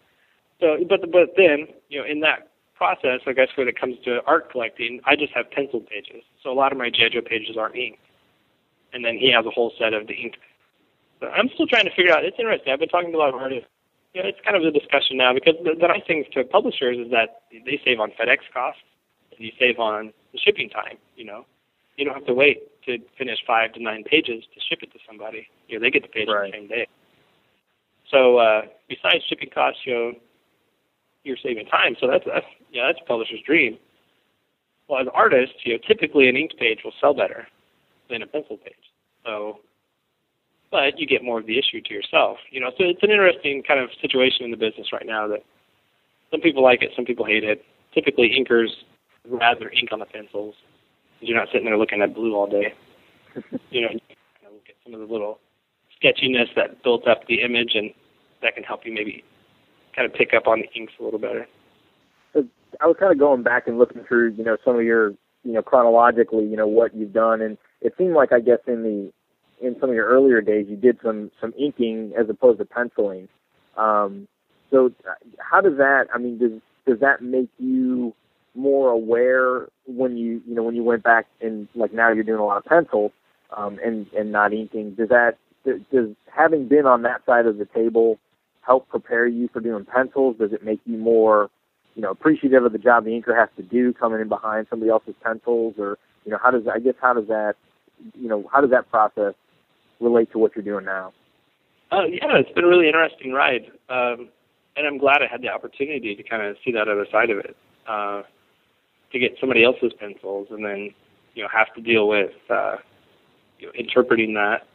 So, 0.61 0.77
but 0.89 1.01
but 1.13 1.31
then 1.37 1.69
you 1.89 2.01
know, 2.01 2.07
in 2.07 2.21
that 2.21 2.51
process, 2.79 3.21
I 3.27 3.33
guess 3.33 3.49
when 3.57 3.69
it 3.69 3.79
comes 3.79 3.97
to 4.05 4.21
art 4.27 4.51
collecting, 4.51 5.01
I 5.05 5.17
just 5.17 5.33
have 5.35 5.51
pencil 5.51 5.81
pages. 5.81 6.23
So 6.43 6.51
a 6.53 6.55
lot 6.55 6.73
of 6.73 6.79
my 6.79 6.89
GI 6.91 7.11
Joe 7.13 7.21
pages 7.21 7.57
aren't 7.59 7.77
inked, 7.77 7.99
and 8.93 9.05
then 9.05 9.19
he 9.19 9.31
has 9.33 9.45
a 9.45 9.51
whole 9.51 9.73
set 9.79 9.93
of 9.93 10.07
the 10.07 10.15
ink. 10.15 10.35
So 11.21 11.27
I'm 11.29 11.49
still 11.55 11.67
trying 11.67 11.85
to 11.85 11.95
figure 11.95 12.13
out. 12.13 12.25
It's 12.25 12.39
interesting. 12.39 12.73
I've 12.73 12.79
been 12.79 12.89
talking 12.89 13.11
to 13.13 13.19
a 13.19 13.21
lot 13.21 13.31
of 13.31 13.35
artists. 13.35 13.69
You 14.15 14.23
know, 14.23 14.29
it's 14.29 14.39
kind 14.45 14.57
of 14.57 14.63
a 14.63 14.71
discussion 14.71 15.19
now 15.19 15.35
because 15.35 15.55
the, 15.65 15.75
the 15.79 15.89
nice 15.89 16.07
thing 16.07 16.25
to 16.33 16.45
publishers 16.45 16.97
is 16.97 17.11
that 17.11 17.43
they 17.53 17.81
save 17.85 18.01
on 18.01 18.11
FedEx 18.19 18.39
costs 18.55 18.81
and 19.37 19.45
you 19.45 19.53
save 19.59 19.79
on 19.79 20.13
the 20.33 20.39
shipping 20.39 20.71
time. 20.71 20.97
You 21.17 21.27
know, 21.27 21.45
you 21.97 22.05
don't 22.05 22.15
have 22.15 22.27
to 22.27 22.35
wait 22.35 22.63
to 22.87 22.99
finish 23.19 23.39
five 23.47 23.73
to 23.75 23.83
nine 23.83 24.05
pages 24.05 24.45
to 24.55 24.61
ship 24.69 24.81
it 24.83 24.93
to 24.93 24.99
somebody. 25.07 25.47
You 25.69 25.79
know, 25.79 25.83
they 25.85 25.91
get 25.91 26.03
the 26.03 26.09
page 26.09 26.29
Right. 26.29 26.53
the 26.53 26.59
same 26.59 26.69
day. 26.69 26.87
So 28.11 28.39
uh, 28.39 28.63
besides 28.89 29.25
shipping 29.29 29.51
costs, 29.51 29.81
you 29.85 29.95
know, 29.95 30.13
you're 31.25 31.37
saving 31.43 31.67
time. 31.67 31.97
So 32.01 32.07
that's 32.07 32.25
that's 32.25 32.47
yeah, 32.73 32.87
that's 32.87 33.01
a 33.03 33.07
publisher's 33.07 33.41
dream. 33.47 33.79
Well, 34.89 35.01
as 35.01 35.07
artists, 35.15 35.57
you 35.65 35.75
know, 35.75 35.81
typically 35.87 36.29
an 36.29 36.37
inked 36.37 36.59
page 36.59 36.81
will 36.85 36.95
sell 37.01 37.15
better 37.15 37.47
than 38.09 38.23
a 38.23 38.27
pencil 38.27 38.57
page. 38.57 38.75
So, 39.25 39.61
but 40.71 40.99
you 40.99 41.07
get 41.07 41.23
more 41.23 41.41
of 41.41 41.47
the 41.47 41.59
issue 41.59 41.81
to 41.81 41.95
yourself. 41.95 42.39
You 42.51 42.61
know, 42.61 42.71
so 42.71 42.85
it's 42.85 43.03
an 43.03 43.11
interesting 43.11 43.63
kind 43.67 43.81
of 43.81 43.91
situation 44.01 44.45
in 44.45 44.51
the 44.51 44.57
business 44.57 44.93
right 44.93 45.07
now 45.07 45.29
that 45.29 45.41
some 46.31 46.41
people 46.41 46.63
like 46.63 46.83
it, 46.83 46.91
some 46.97 47.05
people 47.05 47.25
hate 47.25 47.45
it. 47.45 47.65
Typically, 47.95 48.31
inkers 48.33 48.69
rather 49.29 49.71
ink 49.71 49.91
on 49.93 49.99
the 49.99 50.07
pencils. 50.07 50.55
You're 51.21 51.37
not 51.37 51.49
sitting 51.53 51.65
there 51.65 51.79
looking 51.79 52.01
at 52.01 52.15
blue 52.15 52.35
all 52.35 52.49
day. 52.49 52.73
you 53.71 53.83
know, 53.83 53.89
you 53.93 54.01
kind 54.41 54.47
of 54.47 54.53
look 54.53 54.69
at 54.69 54.77
some 54.85 54.95
of 54.95 55.01
the 55.01 55.13
little 55.13 55.41
sketchiness 55.97 56.49
that 56.57 56.83
built 56.83 57.07
up 57.09 57.27
the 57.29 57.43
image, 57.43 57.73
and 57.75 57.91
that 58.43 58.55
can 58.55 58.63
help 58.63 58.83
you 58.85 58.93
maybe 58.93 59.25
kind 59.95 60.07
of 60.07 60.17
pick 60.17 60.33
up 60.35 60.47
on 60.47 60.61
the 60.61 60.81
inks 60.81 60.93
a 61.01 61.03
little 61.03 61.19
better. 61.19 61.47
I 62.81 62.87
was 62.87 62.97
kind 62.99 63.13
of 63.13 63.19
going 63.19 63.43
back 63.43 63.67
and 63.67 63.79
looking 63.79 64.05
through, 64.05 64.35
you 64.35 64.45
know, 64.45 64.57
some 64.65 64.77
of 64.77 64.83
your, 64.83 65.11
you 65.43 65.53
know, 65.53 65.63
chronologically, 65.63 66.45
you 66.45 66.57
know, 66.57 66.67
what 66.67 66.95
you've 66.95 67.13
done, 67.13 67.41
and 67.41 67.57
it 67.81 67.95
seemed 67.99 68.15
like 68.15 68.33
I 68.33 68.41
guess 68.41 68.59
in 68.67 68.83
the 68.83 69.13
in 69.67 69.77
some 69.81 69.91
of 69.91 69.95
your 69.95 70.07
earlier 70.07 70.41
days 70.41 70.67
you 70.69 70.77
did 70.77 70.99
some 71.03 71.31
some 71.41 71.53
inking 71.59 72.13
as 72.19 72.29
opposed 72.29 72.59
to 72.59 72.65
penciling. 72.65 73.29
Um, 73.77 74.29
so 74.71 74.93
how 75.39 75.61
does 75.61 75.77
that? 75.79 76.07
I 76.15 76.19
mean, 76.19 76.39
does 76.39 76.61
does 76.87 77.01
that 77.01 77.23
make 77.23 77.49
you 77.59 78.15
more 78.55 78.91
aware 78.91 79.69
when 79.87 80.17
you 80.17 80.43
you 80.47 80.55
know 80.55 80.63
when 80.63 80.75
you 80.75 80.85
went 80.85 81.03
back 81.03 81.27
and 81.41 81.69
like 81.75 81.93
now 81.93 82.13
you're 82.13 82.25
doing 82.25 82.41
a 82.41 82.45
lot 82.45 82.59
of 82.59 82.65
pencils 82.65 83.13
um, 83.57 83.79
and 83.85 84.07
and 84.17 84.31
not 84.31 84.53
inking? 84.53 84.95
Does 84.95 85.09
that 85.09 85.37
does 85.65 86.11
having 86.35 86.69
been 86.69 86.87
on 86.87 87.03
that 87.03 87.25
side 87.27 87.47
of 87.47 87.59
the 87.59 87.67
table 87.67 88.19
help 88.63 88.89
prepare 88.89 89.27
you 89.27 89.49
for 89.53 89.61
doing 89.61 89.85
pencils? 89.85 90.37
Does 90.39 90.53
it 90.53 90.65
make 90.65 90.81
you 90.85 90.99
more 90.99 91.51
you 91.99 92.03
know, 92.03 92.13
appreciative 92.13 92.65
of 92.65 92.71
the 92.71 92.79
job 92.79 93.05
the 93.05 93.11
inker 93.11 93.37
has 93.37 93.49
to 93.57 93.63
do 93.65 93.93
coming 93.93 94.21
in 94.21 94.29
behind 94.29 94.69
somebody 94.71 94.89
else's 94.89 95.17
pencils 95.21 95.75
or, 95.79 95.99
you 96.25 96.31
know, 96.31 96.39
how 96.41 96.53
does, 96.53 96.63
I 96.73 96.79
guess, 96.79 96.95
how 97.03 97.13
does 97.13 97.27
that, 97.27 97.55
you 98.15 98.29
know, 98.29 98.49
how 98.53 98.61
does 98.61 98.71
that 98.71 98.89
process 98.89 99.35
relate 99.99 100.31
to 100.31 100.39
what 100.39 100.55
you're 100.55 100.65
doing 100.65 100.85
now? 100.85 101.13
Uh, 101.91 102.05
yeah, 102.05 102.39
it's 102.39 102.53
been 102.53 102.63
a 102.63 102.69
really 102.69 102.87
interesting 102.87 103.33
ride, 103.33 103.65
um, 103.89 104.29
and 104.77 104.87
I'm 104.87 104.97
glad 104.97 105.23
I 105.23 105.27
had 105.27 105.43
the 105.43 105.49
opportunity 105.49 106.15
to 106.15 106.23
kind 106.23 106.41
of 106.41 106.57
see 106.65 106.71
that 106.71 106.87
other 106.87 107.05
side 107.11 107.31
of 107.31 107.39
it, 107.39 107.57
uh, 107.89 108.23
to 109.11 109.19
get 109.19 109.33
somebody 109.41 109.65
else's 109.65 109.93
pencils, 109.99 110.47
and 110.51 110.65
then 110.65 110.95
you 111.35 111.43
know 111.43 111.49
have 111.53 111.75
to 111.75 111.81
deal 111.81 112.07
with 112.07 112.31
uh, 112.49 112.77
you 113.59 113.67
know, 113.67 113.73
interpreting 113.77 114.35
that 114.35 114.69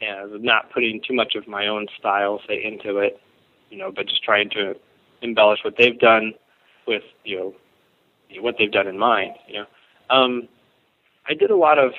and 0.00 0.44
not 0.44 0.70
putting 0.72 1.00
too 1.08 1.14
much 1.14 1.34
of 1.34 1.48
my 1.48 1.66
own 1.66 1.88
style, 1.98 2.40
say, 2.46 2.62
into 2.62 2.98
it, 2.98 3.18
you 3.70 3.78
know, 3.78 3.90
but 3.90 4.06
just 4.06 4.22
trying 4.22 4.50
to 4.50 4.74
embellish 5.22 5.60
what 5.64 5.74
they've 5.76 5.98
done 5.98 6.34
with 6.86 7.02
you 7.24 7.36
know 7.36 7.54
what 8.40 8.56
they've 8.58 8.72
done 8.72 8.86
in 8.86 8.98
mind. 8.98 9.34
You 9.46 9.60
know, 9.60 9.66
um, 10.10 10.48
I 11.28 11.34
did 11.34 11.50
a 11.50 11.56
lot 11.56 11.78
of 11.78 11.92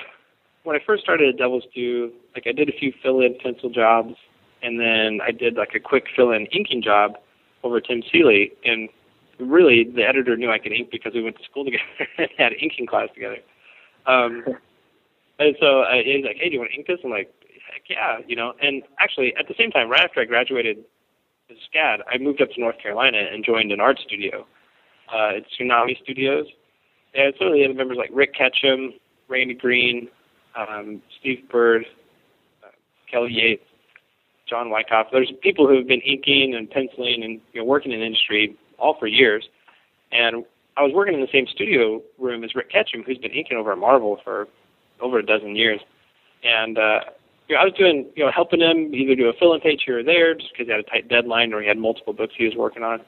when 0.64 0.76
I 0.76 0.80
first 0.84 1.02
started 1.02 1.28
at 1.28 1.38
Devil's 1.38 1.64
Due, 1.74 2.12
like 2.34 2.46
I 2.46 2.52
did 2.52 2.68
a 2.68 2.72
few 2.72 2.92
fill-in 3.02 3.36
pencil 3.42 3.70
jobs, 3.70 4.14
and 4.62 4.80
then 4.80 5.20
I 5.22 5.30
did 5.30 5.56
like 5.56 5.74
a 5.74 5.80
quick 5.80 6.06
fill-in 6.16 6.46
inking 6.46 6.82
job 6.82 7.16
over 7.62 7.80
Tim 7.80 8.02
Seeley. 8.10 8.52
And 8.64 8.88
really, 9.38 9.84
the 9.84 10.02
editor 10.02 10.36
knew 10.36 10.50
I 10.50 10.58
could 10.58 10.72
ink 10.72 10.90
because 10.90 11.12
we 11.14 11.22
went 11.22 11.36
to 11.38 11.44
school 11.44 11.64
together 11.66 11.84
and 12.18 12.28
had 12.36 12.52
inking 12.60 12.86
class 12.86 13.08
together. 13.14 13.38
Um, 14.06 14.44
and 15.38 15.54
so 15.60 15.80
uh, 15.80 16.02
he's 16.04 16.24
like, 16.24 16.36
"Hey, 16.36 16.48
do 16.48 16.54
you 16.54 16.58
want 16.58 16.70
to 16.72 16.76
ink 16.76 16.86
this?" 16.86 16.98
I'm 17.04 17.10
like, 17.10 17.32
"Heck 17.72 17.82
yeah!" 17.88 18.18
You 18.26 18.36
know. 18.36 18.54
And 18.60 18.82
actually, 18.98 19.34
at 19.36 19.48
the 19.48 19.54
same 19.58 19.70
time, 19.70 19.88
right 19.88 20.02
after 20.02 20.20
I 20.20 20.24
graduated 20.24 20.78
as 21.50 21.56
SCAD, 21.70 21.98
I 22.10 22.18
moved 22.18 22.40
up 22.40 22.50
to 22.52 22.60
North 22.60 22.78
Carolina 22.82 23.18
and 23.30 23.44
joined 23.44 23.70
an 23.70 23.80
art 23.80 23.98
studio. 23.98 24.46
Uh, 25.08 25.38
it's 25.38 25.46
Tsunami 25.58 26.00
Studios. 26.02 26.46
And 27.14 27.28
it's 27.28 27.40
really 27.40 27.60
the 27.60 27.66
other 27.66 27.74
members 27.74 27.96
like 27.96 28.10
Rick 28.12 28.34
Ketcham, 28.34 28.94
Randy 29.28 29.54
Green, 29.54 30.08
um, 30.56 31.00
Steve 31.20 31.48
Bird, 31.50 31.86
uh, 32.64 32.68
Kelly 33.10 33.32
Yates, 33.32 33.64
John 34.48 34.70
Wyckoff. 34.70 35.06
There's 35.12 35.32
people 35.42 35.68
who 35.68 35.76
have 35.76 35.86
been 35.86 36.00
inking 36.00 36.54
and 36.54 36.68
penciling 36.70 37.22
and 37.22 37.40
you 37.52 37.60
know, 37.60 37.64
working 37.64 37.92
in 37.92 38.00
the 38.00 38.06
industry 38.06 38.56
all 38.78 38.96
for 38.98 39.06
years. 39.06 39.48
And 40.12 40.44
I 40.76 40.82
was 40.82 40.92
working 40.92 41.14
in 41.14 41.20
the 41.20 41.28
same 41.32 41.46
studio 41.46 42.02
room 42.18 42.42
as 42.44 42.54
Rick 42.54 42.72
Ketcham, 42.72 43.04
who's 43.06 43.18
been 43.18 43.30
inking 43.30 43.56
over 43.56 43.72
at 43.72 43.78
Marvel 43.78 44.20
for 44.24 44.48
over 45.00 45.18
a 45.18 45.26
dozen 45.26 45.54
years. 45.54 45.80
And 46.42 46.78
uh, 46.78 47.00
you 47.48 47.54
know, 47.54 47.60
I 47.60 47.64
was 47.64 47.74
doing, 47.78 48.06
you 48.16 48.24
know, 48.24 48.30
helping 48.32 48.60
him 48.60 48.94
either 48.94 49.14
do 49.14 49.28
a 49.28 49.32
fill-in 49.38 49.60
page 49.60 49.82
here 49.84 50.00
or 50.00 50.02
there, 50.02 50.34
just 50.34 50.50
because 50.52 50.66
he 50.66 50.72
had 50.72 50.80
a 50.80 50.84
tight 50.84 51.08
deadline 51.08 51.52
or 51.52 51.60
he 51.60 51.68
had 51.68 51.78
multiple 51.78 52.12
books 52.12 52.34
he 52.36 52.44
was 52.44 52.54
working 52.56 52.82
on. 52.82 53.00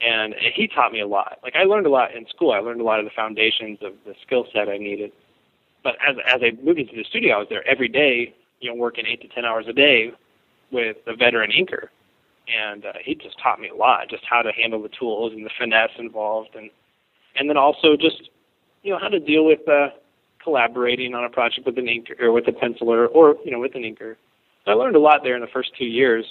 And 0.00 0.34
he 0.54 0.66
taught 0.66 0.92
me 0.92 1.00
a 1.00 1.06
lot. 1.06 1.38
Like 1.42 1.56
I 1.56 1.64
learned 1.64 1.86
a 1.86 1.90
lot 1.90 2.14
in 2.14 2.26
school. 2.28 2.52
I 2.52 2.60
learned 2.60 2.80
a 2.80 2.84
lot 2.84 3.00
of 3.00 3.04
the 3.04 3.10
foundations 3.14 3.78
of 3.82 3.92
the 4.06 4.14
skill 4.24 4.46
set 4.52 4.68
I 4.68 4.78
needed. 4.78 5.12
But 5.82 5.96
as 6.06 6.16
as 6.26 6.40
I 6.42 6.52
moved 6.62 6.78
into 6.78 6.96
the 6.96 7.04
studio, 7.04 7.36
I 7.36 7.38
was 7.38 7.48
there 7.50 7.66
every 7.68 7.88
day, 7.88 8.34
you 8.60 8.70
know, 8.70 8.76
working 8.76 9.04
eight 9.06 9.20
to 9.22 9.28
ten 9.28 9.44
hours 9.44 9.66
a 9.68 9.72
day 9.72 10.12
with 10.70 10.96
a 11.06 11.14
veteran 11.16 11.50
inker, 11.50 11.88
and 12.48 12.84
uh, 12.84 12.92
he 13.04 13.14
just 13.14 13.38
taught 13.42 13.60
me 13.60 13.68
a 13.68 13.74
lot, 13.74 14.08
just 14.08 14.24
how 14.28 14.42
to 14.42 14.52
handle 14.52 14.82
the 14.82 14.88
tools 14.88 15.32
and 15.32 15.44
the 15.44 15.50
finesse 15.58 15.90
involved, 15.98 16.50
and 16.54 16.70
and 17.36 17.48
then 17.48 17.56
also 17.56 17.96
just 17.96 18.30
you 18.82 18.92
know 18.92 18.98
how 18.98 19.08
to 19.08 19.20
deal 19.20 19.44
with 19.44 19.66
uh, 19.68 19.88
collaborating 20.42 21.14
on 21.14 21.24
a 21.24 21.30
project 21.30 21.66
with 21.66 21.78
an 21.78 21.86
inker 21.86 22.20
or 22.20 22.32
with 22.32 22.46
a 22.48 22.52
penciler 22.52 23.08
or 23.12 23.36
you 23.44 23.50
know 23.50 23.58
with 23.58 23.74
an 23.74 23.82
inker. 23.82 24.16
So 24.64 24.72
I 24.72 24.74
learned 24.74 24.96
a 24.96 25.00
lot 25.00 25.20
there 25.22 25.34
in 25.34 25.40
the 25.40 25.48
first 25.52 25.70
two 25.78 25.86
years, 25.86 26.24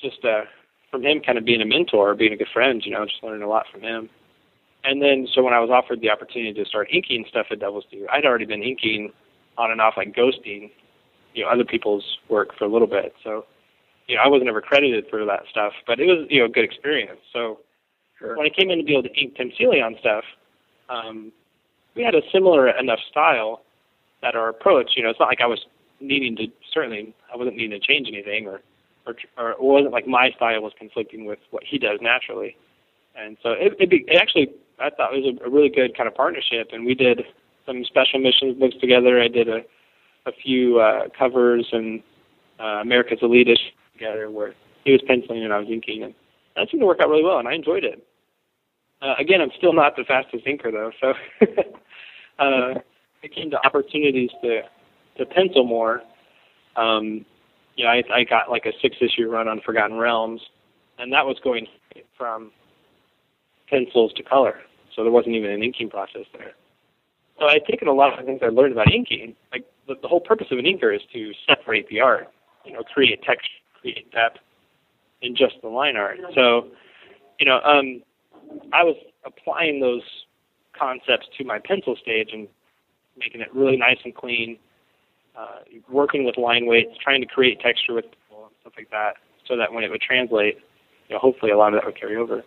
just 0.00 0.24
uh, 0.24 0.42
from 0.90 1.04
him 1.04 1.20
kind 1.20 1.38
of 1.38 1.44
being 1.44 1.60
a 1.60 1.66
mentor, 1.66 2.14
being 2.14 2.32
a 2.32 2.36
good 2.36 2.48
friend. 2.52 2.82
You 2.84 2.92
know, 2.92 3.04
just 3.04 3.22
learning 3.22 3.42
a 3.42 3.48
lot 3.48 3.66
from 3.70 3.82
him. 3.82 4.08
And 4.82 5.02
then, 5.02 5.28
so 5.32 5.42
when 5.42 5.52
I 5.52 5.60
was 5.60 5.68
offered 5.70 6.00
the 6.00 6.10
opportunity 6.10 6.54
to 6.54 6.64
start 6.66 6.88
inking 6.92 7.26
stuff 7.28 7.46
at 7.50 7.60
Devil's 7.60 7.84
Due, 7.90 8.06
I'd 8.10 8.24
already 8.24 8.46
been 8.46 8.62
inking 8.62 9.12
on 9.58 9.70
and 9.70 9.80
off, 9.80 9.94
like 9.96 10.14
ghosting, 10.14 10.70
you 11.34 11.44
know, 11.44 11.50
other 11.50 11.64
people's 11.64 12.18
work 12.30 12.56
for 12.56 12.64
a 12.64 12.68
little 12.68 12.86
bit. 12.86 13.14
So, 13.22 13.44
you 14.06 14.16
know, 14.16 14.22
I 14.22 14.28
wasn't 14.28 14.48
ever 14.48 14.62
credited 14.62 15.04
for 15.10 15.24
that 15.26 15.42
stuff, 15.50 15.74
but 15.86 16.00
it 16.00 16.06
was, 16.06 16.26
you 16.30 16.40
know, 16.40 16.46
a 16.46 16.48
good 16.48 16.64
experience. 16.64 17.20
So, 17.32 17.60
Sure. 18.18 18.36
when 18.36 18.46
I 18.46 18.50
came 18.50 18.70
in 18.70 18.78
to 18.78 18.84
be 18.84 18.92
able 18.92 19.04
to 19.04 19.14
ink 19.14 19.36
Tim 19.36 19.50
Seeley 19.56 19.80
on 19.80 19.96
stuff, 20.00 20.24
um, 20.88 21.32
we 21.94 22.02
had 22.02 22.14
a 22.14 22.22
similar 22.32 22.68
enough 22.68 23.00
style 23.10 23.62
that 24.22 24.34
our 24.34 24.48
approach, 24.48 24.92
you 24.96 25.02
know, 25.02 25.10
it's 25.10 25.20
not 25.20 25.28
like 25.28 25.40
I 25.40 25.46
was 25.46 25.64
needing 26.00 26.36
to 26.36 26.46
certainly 26.72 27.14
I 27.32 27.36
wasn't 27.36 27.56
needing 27.56 27.78
to 27.78 27.86
change 27.86 28.08
anything 28.08 28.46
or 28.46 28.60
or, 29.06 29.14
or 29.36 29.50
it 29.50 29.60
wasn't 29.60 29.92
like 29.92 30.06
my 30.06 30.30
style 30.36 30.62
was 30.62 30.72
conflicting 30.78 31.24
with 31.24 31.38
what 31.50 31.62
he 31.64 31.78
does 31.78 31.98
naturally. 32.00 32.56
And 33.16 33.36
so 33.42 33.50
it, 33.50 33.74
it, 33.78 33.90
be, 33.90 34.04
it 34.06 34.18
actually 34.20 34.48
I 34.78 34.90
thought 34.90 35.14
it 35.14 35.24
was 35.24 35.34
a, 35.40 35.46
a 35.46 35.50
really 35.50 35.68
good 35.68 35.96
kind 35.96 36.08
of 36.08 36.14
partnership, 36.14 36.68
and 36.72 36.86
we 36.86 36.94
did 36.94 37.22
some 37.66 37.84
special 37.84 38.18
missions 38.18 38.58
books 38.58 38.76
together. 38.80 39.20
I 39.20 39.28
did 39.28 39.48
a 39.48 39.60
a 40.26 40.32
few 40.32 40.80
uh, 40.80 41.08
covers 41.18 41.66
and 41.72 42.02
uh, 42.58 42.80
America's 42.82 43.20
Elitist 43.22 43.58
together, 43.92 44.30
where 44.30 44.54
he 44.84 44.92
was 44.92 45.00
penciling 45.06 45.44
and 45.44 45.52
I 45.52 45.58
was 45.58 45.68
inking, 45.70 46.02
and 46.02 46.14
that 46.56 46.68
seemed 46.70 46.82
to 46.82 46.86
work 46.86 46.98
out 47.00 47.08
really 47.08 47.24
well, 47.24 47.38
and 47.38 47.48
I 47.48 47.54
enjoyed 47.54 47.84
it. 47.84 48.06
Uh, 49.00 49.14
again, 49.18 49.40
I'm 49.40 49.50
still 49.56 49.72
not 49.72 49.96
the 49.96 50.04
fastest 50.04 50.44
inker 50.44 50.70
though, 50.70 50.90
so 51.00 51.14
uh, 52.38 52.80
it 53.22 53.34
came 53.34 53.50
to 53.50 53.66
opportunities 53.66 54.30
to 54.42 54.62
to 55.18 55.26
pencil 55.26 55.64
more, 55.64 56.02
um, 56.76 57.24
you 57.80 57.86
know, 57.86 57.92
I, 57.92 58.02
I 58.14 58.24
got 58.24 58.50
like 58.50 58.66
a 58.66 58.72
six 58.82 58.98
issue 59.00 59.30
run 59.30 59.48
on 59.48 59.62
Forgotten 59.64 59.96
Realms, 59.96 60.42
and 60.98 61.10
that 61.14 61.24
was 61.24 61.38
going 61.42 61.66
from 62.14 62.50
pencils 63.70 64.12
to 64.16 64.22
color. 64.22 64.60
So 64.94 65.02
there 65.02 65.10
wasn't 65.10 65.34
even 65.34 65.50
an 65.50 65.62
inking 65.62 65.88
process 65.88 66.26
there. 66.36 66.52
So 67.38 67.46
I'd 67.46 67.64
taken 67.64 67.88
a 67.88 67.92
lot 67.94 68.12
of 68.12 68.18
the 68.18 68.26
things 68.26 68.40
I 68.42 68.48
learned 68.48 68.72
about 68.72 68.92
inking. 68.92 69.34
Like 69.50 69.64
the, 69.88 69.94
the 70.02 70.08
whole 70.08 70.20
purpose 70.20 70.48
of 70.50 70.58
an 70.58 70.66
inker 70.66 70.94
is 70.94 71.00
to 71.14 71.32
separate 71.48 71.88
the 71.88 72.00
art, 72.00 72.28
you 72.66 72.74
know, 72.74 72.82
create 72.82 73.22
texture, 73.22 73.48
create 73.80 74.12
depth 74.12 74.40
in 75.22 75.34
just 75.34 75.54
the 75.62 75.68
line 75.68 75.96
art. 75.96 76.18
So, 76.34 76.68
you 77.38 77.46
know, 77.46 77.60
um, 77.64 78.02
I 78.74 78.84
was 78.84 78.96
applying 79.24 79.80
those 79.80 80.02
concepts 80.78 81.28
to 81.38 81.44
my 81.44 81.58
pencil 81.58 81.96
stage 81.96 82.28
and 82.34 82.46
making 83.16 83.40
it 83.40 83.48
really 83.54 83.78
nice 83.78 83.98
and 84.04 84.14
clean, 84.14 84.58
uh, 85.40 85.60
working 85.88 86.24
with 86.24 86.36
line 86.36 86.66
weights, 86.66 86.90
trying 87.02 87.20
to 87.20 87.26
create 87.26 87.60
texture 87.60 87.94
with 87.94 88.04
people 88.04 88.44
and 88.44 88.54
stuff 88.60 88.74
like 88.76 88.90
that, 88.90 89.14
so 89.46 89.56
that 89.56 89.72
when 89.72 89.84
it 89.84 89.90
would 89.90 90.02
translate, 90.02 90.58
you 91.08 91.14
know, 91.14 91.18
hopefully 91.18 91.50
a 91.50 91.56
lot 91.56 91.72
of 91.72 91.80
that 91.80 91.86
would 91.86 91.98
carry 91.98 92.16
over. 92.16 92.42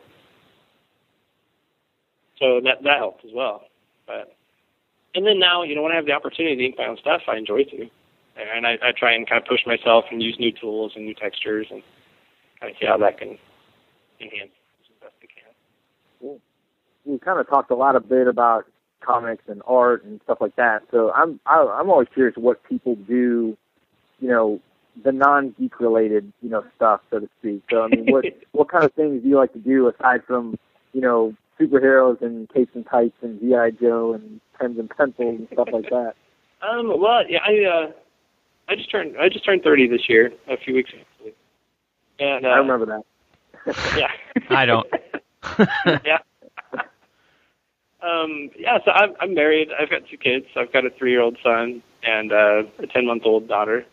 So 2.39 2.61
that 2.63 2.83
that 2.83 2.97
helped 2.97 3.25
as 3.25 3.31
well. 3.33 3.63
But 4.05 4.35
and 5.15 5.25
then 5.25 5.39
now, 5.39 5.63
you 5.63 5.75
know, 5.75 5.81
when 5.81 5.91
I 5.91 5.95
have 5.95 6.05
the 6.05 6.11
opportunity 6.11 6.55
to 6.55 6.65
ink 6.65 6.75
my 6.77 6.85
own 6.85 6.97
stuff, 6.97 7.21
I 7.27 7.37
enjoy 7.37 7.63
to, 7.63 7.89
and 8.35 8.65
I, 8.65 8.73
I 8.83 8.91
try 8.97 9.13
and 9.13 9.27
kind 9.27 9.41
of 9.41 9.47
push 9.47 9.61
myself 9.65 10.05
and 10.11 10.21
use 10.21 10.37
new 10.39 10.51
tools 10.51 10.93
and 10.95 11.05
new 11.05 11.13
textures 11.13 11.67
and 11.69 11.81
kind 12.59 12.71
of 12.71 12.77
see 12.79 12.87
how 12.87 12.97
that 12.97 13.17
can 13.17 13.37
enhance 14.19 14.51
as 14.81 14.95
best 15.01 15.13
I 15.21 15.27
can. 15.27 16.39
we 17.05 17.19
kind 17.19 17.39
of 17.39 17.47
talked 17.47 17.71
a 17.71 17.75
lot 17.75 17.95
a 17.95 17.99
bit 17.99 18.27
about 18.27 18.65
comics 19.04 19.43
and 19.47 19.62
art 19.68 20.04
and 20.04 20.20
stuff 20.24 20.39
like 20.41 20.56
that. 20.56 20.84
So 20.91 21.12
I'm 21.12 21.39
I, 21.45 21.62
I'm 21.80 21.89
always 21.89 22.08
curious 22.14 22.36
what 22.38 22.64
people 22.64 22.95
do, 22.95 23.58
you 24.20 24.30
know, 24.30 24.60
the 25.04 25.12
non 25.12 25.56
geek 25.60 25.80
related, 25.80 26.32
you 26.41 26.49
know, 26.49 26.64
stuff 26.76 27.01
so 27.10 27.20
to 27.20 27.30
speak. 27.39 27.64
So 27.70 27.84
I 27.84 27.88
mean, 27.88 28.12
what 28.12 28.26
what 28.51 28.70
kind 28.70 28.84
of 28.84 28.93
things 28.93 29.24
do 29.24 29.30
you 29.30 29.38
like 29.38 29.54
to 29.54 29.60
do 29.60 29.88
aside 29.88 30.24
from, 30.26 30.58
you 30.93 31.01
know, 31.01 31.36
superheroes 31.60 32.22
and 32.22 32.49
capes 32.49 32.72
and 32.76 32.86
tights 32.86 33.16
and 33.22 33.39
GI 33.39 33.78
Joe 33.80 34.14
and 34.14 34.39
pens 34.60 34.78
and 34.80 34.89
pencils 34.89 35.39
and 35.39 35.47
stuff 35.51 35.70
like 35.72 35.89
that? 35.89 36.14
Um, 36.64 36.97
well, 36.97 37.24
yeah, 37.28 37.39
I 37.45 37.66
uh, 37.66 37.91
I 38.70 38.76
just 38.76 38.89
turned 38.89 39.18
I 39.18 39.28
just 39.28 39.43
turned 39.43 39.64
30 39.64 39.89
this 39.89 40.08
year, 40.08 40.32
a 40.47 40.56
few 40.56 40.74
weeks 40.74 40.91
ago, 40.93 41.32
and 42.20 42.45
uh, 42.45 42.49
I 42.49 42.58
remember 42.60 42.86
that. 42.86 43.04
yeah. 43.97 44.08
I 44.49 44.66
don't. 44.66 44.88
yeah. 46.06 46.20
Um, 48.04 48.49
yeah, 48.58 48.80
so 48.84 48.91
I'm, 48.91 49.14
I'm 49.22 49.34
married. 49.34 49.70
I've 49.80 49.89
got 49.89 50.01
two 50.10 50.18
kids. 50.18 50.45
I've 50.58 50.74
got 50.74 50.86
a 50.86 50.89
three-year-old 50.89 51.38
son 51.41 51.82
and 52.04 52.32
uh, 52.32 52.64
a 52.80 52.88
ten-month-old 52.88 53.47
daughter. 53.47 53.86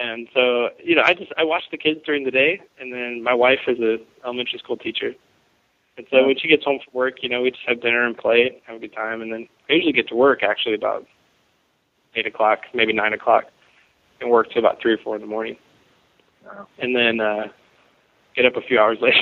And 0.00 0.26
so, 0.32 0.70
you 0.82 0.94
know, 0.94 1.02
I 1.04 1.12
just 1.12 1.32
I 1.36 1.44
watch 1.44 1.64
the 1.70 1.76
kids 1.76 2.00
during 2.06 2.24
the 2.24 2.30
day, 2.30 2.62
and 2.80 2.92
then 2.92 3.22
my 3.22 3.34
wife 3.34 3.60
is 3.68 3.78
a 3.78 3.98
elementary 4.24 4.58
school 4.58 4.78
teacher. 4.78 5.14
And 5.98 6.06
so 6.10 6.26
when 6.26 6.38
she 6.38 6.48
gets 6.48 6.64
home 6.64 6.80
from 6.82 6.94
work, 6.94 7.22
you 7.22 7.28
know, 7.28 7.42
we 7.42 7.50
just 7.50 7.64
have 7.66 7.82
dinner 7.82 8.06
and 8.06 8.16
play, 8.16 8.62
have 8.66 8.76
a 8.76 8.78
good 8.78 8.94
time, 8.94 9.20
and 9.20 9.30
then 9.30 9.48
I 9.68 9.74
usually 9.74 9.92
get 9.92 10.08
to 10.08 10.14
work 10.14 10.42
actually 10.42 10.74
about 10.74 11.06
eight 12.14 12.26
o'clock, 12.26 12.60
maybe 12.72 12.94
nine 12.94 13.12
o'clock, 13.12 13.44
and 14.20 14.30
work 14.30 14.50
till 14.50 14.60
about 14.60 14.80
three 14.80 14.94
or 14.94 14.98
four 14.98 15.14
in 15.16 15.20
the 15.20 15.28
morning. 15.28 15.56
And 16.78 16.96
then 16.96 17.20
uh, 17.20 17.48
get 18.34 18.46
up 18.46 18.56
a 18.56 18.62
few 18.62 18.80
hours 18.80 18.98
later 19.02 19.20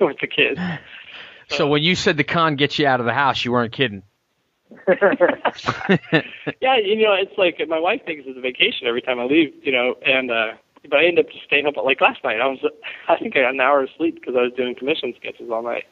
with 0.00 0.18
the 0.20 0.26
kids. 0.26 0.60
So 1.50 1.66
when 1.66 1.82
you 1.82 1.94
said 1.94 2.16
the 2.16 2.24
con 2.24 2.56
gets 2.56 2.78
you 2.78 2.86
out 2.86 3.00
of 3.00 3.06
the 3.06 3.12
house, 3.14 3.44
you 3.44 3.52
weren't 3.52 3.72
kidding. 3.72 4.02
yeah, 6.60 6.76
you 6.76 7.02
know, 7.02 7.14
it's 7.14 7.36
like 7.36 7.60
my 7.68 7.78
wife 7.78 8.00
thinks 8.06 8.24
it's 8.26 8.38
a 8.38 8.40
vacation 8.40 8.86
every 8.86 9.02
time 9.02 9.18
I 9.18 9.24
leave, 9.24 9.52
you 9.62 9.72
know, 9.72 9.94
and 10.04 10.30
uh 10.30 10.52
but 10.88 10.98
I 11.00 11.04
end 11.06 11.18
up 11.18 11.26
just 11.30 11.44
staying 11.44 11.66
up 11.66 11.74
like 11.76 12.00
last 12.00 12.22
night. 12.24 12.40
I 12.40 12.46
was 12.46 12.58
I 13.08 13.16
think 13.16 13.36
I 13.36 13.42
got 13.42 13.54
an 13.54 13.60
hour 13.60 13.82
of 13.82 13.88
sleep 13.96 14.14
because 14.14 14.34
I 14.36 14.42
was 14.42 14.52
doing 14.56 14.74
commission 14.74 15.12
sketches 15.18 15.50
all 15.50 15.62
night 15.62 15.84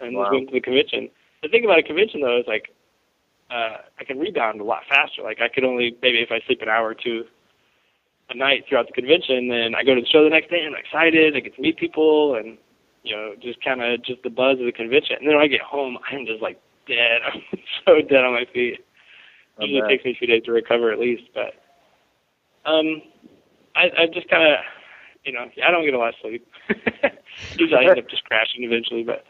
and 0.00 0.16
Wow. 0.16 0.24
just 0.24 0.32
went 0.32 0.48
to 0.48 0.52
the 0.54 0.60
convention. 0.60 1.10
The 1.42 1.48
thing 1.48 1.64
about 1.64 1.78
a 1.78 1.82
convention 1.82 2.20
though 2.22 2.38
is 2.38 2.46
like 2.46 2.70
uh 3.50 3.76
I 3.98 4.04
can 4.04 4.18
rebound 4.18 4.60
a 4.60 4.64
lot 4.64 4.82
faster. 4.88 5.22
Like 5.22 5.40
I 5.40 5.48
could 5.48 5.64
only 5.64 5.96
maybe 6.02 6.18
if 6.22 6.30
I 6.32 6.40
sleep 6.46 6.62
an 6.62 6.68
hour 6.68 6.88
or 6.88 6.94
two 6.94 7.24
a 8.30 8.36
night 8.36 8.64
throughout 8.68 8.86
the 8.86 8.92
convention, 8.92 9.48
then 9.48 9.74
I 9.74 9.84
go 9.84 9.94
to 9.94 10.00
the 10.00 10.06
show 10.06 10.24
the 10.24 10.30
next 10.30 10.50
day 10.50 10.60
and 10.64 10.74
I'm 10.74 10.80
excited. 10.80 11.36
I 11.36 11.40
get 11.40 11.54
to 11.56 11.62
meet 11.62 11.76
people 11.76 12.34
and 12.36 12.56
you 13.08 13.16
know 13.16 13.34
just 13.40 13.62
kind 13.64 13.82
of 13.82 14.02
just 14.04 14.22
the 14.22 14.30
buzz 14.30 14.58
of 14.60 14.66
the 14.66 14.72
convention. 14.72 15.16
And 15.20 15.26
then 15.28 15.36
when 15.36 15.44
I 15.44 15.48
get 15.48 15.60
home, 15.60 15.98
I'm 16.10 16.26
just 16.26 16.42
like 16.42 16.60
dead. 16.86 17.20
I'm 17.26 17.42
so 17.86 18.00
dead 18.02 18.24
on 18.24 18.32
my 18.34 18.44
feet. 18.52 18.84
I 19.60 19.64
Usually 19.64 19.80
bet. 19.80 19.90
takes 19.90 20.04
me 20.04 20.10
a 20.12 20.14
few 20.14 20.28
days 20.28 20.42
to 20.44 20.52
recover 20.52 20.92
at 20.92 21.00
least, 21.00 21.24
but 21.34 21.54
um, 22.64 23.02
I, 23.74 23.90
I 24.02 24.06
just 24.12 24.28
kind 24.30 24.44
of, 24.52 24.58
you 25.24 25.32
know, 25.32 25.46
I 25.66 25.70
don't 25.70 25.84
get 25.84 25.94
a 25.94 25.98
lot 25.98 26.10
of 26.10 26.14
sleep. 26.22 26.46
Usually 27.58 27.76
I 27.86 27.90
end 27.90 27.98
up 27.98 28.08
just 28.08 28.24
crashing 28.24 28.62
eventually, 28.62 29.02
but 29.02 29.24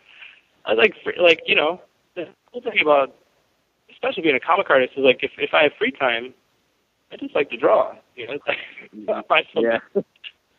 I 0.66 0.74
like, 0.74 0.94
like 1.20 1.40
you 1.46 1.54
know, 1.54 1.80
the 2.14 2.26
cool 2.52 2.60
thing 2.60 2.78
about, 2.82 3.14
especially 3.90 4.22
being 4.22 4.36
a 4.36 4.40
comic 4.40 4.68
artist, 4.70 4.92
is 4.96 5.04
like 5.04 5.20
if 5.22 5.30
if 5.38 5.54
I 5.54 5.62
have 5.62 5.72
free 5.78 5.92
time, 5.92 6.34
I 7.12 7.16
just 7.16 7.34
like 7.34 7.48
to 7.50 7.56
draw. 7.56 7.94
You 8.16 8.26
know, 8.26 8.34
it's 8.34 8.44
like 8.46 9.26
find 9.28 9.46
something, 9.54 9.70
Yeah. 9.94 10.02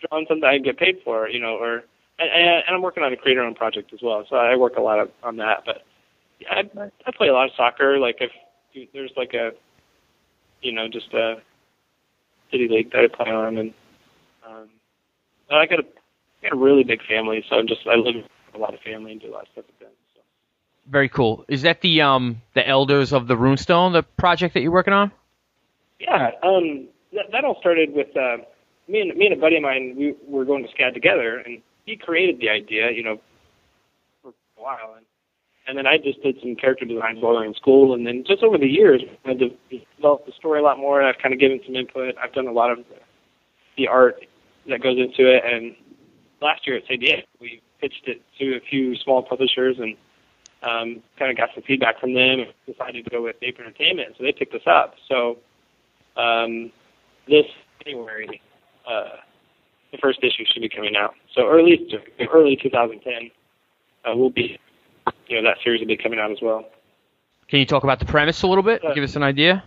drawing 0.09 0.25
something 0.27 0.43
I 0.43 0.55
can 0.55 0.63
get 0.63 0.77
paid 0.77 0.97
for, 1.03 1.29
you 1.29 1.39
know, 1.39 1.57
or 1.57 1.83
and, 2.19 2.63
and 2.67 2.75
I'm 2.75 2.81
working 2.81 3.03
on 3.03 3.13
a 3.13 3.17
creator 3.17 3.41
owned 3.41 3.55
project 3.55 3.93
as 3.93 3.99
well, 4.01 4.25
so 4.29 4.35
I 4.35 4.55
work 4.55 4.77
a 4.77 4.81
lot 4.81 5.09
on 5.23 5.37
that. 5.37 5.63
But 5.65 5.83
yeah, 6.39 6.61
I, 6.77 6.91
I 7.05 7.11
play 7.11 7.27
a 7.27 7.33
lot 7.33 7.45
of 7.47 7.55
soccer. 7.55 7.99
Like 7.99 8.17
if 8.19 8.31
there's 8.93 9.11
like 9.15 9.33
a, 9.33 9.51
you 10.61 10.71
know, 10.71 10.87
just 10.87 11.13
a 11.13 11.41
city 12.51 12.67
league 12.69 12.91
that 12.91 12.99
I 12.99 13.07
play 13.07 13.31
on, 13.31 13.57
and 13.57 13.73
um, 14.47 14.69
I 15.49 15.65
got 15.65 15.79
a 15.79 15.83
I 15.83 16.49
got 16.49 16.53
a 16.53 16.59
really 16.59 16.83
big 16.83 17.01
family, 17.05 17.43
so 17.49 17.57
I'm 17.57 17.67
just 17.67 17.81
I 17.87 17.95
live 17.95 18.15
with 18.15 18.25
a 18.55 18.57
lot 18.57 18.73
of 18.73 18.79
family 18.81 19.11
and 19.11 19.21
do 19.21 19.29
a 19.29 19.33
lot 19.33 19.43
of 19.43 19.47
stuff 19.53 19.65
with 19.67 19.79
them. 19.79 19.89
So. 20.15 20.21
Very 20.87 21.09
cool. 21.09 21.45
Is 21.47 21.61
that 21.63 21.81
the 21.81 22.01
um 22.01 22.41
the 22.53 22.67
Elders 22.67 23.13
of 23.13 23.27
the 23.27 23.35
Runestone, 23.35 23.93
the 23.93 24.03
project 24.03 24.53
that 24.53 24.61
you're 24.61 24.71
working 24.71 24.93
on? 24.93 25.11
Yeah, 25.99 26.31
um, 26.43 26.87
that, 27.13 27.25
that 27.31 27.43
all 27.43 27.59
started 27.59 27.93
with 27.93 28.15
uh, 28.15 28.37
me 28.87 29.01
and 29.01 29.17
me 29.17 29.25
and 29.25 29.35
a 29.35 29.39
buddy 29.39 29.57
of 29.57 29.63
mine. 29.63 29.95
We 29.97 30.15
were 30.27 30.45
going 30.45 30.65
to 30.65 30.69
SCAD 30.73 30.93
together, 30.93 31.39
and 31.39 31.61
he 31.85 31.95
created 31.95 32.39
the 32.39 32.49
idea, 32.49 32.91
you 32.91 33.03
know, 33.03 33.19
for 34.21 34.29
a 34.29 34.61
while, 34.61 34.95
and 34.97 35.05
and 35.67 35.77
then 35.77 35.85
I 35.85 35.97
just 35.97 36.21
did 36.23 36.37
some 36.41 36.55
character 36.55 36.85
designs 36.85 37.19
while 37.21 37.37
I 37.37 37.41
was 37.41 37.49
in 37.49 37.53
school, 37.53 37.93
and 37.93 38.05
then 38.05 38.23
just 38.25 38.41
over 38.41 38.57
the 38.57 38.67
years, 38.67 39.03
I 39.23 39.33
de- 39.33 39.57
developed 39.97 40.25
the 40.25 40.31
story 40.31 40.59
a 40.59 40.63
lot 40.63 40.79
more. 40.79 40.99
And 40.99 41.07
I've 41.07 41.21
kind 41.21 41.31
of 41.31 41.39
given 41.39 41.59
some 41.63 41.75
input. 41.75 42.15
I've 42.17 42.33
done 42.33 42.47
a 42.47 42.51
lot 42.51 42.71
of 42.71 42.79
the, 42.79 42.95
the 43.77 43.87
art 43.87 44.25
that 44.67 44.81
goes 44.81 44.97
into 44.97 45.29
it, 45.31 45.43
and 45.45 45.75
last 46.41 46.65
year 46.65 46.77
at 46.77 46.87
CDA, 46.87 47.23
we 47.39 47.61
pitched 47.79 48.07
it 48.07 48.21
to 48.39 48.55
a 48.55 48.59
few 48.69 48.95
small 48.95 49.21
publishers 49.21 49.77
and 49.79 49.95
um, 50.63 51.03
kind 51.17 51.31
of 51.31 51.37
got 51.37 51.49
some 51.53 51.63
feedback 51.63 51.99
from 51.99 52.13
them 52.13 52.39
and 52.39 52.53
decided 52.65 53.05
to 53.05 53.09
go 53.09 53.23
with 53.23 53.35
Ape 53.41 53.59
Entertainment. 53.59 54.15
So 54.17 54.23
they 54.23 54.31
picked 54.31 54.53
us 54.53 54.67
up. 54.67 54.95
So 55.07 55.37
um, 56.17 56.71
this 57.27 57.45
January, 57.85 58.41
uh, 58.87 59.17
the 59.91 59.97
first 59.97 60.19
issue 60.23 60.43
should 60.51 60.61
be 60.61 60.69
coming 60.69 60.95
out. 60.95 61.15
So 61.33 61.47
early 61.47 61.87
early 62.31 62.57
2010 62.61 63.31
uh, 64.05 64.15
will 64.15 64.29
be, 64.29 64.59
you 65.27 65.41
know, 65.41 65.49
that 65.49 65.57
series 65.63 65.79
will 65.81 65.87
be 65.87 65.97
coming 65.97 66.19
out 66.19 66.31
as 66.31 66.39
well. 66.41 66.65
Can 67.47 67.59
you 67.59 67.65
talk 67.65 67.83
about 67.83 67.99
the 67.99 68.05
premise 68.05 68.43
a 68.43 68.47
little 68.47 68.63
bit? 68.63 68.81
Give 68.93 69.03
us 69.03 69.15
an 69.15 69.23
idea. 69.23 69.63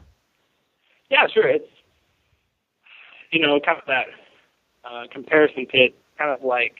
Yeah, 1.10 1.26
sure. 1.32 1.48
It's 1.48 1.68
you 3.30 3.40
know 3.40 3.58
kind 3.60 3.78
of 3.78 3.84
that 3.86 4.06
uh, 4.84 5.04
comparison 5.12 5.66
pit, 5.66 5.94
kind 6.16 6.30
of 6.30 6.44
like 6.44 6.76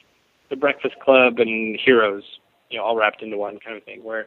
the 0.50 0.56
Breakfast 0.56 0.94
Club 1.02 1.38
and 1.38 1.78
Heroes, 1.84 2.22
you 2.70 2.78
know, 2.78 2.84
all 2.84 2.96
wrapped 2.96 3.22
into 3.22 3.36
one 3.36 3.58
kind 3.58 3.76
of 3.76 3.82
thing. 3.84 4.04
Where 4.04 4.26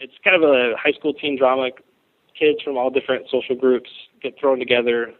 it's 0.00 0.12
kind 0.24 0.36
of 0.36 0.42
a 0.48 0.74
high 0.76 0.92
school 0.92 1.14
teen 1.14 1.38
drama. 1.38 1.70
Kids 2.38 2.62
from 2.62 2.76
all 2.76 2.88
different 2.88 3.26
social 3.30 3.56
groups 3.56 3.90
get 4.22 4.38
thrown 4.38 4.60
together 4.60 5.12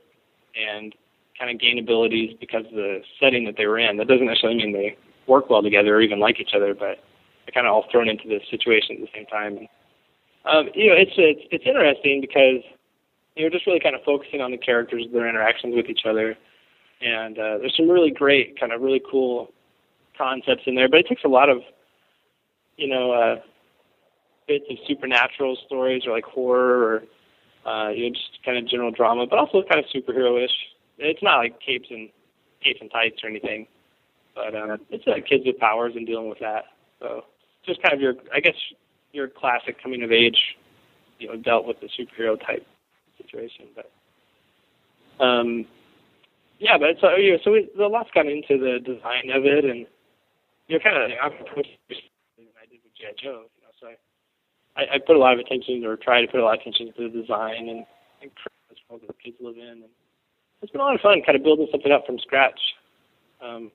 and 0.55 0.95
kind 1.39 1.51
of 1.51 1.61
gain 1.61 1.79
abilities 1.79 2.37
because 2.41 2.65
of 2.67 2.73
the 2.73 3.01
setting 3.21 3.45
that 3.45 3.57
they 3.57 3.67
were 3.67 3.79
in. 3.79 3.97
That 3.97 4.09
doesn't 4.09 4.27
necessarily 4.27 4.59
mean 4.59 4.73
they 4.73 4.97
work 5.27 5.51
well 5.51 5.63
together 5.63 5.97
or 5.97 6.01
even 6.01 6.19
like 6.19 6.41
each 6.41 6.53
other, 6.55 6.75
but 6.75 6.99
they're 7.45 7.55
kind 7.55 7.67
of 7.67 7.73
all 7.73 7.87
thrown 7.91 8.09
into 8.09 8.29
this 8.29 8.43
situation 8.51 8.97
at 8.97 9.01
the 9.03 9.09
same 9.15 9.27
time. 9.27 9.69
Um, 10.45 10.69
you 10.75 10.89
know, 10.89 10.97
it's 10.97 11.13
it's 11.17 11.43
it's 11.51 11.65
interesting 11.67 12.21
because 12.21 12.63
you're 13.37 13.51
just 13.51 13.67
really 13.67 13.81
kind 13.81 13.95
of 13.95 14.03
focusing 14.05 14.41
on 14.41 14.51
the 14.51 14.59
characters, 14.59 15.05
their 15.13 15.29
interactions 15.29 15.75
with 15.75 15.87
each 15.87 16.03
other, 16.09 16.37
and 17.01 17.39
uh, 17.39 17.59
there's 17.59 17.75
some 17.77 17.89
really 17.89 18.11
great, 18.11 18.59
kind 18.59 18.73
of 18.73 18.81
really 18.81 19.03
cool 19.11 19.53
concepts 20.17 20.63
in 20.67 20.75
there. 20.75 20.89
But 20.89 21.01
it 21.01 21.07
takes 21.09 21.23
a 21.25 21.29
lot 21.29 21.49
of, 21.49 21.59
you 22.77 22.89
know, 22.89 23.13
uh, 23.13 23.37
bits 24.49 24.65
of 24.71 24.77
supernatural 24.87 25.57
stories 25.67 26.03
or 26.07 26.13
like 26.13 26.25
horror 26.25 27.03
or 27.65 27.71
uh, 27.71 27.91
you 27.91 28.09
know 28.09 28.15
just 28.15 28.43
kind 28.45 28.59
of 28.59 28.69
general 28.69 28.91
drama, 28.91 29.27
but 29.27 29.39
also 29.39 29.63
kind 29.69 29.79
of 29.79 29.87
superhero-ish. 29.95 30.51
It's 30.99 31.23
not 31.23 31.39
like 31.39 31.61
capes 31.61 31.89
and 31.91 32.09
capes 32.63 32.81
and 32.81 32.91
tights 32.91 33.23
or 33.23 33.31
anything, 33.31 33.67
but 34.35 34.55
um, 34.55 34.79
it's 34.91 35.07
like 35.07 35.27
kids 35.27 35.45
with 35.47 35.59
powers 35.59 35.93
and 35.97 36.07
dealing 36.07 36.29
with 36.29 36.41
that. 36.41 36.65
So 37.01 37.25
just 37.65 37.83
kind 37.83 37.95
of 37.95 38.01
your, 38.01 38.15
I 38.35 38.41
guess, 38.41 38.55
your 39.13 39.29
classic 39.29 39.83
coming 39.83 40.03
of 40.03 40.13
age, 40.13 40.39
you 41.19 41.29
know, 41.29 41.37
dealt 41.37 41.67
with 41.67 41.79
the 41.81 41.89
superhero 41.89 42.39
type 42.39 42.67
situation. 43.17 43.67
But 43.75 43.91
um, 45.25 45.67
yeah, 46.59 46.79
but 46.79 46.97
so 47.01 47.17
know, 47.33 47.39
so 47.45 47.53
we, 47.53 47.69
a 47.79 47.87
lot's 47.87 48.11
into 48.27 48.59
the 48.59 48.79
design 48.85 49.31
of 49.35 49.45
it, 49.45 49.65
and 49.65 49.87
you 50.67 50.77
know, 50.77 50.81
kind 50.83 50.97
of 50.97 51.11
than 52.37 52.47
I 52.61 52.67
did 52.67 52.81
with 52.83 52.95
GI 52.95 53.23
Joe. 53.23 53.47
You 53.55 53.63
know, 53.63 53.73
so 53.81 53.87
I, 54.77 54.83
I 54.83 54.95
I 54.95 54.99
put 54.99 55.17
a 55.17 55.19
lot 55.19 55.35
of 55.35 55.39
attention 55.39 55.85
or 55.85 55.97
try 55.97 56.21
to 56.21 56.27
put 56.27 56.41
a 56.41 56.45
lot 56.45 56.55
of 56.55 56.61
attention 56.61 56.93
to 56.97 57.09
the 57.09 57.23
design 57.23 57.69
and 57.69 57.87
and 58.23 58.31
that 58.99 59.07
the 59.07 59.15
kids 59.23 59.37
live 59.41 59.57
in, 59.57 59.87
and 59.87 59.93
it's 60.63 60.73
been 60.73 60.81
a 60.81 60.85
lot 60.85 60.95
of 60.95 61.01
fun, 61.01 61.23
kind 61.25 61.37
of 61.37 61.43
building 61.45 61.69
something 61.71 61.93
up 61.93 62.07
from 62.07 62.19
scratch. 62.19 62.59
Um, 63.41 63.71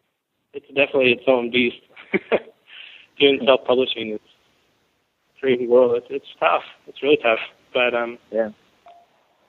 it's 0.53 0.67
definitely 0.67 1.11
its 1.13 1.23
own 1.27 1.49
beast. 1.51 1.77
Doing 3.19 3.39
self-publishing 3.45 4.11
is 4.13 4.19
crazy 5.39 5.67
world. 5.67 5.95
It's, 5.97 6.07
it's 6.09 6.25
tough. 6.39 6.63
It's 6.87 7.03
really 7.03 7.17
tough. 7.21 7.39
But 7.73 7.93
um, 7.93 8.17
yeah, 8.31 8.49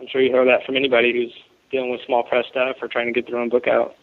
I'm 0.00 0.06
sure 0.10 0.20
you 0.20 0.30
hear 0.30 0.44
that 0.44 0.64
from 0.66 0.76
anybody 0.76 1.12
who's 1.12 1.32
dealing 1.70 1.90
with 1.90 2.00
small 2.06 2.22
press 2.24 2.44
stuff 2.50 2.76
or 2.82 2.88
trying 2.88 3.06
to 3.06 3.12
get 3.12 3.30
their 3.30 3.38
own 3.38 3.48
book 3.48 3.66
out. 3.68 3.94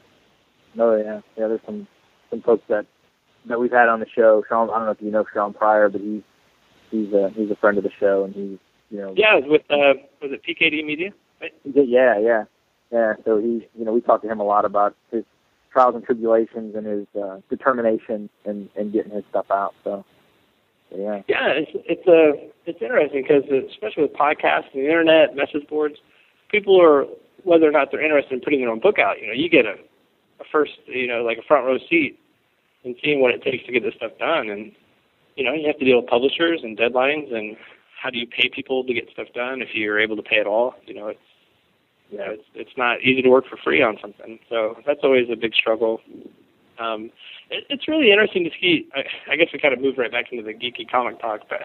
No, 0.76 0.96
yeah, 0.96 1.22
yeah. 1.38 1.48
There's 1.48 1.60
some 1.66 1.88
some 2.30 2.42
folks 2.42 2.64
that 2.70 2.86
that 3.48 3.60
we've 3.60 3.72
had 3.72 3.90
on 3.90 4.00
the 4.00 4.06
show. 4.16 4.44
Sean, 4.48 4.70
I 4.70 4.78
don't 4.78 4.86
know 4.86 4.92
if 4.92 5.02
you 5.02 5.12
know 5.12 5.26
Sean 5.34 5.54
Pryor, 5.54 5.90
but 5.90 6.02
he's 6.02 6.22
he's 6.92 7.12
a 7.14 7.30
he's 7.36 7.52
a 7.52 7.56
friend 7.56 7.78
of 7.78 7.84
the 7.84 7.92
show, 8.00 8.24
and 8.24 8.34
he's 8.34 8.58
you 8.90 8.98
know 9.00 9.14
Yeah, 9.18 9.40
with 9.44 9.64
uh, 9.70 10.00
was 10.22 10.32
it 10.32 10.42
PKD 10.44 10.86
Media? 10.86 11.12
Right? 11.42 11.54
yeah, 11.66 12.20
yeah, 12.20 12.44
yeah. 12.92 13.14
So 13.26 13.40
he, 13.40 13.68
you 13.78 13.86
know, 13.86 13.94
we 13.94 14.02
talked 14.02 14.24
to 14.24 14.32
him 14.32 14.40
a 14.40 14.44
lot 14.44 14.66
about 14.66 14.96
his 15.12 15.24
trials 15.72 15.96
and 15.96 16.04
tribulations 16.04 16.76
and 16.76 16.86
his 16.86 17.08
uh, 17.22 17.40
determination 17.50 18.30
and 18.46 18.70
and 18.76 18.92
getting 18.92 19.12
his 19.12 19.24
stuff 19.30 19.46
out. 19.52 19.74
So 19.84 20.06
yeah, 20.96 21.22
Yeah, 21.28 21.48
it's 21.48 21.72
it's 21.74 22.08
uh, 22.08 22.50
it's 22.66 22.82
interesting 22.82 23.24
because 23.24 23.44
especially 23.72 24.04
with 24.04 24.14
podcasts 24.14 24.74
and 24.74 24.84
the 24.84 24.88
internet, 24.88 25.36
message 25.36 25.68
boards, 25.68 25.96
people 26.50 26.82
are 26.82 27.06
whether 27.44 27.68
or 27.68 27.72
not 27.72 27.90
they're 27.92 28.04
interested 28.04 28.34
in 28.34 28.42
putting 28.42 28.60
their 28.60 28.70
own 28.70 28.80
book 28.80 29.00
out. 29.00 29.20
You 29.20 29.28
know, 29.28 29.34
you 29.34 29.50
get 29.50 29.66
a 29.66 29.76
a 30.42 30.44
first, 30.52 30.74
you 30.88 31.08
know, 31.08 31.24
like 31.24 31.38
a 31.38 31.44
front 31.44 31.66
row 31.66 31.78
seat 31.90 32.20
and 32.84 32.96
seeing 33.04 33.22
what 33.22 33.34
it 33.34 33.44
takes 33.44 33.66
to 33.66 33.72
get 33.72 33.84
this 33.84 33.94
stuff 33.96 34.12
done. 34.20 34.50
And 34.50 34.72
you 35.36 35.46
know, 35.46 35.54
you 35.54 35.68
have 35.68 35.78
to 35.80 35.86
deal 35.86 36.02
with 36.02 36.10
publishers 36.10 36.62
and 36.64 36.78
deadlines 36.78 37.34
and 37.34 37.56
how 38.02 38.10
do 38.10 38.18
you 38.18 38.28
pay 38.28 38.50
people 38.54 38.84
to 38.84 38.94
get 38.94 39.08
stuff 39.14 39.28
done 39.34 39.62
if 39.62 39.70
you're 39.74 40.00
able 40.00 40.16
to 40.16 40.24
pay 40.24 40.40
at 40.40 40.48
all. 40.48 40.76
You 40.86 40.96
know, 40.96 41.08
it's 41.08 41.20
you 42.12 42.18
know, 42.18 42.26
it's 42.28 42.44
it's 42.54 42.78
not 42.78 43.02
easy 43.02 43.22
to 43.22 43.30
work 43.30 43.46
for 43.50 43.58
free 43.58 43.82
on 43.82 43.98
something. 44.02 44.38
So 44.50 44.78
that's 44.86 45.00
always 45.04 45.30
a 45.32 45.36
big 45.36 45.54
struggle. 45.56 46.02
Um, 46.78 47.10
it, 47.50 47.66
it's 47.70 47.88
really 47.88 48.12
interesting 48.12 48.44
to 48.44 48.52
see. 48.60 48.88
I, 48.94 49.04
I 49.32 49.36
guess 49.38 49.48
we 49.54 49.60
kind 49.60 49.74
of 49.74 49.80
moved 49.82 49.98
right 49.98 50.12
back 50.12 50.32
into 50.32 50.44
the 50.44 50.54
geeky 50.54 50.90
comic 50.90 51.20
talk, 51.22 51.42
but 51.50 51.62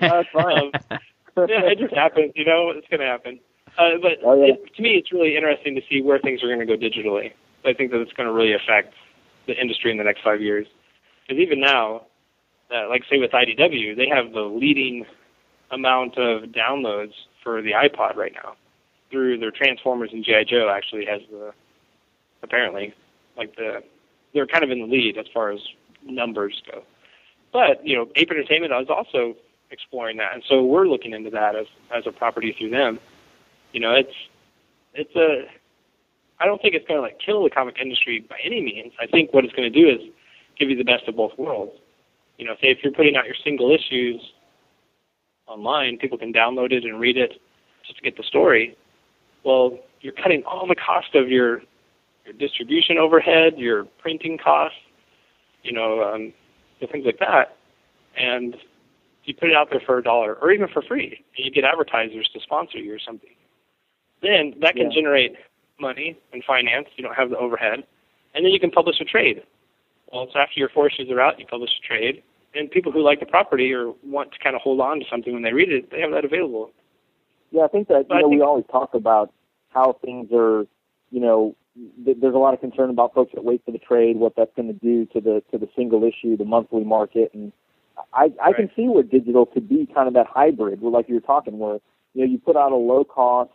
that's 0.00 0.28
fine. 0.32 0.70
um, 0.90 1.46
yeah, 1.48 1.66
it 1.66 1.78
just 1.78 1.94
happens. 1.94 2.32
You 2.36 2.44
know, 2.44 2.70
it's 2.70 2.86
going 2.88 3.00
to 3.00 3.06
happen. 3.06 3.40
Uh, 3.78 3.98
but 4.00 4.12
Oh, 4.24 4.40
yeah. 4.40 4.54
it, 4.54 4.74
to 4.76 4.82
me, 4.82 4.90
it's 4.90 5.12
really 5.12 5.36
interesting 5.36 5.74
to 5.74 5.82
see 5.90 6.00
where 6.00 6.18
things 6.18 6.42
are 6.42 6.46
going 6.46 6.60
to 6.60 6.66
go 6.66 6.76
digitally. 6.76 7.32
I 7.64 7.72
think 7.72 7.90
that 7.90 8.00
it's 8.00 8.12
going 8.12 8.28
to 8.28 8.32
really 8.32 8.54
affect 8.54 8.94
the 9.46 9.60
industry 9.60 9.90
in 9.90 9.98
the 9.98 10.04
next 10.04 10.22
five 10.22 10.40
years. 10.40 10.66
Because 11.26 11.40
even 11.40 11.60
now, 11.60 12.06
uh, 12.74 12.88
like 12.88 13.02
say 13.10 13.18
with 13.18 13.32
IDW, 13.32 13.96
they 13.96 14.08
have 14.08 14.32
the 14.32 14.42
leading 14.42 15.04
amount 15.70 16.16
of 16.16 16.44
downloads 16.50 17.12
for 17.42 17.60
the 17.60 17.72
iPod 17.72 18.16
right 18.16 18.32
now 18.34 18.54
through 19.10 19.38
their 19.38 19.50
Transformers 19.50 20.10
and 20.12 20.24
GI 20.24 20.46
Joe. 20.48 20.72
Actually, 20.74 21.06
has 21.06 21.20
the 21.30 21.52
apparently 22.42 22.94
like 23.36 23.56
the 23.56 23.82
they're 24.34 24.46
kind 24.46 24.64
of 24.64 24.70
in 24.70 24.80
the 24.80 24.86
lead 24.86 25.16
as 25.18 25.26
far 25.32 25.50
as 25.50 25.60
numbers 26.04 26.62
go. 26.70 26.82
But 27.52 27.86
you 27.86 27.96
know, 27.96 28.08
Ape 28.16 28.30
Entertainment 28.30 28.72
is 28.72 28.88
also 28.88 29.34
exploring 29.70 30.16
that, 30.18 30.34
and 30.34 30.42
so 30.48 30.62
we're 30.62 30.86
looking 30.86 31.12
into 31.12 31.30
that 31.30 31.56
as 31.56 31.66
as 31.94 32.06
a 32.06 32.12
property 32.12 32.54
through 32.58 32.70
them. 32.70 32.98
You 33.72 33.80
know, 33.80 33.94
it's 33.94 34.14
it's 34.94 35.14
a 35.16 35.44
I 36.38 36.46
don't 36.46 36.60
think 36.60 36.74
it's 36.74 36.86
going 36.86 36.98
to 36.98 37.02
like 37.02 37.18
kill 37.24 37.42
the 37.44 37.50
comic 37.50 37.76
industry 37.80 38.24
by 38.28 38.36
any 38.44 38.60
means. 38.60 38.92
I 39.00 39.06
think 39.06 39.32
what 39.32 39.44
it's 39.44 39.54
going 39.54 39.72
to 39.72 39.82
do 39.82 39.88
is 39.88 40.10
give 40.58 40.70
you 40.70 40.76
the 40.76 40.84
best 40.84 41.08
of 41.08 41.16
both 41.16 41.32
worlds. 41.38 41.72
You 42.38 42.46
know, 42.46 42.54
say 42.60 42.68
if 42.68 42.78
you're 42.82 42.92
putting 42.92 43.16
out 43.16 43.24
your 43.24 43.36
single 43.42 43.74
issues 43.74 44.20
online, 45.46 45.96
people 45.98 46.18
can 46.18 46.32
download 46.32 46.72
it 46.72 46.84
and 46.84 47.00
read 47.00 47.16
it 47.16 47.40
just 47.86 47.96
to 47.98 48.02
get 48.02 48.16
the 48.16 48.22
story. 48.22 48.76
Well, 49.46 49.78
you're 50.00 50.12
cutting 50.12 50.42
all 50.44 50.66
the 50.66 50.74
cost 50.74 51.14
of 51.14 51.28
your 51.28 51.62
your 52.24 52.34
distribution 52.36 52.98
overhead, 52.98 53.52
your 53.56 53.84
printing 54.00 54.36
costs, 54.36 54.76
you 55.62 55.72
know, 55.72 56.02
um, 56.02 56.32
things 56.90 57.06
like 57.06 57.20
that. 57.20 57.56
And 58.18 58.56
you 59.22 59.34
put 59.34 59.48
it 59.48 59.54
out 59.54 59.68
there 59.70 59.80
for 59.86 59.98
a 59.98 60.02
dollar 60.02 60.34
or 60.34 60.50
even 60.50 60.66
for 60.66 60.82
free, 60.82 61.24
and 61.36 61.46
you 61.46 61.52
get 61.52 61.62
advertisers 61.62 62.28
to 62.34 62.40
sponsor 62.40 62.78
you 62.78 62.92
or 62.92 62.98
something. 62.98 63.30
Then 64.20 64.54
that 64.62 64.74
can 64.74 64.90
Yeah. 64.90 64.96
generate 64.96 65.36
money 65.78 66.16
and 66.32 66.42
finance. 66.42 66.88
You 66.96 67.04
don't 67.04 67.14
have 67.14 67.30
the 67.30 67.38
overhead, 67.38 67.86
and 68.34 68.44
then 68.44 68.52
you 68.52 68.58
can 68.58 68.72
publish 68.72 69.00
a 69.00 69.04
trade. 69.04 69.44
Well, 70.10 70.28
so 70.32 70.40
after 70.40 70.58
your 70.58 70.70
four 70.70 70.88
issues 70.88 71.08
are 71.10 71.20
out, 71.20 71.38
you 71.38 71.46
publish 71.46 71.70
a 71.78 71.86
trade, 71.86 72.24
and 72.54 72.68
people 72.68 72.90
who 72.90 73.00
like 73.00 73.20
the 73.20 73.26
property 73.26 73.72
or 73.72 73.94
want 74.02 74.32
to 74.32 74.38
kind 74.40 74.56
of 74.56 74.62
hold 74.62 74.80
on 74.80 74.98
to 74.98 75.06
something 75.08 75.32
when 75.32 75.42
they 75.42 75.52
read 75.52 75.70
it, 75.70 75.90
they 75.90 76.00
have 76.00 76.10
that 76.10 76.24
available. 76.24 76.72
Yeah, 77.50 77.62
I 77.64 77.68
think 77.68 77.88
that 77.88 78.06
you 78.10 78.20
know 78.20 78.28
we 78.28 78.40
always 78.40 78.64
talk 78.70 78.94
about 78.94 79.32
how 79.70 79.98
things 80.04 80.28
are. 80.32 80.66
You 81.10 81.20
know, 81.20 81.54
th- 82.04 82.16
there's 82.20 82.34
a 82.34 82.38
lot 82.38 82.54
of 82.54 82.60
concern 82.60 82.90
about 82.90 83.14
folks 83.14 83.32
that 83.34 83.44
wait 83.44 83.62
for 83.64 83.70
the 83.70 83.78
trade, 83.78 84.16
what 84.16 84.34
that's 84.36 84.50
going 84.56 84.68
to 84.68 84.74
do 84.74 85.06
to 85.06 85.20
the 85.20 85.42
to 85.52 85.58
the 85.58 85.68
single 85.76 86.02
issue, 86.04 86.36
the 86.36 86.44
monthly 86.44 86.84
market, 86.84 87.30
and 87.32 87.52
I 88.12 88.32
I 88.42 88.52
can 88.52 88.70
see 88.74 88.88
where 88.88 89.02
digital 89.02 89.46
could 89.46 89.68
be 89.68 89.88
kind 89.94 90.08
of 90.08 90.14
that 90.14 90.26
hybrid, 90.26 90.80
where 90.80 90.90
like 90.90 91.08
you 91.08 91.14
were 91.14 91.20
talking, 91.20 91.58
where 91.58 91.78
you 92.14 92.24
know 92.24 92.30
you 92.30 92.38
put 92.38 92.56
out 92.56 92.72
a 92.72 92.76
low 92.76 93.04
cost 93.04 93.50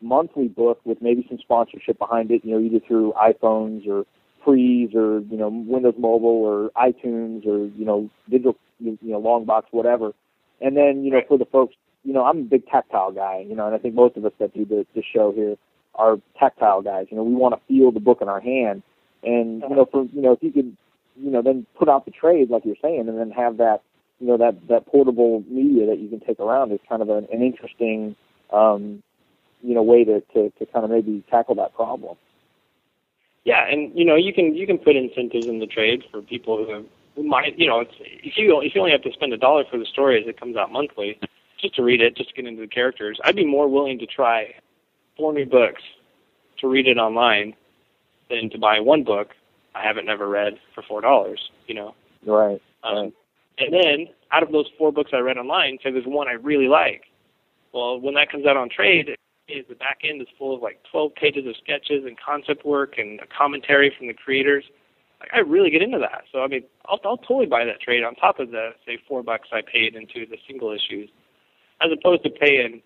monthly 0.00 0.48
book 0.48 0.80
with 0.84 1.00
maybe 1.00 1.24
some 1.28 1.38
sponsorship 1.38 1.98
behind 1.98 2.30
it, 2.30 2.44
you 2.44 2.52
know, 2.52 2.60
either 2.60 2.78
through 2.86 3.12
iPhones 3.12 3.88
or 3.88 4.04
Freeze 4.44 4.94
or 4.94 5.20
you 5.20 5.36
know 5.36 5.48
Windows 5.48 5.94
Mobile 5.98 6.28
or 6.28 6.70
iTunes 6.76 7.46
or 7.46 7.66
you 7.66 7.84
know 7.84 8.10
digital 8.28 8.56
you 8.78 8.98
know 9.02 9.18
long 9.18 9.44
box 9.44 9.68
whatever, 9.70 10.12
and 10.60 10.76
then 10.76 11.04
you 11.04 11.10
know 11.10 11.22
for 11.26 11.38
the 11.38 11.46
folks 11.46 11.74
you 12.04 12.12
know, 12.12 12.24
I'm 12.24 12.38
a 12.40 12.42
big 12.42 12.66
tactile 12.66 13.12
guy, 13.12 13.44
you 13.48 13.56
know, 13.56 13.66
and 13.66 13.74
I 13.74 13.78
think 13.78 13.94
most 13.94 14.16
of 14.16 14.24
us 14.24 14.32
that 14.38 14.54
do 14.54 14.64
the, 14.64 14.86
the 14.94 15.02
show 15.02 15.32
here 15.32 15.56
are 15.94 16.18
tactile 16.38 16.82
guys. 16.82 17.06
You 17.10 17.16
know, 17.16 17.24
we 17.24 17.34
want 17.34 17.54
to 17.54 17.60
feel 17.66 17.90
the 17.90 18.00
book 18.00 18.18
in 18.20 18.28
our 18.28 18.40
hand. 18.40 18.82
And, 19.22 19.62
you 19.62 19.74
know, 19.74 19.86
for, 19.90 20.04
you 20.12 20.20
know, 20.20 20.32
if 20.32 20.42
you 20.42 20.52
could, 20.52 20.76
you 21.16 21.30
know, 21.30 21.42
then 21.42 21.66
put 21.78 21.88
out 21.88 22.04
the 22.04 22.10
trade, 22.10 22.50
like 22.50 22.64
you're 22.64 22.76
saying, 22.82 23.08
and 23.08 23.18
then 23.18 23.30
have 23.30 23.56
that, 23.56 23.80
you 24.20 24.26
know, 24.26 24.36
that, 24.36 24.68
that 24.68 24.86
portable 24.86 25.42
media 25.48 25.86
that 25.86 25.98
you 25.98 26.08
can 26.08 26.20
take 26.20 26.40
around 26.40 26.72
is 26.72 26.80
kind 26.88 27.00
of 27.00 27.08
an, 27.08 27.26
an 27.32 27.42
interesting, 27.42 28.16
um, 28.52 29.02
you 29.62 29.74
know, 29.74 29.82
way 29.82 30.04
to, 30.04 30.20
to, 30.34 30.50
to 30.50 30.66
kind 30.66 30.84
of 30.84 30.90
maybe 30.90 31.24
tackle 31.30 31.54
that 31.54 31.74
problem. 31.74 32.16
Yeah, 33.44 33.66
and 33.68 33.92
you 33.94 34.04
know 34.04 34.16
you 34.16 34.32
can 34.32 34.54
you 34.54 34.66
can 34.66 34.78
put 34.78 34.96
incentives 34.96 35.46
in 35.46 35.58
the 35.58 35.66
trade 35.66 36.02
for 36.10 36.22
people 36.22 36.64
who, 36.64 36.86
who 37.14 37.28
might 37.28 37.58
you 37.58 37.66
know 37.66 37.80
it's, 37.80 37.92
if 38.00 38.38
you 38.38 38.58
if 38.62 38.74
you 38.74 38.80
only 38.80 38.92
have 38.92 39.02
to 39.02 39.12
spend 39.12 39.34
a 39.34 39.36
dollar 39.36 39.64
for 39.70 39.78
the 39.78 39.84
story 39.84 40.20
as 40.20 40.26
it 40.26 40.40
comes 40.40 40.56
out 40.56 40.72
monthly, 40.72 41.18
just 41.60 41.74
to 41.76 41.82
read 41.82 42.00
it, 42.00 42.16
just 42.16 42.30
to 42.30 42.34
get 42.34 42.46
into 42.46 42.60
the 42.60 42.68
characters, 42.68 43.18
I'd 43.24 43.36
be 43.36 43.44
more 43.46 43.68
willing 43.68 43.98
to 43.98 44.06
try 44.06 44.54
four 45.16 45.32
new 45.32 45.46
books 45.46 45.82
to 46.60 46.68
read 46.68 46.86
it 46.86 46.98
online 46.98 47.54
than 48.30 48.50
to 48.50 48.58
buy 48.58 48.80
one 48.80 49.04
book 49.04 49.30
I 49.74 49.82
haven't 49.82 50.06
never 50.06 50.28
read 50.28 50.54
for 50.74 50.82
four 50.82 51.00
dollars. 51.00 51.50
You 51.66 51.74
know, 51.74 51.94
Right. 52.24 52.60
um, 52.82 53.12
and 53.58 53.72
then 53.72 54.08
out 54.32 54.42
of 54.42 54.52
those 54.52 54.66
four 54.78 54.92
books 54.92 55.10
I 55.12 55.18
read 55.18 55.36
online, 55.38 55.78
say 55.82 55.90
there's 55.90 56.06
one 56.06 56.28
I 56.28 56.32
really 56.32 56.68
like. 56.68 57.02
Well, 57.72 58.00
when 58.00 58.14
that 58.14 58.30
comes 58.30 58.46
out 58.46 58.56
on 58.56 58.68
trade, 58.68 59.16
is 59.48 59.64
the 59.68 59.74
back 59.74 59.98
end 60.04 60.22
is 60.22 60.28
full 60.38 60.54
of 60.54 60.62
like 60.62 60.80
12 60.90 61.14
pages 61.14 61.46
of 61.46 61.54
sketches 61.56 62.04
and 62.06 62.16
concept 62.18 62.64
work 62.64 62.94
and 62.98 63.20
a 63.20 63.26
commentary 63.26 63.92
from 63.96 64.06
the 64.06 64.14
creators. 64.14 64.64
Like 65.20 65.30
I 65.34 65.40
really 65.40 65.70
get 65.70 65.82
into 65.82 65.98
that. 65.98 66.24
So 66.32 66.42
I 66.42 66.46
mean, 66.48 66.62
I'll, 66.86 67.00
I'll 67.04 67.16
totally 67.18 67.46
buy 67.46 67.64
that 67.64 67.80
trade 67.80 68.04
on 68.04 68.14
top 68.14 68.38
of 68.40 68.50
the 68.50 68.70
say 68.86 68.98
four 69.08 69.22
bucks 69.22 69.48
I 69.52 69.60
paid 69.60 69.96
into 69.96 70.26
the 70.26 70.38
single 70.46 70.70
issues, 70.72 71.10
as 71.84 71.90
opposed 71.92 72.22
to 72.24 72.30
paying, 72.30 72.82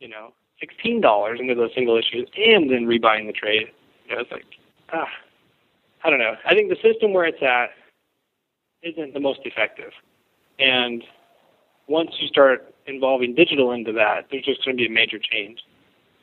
you 0.00 0.08
know, 0.08 0.32
sixteen 0.60 1.00
dollars 1.00 1.40
into 1.40 1.54
those 1.54 1.70
single 1.74 1.96
issues 1.96 2.28
and 2.36 2.70
then 2.70 2.86
rebuying 2.86 3.26
the 3.26 3.32
trade. 3.32 3.68
You 4.08 4.14
know, 4.14 4.22
it's 4.22 4.30
like, 4.30 4.44
ah, 4.92 5.08
I 6.04 6.10
don't 6.10 6.18
know. 6.18 6.36
I 6.46 6.54
think 6.54 6.70
the 6.70 6.76
system 6.82 7.12
where 7.12 7.24
it's 7.24 7.42
at 7.42 7.70
isn't 8.82 9.14
the 9.14 9.20
most 9.20 9.40
effective. 9.44 9.92
And 10.58 11.02
once 11.88 12.10
you 12.20 12.28
start 12.28 12.72
involving 12.86 13.34
digital 13.34 13.72
into 13.72 13.92
that, 13.92 14.26
there's 14.30 14.44
just 14.44 14.64
going 14.64 14.76
to 14.76 14.82
be 14.82 14.86
a 14.86 14.90
major 14.90 15.18
change. 15.18 15.60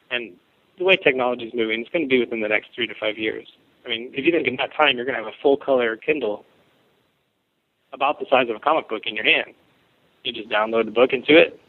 And 0.10 0.34
the 0.78 0.84
way 0.84 0.96
technology 0.96 1.46
is 1.46 1.54
moving, 1.54 1.82
it's 1.82 1.90
going 1.90 2.06
to 2.06 2.10
be 2.10 2.20
within 2.20 2.42
the 2.42 2.48
next 2.48 2.70
three 2.74 2.88
to 2.88 2.94
five 3.00 3.18
years. 3.18 3.48
I 3.86 3.90
mean, 3.90 4.12
if 4.14 4.26
you 4.26 4.32
think 4.32 4.48
in 4.48 4.56
that 4.58 4.74
time 4.74 4.96
you're 4.96 5.06
going 5.06 5.18
to 5.18 5.24
have 5.24 5.32
a 5.32 5.42
full 5.42 5.58
color 5.58 5.96
Kindle 5.96 6.46
about 7.94 8.20
the 8.20 8.26
size 8.30 8.50
of 8.50 8.56
a 8.56 8.60
comic 8.60 8.90
book 8.90 9.04
in 9.06 9.16
your 9.16 9.26
hand, 9.26 9.54
you 10.24 10.34
just 10.34 10.50
download 10.50 10.86
the 10.86 10.92
book 10.92 11.14
into 11.14 11.38
it. 11.38 11.60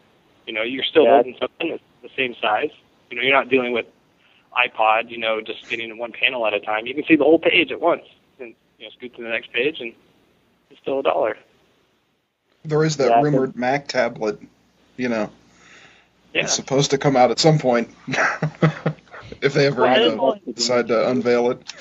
You 0.46 0.52
know, 0.52 0.62
you're 0.62 0.84
still 0.84 1.04
Yeah. 1.04 1.14
holding 1.16 1.36
something 1.38 1.70
that's 1.70 1.82
the 2.02 2.10
same 2.16 2.34
size. 2.40 2.70
You 3.10 3.16
know, 3.16 3.22
you're 3.22 3.34
not 3.36 3.48
dealing 3.48 3.72
with 3.72 3.86
iPod, 4.56 5.10
you 5.10 5.18
know, 5.18 5.40
just 5.40 5.68
getting 5.68 5.96
one 5.98 6.12
panel 6.12 6.46
at 6.46 6.54
a 6.54 6.60
time. 6.60 6.86
You 6.86 6.94
can 6.94 7.04
see 7.04 7.16
the 7.16 7.24
whole 7.24 7.38
page 7.38 7.70
at 7.72 7.80
once 7.80 8.04
and, 8.40 8.54
you 8.78 8.86
know, 8.86 8.90
scoot 8.96 9.14
to 9.16 9.22
the 9.22 9.28
next 9.28 9.52
page 9.52 9.80
and 9.80 9.92
it's 10.70 10.80
still 10.80 11.00
a 11.00 11.02
dollar. 11.02 11.36
There 12.64 12.82
is 12.84 12.96
that 12.96 13.10
Yeah, 13.10 13.16
I 13.18 13.20
rumored 13.22 13.56
Mac 13.56 13.86
tablet, 13.88 14.40
you 14.96 15.08
know. 15.08 15.30
Yeah. 16.32 16.42
It's 16.42 16.54
supposed 16.54 16.90
to 16.92 16.98
come 16.98 17.16
out 17.16 17.30
at 17.30 17.38
some 17.38 17.58
point. 17.58 17.88
if 19.42 19.52
they 19.54 19.66
ever 19.66 19.82
Well, 19.82 19.98
you 20.00 20.06
it's 20.06 20.16
know, 20.16 20.20
all- 20.22 20.40
decide 20.54 20.88
to 20.88 21.08
unveil 21.10 21.50
it. 21.50 21.74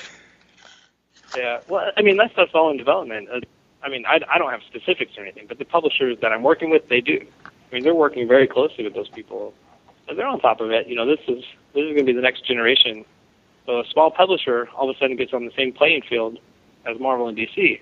Yeah. 1.36 1.60
Well, 1.68 1.92
I 1.98 2.02
mean, 2.02 2.18
that 2.18 2.32
stuff's 2.32 2.52
all 2.54 2.70
in 2.72 2.78
development. 2.78 3.30
Uh, 3.32 3.42
I 3.84 3.90
mean, 3.90 4.06
I, 4.06 4.20
I 4.30 4.38
don't 4.38 4.52
have 4.52 4.62
specifics 4.64 5.18
or 5.18 5.22
anything, 5.24 5.46
but 5.48 5.60
the 5.60 5.66
publishers 5.66 6.18
that 6.22 6.32
I'm 6.32 6.44
working 6.44 6.70
with, 6.70 6.88
they 6.90 7.02
do. 7.02 7.26
I 7.72 7.76
mean, 7.76 7.84
they're 7.84 7.96
working 7.96 8.28
very 8.28 8.48
closely 8.48 8.84
with 8.84 8.94
those 8.94 9.10
people. 9.10 9.54
So 10.08 10.16
they're 10.16 10.28
on 10.28 10.40
top 10.40 10.62
of 10.62 10.72
it. 10.72 10.88
You 10.88 10.96
know, 10.96 11.06
this 11.06 11.20
is 11.28 11.44
this 11.74 11.84
is 11.84 11.94
going 11.94 11.98
to 11.98 12.04
be 12.04 12.14
the 12.14 12.22
next 12.22 12.46
generation. 12.46 13.06
So 13.66 13.80
a 13.80 13.84
small 13.92 14.12
publisher 14.12 14.70
all 14.76 14.90
of 14.90 14.96
a 14.96 15.00
sudden 15.00 15.18
gets 15.18 15.34
on 15.34 15.46
the 15.46 15.52
same 15.58 15.74
playing 15.74 16.04
field 16.08 16.38
as 16.86 17.00
Marvel 17.00 17.28
and 17.28 17.38
DC. 17.38 17.82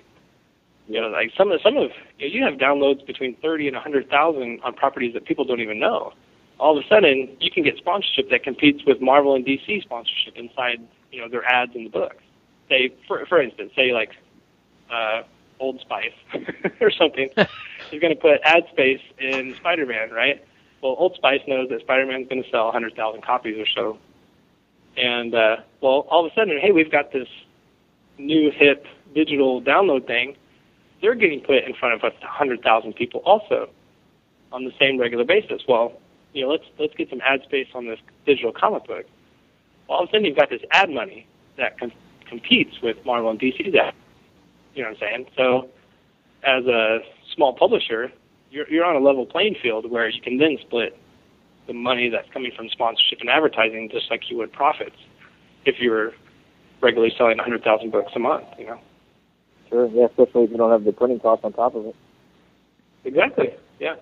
You 0.88 1.00
know, 1.00 1.08
like 1.08 1.30
some 1.36 1.50
of 1.50 1.60
some 1.62 1.76
of 1.76 1.90
you, 2.18 2.28
know, 2.28 2.34
you 2.34 2.44
have 2.44 2.54
downloads 2.54 3.06
between 3.06 3.36
thirty 3.36 3.68
and 3.68 3.76
a 3.76 3.80
hundred 3.80 4.08
thousand 4.08 4.60
on 4.62 4.74
properties 4.74 5.14
that 5.14 5.24
people 5.26 5.44
don't 5.44 5.60
even 5.60 5.78
know. 5.78 6.12
All 6.58 6.78
of 6.78 6.84
a 6.84 6.88
sudden, 6.88 7.36
you 7.40 7.50
can 7.50 7.64
get 7.64 7.76
sponsorship 7.78 8.30
that 8.30 8.44
competes 8.44 8.84
with 8.86 9.00
Marvel 9.00 9.34
and 9.34 9.44
DC 9.44 9.82
sponsorship 9.82 10.36
inside 10.36 10.86
you 11.10 11.20
know 11.20 11.28
their 11.28 11.44
ads 11.44 11.72
in 11.74 11.84
the 11.84 11.90
books. 11.90 12.22
Say, 12.68 12.94
for 13.06 13.24
for 13.26 13.40
instance, 13.40 13.72
say 13.76 13.92
like 13.92 14.10
uh, 14.90 15.22
Old 15.60 15.80
Spice 15.80 16.12
or 16.80 16.90
something 16.90 17.30
He's 17.90 18.00
going 18.00 18.14
to 18.14 18.20
put 18.20 18.40
ad 18.42 18.64
space 18.72 19.00
in 19.18 19.54
Spider-Man, 19.56 20.10
right? 20.10 20.44
Well, 20.82 20.96
Old 20.98 21.14
Spice 21.14 21.40
knows 21.46 21.68
that 21.70 21.80
Spider-Man's 21.80 22.28
going 22.28 22.42
to 22.42 22.50
sell 22.50 22.64
100,000 22.66 23.22
copies 23.22 23.58
or 23.58 23.66
so, 23.66 23.98
and 24.96 25.34
uh, 25.34 25.56
well, 25.80 26.06
all 26.10 26.24
of 26.24 26.32
a 26.32 26.34
sudden, 26.34 26.58
hey, 26.60 26.72
we've 26.72 26.90
got 26.90 27.12
this 27.12 27.28
new 28.18 28.50
hip 28.50 28.86
digital 29.14 29.62
download 29.62 30.06
thing. 30.06 30.36
They're 31.00 31.14
getting 31.14 31.40
put 31.40 31.64
in 31.64 31.74
front 31.74 31.94
of 31.94 32.04
us 32.04 32.18
100,000 32.20 32.92
people 32.94 33.20
also 33.24 33.68
on 34.52 34.64
the 34.64 34.72
same 34.78 34.98
regular 34.98 35.24
basis. 35.24 35.62
Well, 35.68 36.00
you 36.32 36.42
know, 36.42 36.50
let's 36.50 36.64
let's 36.78 36.94
get 36.94 37.10
some 37.10 37.20
ad 37.24 37.42
space 37.44 37.68
on 37.74 37.86
this 37.86 37.98
digital 38.26 38.52
comic 38.52 38.86
book. 38.86 39.06
Well, 39.88 39.98
all 39.98 40.04
of 40.04 40.08
a 40.08 40.12
sudden, 40.12 40.24
you've 40.24 40.36
got 40.36 40.50
this 40.50 40.62
ad 40.70 40.90
money 40.90 41.26
that 41.56 41.78
com- 41.78 41.92
competes 42.28 42.80
with 42.82 42.96
Marvel 43.04 43.30
and 43.30 43.38
DC's 43.38 43.74
ad. 43.74 43.94
You 44.74 44.82
know 44.82 44.90
what 44.90 45.02
I'm 45.02 45.08
saying? 45.08 45.26
So, 45.36 45.68
as 46.42 46.64
a 46.66 46.98
small 47.34 47.54
publisher, 47.54 48.12
you're 48.50 48.68
you're 48.68 48.84
on 48.84 48.96
a 48.96 49.04
level 49.04 49.26
playing 49.26 49.56
field 49.62 49.90
where 49.90 50.08
you 50.08 50.20
can 50.20 50.38
then 50.38 50.58
split 50.60 50.96
the 51.66 51.72
money 51.72 52.10
that's 52.10 52.28
coming 52.32 52.52
from 52.54 52.68
sponsorship 52.68 53.20
and 53.20 53.30
advertising 53.30 53.88
just 53.90 54.10
like 54.10 54.30
you 54.30 54.36
would 54.36 54.52
profits 54.52 54.96
if 55.64 55.76
you 55.80 55.90
were 55.90 56.12
regularly 56.82 57.14
selling 57.16 57.38
100,000 57.38 57.90
books 57.90 58.12
a 58.14 58.18
month. 58.18 58.44
You 58.58 58.66
know. 58.66 58.80
Sure. 59.70 59.88
Yeah, 59.88 60.06
especially 60.06 60.44
if 60.44 60.50
you 60.50 60.56
don't 60.56 60.70
have 60.70 60.84
the 60.84 60.92
printing 60.92 61.20
cost 61.20 61.44
on 61.44 61.52
top 61.52 61.74
of 61.74 61.86
it. 61.86 61.96
Exactly. 63.04 63.48
Yeah. 63.80 63.94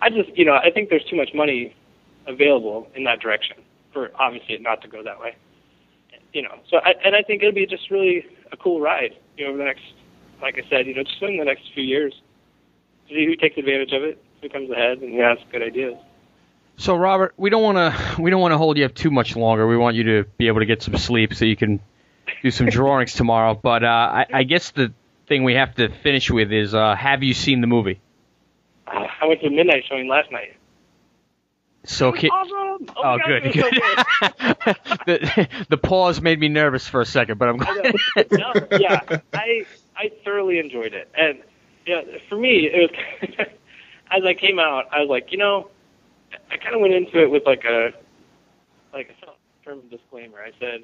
I 0.00 0.10
just, 0.10 0.36
you 0.36 0.44
know, 0.44 0.54
I 0.54 0.70
think 0.70 0.90
there's 0.90 1.04
too 1.08 1.16
much 1.16 1.30
money 1.34 1.74
available 2.26 2.88
in 2.94 3.04
that 3.04 3.20
direction 3.20 3.56
for 3.92 4.10
obviously 4.18 4.54
it 4.54 4.62
not 4.62 4.82
to 4.82 4.88
go 4.88 5.02
that 5.02 5.20
way. 5.20 5.36
You 6.32 6.42
know, 6.42 6.58
so 6.68 6.78
I, 6.78 6.94
and 7.04 7.14
I 7.16 7.22
think 7.22 7.42
it'll 7.42 7.54
be 7.54 7.66
just 7.66 7.90
really 7.90 8.26
a 8.52 8.56
cool 8.56 8.80
ride. 8.80 9.12
You 9.38 9.44
know, 9.44 9.50
over 9.50 9.58
the 9.58 9.64
next, 9.64 9.84
like 10.42 10.58
I 10.58 10.68
said, 10.68 10.86
you 10.86 10.94
know, 10.94 11.02
just 11.02 11.20
in 11.22 11.38
the 11.38 11.44
next 11.44 11.62
few 11.74 11.84
years, 11.84 12.14
see 13.08 13.24
who 13.26 13.36
takes 13.36 13.56
advantage 13.56 13.92
of 13.92 14.02
it, 14.02 14.22
who 14.42 14.48
comes 14.48 14.70
ahead, 14.70 14.98
and 14.98 15.12
who 15.14 15.20
has 15.20 15.38
good 15.50 15.62
ideas. 15.62 15.96
So 16.78 16.94
Robert, 16.94 17.32
we 17.36 17.48
don't 17.50 17.62
want 17.62 17.78
to 17.78 18.20
we 18.20 18.30
don't 18.30 18.40
want 18.40 18.52
to 18.52 18.58
hold 18.58 18.76
you 18.76 18.84
up 18.84 18.94
too 18.94 19.10
much 19.10 19.34
longer. 19.36 19.66
We 19.66 19.76
want 19.78 19.96
you 19.96 20.04
to 20.04 20.24
be 20.36 20.48
able 20.48 20.60
to 20.60 20.66
get 20.66 20.82
some 20.82 20.96
sleep 20.98 21.32
so 21.34 21.44
you 21.46 21.56
can 21.56 21.80
do 22.42 22.50
some 22.50 22.66
drawings 22.70 23.14
tomorrow. 23.14 23.54
But 23.54 23.82
uh, 23.82 23.86
I, 23.86 24.26
I 24.32 24.42
guess 24.42 24.70
the 24.72 24.92
thing 25.26 25.42
we 25.44 25.54
have 25.54 25.74
to 25.76 25.88
finish 25.88 26.30
with 26.30 26.52
is 26.52 26.74
uh, 26.74 26.94
have 26.94 27.22
you 27.22 27.32
seen 27.34 27.60
the 27.62 27.66
movie? 27.66 28.00
Uh, 28.86 29.06
I 29.22 29.26
went 29.26 29.40
to 29.40 29.50
midnight 29.50 29.84
showing 29.88 30.06
last 30.06 30.30
night. 30.30 30.54
So 31.84 32.12
ki- 32.12 32.28
Awesome! 32.28 32.88
Oh, 32.96 33.02
Oh, 33.02 33.18
God, 33.18 33.20
good, 33.26 33.46
it 33.46 33.56
was 33.56 33.64
so 33.64 33.70
good. 34.66 34.76
the, 35.06 35.48
the 35.70 35.76
pause 35.76 36.20
made 36.20 36.38
me 36.40 36.48
nervous 36.48 36.86
for 36.86 37.00
a 37.00 37.06
second, 37.06 37.38
but 37.38 37.48
I'm 37.48 37.56
glad. 37.58 37.94
no, 38.32 38.52
yeah, 38.78 39.00
I 39.32 39.64
I 39.96 40.10
thoroughly 40.24 40.58
enjoyed 40.58 40.94
it, 40.94 41.08
and 41.16 41.42
yeah, 41.86 42.02
for 42.28 42.36
me, 42.36 42.68
it 42.72 42.90
was 42.90 43.46
as 44.10 44.24
I 44.24 44.34
came 44.34 44.58
out, 44.58 44.84
I 44.92 45.00
was 45.00 45.08
like, 45.08 45.32
you 45.32 45.38
know, 45.38 45.70
I 46.50 46.56
kind 46.56 46.74
of 46.74 46.80
went 46.80 46.94
into 46.94 47.22
it 47.22 47.30
with 47.30 47.44
like 47.46 47.64
a 47.64 47.90
like 48.92 49.10
a 49.10 49.64
term 49.64 49.78
of 49.78 49.90
disclaimer. 49.90 50.38
I 50.38 50.52
said, 50.58 50.82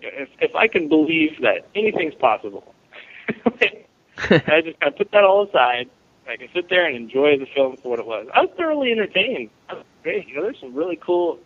if 0.00 0.28
if 0.40 0.54
I 0.54 0.68
can 0.68 0.88
believe 0.88 1.40
that 1.42 1.68
anything's 1.74 2.14
possible, 2.14 2.74
I 3.28 4.60
just 4.62 4.78
kind 4.80 4.92
of 4.92 4.96
put 4.96 5.10
that 5.12 5.24
all 5.24 5.46
aside. 5.48 5.88
I 6.28 6.36
can 6.36 6.48
sit 6.54 6.70
there 6.70 6.86
and 6.86 6.96
enjoy 6.96 7.38
the 7.38 7.46
film 7.54 7.76
for 7.76 7.90
what 7.90 7.98
it 7.98 8.06
was. 8.06 8.26
I 8.32 8.40
was 8.40 8.50
thoroughly 8.56 8.90
entertained. 8.90 9.50
I 9.68 9.74
was 9.74 9.84
great. 10.02 10.26
You 10.26 10.36
know, 10.36 10.42
there's 10.42 10.58
some 10.58 10.74
really 10.74 10.96
cool 10.96 11.38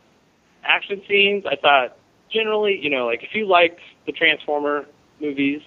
action 0.63 1.03
scenes. 1.09 1.45
I 1.47 1.57
thought 1.57 1.97
generally, 2.31 2.79
you 2.81 2.91
know, 2.91 3.07
like 3.07 3.23
if 3.23 3.35
you 3.35 3.47
liked 3.47 3.81
the 4.07 4.13
Transformer 4.13 4.87
movies, 5.21 5.63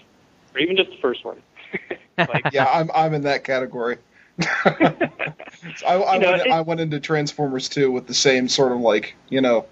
or 0.53 0.59
even 0.59 0.75
just 0.75 0.91
the 0.91 0.97
first 0.97 1.23
one, 1.23 1.41
like, 2.17 2.51
yeah, 2.51 2.65
I'm 2.65 2.89
I'm 2.93 3.13
in 3.13 3.23
that 3.23 3.43
category. 3.43 3.97
So 4.41 4.47
I, 4.65 6.03
I, 6.03 6.17
know, 6.17 6.31
went, 6.31 6.41
it- 6.41 6.51
I 6.51 6.61
went 6.61 6.79
into 6.79 6.99
Transformers 6.99 7.69
2 7.69 7.91
with 7.91 8.07
the 8.07 8.13
same 8.13 8.47
sort 8.47 8.71
of 8.71 8.79
like, 8.79 9.15
you 9.29 9.41
know, 9.41 9.65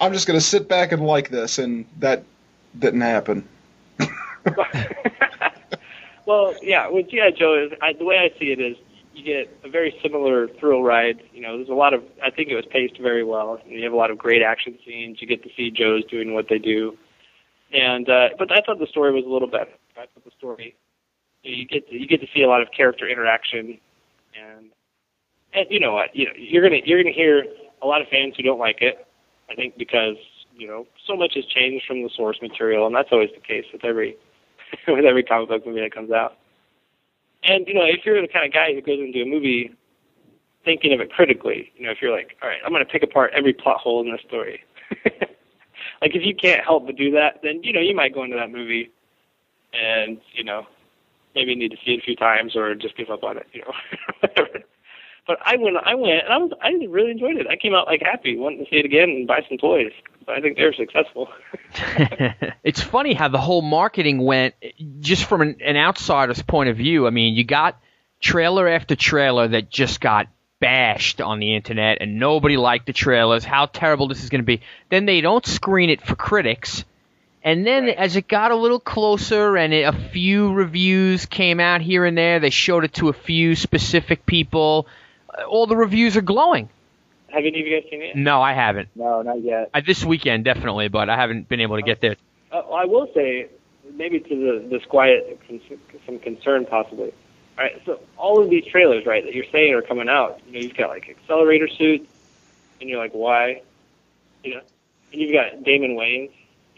I'm 0.00 0.12
just 0.12 0.26
going 0.26 0.38
to 0.38 0.44
sit 0.44 0.68
back 0.68 0.92
and 0.92 1.04
like 1.04 1.28
this, 1.28 1.58
and 1.58 1.84
that 1.98 2.24
didn't 2.78 3.02
happen. 3.02 3.46
well, 6.26 6.54
yeah, 6.62 6.88
with 6.88 7.10
GI 7.10 7.32
Joe 7.36 7.66
is 7.66 7.72
I, 7.80 7.92
the 7.92 8.04
way 8.04 8.18
I 8.18 8.36
see 8.38 8.52
it 8.52 8.60
is 8.60 8.76
you 9.14 9.24
get 9.24 9.56
a 9.64 9.68
very 9.68 9.96
similar 10.02 10.48
thrill 10.48 10.82
ride. 10.82 11.22
You 11.32 11.42
know, 11.42 11.56
there's 11.56 11.68
a 11.68 11.74
lot 11.74 11.94
of 11.94 12.02
I 12.22 12.30
think 12.30 12.48
it 12.48 12.56
was 12.56 12.66
paced 12.66 12.98
very 12.98 13.24
well. 13.24 13.60
And 13.62 13.72
you 13.72 13.84
have 13.84 13.92
a 13.92 13.96
lot 13.96 14.10
of 14.10 14.18
great 14.18 14.42
action 14.42 14.78
scenes. 14.84 15.20
You 15.20 15.26
get 15.26 15.42
to 15.44 15.50
see 15.56 15.70
Joes 15.70 16.04
doing 16.06 16.34
what 16.34 16.48
they 16.48 16.58
do, 16.58 16.96
and 17.72 18.08
uh, 18.08 18.30
but 18.38 18.50
I 18.50 18.60
thought 18.62 18.78
the 18.78 18.86
story 18.86 19.12
was 19.12 19.24
a 19.24 19.28
little 19.28 19.48
better. 19.48 19.70
Thought 19.94 20.08
the 20.24 20.30
story 20.38 20.76
you 21.42 21.66
get 21.66 21.88
to, 21.88 21.94
you 21.94 22.06
get 22.06 22.20
to 22.20 22.26
see 22.34 22.42
a 22.42 22.48
lot 22.48 22.62
of 22.62 22.68
character 22.76 23.08
interaction, 23.08 23.78
and 24.38 24.70
and 25.52 25.66
you 25.70 25.80
know 25.80 25.92
what 25.92 26.14
you 26.14 26.26
know 26.26 26.32
you're 26.36 26.62
gonna 26.62 26.82
you're 26.84 27.02
gonna 27.02 27.14
hear 27.14 27.44
a 27.82 27.86
lot 27.86 28.00
of 28.00 28.08
fans 28.08 28.34
who 28.36 28.42
don't 28.42 28.58
like 28.58 28.80
it. 28.80 29.06
I 29.50 29.54
think 29.54 29.76
because 29.76 30.16
you 30.56 30.66
know 30.66 30.86
so 31.06 31.16
much 31.16 31.32
has 31.34 31.44
changed 31.46 31.84
from 31.86 32.02
the 32.02 32.10
source 32.14 32.38
material, 32.40 32.86
and 32.86 32.94
that's 32.94 33.08
always 33.12 33.30
the 33.34 33.40
case 33.40 33.64
with 33.72 33.84
every 33.84 34.16
with 34.88 35.04
every 35.04 35.22
comic 35.22 35.48
book 35.48 35.66
movie 35.66 35.80
that 35.80 35.94
comes 35.94 36.10
out. 36.10 36.38
And 37.44 37.66
you 37.66 37.74
know, 37.74 37.84
if 37.84 38.04
you're 38.04 38.20
the 38.20 38.28
kind 38.28 38.46
of 38.46 38.52
guy 38.52 38.72
who 38.72 38.80
goes 38.80 39.00
into 39.00 39.22
a 39.22 39.26
movie 39.26 39.74
thinking 40.64 40.92
of 40.92 41.00
it 41.00 41.12
critically, 41.12 41.72
you 41.76 41.84
know, 41.84 41.90
if 41.90 41.98
you're 42.00 42.16
like, 42.16 42.36
all 42.40 42.48
right, 42.48 42.60
I'm 42.64 42.70
going 42.70 42.86
to 42.86 42.90
pick 42.90 43.02
apart 43.02 43.32
every 43.34 43.52
plot 43.52 43.78
hole 43.78 44.00
in 44.00 44.12
this 44.12 44.20
story. 44.28 44.62
like 46.00 46.14
if 46.14 46.24
you 46.24 46.36
can't 46.36 46.64
help 46.64 46.86
but 46.86 46.94
do 46.94 47.10
that, 47.10 47.40
then 47.42 47.64
you 47.64 47.72
know 47.72 47.80
you 47.80 47.96
might 47.96 48.14
go 48.14 48.22
into 48.22 48.36
that 48.36 48.52
movie 48.52 48.92
and 49.72 50.20
you 50.34 50.44
know 50.44 50.66
maybe 51.34 51.54
need 51.54 51.70
to 51.70 51.76
see 51.84 51.92
it 51.92 52.00
a 52.00 52.02
few 52.02 52.16
times 52.16 52.56
or 52.56 52.74
just 52.74 52.96
give 52.96 53.10
up 53.10 53.22
on 53.22 53.38
it, 53.38 53.46
you 53.52 53.62
know, 53.62 53.72
whatever. 54.20 54.64
But 55.26 55.38
I 55.44 55.56
went, 55.56 55.76
I 55.84 55.94
went, 55.94 56.24
and 56.24 56.32
I 56.32 56.36
was, 56.38 56.50
I 56.60 56.70
really 56.88 57.12
enjoyed 57.12 57.36
it. 57.36 57.46
I 57.46 57.56
came 57.56 57.74
out 57.74 57.86
like 57.86 58.02
happy, 58.02 58.36
wanting 58.36 58.64
to 58.64 58.70
see 58.70 58.76
it 58.76 58.84
again 58.84 59.08
and 59.08 59.26
buy 59.26 59.40
some 59.48 59.56
toys. 59.56 59.92
So 60.26 60.32
I 60.32 60.40
think 60.40 60.56
they're 60.56 60.74
successful. 60.74 61.28
it's 62.64 62.82
funny 62.82 63.14
how 63.14 63.28
the 63.28 63.38
whole 63.38 63.62
marketing 63.62 64.18
went 64.18 64.54
just 65.00 65.24
from 65.24 65.42
an, 65.42 65.56
an 65.64 65.76
outsider's 65.76 66.42
point 66.42 66.70
of 66.70 66.76
view. 66.76 67.06
I 67.06 67.10
mean, 67.10 67.34
you 67.34 67.44
got 67.44 67.80
trailer 68.20 68.68
after 68.68 68.96
trailer 68.96 69.48
that 69.48 69.70
just 69.70 70.00
got 70.00 70.28
bashed 70.60 71.20
on 71.20 71.40
the 71.40 71.54
internet 71.54 71.98
and 72.00 72.18
nobody 72.18 72.56
liked 72.56 72.86
the 72.86 72.92
trailers, 72.92 73.44
how 73.44 73.66
terrible 73.66 74.08
this 74.08 74.22
is 74.22 74.30
going 74.30 74.40
to 74.40 74.46
be. 74.46 74.60
Then 74.90 75.06
they 75.06 75.20
don't 75.20 75.46
screen 75.46 75.90
it 75.90 76.00
for 76.00 76.16
critics. 76.16 76.84
And 77.44 77.66
then 77.66 77.88
as 77.88 78.14
it 78.16 78.28
got 78.28 78.52
a 78.52 78.56
little 78.56 78.78
closer 78.78 79.56
and 79.56 79.74
it, 79.74 79.82
a 79.82 79.92
few 80.10 80.52
reviews 80.52 81.26
came 81.26 81.58
out 81.58 81.80
here 81.80 82.04
and 82.04 82.16
there, 82.16 82.38
they 82.38 82.50
showed 82.50 82.84
it 82.84 82.94
to 82.94 83.08
a 83.08 83.12
few 83.12 83.56
specific 83.56 84.24
people. 84.26 84.86
uh, 85.36 85.42
All 85.44 85.66
the 85.66 85.76
reviews 85.76 86.16
are 86.16 86.22
glowing. 86.22 86.68
Have 87.28 87.44
any 87.44 87.60
of 87.60 87.66
you 87.66 87.80
guys 87.80 87.90
seen 87.90 88.02
it? 88.02 88.14
No, 88.14 88.40
I 88.42 88.52
haven't. 88.52 88.90
No, 88.94 89.22
not 89.22 89.42
yet. 89.42 89.70
I, 89.74 89.80
this 89.80 90.04
weekend 90.04 90.44
definitely, 90.44 90.88
but 90.88 91.08
I 91.08 91.16
haven't 91.16 91.48
been 91.48 91.60
able 91.60 91.76
to 91.76 91.82
get 91.82 92.00
there. 92.00 92.16
Uh, 92.52 92.58
I 92.58 92.84
will 92.84 93.08
say, 93.14 93.48
maybe 93.94 94.20
to 94.20 94.28
the 94.28 94.68
this 94.68 94.84
quiet, 94.84 95.40
some 96.06 96.18
concern 96.18 96.66
possibly. 96.66 97.12
All 97.58 97.64
right, 97.64 97.80
so 97.86 98.00
all 98.18 98.42
of 98.42 98.50
these 98.50 98.64
trailers, 98.66 99.04
right, 99.06 99.24
that 99.24 99.34
you're 99.34 99.50
saying 99.50 99.74
are 99.74 99.82
coming 99.82 100.08
out, 100.08 100.40
you 100.46 100.52
know, 100.52 100.58
you've 100.60 100.76
got 100.76 100.90
like 100.90 101.08
accelerator 101.08 101.68
suits, 101.68 102.06
and 102.80 102.88
you're 102.88 102.98
like, 102.98 103.12
why? 103.12 103.62
You 104.44 104.54
know, 104.56 104.60
and 105.12 105.20
you've 105.20 105.32
got 105.32 105.64
Damon 105.64 105.96
Wayans. 105.96 106.30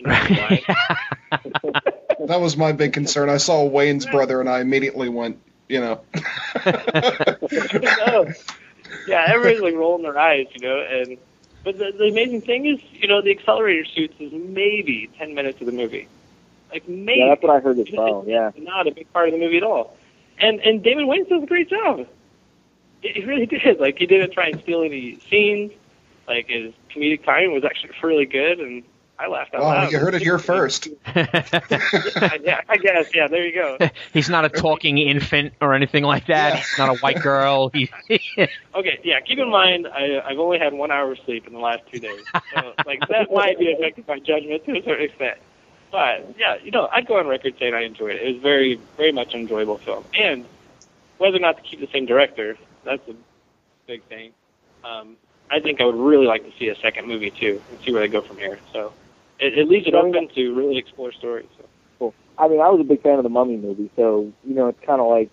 You 0.05 0.13
know, 0.13 0.27
why? 0.29 0.63
That 2.27 2.41
was 2.41 2.57
my 2.57 2.73
big 2.73 2.93
concern. 2.93 3.29
I 3.29 3.39
saw 3.39 3.69
Wayans 3.69 4.11
brother, 4.11 4.41
and 4.41 4.49
I 4.49 4.61
immediately 4.61 5.09
went, 5.09 5.39
you 5.69 5.81
know. 5.81 6.05
no. 6.65 8.33
Yeah, 9.07 9.25
everybody's 9.29 9.61
like 9.61 9.75
rolling 9.75 10.03
their 10.05 10.19
eyes, 10.19 10.47
you 10.55 10.67
know, 10.67 10.79
and 10.81 11.19
but 11.65 11.79
the, 11.79 11.93
the 11.97 12.05
amazing 12.05 12.43
thing 12.43 12.67
is, 12.67 12.79
you 12.93 13.09
know, 13.09 13.23
the 13.23 13.31
accelerator 13.31 13.85
suits 13.87 14.15
is 14.21 14.33
maybe 14.33 15.11
ten 15.19 15.35
minutes 15.35 15.61
of 15.61 15.67
the 15.67 15.73
movie, 15.73 16.09
like 16.71 16.89
maybe. 16.89 17.21
Yeah, 17.21 17.29
that's 17.29 17.43
what 17.43 17.57
I 17.57 17.61
heard 17.61 17.79
as 17.79 17.89
well. 17.93 18.25
Yeah. 18.27 18.53
not 18.57 18.87
a 18.87 18.93
big 18.93 19.13
part 19.13 19.29
of 19.29 19.33
the 19.35 19.41
movie 19.41 19.57
at 19.57 19.63
all. 19.63 19.97
And 20.39 20.61
and 20.61 20.83
David 20.83 21.07
Wayne 21.07 21.29
does 21.29 21.43
a 21.43 21.47
great 21.47 21.69
job. 21.71 22.07
He 23.03 23.09
he 23.09 23.25
really 23.25 23.47
did. 23.55 23.81
Like 23.81 23.99
he 23.99 24.07
didn't 24.07 24.33
try 24.33 24.49
and 24.49 24.61
steal 24.61 24.83
any 24.83 25.19
scenes. 25.31 25.73
like 26.29 26.49
his 26.49 26.73
comedic 26.91 27.25
timing 27.25 27.53
was 27.53 27.65
actually 27.65 27.91
really 28.03 28.27
good, 28.27 28.61
and 28.61 28.85
I 29.19 29.29
laughed 29.29 29.55
out 29.55 29.61
Oh, 29.61 29.65
loud. 29.67 29.93
you 29.93 29.99
heard 29.99 30.15
it 30.15 30.23
here 30.23 30.39
first. 30.41 30.89
yeah, 31.15 32.61
I 32.69 32.77
guess. 32.83 33.15
Yeah, 33.15 33.29
there 33.29 33.47
you 33.47 33.55
go. 33.55 33.79
He's 34.13 34.29
not 34.29 34.45
a 34.45 34.49
talking 34.49 34.99
infant 34.99 35.53
or 35.61 35.73
anything 35.75 36.03
like 36.05 36.27
that. 36.27 36.57
He's 36.57 36.79
not 36.79 36.89
a 36.89 36.99
white 36.99 37.21
girl. 37.23 37.71
Okay, 38.77 38.99
yeah. 39.05 39.21
Keep 39.21 39.39
in 39.39 39.51
mind, 39.51 39.87
I, 39.87 40.21
I've 40.27 40.39
only 40.39 40.59
had 40.59 40.73
one 40.73 40.91
hour 40.91 41.13
of 41.13 41.19
sleep 41.21 41.47
in 41.47 41.53
the 41.53 41.61
last 41.61 41.83
two 41.93 42.01
days, 42.01 42.25
so 42.53 42.75
like 42.87 42.99
that 43.09 43.33
might 43.33 43.57
be 43.59 43.73
affecting 43.73 44.05
my 44.09 44.19
judgment 44.19 44.65
to 44.65 44.73
a 44.79 44.83
certain 44.83 45.05
extent. 45.05 45.39
But 45.93 46.35
yeah, 46.37 46.57
you 46.63 46.73
know, 46.73 46.89
I'd 46.93 47.07
go 47.07 47.19
on 47.19 47.29
record 47.29 47.55
saying 47.59 47.73
I 47.73 47.83
enjoyed 47.85 48.17
it. 48.17 48.23
It 48.23 48.33
was 48.35 48.43
very, 48.43 48.81
very 48.97 49.13
much 49.13 49.33
an 49.35 49.41
enjoyable 49.43 49.79
film, 49.79 50.05
and 50.19 50.45
whether 51.19 51.37
or 51.37 51.41
not 51.41 51.57
to 51.59 51.63
keep 51.63 51.79
the 51.79 51.87
same 51.93 52.05
director, 52.05 52.57
that's 52.85 53.07
a 53.09 53.15
big 53.87 54.03
thing. 54.05 54.33
Um, 54.85 55.17
I 55.51 55.61
think 55.61 55.81
I 55.81 55.85
would 55.85 55.95
really 55.95 56.27
like 56.27 56.43
to 56.45 56.59
see 56.59 56.69
a 56.69 56.75
second 56.77 57.07
movie 57.07 57.31
too, 57.31 57.63
and 57.71 57.81
see 57.83 57.93
where 57.93 58.01
they 58.03 58.09
go 58.09 58.21
from 58.23 58.39
here. 58.39 58.59
So 58.73 58.93
it, 59.39 59.59
it 59.59 59.69
leaves 59.69 59.87
it 59.87 59.95
open 59.95 60.29
to 60.35 60.55
really 60.55 60.79
explore 60.79 61.13
stories. 61.13 61.47
So. 61.59 61.65
Cool. 61.99 62.15
I 62.39 62.49
mean, 62.49 62.61
I 62.61 62.69
was 62.69 62.81
a 62.81 62.85
big 62.85 63.03
fan 63.03 63.19
of 63.19 63.23
the 63.23 63.29
Mummy 63.29 63.57
movie, 63.57 63.91
so 63.97 64.33
you 64.45 64.55
know, 64.55 64.69
it's 64.69 64.85
kind 64.85 65.01
of 65.01 65.09
like 65.09 65.33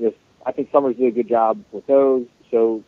just. 0.00 0.16
I 0.44 0.50
think 0.50 0.72
Sommers 0.72 0.96
did 0.96 1.06
a 1.06 1.10
good 1.12 1.28
job 1.28 1.62
with 1.70 1.86
those. 1.86 2.26
So 2.50 2.82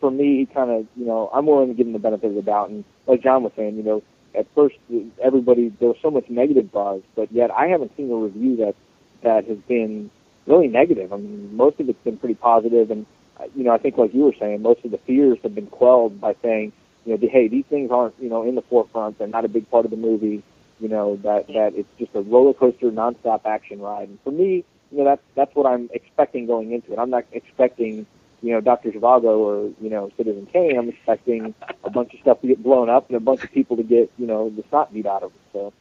for 0.00 0.10
me, 0.10 0.38
he 0.38 0.46
kind 0.52 0.70
of, 0.70 0.86
you 0.96 1.06
know, 1.06 1.30
I'm 1.32 1.46
willing 1.46 1.68
to 1.68 1.74
give 1.74 1.86
him 1.86 1.92
the 1.92 2.00
benefit 2.00 2.30
of 2.30 2.34
the 2.34 2.42
doubt. 2.42 2.70
And 2.70 2.84
like 3.06 3.22
John 3.22 3.44
was 3.44 3.52
saying, 3.56 3.76
you 3.76 3.84
know, 3.84 4.02
at 4.36 4.46
first 4.54 4.76
everybody 5.22 5.72
there 5.80 5.88
was 5.88 5.96
so 6.02 6.10
much 6.10 6.28
negative 6.28 6.70
buzz, 6.70 7.02
but 7.14 7.30
yet 7.32 7.50
I 7.50 7.66
haven't 7.66 7.96
seen 7.96 8.10
a 8.10 8.16
review 8.16 8.56
that 8.56 8.74
that 9.22 9.46
has 9.46 9.58
been 9.68 10.10
really 10.46 10.68
negative. 10.68 11.12
I 11.12 11.16
mean, 11.16 11.56
most 11.56 11.80
of 11.80 11.88
it's 11.88 12.02
been 12.04 12.18
pretty 12.18 12.34
positive, 12.34 12.90
and 12.90 13.06
you 13.54 13.64
know, 13.64 13.72
I 13.72 13.78
think 13.78 13.96
like 13.96 14.14
you 14.14 14.22
were 14.22 14.34
saying, 14.38 14.62
most 14.62 14.84
of 14.84 14.90
the 14.90 14.98
fears 14.98 15.38
have 15.42 15.54
been 15.54 15.66
quelled 15.66 16.20
by 16.20 16.34
saying, 16.42 16.72
you 17.06 17.16
know, 17.16 17.28
hey, 17.30 17.48
these 17.48 17.64
things 17.70 17.90
aren't, 17.90 18.14
you 18.20 18.28
know, 18.28 18.42
in 18.42 18.56
the 18.56 18.62
forefront. 18.62 19.18
They're 19.18 19.28
not 19.28 19.44
a 19.44 19.48
big 19.48 19.70
part 19.70 19.84
of 19.84 19.90
the 19.90 19.96
movie. 19.96 20.42
You 20.80 20.88
know, 20.88 21.16
that 21.22 21.46
that 21.46 21.72
it's 21.74 21.88
just 21.98 22.14
a 22.14 22.20
roller 22.20 22.52
coaster, 22.52 22.90
nonstop 22.90 23.46
action 23.46 23.80
ride. 23.80 24.08
And 24.08 24.18
for 24.22 24.30
me, 24.30 24.64
you 24.90 24.98
know, 24.98 25.04
that's 25.04 25.22
that's 25.34 25.54
what 25.54 25.66
I'm 25.66 25.88
expecting 25.94 26.46
going 26.46 26.72
into 26.72 26.92
it. 26.92 26.98
I'm 26.98 27.08
not 27.08 27.24
expecting, 27.32 28.06
you 28.42 28.52
know, 28.52 28.60
Doctor 28.60 28.90
Zhivago 28.90 29.38
or 29.38 29.72
you 29.80 29.88
know 29.88 30.10
Citizen 30.18 30.46
Kane. 30.52 30.76
I'm 30.76 30.90
expecting 30.90 31.54
a 31.84 31.90
bunch 31.90 32.12
of 32.12 32.20
stuff 32.20 32.42
to 32.42 32.48
get 32.48 32.62
blown 32.62 32.90
up 32.90 33.08
and 33.08 33.16
a 33.16 33.20
bunch 33.20 33.42
of 33.42 33.52
people 33.52 33.76
to 33.78 33.82
get, 33.82 34.10
you 34.18 34.26
know, 34.26 34.50
the 34.50 34.64
snot 34.68 34.92
beat 34.92 35.06
out 35.06 35.22
of 35.22 35.32
them. 35.32 35.40
So 35.52 35.72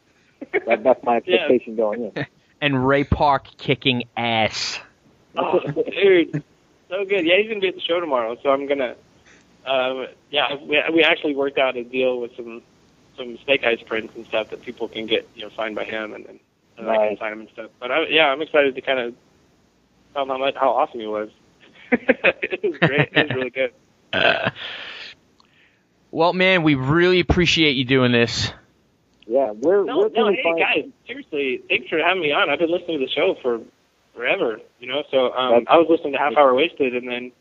that, 0.65 0.84
that's 0.84 1.03
my 1.03 1.18
expectation 1.18 1.76
going 1.76 2.11
in. 2.15 2.26
and 2.61 2.88
Ray 2.88 3.03
Park 3.03 3.47
kicking 3.57 4.03
ass. 4.15 4.80
Oh, 5.38 5.60
dude, 5.60 6.41
so 6.89 7.03
good. 7.03 7.26
Yeah, 7.26 7.38
he's 7.38 7.49
gonna 7.49 7.60
be 7.60 7.68
at 7.68 7.76
the 7.76 7.81
show 7.81 7.99
tomorrow, 7.99 8.38
so 8.41 8.49
I'm 8.49 8.68
gonna. 8.68 8.95
Um, 9.65 10.07
yeah, 10.29 10.55
we, 10.55 10.81
we 10.93 11.03
actually 11.03 11.35
worked 11.35 11.57
out 11.57 11.75
a 11.77 11.83
deal 11.83 12.19
with 12.19 12.35
some 12.35 12.61
some 13.17 13.37
Snake 13.45 13.63
Eyes 13.63 13.81
prints 13.85 14.13
and 14.15 14.25
stuff 14.27 14.49
that 14.49 14.61
people 14.61 14.87
can 14.89 15.05
get, 15.05 15.27
you 15.35 15.43
know, 15.43 15.49
signed 15.55 15.75
by 15.75 15.85
him, 15.85 16.13
and 16.13 16.25
then 16.25 16.39
and 16.77 16.89
I 16.89 17.07
can 17.07 17.17
sign 17.17 17.31
them 17.31 17.39
and 17.41 17.49
stuff. 17.49 17.71
But 17.79 17.91
I, 17.91 18.07
yeah, 18.07 18.27
I'm 18.27 18.41
excited 18.41 18.75
to 18.75 18.81
kind 18.81 18.99
of 18.99 19.15
tell 20.13 20.23
him 20.23 20.29
how 20.29 20.37
much 20.37 20.55
how 20.55 20.71
awesome 20.71 20.99
he 20.99 21.07
was. 21.07 21.29
it 21.91 22.63
was 22.63 22.77
great. 22.79 23.09
It 23.13 23.27
was 23.27 23.35
really 23.35 23.49
good. 23.49 23.71
Well, 26.11 26.31
man, 26.31 26.63
we 26.63 26.75
really 26.75 27.19
appreciate 27.19 27.71
you 27.73 27.83
doing 27.83 28.13
this. 28.13 28.49
Yeah, 29.27 29.49
where 29.51 29.83
No, 29.83 29.97
where 29.97 30.09
can 30.09 30.21
no, 30.23 30.27
we 30.27 30.35
hey 30.35 30.43
find? 30.43 30.59
guys, 30.59 30.85
seriously, 31.07 31.61
thanks 31.67 31.89
for 31.89 31.97
having 31.97 32.21
me 32.21 32.31
on. 32.31 32.49
I've 32.49 32.59
been 32.59 32.71
listening 32.71 32.99
to 32.99 33.05
the 33.05 33.11
show 33.11 33.35
for 33.41 33.59
forever, 34.15 34.59
you 34.79 34.87
know. 34.87 35.03
So 35.11 35.33
um, 35.33 35.65
I 35.67 35.77
was 35.77 35.87
listening 35.89 36.13
to 36.13 36.19
Half 36.19 36.37
Hour 36.37 36.53
Wasted, 36.53 36.95
and 36.95 37.05
then 37.05 37.33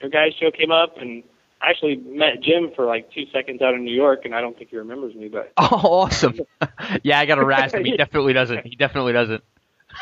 your 0.00 0.10
guys' 0.10 0.34
show 0.38 0.52
came 0.52 0.70
up, 0.70 0.98
and 0.98 1.24
I 1.62 1.70
actually 1.70 1.96
met 1.96 2.42
Jim 2.42 2.70
for 2.74 2.86
like 2.86 3.10
two 3.12 3.24
seconds 3.32 3.62
out 3.62 3.74
in 3.74 3.84
New 3.84 3.94
York, 3.94 4.24
and 4.24 4.34
I 4.34 4.40
don't 4.40 4.56
think 4.58 4.70
he 4.70 4.76
remembers 4.76 5.14
me, 5.14 5.28
but 5.28 5.52
Oh, 5.58 6.02
awesome. 6.02 6.40
yeah, 7.02 7.20
I 7.20 7.26
got 7.26 7.36
to 7.36 7.44
razz 7.44 7.72
him. 7.74 7.84
He 7.84 7.96
definitely 7.96 8.32
doesn't. 8.32 8.66
He 8.66 8.76
definitely 8.76 9.12
doesn't. 9.12 9.44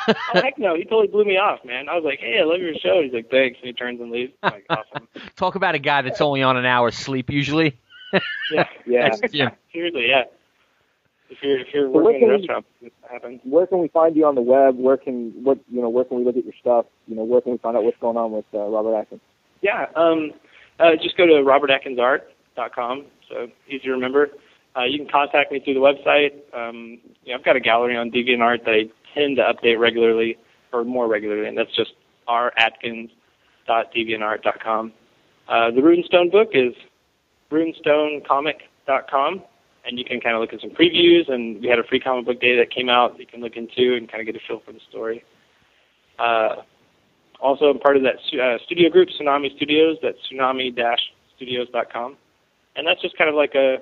oh 0.09 0.15
heck 0.35 0.57
no, 0.57 0.74
he 0.77 0.85
totally 0.85 1.09
blew 1.09 1.24
me 1.24 1.37
off, 1.37 1.65
man. 1.65 1.89
I 1.89 1.95
was 1.97 2.05
like, 2.05 2.20
hey, 2.20 2.39
I 2.41 2.45
love 2.45 2.61
your 2.61 2.74
show. 2.74 3.03
He's 3.03 3.12
like, 3.12 3.28
thanks, 3.31 3.59
and 3.61 3.66
he 3.66 3.73
turns 3.73 4.01
and 4.01 4.11
leaves. 4.11 4.32
I'm 4.43 4.53
like, 4.53 4.66
awesome. 4.70 5.09
Talk 5.37 5.57
about 5.57 5.74
a 5.74 5.78
guy 5.81 6.03
that's 6.03 6.20
only 6.20 6.43
on 6.43 6.57
an 6.57 6.65
hour's 6.65 6.97
sleep 6.97 7.28
usually. 7.31 7.78
Yeah, 8.53 8.65
Yeah. 8.87 9.09
That's 9.20 9.32
Jim. 9.32 9.51
seriously, 9.73 10.07
yeah. 10.09 10.23
If 11.28 11.39
you're 11.43 11.61
if 11.61 11.66
you're 11.74 11.87
So 11.87 11.91
where 11.91 12.05
working 12.05 12.23
in 12.23 12.28
a 12.28 12.28
can 12.28 12.28
we- 12.28 12.41
restaurant, 12.41 12.66
this 12.82 12.91
happens. 13.11 13.41
Where 13.45 13.66
can 13.66 13.78
we 13.81 13.89
find 13.89 14.16
you 14.16 14.27
on 14.27 14.35
the 14.35 14.41
web? 14.43 14.77
Where 14.78 14.97
can 14.97 15.31
what 15.45 15.59
you 15.70 15.81
know? 15.81 15.89
Where 15.89 16.05
can 16.05 16.16
we 16.19 16.24
look 16.24 16.37
at 16.37 16.45
your 16.45 16.55
stuff? 16.61 16.87
You 17.07 17.15
know, 17.16 17.23
where 17.24 17.41
can 17.41 17.53
we 17.53 17.59
find 17.59 17.77
out 17.77 17.85
what's 17.85 17.99
going 18.01 18.16
on 18.16 18.32
with 18.32 18.45
uh, 18.55 18.59
Robert 18.59 18.97
Atkins? 18.97 19.20
Yeah, 19.62 19.87
um, 19.95 20.32
uh, 20.81 20.97
just 21.01 21.16
go 21.16 21.27
to 21.27 21.35
robertatkinsart.com. 21.35 23.07
So 23.28 23.47
easy 23.69 23.85
to 23.85 23.93
remember. 23.93 24.31
Uh, 24.77 24.82
you 24.85 24.98
can 24.98 25.09
contact 25.09 25.51
me 25.52 25.61
through 25.61 25.74
the 25.74 25.81
website. 25.81 26.32
Um, 26.57 26.98
you 27.24 27.32
know, 27.32 27.39
I've 27.39 27.44
got 27.44 27.55
a 27.57 27.61
gallery 27.61 27.97
on 27.97 28.11
DeviantArt 28.11 28.65
that 28.65 28.73
I 28.73 28.89
tend 29.15 29.36
to 29.36 29.43
update 29.43 29.78
regularly, 29.78 30.39
or 30.73 30.85
more 30.85 31.07
regularly, 31.09 31.48
and 31.48 31.59
that's 31.59 31.74
just 31.74 31.93
ratkins.deviantart.com. 32.28 34.93
Uh, 35.48 35.70
the 35.73 35.81
Runestone 35.81 36.31
book 36.31 36.51
is 36.52 36.74
runestonecomic.com, 37.51 39.43
and 39.85 39.98
you 39.98 40.05
can 40.05 40.20
kind 40.20 40.36
of 40.36 40.40
look 40.40 40.52
at 40.52 40.61
some 40.61 40.70
previews. 40.70 41.28
And 41.28 41.61
we 41.61 41.66
had 41.66 41.81
a 41.81 41.85
free 41.85 41.98
comic 41.98 42.27
book 42.27 42.40
day 42.40 42.57
that 42.57 42.70
came 42.73 42.89
out 42.89 43.19
you 43.19 43.27
can 43.27 43.40
look 43.40 43.57
into 43.57 43.97
and 43.97 44.09
kind 44.09 44.20
of 44.20 44.27
get 44.27 44.36
a 44.36 44.40
feel 44.47 44.61
for 44.65 44.70
the 44.73 44.78
story. 44.89 45.24
Uh, 46.20 46.62
also, 47.41 47.67
I'm 47.67 47.79
part 47.79 47.97
of 47.97 48.03
that 48.03 48.17
uh, 48.39 48.59
studio 48.67 48.91
group, 48.91 49.09
Tsunami 49.09 49.55
Studios. 49.57 49.97
That's 50.03 50.19
tsunami-studios.com, 50.33 52.17
and 52.77 52.87
that's 52.87 53.01
just 53.03 53.17
kind 53.17 53.29
of 53.31 53.37
like 53.37 53.55
a 53.55 53.77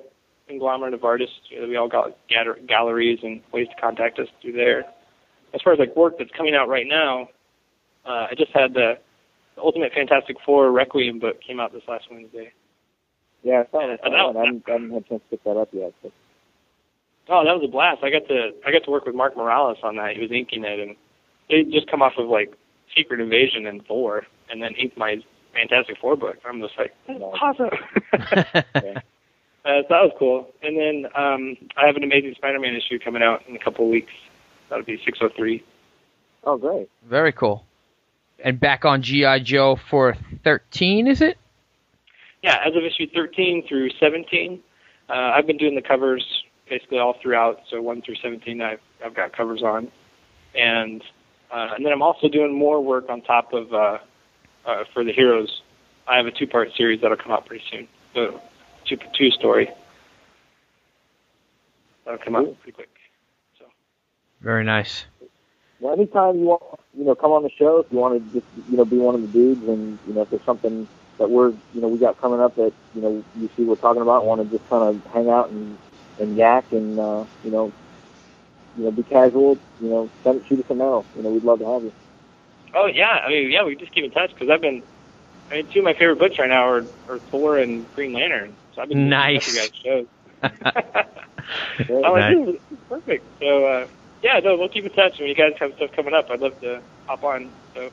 conglomerate 0.47 0.93
of 0.93 1.03
artists. 1.03 1.35
You 1.49 1.61
know, 1.61 1.67
we 1.67 1.75
all 1.75 1.87
got 1.89 2.17
gather- 2.29 2.59
galleries 2.67 3.19
and 3.23 3.41
ways 3.53 3.67
to 3.67 3.81
contact 3.81 4.19
us 4.19 4.27
through 4.41 4.53
there. 4.53 4.85
As 5.53 5.61
far 5.63 5.73
as 5.73 5.79
like 5.79 5.95
work 5.95 6.17
that's 6.17 6.31
coming 6.37 6.55
out 6.55 6.69
right 6.69 6.85
now, 6.87 7.29
uh, 8.05 8.27
I 8.31 8.33
just 8.37 8.51
had 8.53 8.73
the, 8.73 8.93
the 9.55 9.61
Ultimate 9.61 9.91
Fantastic 9.93 10.37
Four 10.45 10.71
Requiem 10.71 11.19
book 11.19 11.37
came 11.45 11.59
out 11.59 11.73
this 11.73 11.83
last 11.87 12.05
Wednesday. 12.11 12.51
Yeah, 13.43 13.63
I 13.67 13.71
saw 13.71 13.87
that. 13.87 13.99
That- 14.03 14.13
I 14.13 14.45
haven't, 14.45 14.63
I 14.67 14.71
haven't 14.73 14.91
had 14.91 15.03
a 15.05 15.09
chance 15.09 15.21
to 15.23 15.29
pick 15.37 15.43
that 15.43 15.57
up 15.57 15.69
yet. 15.73 15.93
But 16.01 16.11
Oh, 17.31 17.45
that 17.45 17.53
was 17.53 17.61
a 17.63 17.71
blast! 17.71 17.99
I 18.03 18.09
got 18.09 18.27
to 18.27 18.49
I 18.65 18.71
got 18.71 18.83
to 18.85 18.91
work 18.91 19.05
with 19.05 19.13
Mark 19.13 19.37
Morales 19.37 19.77
on 19.83 19.97
that. 19.97 20.15
He 20.15 20.21
was 20.21 20.31
inking 20.31 20.63
it, 20.65 20.79
and 20.79 20.95
it 21.47 21.69
just 21.71 21.89
come 21.89 22.01
off 22.01 22.13
of 22.17 22.27
like 22.27 22.51
Secret 22.95 23.19
Invasion 23.19 23.65
and 23.65 23.85
Thor, 23.85 24.25
and 24.49 24.61
then 24.61 24.73
inked 24.75 24.97
my 24.97 25.17
Fantastic 25.53 25.97
Four 25.99 26.15
book. 26.15 26.37
I'm 26.45 26.61
just 26.61 26.77
like, 26.77 26.93
that's 27.07 27.19
awesome. 27.21 27.69
Uh, 29.65 29.81
so 29.81 29.87
that 29.89 30.01
was 30.03 30.11
cool. 30.17 30.47
And 30.63 30.77
then 30.77 31.11
um, 31.15 31.57
I 31.75 31.85
have 31.85 31.97
an 31.97 32.03
Amazing 32.03 32.33
Spider-Man 32.37 32.75
issue 32.75 32.97
coming 32.97 33.21
out 33.21 33.43
in 33.47 33.55
a 33.57 33.59
couple 33.59 33.83
of 33.85 33.91
weeks. 33.91 34.13
That'll 34.69 34.85
be 34.85 34.95
603. 35.03 35.63
oh, 36.45 36.57
great. 36.57 36.89
Very 37.05 37.33
cool. 37.33 37.65
And 38.43 38.57
back 38.57 38.85
on 38.85 39.01
GI 39.01 39.41
Joe 39.41 39.77
for 39.89 40.15
13, 40.45 41.07
is 41.07 41.21
it? 41.21 41.37
Yeah, 42.41 42.57
as 42.65 42.73
of 42.75 42.83
issue 42.85 43.07
13 43.13 43.67
through 43.67 43.89
17, 43.99 44.61
uh, 45.09 45.13
I've 45.13 45.45
been 45.45 45.57
doing 45.57 45.75
the 45.75 45.81
covers 45.81 46.25
basically 46.69 46.97
all 46.99 47.15
throughout. 47.21 47.59
So 47.69 47.81
1 47.81 48.01
through 48.03 48.15
17, 48.23 48.61
I've, 48.61 48.79
I've 49.05 49.13
got 49.13 49.35
covers 49.35 49.61
on. 49.61 49.91
And 50.55 51.03
uh, 51.51 51.73
and 51.75 51.85
then 51.85 51.91
I'm 51.91 52.01
also 52.01 52.27
doing 52.27 52.53
more 52.53 52.81
work 52.83 53.09
on 53.09 53.21
top 53.21 53.53
of 53.53 53.73
uh, 53.73 53.97
uh, 54.65 54.83
for 54.93 55.03
the 55.03 55.11
heroes. 55.11 55.61
I 56.07 56.17
have 56.17 56.25
a 56.25 56.31
two-part 56.31 56.69
series 56.75 57.01
that'll 57.01 57.17
come 57.17 57.31
out 57.31 57.45
pretty 57.45 57.63
soon. 57.71 57.87
So 58.13 58.41
two 58.85 58.97
two 59.17 59.31
story. 59.31 59.69
That'll 62.05 62.19
come 62.19 62.35
out 62.35 62.59
pretty 62.61 62.75
quick. 62.75 62.89
So 63.57 63.65
Very 64.41 64.63
nice. 64.63 65.05
Well, 65.79 65.93
anytime 65.93 66.39
you 66.39 66.45
want, 66.45 66.63
you 66.97 67.05
know, 67.05 67.15
come 67.15 67.31
on 67.31 67.43
the 67.43 67.51
show 67.51 67.77
if 67.77 67.91
you 67.91 67.99
want 67.99 68.17
to 68.33 68.39
just, 68.39 68.45
you 68.69 68.77
know, 68.77 68.85
be 68.85 68.97
one 68.97 69.15
of 69.15 69.21
the 69.21 69.27
dudes, 69.27 69.63
and 69.67 69.97
you 70.07 70.13
know, 70.13 70.23
if 70.23 70.29
there's 70.29 70.43
something 70.43 70.87
that 71.19 71.29
we're, 71.29 71.49
you 71.73 71.81
know, 71.81 71.87
we 71.87 71.97
got 71.97 72.19
coming 72.19 72.39
up 72.39 72.55
that 72.55 72.73
you 72.95 73.01
know 73.01 73.23
you 73.37 73.49
see 73.55 73.63
we're 73.63 73.75
talking 73.75 74.01
about, 74.01 74.25
want 74.25 74.41
to 74.41 74.57
just 74.57 74.67
kind 74.69 74.83
of 74.83 75.05
hang 75.13 75.29
out 75.29 75.49
and 75.49 75.77
and 76.19 76.35
yak 76.35 76.71
and 76.71 76.99
uh, 76.99 77.23
you 77.43 77.51
know, 77.51 77.71
you 78.79 78.85
know, 78.85 78.91
be 78.91 79.03
casual, 79.03 79.57
you 79.81 79.89
know, 79.89 80.09
send 80.23 80.45
shoot 80.47 80.59
us 80.63 80.69
a 80.69 80.75
mail. 80.75 81.05
You 81.17 81.23
know, 81.23 81.29
we'd 81.29 81.43
love 81.43 81.59
to 81.59 81.65
have 81.65 81.83
you. 81.83 81.91
Oh 82.73 82.85
yeah, 82.85 83.21
I 83.25 83.29
mean 83.29 83.51
yeah, 83.51 83.63
we 83.65 83.75
just 83.75 83.91
keep 83.91 84.05
in 84.05 84.11
touch 84.11 84.33
because 84.33 84.49
I've 84.49 84.61
been. 84.61 84.81
I 85.51 85.55
mean, 85.55 85.67
two 85.67 85.79
of 85.79 85.85
my 85.85 85.93
favorite 85.93 86.19
books 86.19 86.37
right 86.37 86.49
now 86.49 86.69
are, 86.69 86.85
are 87.09 87.17
Thor 87.31 87.57
and 87.57 87.83
Green 87.95 88.13
Lantern. 88.13 88.55
So 88.75 88.83
I've 88.83 88.89
been 88.89 89.09
Nice. 89.09 89.53
you 89.53 89.59
guys' 89.59 89.71
shows. 89.83 90.05
I'm 90.43 92.13
like, 92.13 92.29
Nice. 92.29 92.45
this 92.45 92.55
is 92.55 92.77
perfect. 92.87 93.25
So 93.39 93.65
uh, 93.65 93.87
yeah, 94.21 94.39
no, 94.39 94.55
we'll 94.57 94.69
keep 94.69 94.85
in 94.85 94.91
touch. 94.91 95.19
When 95.19 95.27
you 95.27 95.35
guys 95.35 95.53
have 95.59 95.73
stuff 95.75 95.91
coming 95.91 96.13
up, 96.13 96.29
I'd 96.29 96.39
love 96.39 96.59
to 96.61 96.81
hop 97.07 97.23
on. 97.23 97.49
So, 97.73 97.89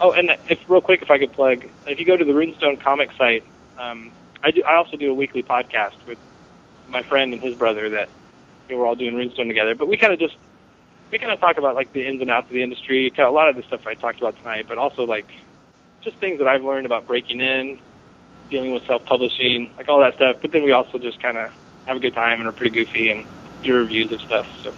oh, 0.00 0.12
and 0.12 0.30
if 0.48 0.58
real 0.70 0.80
quick, 0.80 1.02
if 1.02 1.10
I 1.10 1.18
could 1.18 1.32
plug, 1.32 1.64
if 1.86 1.98
you 1.98 2.06
go 2.06 2.16
to 2.16 2.24
the 2.24 2.32
Runestone 2.32 2.80
comic 2.80 3.10
site, 3.18 3.44
um, 3.76 4.12
I 4.42 4.50
do. 4.50 4.62
I 4.62 4.76
also 4.76 4.96
do 4.96 5.10
a 5.10 5.14
weekly 5.14 5.42
podcast 5.42 5.94
with 6.06 6.18
my 6.88 7.02
friend 7.02 7.34
and 7.34 7.42
his 7.42 7.54
brother 7.54 7.90
that 7.90 8.08
you 8.68 8.74
know, 8.74 8.82
we're 8.82 8.86
all 8.86 8.94
doing 8.94 9.14
Runestone 9.14 9.48
together. 9.48 9.74
But 9.74 9.88
we 9.88 9.96
kind 9.96 10.12
of 10.12 10.18
just 10.18 10.36
we 11.10 11.18
kind 11.18 11.32
of 11.32 11.40
talk 11.40 11.58
about 11.58 11.74
like 11.74 11.92
the 11.92 12.06
ins 12.06 12.20
and 12.20 12.30
outs 12.30 12.46
of 12.48 12.52
the 12.54 12.62
industry. 12.62 13.10
Kind 13.10 13.26
of 13.26 13.32
A 13.32 13.36
lot 13.36 13.48
of 13.48 13.56
the 13.56 13.62
stuff 13.62 13.86
I 13.86 13.94
talked 13.94 14.18
about 14.18 14.36
tonight, 14.38 14.66
but 14.68 14.78
also 14.78 15.04
like 15.04 15.26
just 16.02 16.16
things 16.18 16.38
that 16.38 16.48
I've 16.48 16.64
learned 16.64 16.86
about 16.86 17.06
breaking 17.06 17.40
in, 17.40 17.78
dealing 18.50 18.72
with 18.72 18.84
self-publishing, 18.86 19.72
like 19.76 19.88
all 19.88 20.00
that 20.00 20.14
stuff. 20.14 20.36
But 20.40 20.52
then 20.52 20.62
we 20.62 20.72
also 20.72 20.98
just 20.98 21.20
kind 21.20 21.36
of 21.36 21.52
have 21.86 21.96
a 21.96 22.00
good 22.00 22.14
time 22.14 22.38
and 22.40 22.48
are 22.48 22.52
pretty 22.52 22.74
goofy 22.74 23.10
and 23.10 23.24
do 23.62 23.74
reviews 23.74 24.12
of 24.12 24.20
stuff. 24.20 24.46
So 24.62 24.74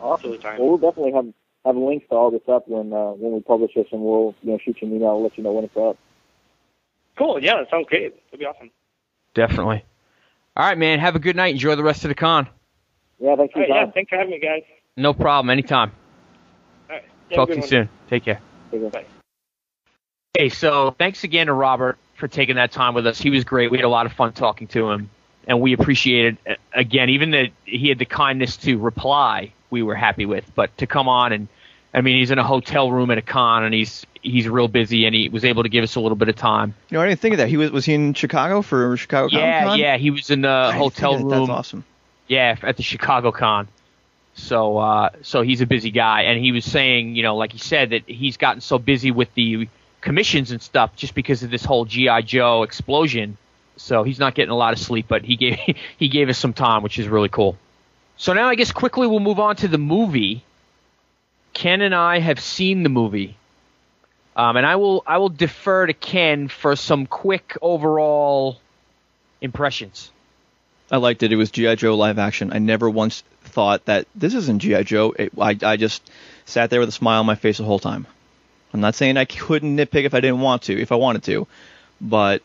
Awesome. 0.00 0.30
Silly 0.30 0.38
time. 0.38 0.58
Well, 0.58 0.68
we'll 0.68 0.78
definitely 0.78 1.12
have 1.12 1.26
have 1.64 1.76
links 1.76 2.06
to 2.08 2.14
all 2.14 2.30
this 2.30 2.42
up 2.48 2.68
when 2.68 2.92
uh, 2.92 3.12
when 3.12 3.32
we 3.32 3.40
publish 3.40 3.72
this, 3.74 3.86
and 3.90 4.00
we'll 4.00 4.34
you 4.42 4.52
know 4.52 4.58
shoot 4.58 4.76
you 4.80 4.88
an 4.88 4.94
email 4.96 5.14
and 5.14 5.24
let 5.24 5.36
you 5.36 5.42
know 5.44 5.52
when 5.52 5.64
it's 5.64 5.76
up. 5.76 5.96
cool. 7.16 7.42
Yeah, 7.42 7.56
that 7.58 7.70
sounds 7.70 7.86
great. 7.88 8.14
That'd 8.26 8.38
be 8.38 8.46
awesome. 8.46 8.70
Definitely. 9.34 9.84
All 10.56 10.66
right, 10.66 10.78
man. 10.78 10.98
Have 10.98 11.16
a 11.16 11.20
good 11.20 11.36
night. 11.36 11.54
Enjoy 11.54 11.74
the 11.74 11.82
rest 11.82 12.04
of 12.04 12.08
the 12.08 12.14
con. 12.14 12.48
Yeah, 13.20 13.36
thanks 13.36 13.52
for 13.52 13.60
right, 13.60 13.68
yeah, 13.68 13.90
thanks 13.92 14.08
for 14.10 14.16
having 14.16 14.30
me, 14.30 14.38
guys. 14.40 14.62
No 14.96 15.12
problem. 15.12 15.50
Anytime. 15.50 15.92
All 16.88 16.96
right. 16.96 17.04
Yeah, 17.30 17.36
Talk 17.36 17.48
to 17.48 17.54
you 17.54 17.60
one. 17.60 17.68
soon. 17.68 17.88
Take 18.08 18.24
care. 18.24 18.40
Take 18.70 18.80
care. 18.80 18.90
Bye. 18.90 19.04
Hey, 20.36 20.48
so 20.48 20.94
thanks 20.98 21.24
again 21.24 21.46
to 21.48 21.52
Robert 21.52 21.98
for 22.16 22.28
taking 22.28 22.56
that 22.56 22.70
time 22.72 22.94
with 22.94 23.06
us. 23.06 23.20
He 23.20 23.30
was 23.30 23.44
great. 23.44 23.70
We 23.70 23.78
had 23.78 23.84
a 23.84 23.88
lot 23.88 24.06
of 24.06 24.12
fun 24.12 24.32
talking 24.32 24.68
to 24.68 24.90
him, 24.90 25.10
and 25.46 25.60
we 25.60 25.72
appreciated 25.72 26.38
uh, 26.48 26.54
again 26.72 27.08
even 27.10 27.32
that 27.32 27.48
he 27.64 27.88
had 27.88 27.98
the 27.98 28.04
kindness 28.04 28.56
to 28.58 28.78
reply. 28.78 29.52
We 29.70 29.82
were 29.82 29.94
happy 29.94 30.26
with, 30.26 30.50
but 30.54 30.76
to 30.78 30.86
come 30.86 31.08
on 31.08 31.32
and 31.32 31.48
I 31.92 32.02
mean, 32.02 32.18
he's 32.18 32.30
in 32.30 32.38
a 32.38 32.44
hotel 32.44 32.92
room 32.92 33.10
at 33.10 33.18
a 33.18 33.22
con, 33.22 33.64
and 33.64 33.74
he's 33.74 34.04
he's 34.22 34.46
real 34.48 34.68
busy, 34.68 35.06
and 35.06 35.14
he 35.14 35.28
was 35.30 35.44
able 35.44 35.62
to 35.62 35.68
give 35.68 35.82
us 35.82 35.96
a 35.96 36.00
little 36.00 36.16
bit 36.16 36.28
of 36.28 36.36
time. 36.36 36.74
You 36.90 36.98
know, 36.98 37.02
I 37.02 37.08
didn't 37.08 37.20
think 37.20 37.32
of 37.34 37.38
that. 37.38 37.48
He 37.48 37.56
was 37.56 37.70
was 37.70 37.84
he 37.86 37.94
in 37.94 38.14
Chicago 38.14 38.62
for 38.62 38.96
Chicago 38.96 39.28
Yeah, 39.32 39.60
Comic-Con? 39.60 39.78
yeah, 39.80 39.96
he 39.96 40.10
was 40.10 40.30
in 40.30 40.42
the 40.42 40.72
hotel 40.74 41.12
think 41.14 41.24
of 41.24 41.30
that. 41.30 41.36
room. 41.36 41.46
That's 41.48 41.58
awesome. 41.58 41.84
Yeah, 42.28 42.56
at 42.62 42.76
the 42.76 42.82
Chicago 42.82 43.32
Con. 43.32 43.68
So, 44.34 44.78
uh, 44.78 45.10
so 45.22 45.42
he's 45.42 45.60
a 45.62 45.66
busy 45.66 45.90
guy, 45.90 46.22
and 46.22 46.42
he 46.42 46.52
was 46.52 46.64
saying, 46.64 47.16
you 47.16 47.22
know, 47.22 47.36
like 47.36 47.52
he 47.52 47.58
said, 47.58 47.90
that 47.90 48.08
he's 48.08 48.36
gotten 48.36 48.60
so 48.60 48.78
busy 48.78 49.10
with 49.10 49.34
the 49.34 49.68
commissions 50.00 50.52
and 50.52 50.62
stuff 50.62 50.94
just 50.94 51.14
because 51.14 51.42
of 51.42 51.50
this 51.50 51.64
whole 51.64 51.84
GI 51.84 52.22
Joe 52.22 52.62
explosion. 52.62 53.36
So 53.76 54.02
he's 54.02 54.18
not 54.18 54.34
getting 54.34 54.50
a 54.50 54.56
lot 54.56 54.72
of 54.72 54.78
sleep, 54.78 55.06
but 55.08 55.24
he 55.24 55.36
gave 55.36 55.58
he 55.98 56.08
gave 56.08 56.28
us 56.28 56.38
some 56.38 56.52
time, 56.52 56.82
which 56.82 56.98
is 56.98 57.08
really 57.08 57.28
cool. 57.28 57.56
So 58.16 58.32
now 58.32 58.48
I 58.48 58.54
guess 58.54 58.72
quickly 58.72 59.06
we'll 59.06 59.20
move 59.20 59.38
on 59.40 59.56
to 59.56 59.68
the 59.68 59.78
movie. 59.78 60.44
Ken 61.54 61.80
and 61.80 61.94
I 61.94 62.20
have 62.20 62.38
seen 62.38 62.84
the 62.84 62.88
movie, 62.88 63.36
um, 64.36 64.56
and 64.56 64.64
I 64.64 64.76
will 64.76 65.02
I 65.06 65.18
will 65.18 65.28
defer 65.28 65.86
to 65.86 65.94
Ken 65.94 66.48
for 66.48 66.76
some 66.76 67.06
quick 67.06 67.56
overall 67.60 68.60
impressions. 69.40 70.12
I 70.90 70.96
liked 70.96 71.22
it. 71.22 71.32
It 71.32 71.36
was 71.36 71.50
GI 71.50 71.76
Joe 71.76 71.96
live 71.96 72.18
action. 72.18 72.52
I 72.52 72.58
never 72.58 72.88
once 72.88 73.22
thought 73.42 73.84
that 73.86 74.06
this 74.14 74.34
isn't 74.34 74.60
GI 74.60 74.84
Joe. 74.84 75.14
It, 75.18 75.32
I 75.38 75.56
I 75.62 75.76
just 75.76 76.10
sat 76.46 76.70
there 76.70 76.80
with 76.80 76.88
a 76.88 76.92
smile 76.92 77.20
on 77.20 77.26
my 77.26 77.34
face 77.34 77.58
the 77.58 77.64
whole 77.64 77.78
time. 77.78 78.06
I'm 78.72 78.80
not 78.80 78.94
saying 78.94 79.16
I 79.16 79.24
couldn't 79.24 79.76
nitpick 79.76 80.04
if 80.04 80.14
I 80.14 80.20
didn't 80.20 80.40
want 80.40 80.62
to, 80.62 80.78
if 80.78 80.92
I 80.92 80.96
wanted 80.96 81.22
to, 81.24 81.46
but 82.00 82.42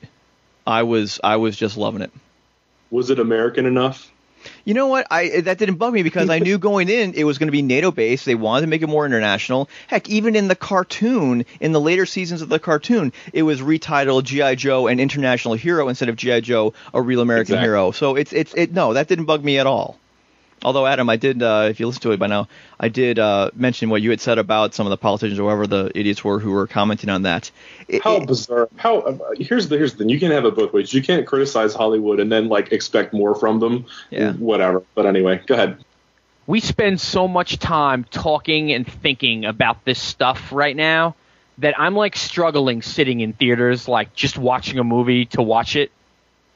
I 0.66 0.84
was 0.84 1.20
I 1.24 1.38
was 1.38 1.56
just 1.56 1.78
loving 1.78 2.02
it. 2.02 2.12
Was 2.92 3.10
it 3.10 3.20
American 3.20 3.66
enough? 3.66 4.12
You 4.66 4.74
know 4.74 4.88
what? 4.88 5.08
I 5.12 5.42
that 5.42 5.58
didn't 5.58 5.76
bug 5.76 5.94
me 5.94 6.04
because 6.04 6.30
I 6.30 6.40
knew 6.40 6.58
going 6.58 6.90
in 6.90 7.14
it 7.14 7.24
was 7.24 7.38
going 7.38 7.48
to 7.48 7.52
be 7.52 7.62
NATO 7.62 7.92
based. 7.92 8.26
They 8.26 8.36
wanted 8.36 8.62
to 8.62 8.68
make 8.68 8.82
it 8.82 8.88
more 8.88 9.06
international. 9.06 9.70
Heck, 9.88 10.10
even 10.10 10.36
in 10.36 10.48
the 10.48 10.56
cartoon, 10.56 11.46
in 11.60 11.72
the 11.72 11.82
later 11.82 12.06
seasons 12.06 12.42
of 12.42 12.50
the 12.50 12.60
cartoon, 12.60 13.14
it 13.32 13.44
was 13.44 13.62
retitled 13.62 14.24
GI 14.24 14.56
Joe 14.56 14.88
an 14.88 15.00
international 15.00 15.54
hero 15.56 15.88
instead 15.90 16.10
of 16.10 16.16
GI 16.16 16.42
Joe 16.42 16.74
a 16.94 17.02
real 17.02 17.22
American 17.22 17.56
Exactly. 17.56 17.66
hero. 17.68 17.92
So 17.92 18.16
it's 18.16 18.34
it's 18.34 18.54
it 18.54 18.74
no, 18.74 18.94
that 18.94 19.08
didn't 19.08 19.26
bug 19.26 19.44
me 19.44 19.60
at 19.60 19.68
all. 19.68 20.00
Although 20.64 20.86
Adam, 20.88 21.10
I 21.10 21.18
did 21.18 21.44
uh, 21.44 21.68
if 21.70 21.80
you 21.80 21.88
listen 21.88 22.02
to 22.04 22.12
it 22.12 22.20
by 22.20 22.28
now, 22.28 22.48
I 22.80 22.88
did 22.90 23.20
uh, 23.20 23.52
mention 23.56 23.90
what 23.90 24.02
you 24.02 24.10
had 24.10 24.22
said 24.22 24.38
about 24.38 24.74
some 24.74 24.86
of 24.86 24.92
the 24.92 24.98
politicians 24.98 25.40
or 25.40 25.44
whoever 25.44 25.68
the 25.68 25.92
idiots 25.96 26.24
were 26.24 26.40
who 26.40 26.52
were 26.52 26.68
commenting 26.68 27.10
on 27.10 27.24
that. 27.24 27.52
It- 27.88 28.04
How 28.04 28.18
it- 28.18 28.28
bizarre! 28.28 28.70
How 28.78 29.00
uh, 29.00 29.18
here's 29.38 29.68
the 29.68 29.78
here's 29.78 29.92
the 29.94 30.00
thing. 30.00 30.10
You 30.10 30.20
can't 30.20 30.34
have 30.34 30.46
it 30.46 30.56
both 30.56 30.74
ways. 30.74 30.94
You 30.94 31.02
can't 31.04 31.26
criticize 31.28 31.74
Hollywood 31.74 32.20
and 32.20 32.32
then 32.32 32.48
like 32.50 32.72
expect 32.72 33.14
more 33.14 33.36
from 33.36 33.60
them. 33.60 33.86
Yeah. 34.10 34.34
Whatever. 34.34 34.84
But 34.96 35.06
anyway, 35.06 35.42
go 35.46 35.56
ahead. 35.56 35.84
we 36.48 36.60
spend 36.60 37.00
so 37.02 37.28
much 37.28 37.60
time 37.60 38.06
talking 38.06 38.72
and 38.74 38.86
thinking 38.88 39.46
about 39.46 39.84
this 39.86 40.00
stuff 40.02 40.52
right 40.52 40.76
now 40.76 41.16
that 41.60 41.80
I'm 41.80 41.96
like 41.96 42.16
struggling 42.16 42.82
sitting 42.82 43.20
in 43.20 43.34
theaters, 43.34 43.88
like 43.88 44.14
just 44.16 44.38
watching 44.38 44.80
a 44.80 44.84
movie 44.84 45.26
to 45.28 45.42
watch 45.42 45.76
it. 45.76 45.92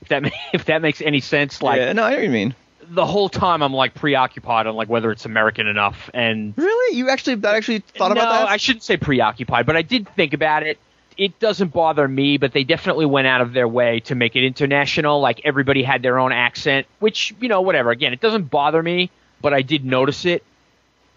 If 0.01 0.07
that 0.09 0.31
if 0.53 0.65
that 0.65 0.81
makes 0.81 1.01
any 1.01 1.19
sense, 1.19 1.61
like 1.61 1.77
yeah, 1.79 1.93
no, 1.93 2.03
I 2.03 2.11
know 2.11 2.15
what 2.17 2.23
you 2.23 2.29
mean. 2.31 2.55
The 2.89 3.05
whole 3.05 3.29
time 3.29 3.61
I'm 3.61 3.73
like 3.73 3.93
preoccupied 3.93 4.67
on 4.67 4.75
like 4.75 4.89
whether 4.89 5.11
it's 5.11 5.25
American 5.25 5.67
enough. 5.67 6.09
And 6.13 6.53
Really, 6.57 6.97
you 6.97 7.09
actually 7.09 7.35
that 7.35 7.55
actually 7.55 7.79
thought 7.79 8.09
no, 8.09 8.21
about 8.21 8.31
that? 8.31 8.49
I 8.49 8.57
shouldn't 8.57 8.83
say 8.83 8.97
preoccupied, 8.97 9.65
but 9.65 9.75
I 9.75 9.81
did 9.81 10.07
think 10.15 10.33
about 10.33 10.63
it. 10.63 10.77
It 11.17 11.39
doesn't 11.39 11.73
bother 11.73 12.07
me, 12.07 12.37
but 12.37 12.53
they 12.53 12.63
definitely 12.63 13.07
went 13.07 13.25
out 13.25 13.41
of 13.41 13.51
their 13.53 13.67
way 13.67 14.01
to 14.01 14.15
make 14.15 14.35
it 14.35 14.45
international. 14.45 15.19
Like 15.19 15.41
everybody 15.43 15.81
had 15.81 16.03
their 16.03 16.19
own 16.19 16.31
accent, 16.31 16.85
which 16.99 17.33
you 17.39 17.49
know, 17.49 17.61
whatever. 17.61 17.91
Again, 17.91 18.13
it 18.13 18.21
doesn't 18.21 18.51
bother 18.51 18.81
me, 18.81 19.09
but 19.41 19.53
I 19.53 19.61
did 19.61 19.83
notice 19.83 20.25
it. 20.25 20.43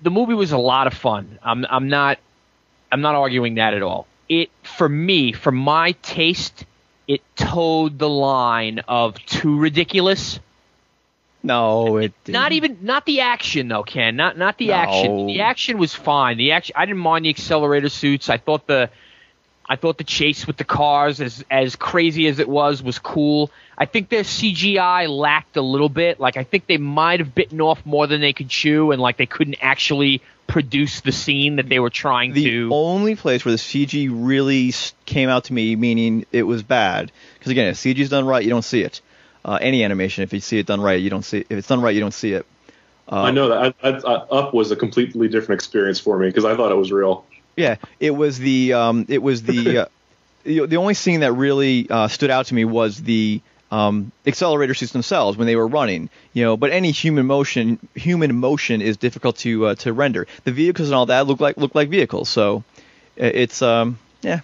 The 0.02 0.10
movie 0.10 0.34
was 0.34 0.52
a 0.52 0.58
lot 0.58 0.86
of 0.86 0.94
fun. 0.94 1.38
I'm 1.42 1.66
I'm 1.68 1.88
not 1.88 2.18
I'm 2.90 3.02
not 3.02 3.14
arguing 3.14 3.56
that 3.56 3.74
at 3.74 3.82
all. 3.82 4.06
It 4.28 4.50
for 4.62 4.88
me, 4.88 5.32
for 5.32 5.52
my 5.52 5.92
taste, 6.02 6.64
it 7.06 7.20
towed 7.36 7.98
the 7.98 8.08
line 8.08 8.80
of 8.88 9.18
too 9.26 9.58
ridiculous. 9.58 10.40
No, 11.42 11.96
it 11.98 12.12
didn't. 12.24 12.32
not 12.40 12.52
even 12.52 12.78
not 12.82 13.06
the 13.06 13.20
action 13.20 13.68
though, 13.68 13.82
Ken. 13.82 14.16
Not 14.16 14.36
not 14.36 14.58
the 14.58 14.68
No. 14.68 14.74
action. 14.74 15.26
The 15.26 15.40
action 15.40 15.78
was 15.78 15.94
fine. 15.94 16.36
The 16.36 16.52
action 16.52 16.74
I 16.78 16.84
didn't 16.86 17.00
mind 17.00 17.24
the 17.24 17.30
accelerator 17.30 17.88
suits. 17.88 18.28
I 18.28 18.36
thought 18.36 18.66
the 18.66 18.90
I 19.68 19.76
thought 19.76 19.98
the 19.98 20.04
chase 20.04 20.46
with 20.46 20.56
the 20.56 20.64
cars 20.64 21.20
as 21.20 21.44
as 21.50 21.76
crazy 21.76 22.26
as 22.26 22.38
it 22.40 22.48
was 22.48 22.82
was 22.82 22.98
cool. 22.98 23.50
I 23.78 23.86
think 23.86 24.08
their 24.08 24.24
CGI 24.24 25.08
lacked 25.08 25.56
a 25.56 25.62
little 25.62 25.88
bit. 25.88 26.18
Like 26.20 26.36
I 26.36 26.44
think 26.44 26.66
they 26.66 26.76
might 26.78 27.20
have 27.20 27.34
bitten 27.34 27.60
off 27.60 27.84
more 27.86 28.06
than 28.06 28.20
they 28.20 28.32
could 28.32 28.48
chew 28.48 28.90
and 28.90 29.00
like 29.00 29.16
they 29.16 29.26
couldn't 29.26 29.56
actually 29.60 30.22
produce 30.48 31.00
the 31.02 31.12
scene 31.12 31.56
that 31.56 31.68
they 31.68 31.78
were 31.78 31.90
trying 31.90 32.32
the 32.32 32.42
to. 32.44 32.68
The 32.68 32.74
only 32.74 33.14
place 33.14 33.44
where 33.44 33.52
the 33.52 33.58
CG 33.58 34.08
really 34.12 34.74
came 35.06 35.28
out 35.28 35.44
to 35.44 35.52
me, 35.52 35.76
meaning 35.76 36.26
it 36.32 36.42
was 36.42 36.64
bad, 36.64 37.12
because 37.38 37.52
again, 37.52 37.68
if 37.68 37.76
CG's 37.76 38.08
done 38.10 38.26
right, 38.26 38.42
you 38.42 38.50
don't 38.50 38.64
see 38.64 38.82
it. 38.82 39.00
Uh, 39.44 39.58
any 39.60 39.84
animation, 39.84 40.22
if 40.22 40.32
you 40.32 40.40
see 40.40 40.58
it 40.58 40.66
done 40.66 40.80
right, 40.80 41.00
you 41.00 41.10
don't 41.10 41.24
see. 41.24 41.38
If 41.38 41.52
it's 41.52 41.68
done 41.68 41.80
right, 41.80 41.94
you 41.94 42.00
don't 42.00 42.14
see 42.14 42.32
it. 42.32 42.46
Uh, 43.10 43.22
I 43.22 43.30
know 43.30 43.48
that 43.48 43.74
I, 43.82 43.88
I, 43.88 43.92
I, 43.92 44.14
Up 44.30 44.54
was 44.54 44.70
a 44.70 44.76
completely 44.76 45.28
different 45.28 45.60
experience 45.60 45.98
for 45.98 46.18
me 46.18 46.28
because 46.28 46.44
I 46.44 46.54
thought 46.56 46.70
it 46.70 46.76
was 46.76 46.92
real. 46.92 47.24
Yeah, 47.56 47.76
it 47.98 48.10
was 48.10 48.38
the 48.38 48.74
um, 48.74 49.06
it 49.08 49.22
was 49.22 49.42
the 49.42 49.78
uh, 49.78 49.86
the 50.44 50.76
only 50.76 50.94
scene 50.94 51.20
that 51.20 51.32
really 51.32 51.88
uh, 51.90 52.08
stood 52.08 52.30
out 52.30 52.46
to 52.46 52.54
me 52.54 52.64
was 52.64 53.02
the 53.02 53.40
um, 53.70 54.12
accelerator 54.26 54.74
suits 54.74 54.92
themselves 54.92 55.36
when 55.36 55.46
they 55.46 55.56
were 55.56 55.66
running. 55.66 56.10
You 56.32 56.44
know, 56.44 56.56
but 56.56 56.70
any 56.70 56.92
human 56.92 57.26
motion 57.26 57.78
human 57.94 58.34
motion 58.36 58.82
is 58.82 58.96
difficult 58.96 59.36
to 59.38 59.66
uh, 59.66 59.74
to 59.76 59.92
render. 59.92 60.26
The 60.44 60.52
vehicles 60.52 60.88
and 60.88 60.94
all 60.94 61.06
that 61.06 61.26
look 61.26 61.40
like 61.40 61.56
look 61.56 61.74
like 61.74 61.88
vehicles, 61.88 62.28
so 62.28 62.62
it's 63.16 63.62
um 63.62 63.98
yeah. 64.22 64.40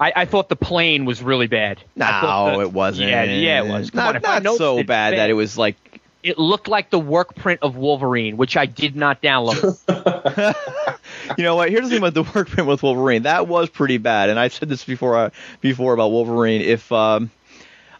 I, 0.00 0.12
I 0.14 0.24
thought 0.26 0.48
the 0.48 0.56
plane 0.56 1.04
was 1.04 1.22
really 1.22 1.48
bad. 1.48 1.80
I 2.00 2.20
thought 2.20 2.52
No, 2.52 2.58
the- 2.58 2.64
it 2.64 2.72
wasn't. 2.72 3.10
Yeah, 3.10 3.24
yeah, 3.24 3.62
it 3.64 3.68
was. 3.68 3.90
Come 3.90 3.98
not 3.98 4.16
on, 4.16 4.22
not 4.22 4.42
noticed 4.42 4.58
so 4.58 4.82
bad 4.84 5.14
that 5.14 5.28
it 5.28 5.34
was 5.34 5.58
like 5.58 5.76
It 6.22 6.38
looked 6.38 6.68
like 6.68 6.90
the 6.90 7.00
work 7.00 7.34
print 7.34 7.60
of 7.62 7.76
Wolverine, 7.76 8.36
which 8.36 8.56
I 8.56 8.66
did 8.66 8.94
not 8.94 9.20
download. 9.20 9.76
you 11.38 11.44
know 11.44 11.56
what? 11.56 11.70
Here's 11.70 11.84
the 11.84 11.90
thing 11.90 11.98
about 11.98 12.14
the 12.14 12.22
work 12.22 12.48
print 12.48 12.68
with 12.68 12.82
Wolverine. 12.82 13.22
That 13.22 13.48
was 13.48 13.68
pretty 13.68 13.98
bad, 13.98 14.30
and 14.30 14.38
I 14.38 14.48
said 14.48 14.68
this 14.68 14.84
before 14.84 15.16
uh, 15.16 15.30
before 15.60 15.94
about 15.94 16.10
Wolverine. 16.12 16.60
If 16.60 16.90
um, 16.92 17.30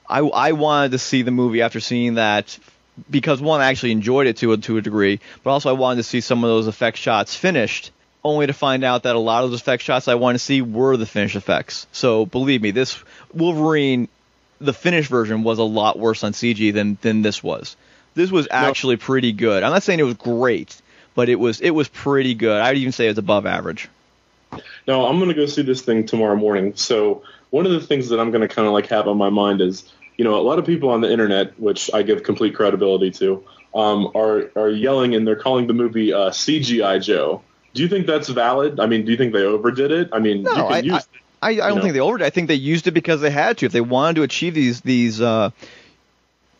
I 0.08 0.20
I 0.20 0.52
wanted 0.52 0.92
to 0.92 0.98
see 0.98 1.22
the 1.22 1.30
movie 1.32 1.62
after 1.62 1.80
seeing 1.80 2.14
that 2.14 2.58
because 3.10 3.40
one, 3.40 3.60
I 3.60 3.66
actually 3.66 3.92
enjoyed 3.92 4.26
it 4.26 4.36
to 4.38 4.52
a 4.52 4.56
to 4.58 4.76
a 4.76 4.82
degree, 4.82 5.20
but 5.42 5.50
also 5.50 5.68
I 5.70 5.72
wanted 5.72 5.96
to 5.96 6.02
see 6.04 6.20
some 6.20 6.44
of 6.44 6.48
those 6.48 6.66
effect 6.68 6.96
shots 6.96 7.34
finished. 7.34 7.90
Only 8.28 8.46
to 8.46 8.52
find 8.52 8.84
out 8.84 9.04
that 9.04 9.16
a 9.16 9.18
lot 9.18 9.44
of 9.44 9.50
those 9.50 9.62
effect 9.62 9.82
shots 9.82 10.06
I 10.06 10.16
wanted 10.16 10.34
to 10.36 10.44
see 10.44 10.60
were 10.60 10.98
the 10.98 11.06
finished 11.06 11.34
effects. 11.34 11.86
So 11.92 12.26
believe 12.26 12.60
me, 12.60 12.72
this 12.72 13.02
Wolverine, 13.32 14.06
the 14.60 14.74
finished 14.74 15.08
version 15.08 15.44
was 15.44 15.58
a 15.58 15.62
lot 15.62 15.98
worse 15.98 16.22
on 16.22 16.32
CG 16.32 16.74
than 16.74 16.98
than 17.00 17.22
this 17.22 17.42
was. 17.42 17.74
This 18.14 18.30
was 18.30 18.46
actually 18.50 18.98
pretty 18.98 19.32
good. 19.32 19.62
I'm 19.62 19.72
not 19.72 19.82
saying 19.82 19.98
it 19.98 20.02
was 20.02 20.12
great, 20.12 20.78
but 21.14 21.30
it 21.30 21.36
was 21.36 21.62
it 21.62 21.70
was 21.70 21.88
pretty 21.88 22.34
good. 22.34 22.60
I'd 22.60 22.76
even 22.76 22.92
say 22.92 23.06
it 23.06 23.12
was 23.12 23.18
above 23.18 23.46
average. 23.46 23.88
Now 24.86 25.06
I'm 25.06 25.16
going 25.16 25.30
to 25.30 25.34
go 25.34 25.46
see 25.46 25.62
this 25.62 25.80
thing 25.80 26.04
tomorrow 26.04 26.36
morning. 26.36 26.74
So 26.76 27.22
one 27.48 27.64
of 27.64 27.72
the 27.72 27.80
things 27.80 28.10
that 28.10 28.20
I'm 28.20 28.30
going 28.30 28.46
to 28.46 28.54
kind 28.54 28.68
of 28.68 28.74
like 28.74 28.88
have 28.88 29.08
on 29.08 29.16
my 29.16 29.30
mind 29.30 29.62
is, 29.62 29.90
you 30.18 30.24
know, 30.24 30.38
a 30.38 30.42
lot 30.42 30.58
of 30.58 30.66
people 30.66 30.90
on 30.90 31.00
the 31.00 31.10
internet, 31.10 31.58
which 31.58 31.88
I 31.94 32.02
give 32.02 32.24
complete 32.24 32.54
credibility 32.54 33.10
to, 33.12 33.42
um, 33.74 34.12
are 34.14 34.50
are 34.54 34.68
yelling 34.68 35.14
and 35.14 35.26
they're 35.26 35.34
calling 35.34 35.66
the 35.66 35.72
movie 35.72 36.12
uh, 36.12 36.28
CGI 36.28 37.02
Joe. 37.02 37.42
Do 37.74 37.82
you 37.82 37.88
think 37.88 38.06
that's 38.06 38.28
valid? 38.28 38.80
I 38.80 38.86
mean, 38.86 39.04
do 39.04 39.12
you 39.12 39.18
think 39.18 39.32
they 39.32 39.42
overdid 39.44 39.92
it? 39.92 40.08
I 40.12 40.18
mean, 40.18 40.42
No, 40.42 40.50
you 40.50 40.56
can 40.56 40.72
I, 40.72 40.78
use. 40.80 41.08
I, 41.40 41.48
I, 41.48 41.50
I 41.50 41.54
don't 41.68 41.76
know. 41.76 41.82
think 41.82 41.94
they 41.94 42.00
overdid. 42.00 42.26
I 42.26 42.30
think 42.30 42.48
they 42.48 42.54
used 42.54 42.86
it 42.86 42.92
because 42.92 43.20
they 43.20 43.30
had 43.30 43.58
to. 43.58 43.66
If 43.66 43.72
they 43.72 43.80
wanted 43.80 44.16
to 44.16 44.22
achieve 44.22 44.54
these 44.54 44.80
these 44.80 45.20
uh, 45.20 45.50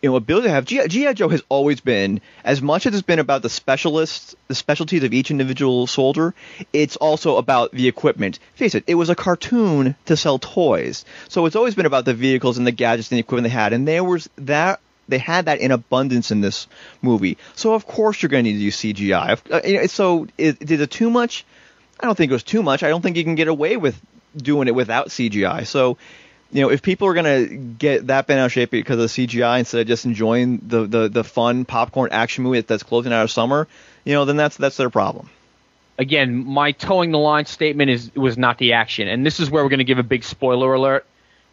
you 0.02 0.10
know 0.10 0.16
ability 0.16 0.47
to 0.48 0.52
have. 0.52 0.64
GI 0.64 1.14
Joe 1.14 1.28
has 1.28 1.43
always 1.48 1.80
been 1.80 2.20
as 2.44 2.62
much 2.62 2.86
as 2.86 2.94
it's 2.94 3.02
been 3.02 3.18
about 3.18 3.43
the 3.43 3.48
specialists, 3.51 4.36
the 4.47 4.55
specialties 4.55 5.02
of 5.02 5.12
each 5.12 5.30
individual 5.30 5.86
soldier. 5.86 6.35
It's 6.72 6.97
also 6.97 7.36
about 7.36 7.72
the 7.72 7.89
equipment. 7.89 8.39
Face 8.55 8.74
it, 8.74 8.85
it 8.86 8.94
was 8.94 9.10
a 9.10 9.14
cartoon 9.16 9.97
to 10.06 10.16
sell 10.16 10.39
toys, 10.39 11.05
so 11.28 11.47
it's 11.47 11.56
always 11.56 11.74
been 11.74 11.86
about 11.86 12.05
the 12.05 12.14
vehicles 12.14 12.59
and 12.59 12.66
the 12.66 12.72
gadgets 12.72 13.10
and 13.10 13.16
the 13.16 13.20
equipment 13.20 13.44
they 13.44 13.59
had, 13.59 13.72
and 13.72 13.86
there 13.89 14.05
was 14.05 14.28
that. 14.36 14.80
They 15.09 15.18
had 15.18 15.47
that 15.47 15.60
in 15.60 15.70
abundance 15.70 16.30
in 16.30 16.40
this 16.40 16.66
movie, 17.02 17.39
so 17.55 17.74
of 17.74 17.86
course 17.86 18.22
you're 18.22 18.28
going 18.28 18.44
to 18.44 18.52
need 18.52 18.59
to 18.59 18.64
use 18.64 18.76
CGI. 18.76 19.39
Uh, 19.51 19.89
So, 19.89 20.26
it, 20.36 20.59
did 20.59 20.80
it 20.80 20.90
too 20.90 21.10
much? 21.10 21.44
I 22.01 22.06
don't 22.06 22.14
think 22.14 22.30
it 22.30 22.35
was 22.35 22.43
too 22.43 22.62
much. 22.62 22.82
I 22.82 22.89
don't 22.89 23.02
think 23.02 23.16
you 23.16 23.24
can 23.24 23.35
get 23.35 23.48
away 23.48 23.76
with 23.76 24.01
doing 24.36 24.68
it 24.68 24.74
without 24.74 25.09
CGI. 25.09 25.66
So, 25.66 25.98
you 26.52 26.62
know, 26.62 26.70
if 26.70 26.82
people 26.82 27.09
are 27.09 27.14
gonna 27.14 27.47
get 27.47 28.06
that 28.06 28.26
bent 28.26 28.40
out 28.40 28.47
of 28.47 28.52
shape 28.52 28.70
because 28.70 28.98
of 28.98 29.10
CGI 29.10 29.59
instead 29.60 29.80
of 29.82 29.86
just 29.86 30.05
enjoying 30.05 30.62
the, 30.66 30.86
the, 30.86 31.09
the 31.09 31.24
fun 31.24 31.64
popcorn 31.64 32.10
action 32.12 32.44
movie 32.44 32.60
that's 32.60 32.82
closing 32.82 33.12
out 33.12 33.24
of 33.24 33.30
summer, 33.30 33.66
you 34.05 34.14
know, 34.14 34.24
then 34.24 34.36
that's 34.36 34.56
that's 34.56 34.76
their 34.76 34.90
problem. 34.90 35.28
Again, 35.98 36.47
my 36.47 36.72
towing 36.72 37.10
the 37.10 37.18
line 37.18 37.47
statement 37.47 37.90
is 37.90 38.14
was 38.14 38.39
not 38.39 38.59
the 38.59 38.74
action, 38.74 39.09
and 39.09 39.26
this 39.26 39.40
is 39.40 39.51
where 39.51 39.64
we're 39.64 39.68
going 39.68 39.78
to 39.78 39.85
give 39.85 39.98
a 39.98 40.05
big 40.05 40.22
spoiler 40.22 40.72
alert. 40.72 41.05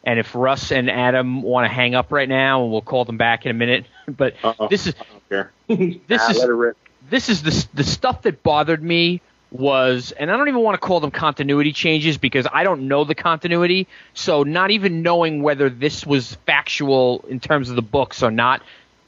And 0.05 0.19
if 0.19 0.35
Russ 0.35 0.71
and 0.71 0.89
Adam 0.89 1.41
want 1.41 1.65
to 1.67 1.73
hang 1.73 1.95
up 1.95 2.11
right 2.11 2.29
now, 2.29 2.63
and 2.63 2.71
we'll 2.71 2.81
call 2.81 3.05
them 3.05 3.17
back 3.17 3.45
in 3.45 3.51
a 3.51 3.55
minute. 3.55 3.85
But 4.07 4.35
Uh-oh. 4.43 4.67
this 4.67 4.87
is 4.87 4.93
this 5.67 6.21
Ah, 6.21 6.29
is 6.31 6.75
this 7.09 7.29
is 7.29 7.41
the 7.41 7.67
the 7.73 7.83
stuff 7.83 8.21
that 8.23 8.43
bothered 8.43 8.83
me 8.83 9.21
was, 9.51 10.11
and 10.11 10.31
I 10.31 10.37
don't 10.37 10.47
even 10.47 10.61
want 10.61 10.79
to 10.79 10.85
call 10.85 10.99
them 10.99 11.11
continuity 11.11 11.71
changes 11.71 12.17
because 12.17 12.47
I 12.51 12.63
don't 12.63 12.87
know 12.87 13.03
the 13.03 13.15
continuity. 13.15 13.87
So 14.13 14.43
not 14.43 14.71
even 14.71 15.01
knowing 15.01 15.41
whether 15.41 15.69
this 15.69 16.05
was 16.05 16.35
factual 16.45 17.25
in 17.27 17.39
terms 17.39 17.69
of 17.69 17.75
the 17.75 17.81
books 17.81 18.21
or 18.21 18.31
not, 18.31 18.61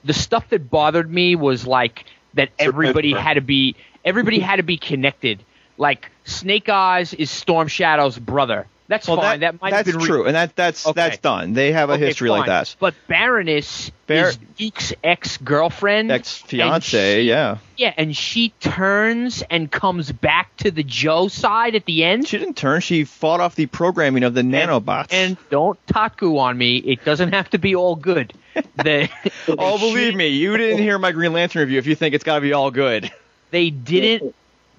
the 0.03 0.13
stuff 0.13 0.49
that 0.49 0.69
bothered 0.69 1.11
me 1.11 1.35
was 1.35 1.67
like 1.67 2.05
that 2.33 2.49
everybody 2.57 3.13
had 3.13 3.35
to 3.35 3.41
be 3.41 3.75
everybody 4.05 4.39
had 4.39 4.55
to 4.57 4.63
be 4.63 4.77
connected. 4.77 5.43
Like 5.77 6.09
Snake 6.25 6.69
Eyes 6.69 7.13
is 7.13 7.29
Storm 7.29 7.67
Shadow's 7.67 8.17
brother. 8.17 8.65
That's 8.89 9.05
Well, 9.07 9.17
fine. 9.17 9.41
That, 9.41 9.61
might 9.61 9.71
that's 9.71 9.87
have 9.89 9.95
been 9.97 10.03
re- 10.03 10.07
true, 10.07 10.25
and 10.27 10.35
that 10.35 10.55
that's 10.55 10.87
Okay. 10.87 10.93
that's 10.93 11.17
done. 11.17 11.53
They 11.53 11.73
have 11.73 11.89
a 11.89 11.93
Okay, 11.93 12.05
history 12.05 12.29
like 12.29 12.45
that. 12.45 12.73
But 12.79 12.93
Baroness 13.07 13.91
Bar- 14.07 14.29
is 14.29 14.37
Duke's 14.57 14.93
ex 15.03 15.35
girlfriend, 15.37 16.09
Ex 16.09 16.37
fiance, 16.37 17.23
yeah. 17.23 17.57
yeah, 17.75 17.93
and 17.97 18.15
she 18.15 18.49
turns 18.61 19.43
and 19.49 19.69
comes 19.69 20.11
back 20.11 20.55
to 20.57 20.71
the 20.71 20.83
Joe 20.83 21.27
side 21.27 21.75
at 21.75 21.83
the 21.85 22.05
end. 22.05 22.27
She 22.29 22.37
didn't 22.37 22.55
turn. 22.55 22.79
She 22.79 23.03
fought 23.03 23.41
off 23.41 23.55
the 23.55 23.65
programming 23.65 24.23
of 24.23 24.33
the 24.33 24.41
nanobots. 24.41 25.07
And 25.11 25.35
don't 25.49 25.77
taku 25.87 26.37
on 26.37 26.57
me. 26.57 26.77
It 26.77 27.03
doesn't 27.03 27.33
have 27.33 27.49
to 27.49 27.57
be 27.57 27.75
all 27.75 27.95
good. 27.95 28.33
The, 28.83 29.07
oh, 29.49 29.77
believe 29.77 30.15
me, 30.15 30.29
you 30.29 30.57
didn't 30.57 30.79
hear 30.79 30.97
my 30.97 31.11
Green 31.11 31.31
Lantern 31.33 31.59
review. 31.59 31.77
If 31.77 31.85
you 31.85 31.93
think 31.93 32.15
it's 32.15 32.23
got 32.23 32.35
to 32.35 32.41
be 32.41 32.53
all 32.53 32.71
good, 32.71 33.11
they 33.51 33.69
didn't. 33.69 34.33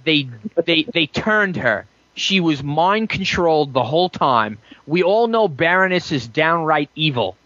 They 0.04 0.28
they 0.64 0.82
they 0.82 1.06
turned 1.06 1.56
her. 1.58 1.86
She 2.18 2.40
was 2.40 2.62
mind 2.62 3.08
controlled 3.08 3.72
the 3.72 3.82
whole 3.84 4.08
time. 4.08 4.58
We 4.86 5.02
all 5.02 5.26
know 5.28 5.48
Baroness 5.48 6.12
is 6.12 6.26
downright 6.26 6.90
evil. 6.94 7.36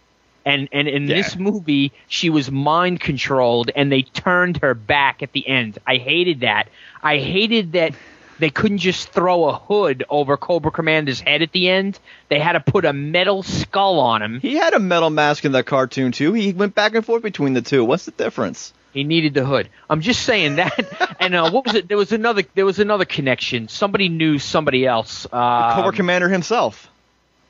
And 0.45 0.69
and 0.73 0.89
in 0.89 1.07
Yeah. 1.07 1.17
this 1.17 1.37
movie, 1.37 1.93
she 2.09 2.29
was 2.31 2.51
mind 2.51 2.99
controlled, 3.01 3.71
and 3.77 3.93
they 3.93 4.03
turned 4.03 4.57
her 4.59 4.75
back 4.75 5.23
at 5.23 5.33
the 5.33 5.47
end. 5.47 5.79
I 5.87 5.97
hated 5.99 6.41
that. 6.41 6.69
I 7.03 7.19
hated 7.19 7.73
that 7.73 7.95
they 8.41 8.51
couldn't 8.51 8.79
just 8.79 9.11
throw 9.11 9.45
a 9.45 9.55
hood 9.57 10.05
over 10.11 10.37
Cobra 10.37 10.73
Commander's 10.73 11.21
head 11.21 11.43
at 11.43 11.53
the 11.53 11.69
end. 11.69 12.01
They 12.29 12.41
had 12.41 12.53
to 12.55 12.61
put 12.61 12.85
a 12.85 12.93
metal 12.93 13.45
skull 13.45 14.01
on 14.01 14.21
him. 14.21 14.41
he 14.41 14.57
had 14.57 14.75
a 14.75 14.81
metal 14.81 15.11
mask 15.11 15.45
in 15.45 15.53
the 15.53 15.63
cartoon 15.63 16.11
too. 16.11 16.33
He 16.33 16.53
went 16.53 16.75
back 16.75 16.97
and 16.97 17.07
forth 17.07 17.23
between 17.23 17.53
the 17.53 17.63
two. 17.63 17.85
What's 17.85 18.07
the 18.07 18.11
difference? 18.11 18.73
He 18.93 19.05
needed 19.05 19.35
the 19.35 19.45
hood. 19.45 19.69
I'm 19.89 20.01
just 20.03 20.23
saying 20.23 20.57
that. 20.57 21.17
and 21.21 21.35
uh, 21.35 21.51
what 21.51 21.67
was 21.67 21.75
it? 21.75 21.89
There 21.89 21.97
was 21.97 22.13
another. 22.13 22.43
There 22.55 22.67
was 22.67 22.79
another 22.79 23.05
connection. 23.05 23.69
Somebody 23.69 24.09
knew 24.09 24.39
somebody 24.39 24.87
else. 24.87 25.27
Uh, 25.33 25.75
Cobra 25.75 25.93
Commander 25.93 26.29
himself. 26.29 26.89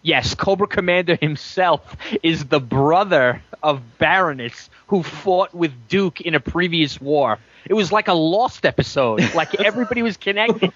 Yes, 0.02 0.34
Cobra 0.34 0.66
Commander 0.66 1.16
himself 1.20 1.96
is 2.22 2.46
the 2.46 2.60
brother 2.60 3.42
of 3.62 3.98
Baroness 3.98 4.68
who 4.88 5.02
fought 5.02 5.54
with 5.54 5.72
Duke 5.88 6.20
in 6.20 6.34
a 6.34 6.40
previous 6.40 7.00
war. 7.00 7.38
It 7.66 7.74
was 7.74 7.92
like 7.92 8.08
a 8.08 8.12
lost 8.14 8.66
episode. 8.66 9.20
Like 9.34 9.60
everybody 9.60 10.02
was 10.02 10.16
connected. 10.16 10.72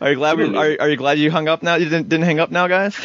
Are 0.00 0.10
you 0.10 0.16
glad? 0.16 0.36
We, 0.36 0.54
are, 0.54 0.76
are 0.80 0.88
you 0.90 0.96
glad 0.96 1.18
you 1.18 1.30
hung 1.30 1.48
up 1.48 1.62
now? 1.62 1.76
You 1.76 1.84
didn't, 1.86 2.08
didn't 2.10 2.24
hang 2.26 2.38
up 2.38 2.50
now, 2.50 2.68
guys. 2.68 2.96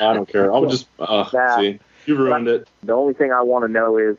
I 0.00 0.14
don't 0.14 0.28
care. 0.28 0.52
I'll 0.52 0.66
just 0.66 0.86
uh, 0.98 1.28
That- 1.30 1.58
see. 1.58 1.80
You 2.06 2.16
ruined 2.16 2.48
it. 2.48 2.66
The 2.82 2.94
only 2.94 3.12
thing 3.12 3.32
I 3.32 3.42
want 3.42 3.66
to 3.66 3.68
know 3.68 3.98
is 3.98 4.16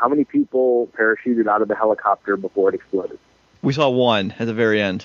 how 0.00 0.08
many 0.08 0.24
people 0.24 0.88
parachuted 0.98 1.46
out 1.46 1.60
of 1.62 1.68
the 1.68 1.74
helicopter 1.76 2.36
before 2.36 2.70
it 2.70 2.74
exploded. 2.74 3.18
We 3.62 3.74
saw 3.74 3.90
one 3.90 4.32
at 4.38 4.46
the 4.46 4.54
very 4.54 4.80
end. 4.80 5.04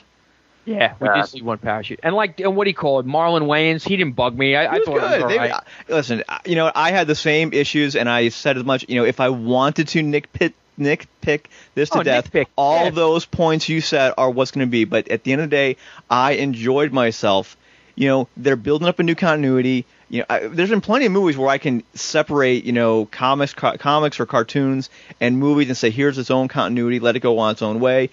Yeah, 0.64 0.94
we 1.00 1.08
Uh, 1.10 1.16
did 1.18 1.28
see 1.28 1.42
one 1.42 1.58
parachute. 1.60 2.00
And 2.02 2.16
like, 2.16 2.40
and 2.40 2.56
what 2.56 2.64
do 2.64 2.70
you 2.72 2.76
call 2.76 3.00
it? 3.00 3.06
Marlon 3.06 3.44
Wayans. 3.44 3.88
He 3.88 3.98
didn't 3.98 4.16
bug 4.16 4.36
me. 4.38 4.56
I, 4.56 4.64
I 4.66 4.76
It 4.78 4.80
was 4.80 4.86
thought 4.86 4.98
it 4.98 5.02
was 5.02 5.12
good. 5.12 5.22
all 5.24 5.28
They- 5.30 5.38
right. 5.38 5.54
listen, 5.90 6.24
uh, 6.28 6.40
you 6.46 6.56
know, 6.56 6.72
I 6.74 6.92
had 6.92 7.06
the 7.08 7.14
same 7.16 7.52
issues, 7.54 7.96
and 7.96 8.10
I 8.10 8.30
said 8.30 8.58
as 8.58 8.64
much. 8.64 8.86
You 8.88 8.96
know, 8.96 9.06
if 9.06 9.20
I 9.20 9.30
wanted 9.30 9.90
to 9.90 10.02
nitpick, 10.02 10.54
nitpick 10.80 11.42
this 11.76 11.90
to 11.92 12.00
Oh, 12.00 12.04
death, 12.04 12.32
nitpick, 12.32 12.48
all 12.56 12.86
yeah. 12.86 12.90
those 12.92 13.26
points 13.26 13.70
you 13.70 13.82
said 13.82 14.14
are 14.18 14.30
what's 14.32 14.52
going 14.52 14.66
to 14.66 14.72
be. 14.72 14.86
But 14.86 15.10
at 15.10 15.24
the 15.24 15.34
end 15.34 15.42
of 15.42 15.50
the 15.50 15.56
day, 15.56 15.78
I 16.10 16.32
enjoyed 16.34 16.92
myself. 16.94 17.58
You 17.96 18.08
know, 18.08 18.28
they're 18.36 18.56
building 18.56 18.88
up 18.88 18.98
a 19.00 19.04
new 19.04 19.16
continuity. 19.16 19.86
You 20.10 20.20
know, 20.20 20.26
I, 20.30 20.40
there's 20.48 20.70
been 20.70 20.82
plenty 20.82 21.06
of 21.06 21.12
movies 21.12 21.38
where 21.38 21.50
I 21.50 21.58
can 21.58 21.84
separate, 21.94 22.64
you 22.64 22.74
know, 22.74 23.06
comics, 23.06 23.54
co- 23.54 23.78
comics 23.78 24.20
or 24.20 24.26
cartoons 24.26 24.90
and 25.20 25.38
movies 25.40 25.68
and 25.68 25.78
say, 25.78 25.90
here's 25.90 26.18
its 26.18 26.30
own 26.30 26.48
continuity, 26.48 27.00
let 27.00 27.16
it 27.16 27.22
go 27.22 27.40
on 27.40 27.52
its 27.52 27.62
own 27.62 27.80
way. 27.80 28.10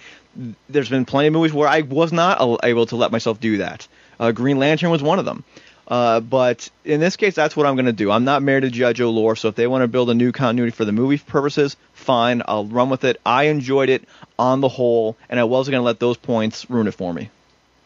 There's 0.69 0.89
been 0.89 1.05
plenty 1.05 1.29
of 1.29 1.35
movies 1.35 1.53
where 1.53 1.69
I 1.69 1.83
was 1.83 2.13
not 2.13 2.61
able 2.65 2.87
to 2.87 2.97
let 2.97 3.13
myself 3.13 3.41
do 3.41 3.59
that. 3.59 3.87
Uh, 4.19 4.33
Green 4.33 4.59
Lantern 4.59 4.91
was 4.91 5.03
one 5.03 5.19
of 5.19 5.25
them. 5.25 5.45
Uh, 5.87 6.21
but 6.21 6.71
in 6.85 7.01
this 7.01 7.17
case, 7.17 7.35
that's 7.35 7.55
what 7.55 7.67
I'm 7.67 7.75
going 7.75 7.87
to 7.87 7.93
do. 7.93 8.11
I'm 8.11 8.25
not 8.25 8.43
married 8.43 8.63
to 8.63 8.71
G.I. 8.71 8.95
Joe 8.95 9.11
lore, 9.11 9.37
so 9.37 9.49
if 9.49 9.57
they 9.57 9.67
want 9.67 9.83
to 9.83 9.89
build 9.89 10.09
a 10.09 10.15
new 10.15 10.33
continuity 10.33 10.75
for 10.75 10.85
the 10.85 10.93
movie 10.93 11.19
purposes, 11.19 11.77
fine. 11.93 12.43
I'll 12.47 12.65
run 12.65 12.89
with 12.89 13.05
it. 13.05 13.21
I 13.27 13.45
enjoyed 13.45 13.91
it 13.91 14.05
on 14.39 14.61
the 14.61 14.69
whole, 14.69 15.19
and 15.29 15.39
I 15.39 15.45
wasn't 15.45 15.73
going 15.73 15.83
to 15.83 15.87
let 15.87 16.01
those 16.01 16.17
points 16.17 16.71
ruin 16.71 16.87
it 16.87 16.95
for 16.95 17.13
me. 17.13 17.31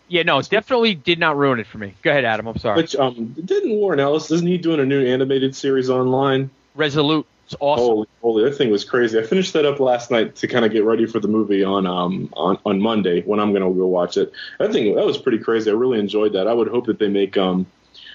Yeah, 0.09 0.23
no, 0.23 0.39
it 0.39 0.49
definitely 0.49 0.95
did 0.95 1.19
not 1.19 1.37
ruin 1.37 1.59
it 1.59 1.66
for 1.66 1.78
me. 1.78 1.95
Go 2.03 2.11
ahead, 2.11 2.24
Adam. 2.24 2.47
I'm 2.47 2.59
sorry. 2.59 2.77
Which 2.77 2.95
um 2.95 3.35
didn't 3.45 3.73
Warren 3.73 4.01
Ellis? 4.01 4.31
Isn't 4.31 4.47
he 4.47 4.59
doing 4.59 4.81
a 4.81 4.87
new 4.87 5.05
animated 5.05 5.57
series 5.57 5.91
online? 5.91 6.51
Resolute. 6.74 7.27
It's 7.47 7.57
awesome. 7.61 7.85
Holy, 7.85 8.09
holy, 8.23 8.45
that 8.45 8.57
thing 8.57 8.70
was 8.70 8.85
crazy. 8.85 9.19
I 9.19 9.23
finished 9.23 9.53
that 9.53 9.65
up 9.65 9.78
last 9.78 10.11
night 10.11 10.35
to 10.37 10.49
kind 10.49 10.65
of 10.65 10.73
get 10.73 10.85
ready 10.85 11.07
for 11.07 11.20
the 11.20 11.28
movie 11.28 11.62
on 11.62 11.87
um 11.87 12.28
on, 12.35 12.59
on 12.65 12.81
Monday 12.81 13.23
when 13.23 13.41
I'm 13.41 13.53
gonna 13.53 13.70
go 13.73 13.87
watch 13.87 14.16
it. 14.16 14.33
That 14.59 14.73
thing 14.73 14.95
that 14.95 15.07
was 15.07 15.19
pretty 15.19 15.39
crazy. 15.39 15.70
I 15.70 15.74
really 15.74 15.99
enjoyed 15.99 16.33
that. 16.35 16.49
I 16.49 16.53
would 16.53 16.69
hope 16.69 16.87
that 16.87 16.99
they 16.99 17.09
make 17.09 17.37
um 17.37 17.66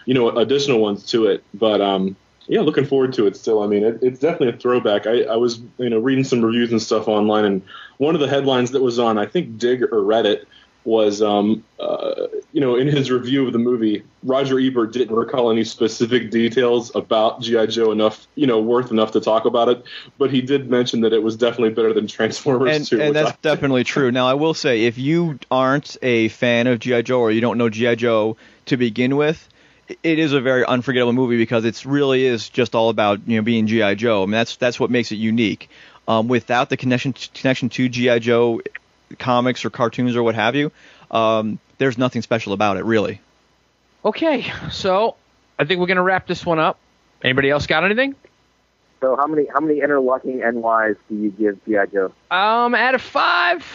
you 0.06 0.14
know 0.14 0.30
additional 0.38 0.80
ones 0.80 1.06
to 1.08 1.28
it, 1.28 1.44
but 1.54 1.82
um 1.82 2.16
yeah, 2.48 2.62
looking 2.62 2.86
forward 2.86 3.14
to 3.14 3.28
it 3.28 3.38
still. 3.38 3.64
I 3.64 3.68
mean, 3.68 3.84
it, 3.84 4.00
it's 4.02 4.20
definitely 4.20 4.50
a 4.50 4.58
throwback. 4.58 5.08
I, 5.08 5.24
I 5.24 5.36
was 5.38 5.62
you 5.78 5.90
know 5.90 6.00
reading 6.00 6.24
some 6.24 6.42
reviews 6.44 6.72
and 6.72 6.82
stuff 6.82 7.08
online, 7.08 7.46
and 7.46 7.62
one 7.98 8.16
of 8.16 8.22
the 8.22 8.28
headlines 8.28 8.72
that 8.72 8.82
was 8.82 9.00
on 9.00 9.18
I 9.18 9.26
think 9.26 9.58
Digg 9.58 9.84
or 9.84 10.02
Reddit 10.02 10.46
was 10.84 11.22
um 11.22 11.64
uh, 11.80 12.28
you 12.54 12.62
know 12.62 12.76
in 12.76 12.88
his 12.88 13.12
review 13.12 13.46
of 13.46 13.54
the 13.54 13.60
movie 13.60 14.04
roger 14.24 14.60
ebert 14.60 14.92
didn't 14.92 15.16
recall 15.16 15.52
any 15.52 15.64
specific 15.64 16.32
details 16.32 16.94
about 16.96 17.42
gi 17.42 17.68
joe 17.68 17.92
enough 17.92 18.28
you 18.36 18.48
know 18.48 18.60
worth 18.60 18.90
enough 18.92 19.12
to 19.12 19.22
talk 19.22 19.46
about 19.46 19.70
it 19.70 19.84
but 20.18 20.32
he 20.32 20.42
did 20.42 20.70
mention 20.70 21.02
that 21.02 21.14
it 21.14 21.22
was 21.22 21.36
definitely 21.38 21.70
better 21.70 21.94
than 21.94 22.08
transformers 22.08 22.76
And, 22.78 22.88
2 22.88 23.02
and 23.02 23.16
that's 23.16 23.32
I- 23.32 23.38
definitely 23.42 23.84
true. 23.84 24.12
Now, 24.12 24.28
I 24.28 24.34
will 24.34 24.54
say, 24.54 24.86
if 24.86 24.98
you 24.98 25.40
aren't 25.50 25.98
a 26.02 26.28
fan 26.30 26.68
of 26.68 26.80
G.I. 26.80 27.02
Joe 27.04 27.20
or 27.20 27.32
you 27.32 27.42
don't 27.42 27.58
know 27.58 27.70
G.I. 27.70 27.96
Joe 27.96 28.38
to 28.68 28.78
begin 28.78 29.16
with, 29.18 29.48
it 30.04 30.20
is 30.20 30.34
a 30.34 30.42
very 30.42 30.66
unforgettable 30.66 31.14
movie 31.14 31.38
because 31.38 31.66
it 31.66 31.84
really 31.86 32.26
is 32.26 32.50
just 32.50 32.76
all 32.76 32.90
about 32.90 33.28
you 33.28 33.36
know 33.38 33.42
being 33.42 33.68
GI 33.68 33.96
Joe. 33.96 34.24
I 34.24 34.26
mean 34.26 34.32
that's 34.32 34.56
that's 34.56 34.80
what 34.80 34.90
makes 34.90 35.12
it 35.12 35.16
unique. 35.18 35.70
Um, 36.08 36.28
without 36.28 36.70
the 36.70 36.78
connection 36.78 37.14
connection 37.34 37.70
to 37.70 37.88
GI 37.90 38.20
Joe 38.20 38.62
comics 39.20 39.66
or 39.66 39.70
cartoons 39.70 40.16
or 40.16 40.24
what 40.24 40.36
have 40.36 40.56
you, 40.56 40.72
um, 41.10 41.60
there's 41.78 41.98
nothing 41.98 42.22
special 42.22 42.54
about 42.54 42.78
it 42.78 42.86
really. 42.86 43.22
Okay, 44.04 44.52
so 44.72 45.16
I 45.60 45.66
think 45.66 45.80
we're 45.80 45.88
gonna 45.88 46.04
wrap 46.04 46.28
this 46.28 46.46
one 46.46 46.60
up. 46.60 46.78
Anybody 47.24 47.50
else 47.50 47.68
got 47.68 47.84
anything? 47.84 48.16
So 49.02 49.16
how 49.16 49.28
many 49.28 49.48
how 49.48 49.60
many 49.60 49.82
interlocking 49.82 50.40
NYs 50.40 50.96
do 51.10 51.16
you 51.16 51.32
give 51.32 51.64
GI 51.66 51.92
Joe? 51.92 52.14
Um, 52.30 52.76
out 52.76 52.96
of 52.96 53.02
five, 53.02 53.66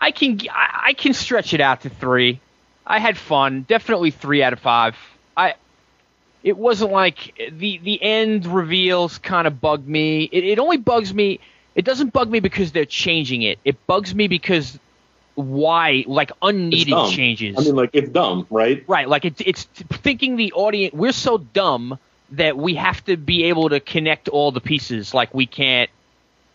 I 0.00 0.10
can 0.10 0.40
I, 0.50 0.80
I 0.88 0.92
can 0.94 1.12
stretch 1.12 1.54
it 1.54 1.60
out 1.60 1.82
to 1.82 1.90
three. 1.90 2.40
I 2.86 2.98
had 2.98 3.16
fun. 3.16 3.64
Definitely 3.68 4.10
three 4.10 4.42
out 4.42 4.52
of 4.52 4.60
five. 4.60 4.96
I. 5.36 5.54
It 6.42 6.58
wasn't 6.58 6.92
like 6.92 7.40
the 7.52 7.78
the 7.78 8.02
end 8.02 8.46
reveals 8.46 9.16
kind 9.16 9.46
of 9.46 9.62
bugged 9.62 9.88
me. 9.88 10.24
It, 10.24 10.44
it 10.44 10.58
only 10.58 10.76
bugs 10.76 11.12
me. 11.14 11.40
It 11.74 11.84
doesn't 11.84 12.12
bug 12.12 12.30
me 12.30 12.40
because 12.40 12.72
they're 12.72 12.84
changing 12.84 13.42
it. 13.42 13.58
It 13.64 13.86
bugs 13.86 14.14
me 14.14 14.28
because 14.28 14.78
why 15.34 16.04
like 16.06 16.30
unneeded 16.42 16.94
changes. 17.10 17.56
i 17.58 17.62
mean 17.62 17.74
like 17.74 17.90
it's 17.92 18.08
dumb 18.10 18.46
right 18.50 18.84
Right, 18.86 19.08
like 19.08 19.24
it's 19.24 19.40
it's 19.44 19.64
thinking 19.64 20.36
the 20.36 20.52
audience. 20.52 20.94
We're 20.94 21.12
so 21.12 21.38
dumb 21.38 21.98
that 22.32 22.56
we 22.56 22.74
have 22.76 23.04
to 23.06 23.16
be 23.16 23.44
able 23.44 23.68
to 23.70 23.80
connect 23.80 24.28
all 24.28 24.52
the 24.52 24.60
pieces. 24.60 25.12
Like 25.12 25.34
we 25.34 25.46
can't, 25.46 25.90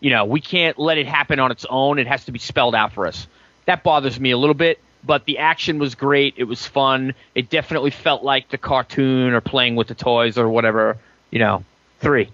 you 0.00 0.10
know, 0.10 0.24
we 0.24 0.40
can't 0.40 0.78
let 0.78 0.98
it 0.98 1.06
happen 1.06 1.38
on 1.38 1.50
its 1.50 1.66
own. 1.68 1.98
It 1.98 2.06
has 2.06 2.24
to 2.24 2.32
be 2.32 2.38
spelled 2.38 2.74
out 2.74 2.92
for 2.92 3.06
us. 3.06 3.26
That 3.66 3.82
bothers 3.82 4.18
me 4.18 4.30
a 4.30 4.38
little 4.38 4.54
bit. 4.54 4.78
But 5.02 5.24
the 5.24 5.38
action 5.38 5.78
was 5.78 5.94
great. 5.94 6.34
It 6.36 6.44
was 6.44 6.66
fun. 6.66 7.14
It 7.34 7.48
definitely 7.48 7.90
felt 7.90 8.22
like 8.22 8.50
the 8.50 8.58
cartoon 8.58 9.32
or 9.32 9.40
playing 9.40 9.76
with 9.76 9.88
the 9.88 9.94
toys 9.94 10.36
or 10.36 10.48
whatever. 10.48 10.98
You 11.30 11.38
know, 11.38 11.64
three, 12.00 12.28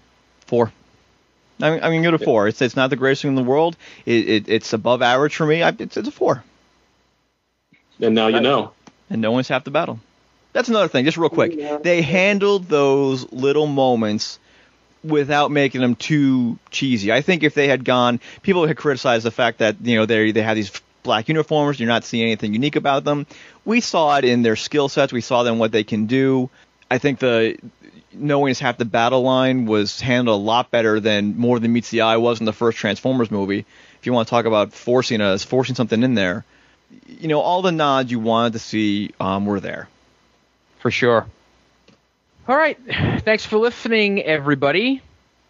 four. 0.47 0.73
I 1.61 1.71
mean, 1.71 1.79
I 1.83 1.89
mean, 1.89 2.03
go 2.03 2.11
to 2.11 2.19
four. 2.19 2.47
It's 2.47 2.61
it's 2.61 2.75
not 2.75 2.89
the 2.89 2.95
greatest 2.95 3.23
thing 3.23 3.29
in 3.29 3.35
the 3.35 3.43
world. 3.43 3.75
It, 4.05 4.29
it 4.29 4.49
it's 4.49 4.73
above 4.73 5.01
average 5.01 5.35
for 5.35 5.45
me. 5.45 5.63
I, 5.63 5.69
it's 5.77 5.97
it's 5.97 6.07
a 6.07 6.11
four. 6.11 6.43
And 7.99 8.13
now 8.15 8.27
you 8.27 8.41
know. 8.41 8.73
And 9.09 9.21
no 9.21 9.31
one's 9.31 9.47
half 9.47 9.63
the 9.63 9.71
battle. 9.71 9.99
That's 10.53 10.69
another 10.69 10.87
thing, 10.87 11.05
just 11.05 11.17
real 11.17 11.29
quick. 11.29 11.83
They 11.83 12.01
handled 12.01 12.65
those 12.65 13.31
little 13.31 13.67
moments 13.67 14.39
without 15.03 15.51
making 15.51 15.81
them 15.81 15.95
too 15.95 16.57
cheesy. 16.71 17.11
I 17.11 17.21
think 17.21 17.43
if 17.43 17.53
they 17.53 17.67
had 17.67 17.85
gone, 17.85 18.19
people 18.41 18.65
had 18.65 18.75
criticized 18.77 19.25
the 19.25 19.31
fact 19.31 19.59
that 19.59 19.77
you 19.81 19.97
know 19.97 20.05
they 20.05 20.31
they 20.31 20.41
have 20.41 20.55
these 20.55 20.71
black 21.03 21.27
uniforms. 21.27 21.79
You're 21.79 21.87
not 21.87 22.03
seeing 22.03 22.23
anything 22.23 22.53
unique 22.53 22.75
about 22.75 23.03
them. 23.03 23.25
We 23.65 23.81
saw 23.81 24.17
it 24.17 24.25
in 24.25 24.41
their 24.41 24.55
skill 24.55 24.89
sets. 24.89 25.13
We 25.13 25.21
saw 25.21 25.43
them 25.43 25.59
what 25.59 25.71
they 25.71 25.83
can 25.83 26.05
do. 26.05 26.49
I 26.89 26.97
think 26.97 27.19
the 27.19 27.57
knowing 28.13 28.51
is 28.51 28.59
half 28.59 28.77
the 28.77 28.85
battle 28.85 29.21
line 29.21 29.65
was 29.65 29.99
handled 29.99 30.39
a 30.39 30.43
lot 30.43 30.71
better 30.71 30.99
than 30.99 31.37
more 31.37 31.59
than 31.59 31.73
meets 31.73 31.89
the 31.89 32.01
eye 32.01 32.17
was 32.17 32.39
in 32.39 32.45
the 32.45 32.53
first 32.53 32.77
Transformers 32.77 33.31
movie. 33.31 33.65
If 33.99 34.05
you 34.05 34.13
want 34.13 34.27
to 34.27 34.29
talk 34.29 34.45
about 34.45 34.73
forcing 34.73 35.21
us, 35.21 35.43
forcing 35.43 35.75
something 35.75 36.01
in 36.01 36.13
there, 36.15 36.45
you 37.07 37.27
know, 37.27 37.41
all 37.41 37.61
the 37.61 37.71
nods 37.71 38.11
you 38.11 38.19
wanted 38.19 38.53
to 38.53 38.59
see 38.59 39.11
um, 39.19 39.45
were 39.45 39.59
there. 39.59 39.89
For 40.79 40.91
sure. 40.91 41.27
All 42.47 42.55
right. 42.55 42.77
Thanks 43.21 43.45
for 43.45 43.57
listening, 43.57 44.21
everybody. 44.23 45.01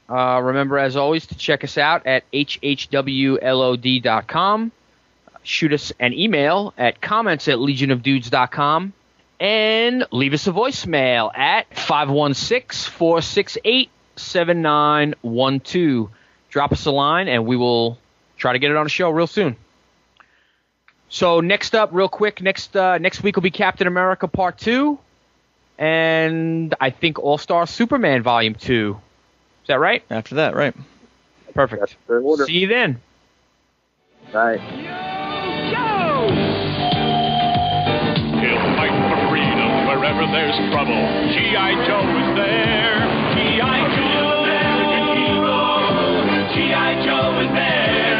Uh, 0.10 0.42
remember, 0.42 0.80
as 0.80 0.96
always, 0.96 1.28
to 1.28 1.36
check 1.38 1.64
us 1.64 1.78
out 1.78 2.08
at 2.08 2.24
hhwlod.com. 2.32 2.72
Shoot 5.44 5.74
us 5.74 5.94
an 6.00 6.14
email 6.14 6.74
at 6.78 7.02
comments 7.02 7.48
at 7.48 7.58
legionofdudes.com. 7.58 8.94
And 9.40 10.06
leave 10.12 10.34
us 10.34 10.48
a 10.48 10.52
voicemail 10.52 11.36
at 11.38 11.68
516 11.78 12.92
468 12.92 13.90
7912. 14.16 16.10
Drop 16.50 16.72
us 16.72 16.86
a 16.86 16.92
line, 16.92 17.28
and 17.28 17.46
we 17.46 17.56
will 17.56 18.00
try 18.38 18.54
to 18.54 18.60
get 18.60 18.72
it 18.72 18.78
on 18.78 18.86
a 18.86 18.90
show 18.90 19.10
real 19.10 19.28
soon. 19.28 19.56
So 21.10 21.40
next 21.40 21.76
up, 21.76 21.90
real 21.94 22.10
quick, 22.10 22.42
next 22.42 22.76
uh, 22.76 22.98
next 22.98 23.24
week 23.24 23.36
will 23.36 23.44
be 23.44 23.52
Captain 23.52 23.88
America 23.88 24.28
Part 24.28 24.58
Two, 24.58 25.00
and 25.78 26.74
I 26.82 26.90
think 26.90 27.20
All 27.20 27.38
Star 27.38 27.68
Superman 27.68 28.24
Volume 28.24 28.56
Two. 28.56 29.00
Is 29.64 29.68
that 29.68 29.80
right? 29.80 30.04
After 30.10 30.36
that, 30.36 30.56
right? 30.56 30.76
Perfect. 31.54 31.96
See 32.46 32.60
you 32.60 32.68
then. 32.68 33.02
Bye. 34.32 35.06
when 40.28 40.36
there's 40.36 40.60
trouble, 40.72 40.92
G.I. 41.32 41.88
Joe 41.88 42.04
is 42.04 42.36
there. 42.36 43.00
G.I. 43.32 43.80
Joe, 43.96 44.44
G.I. 46.52 46.90
Joe 47.06 47.40
is 47.40 47.52
there. 47.56 48.20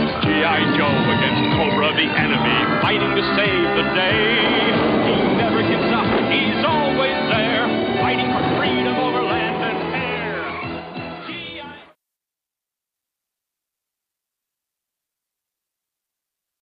It's 0.00 0.12
G.I. 0.24 0.60
Joe 0.80 0.96
against 1.12 1.44
Cobra 1.60 1.92
the 1.92 2.08
enemy, 2.08 2.56
fighting 2.80 3.12
to 3.12 3.24
save 3.36 3.68
the 3.76 3.84
day. 3.92 4.40
He 5.12 5.36
never 5.36 5.60
gives 5.60 5.92
up, 5.92 6.08
he's 6.32 6.64
always 6.64 7.18
there, 7.28 7.68
fighting 8.00 8.32
for 8.32 8.40
freedom 8.56 8.96
over 8.96 9.25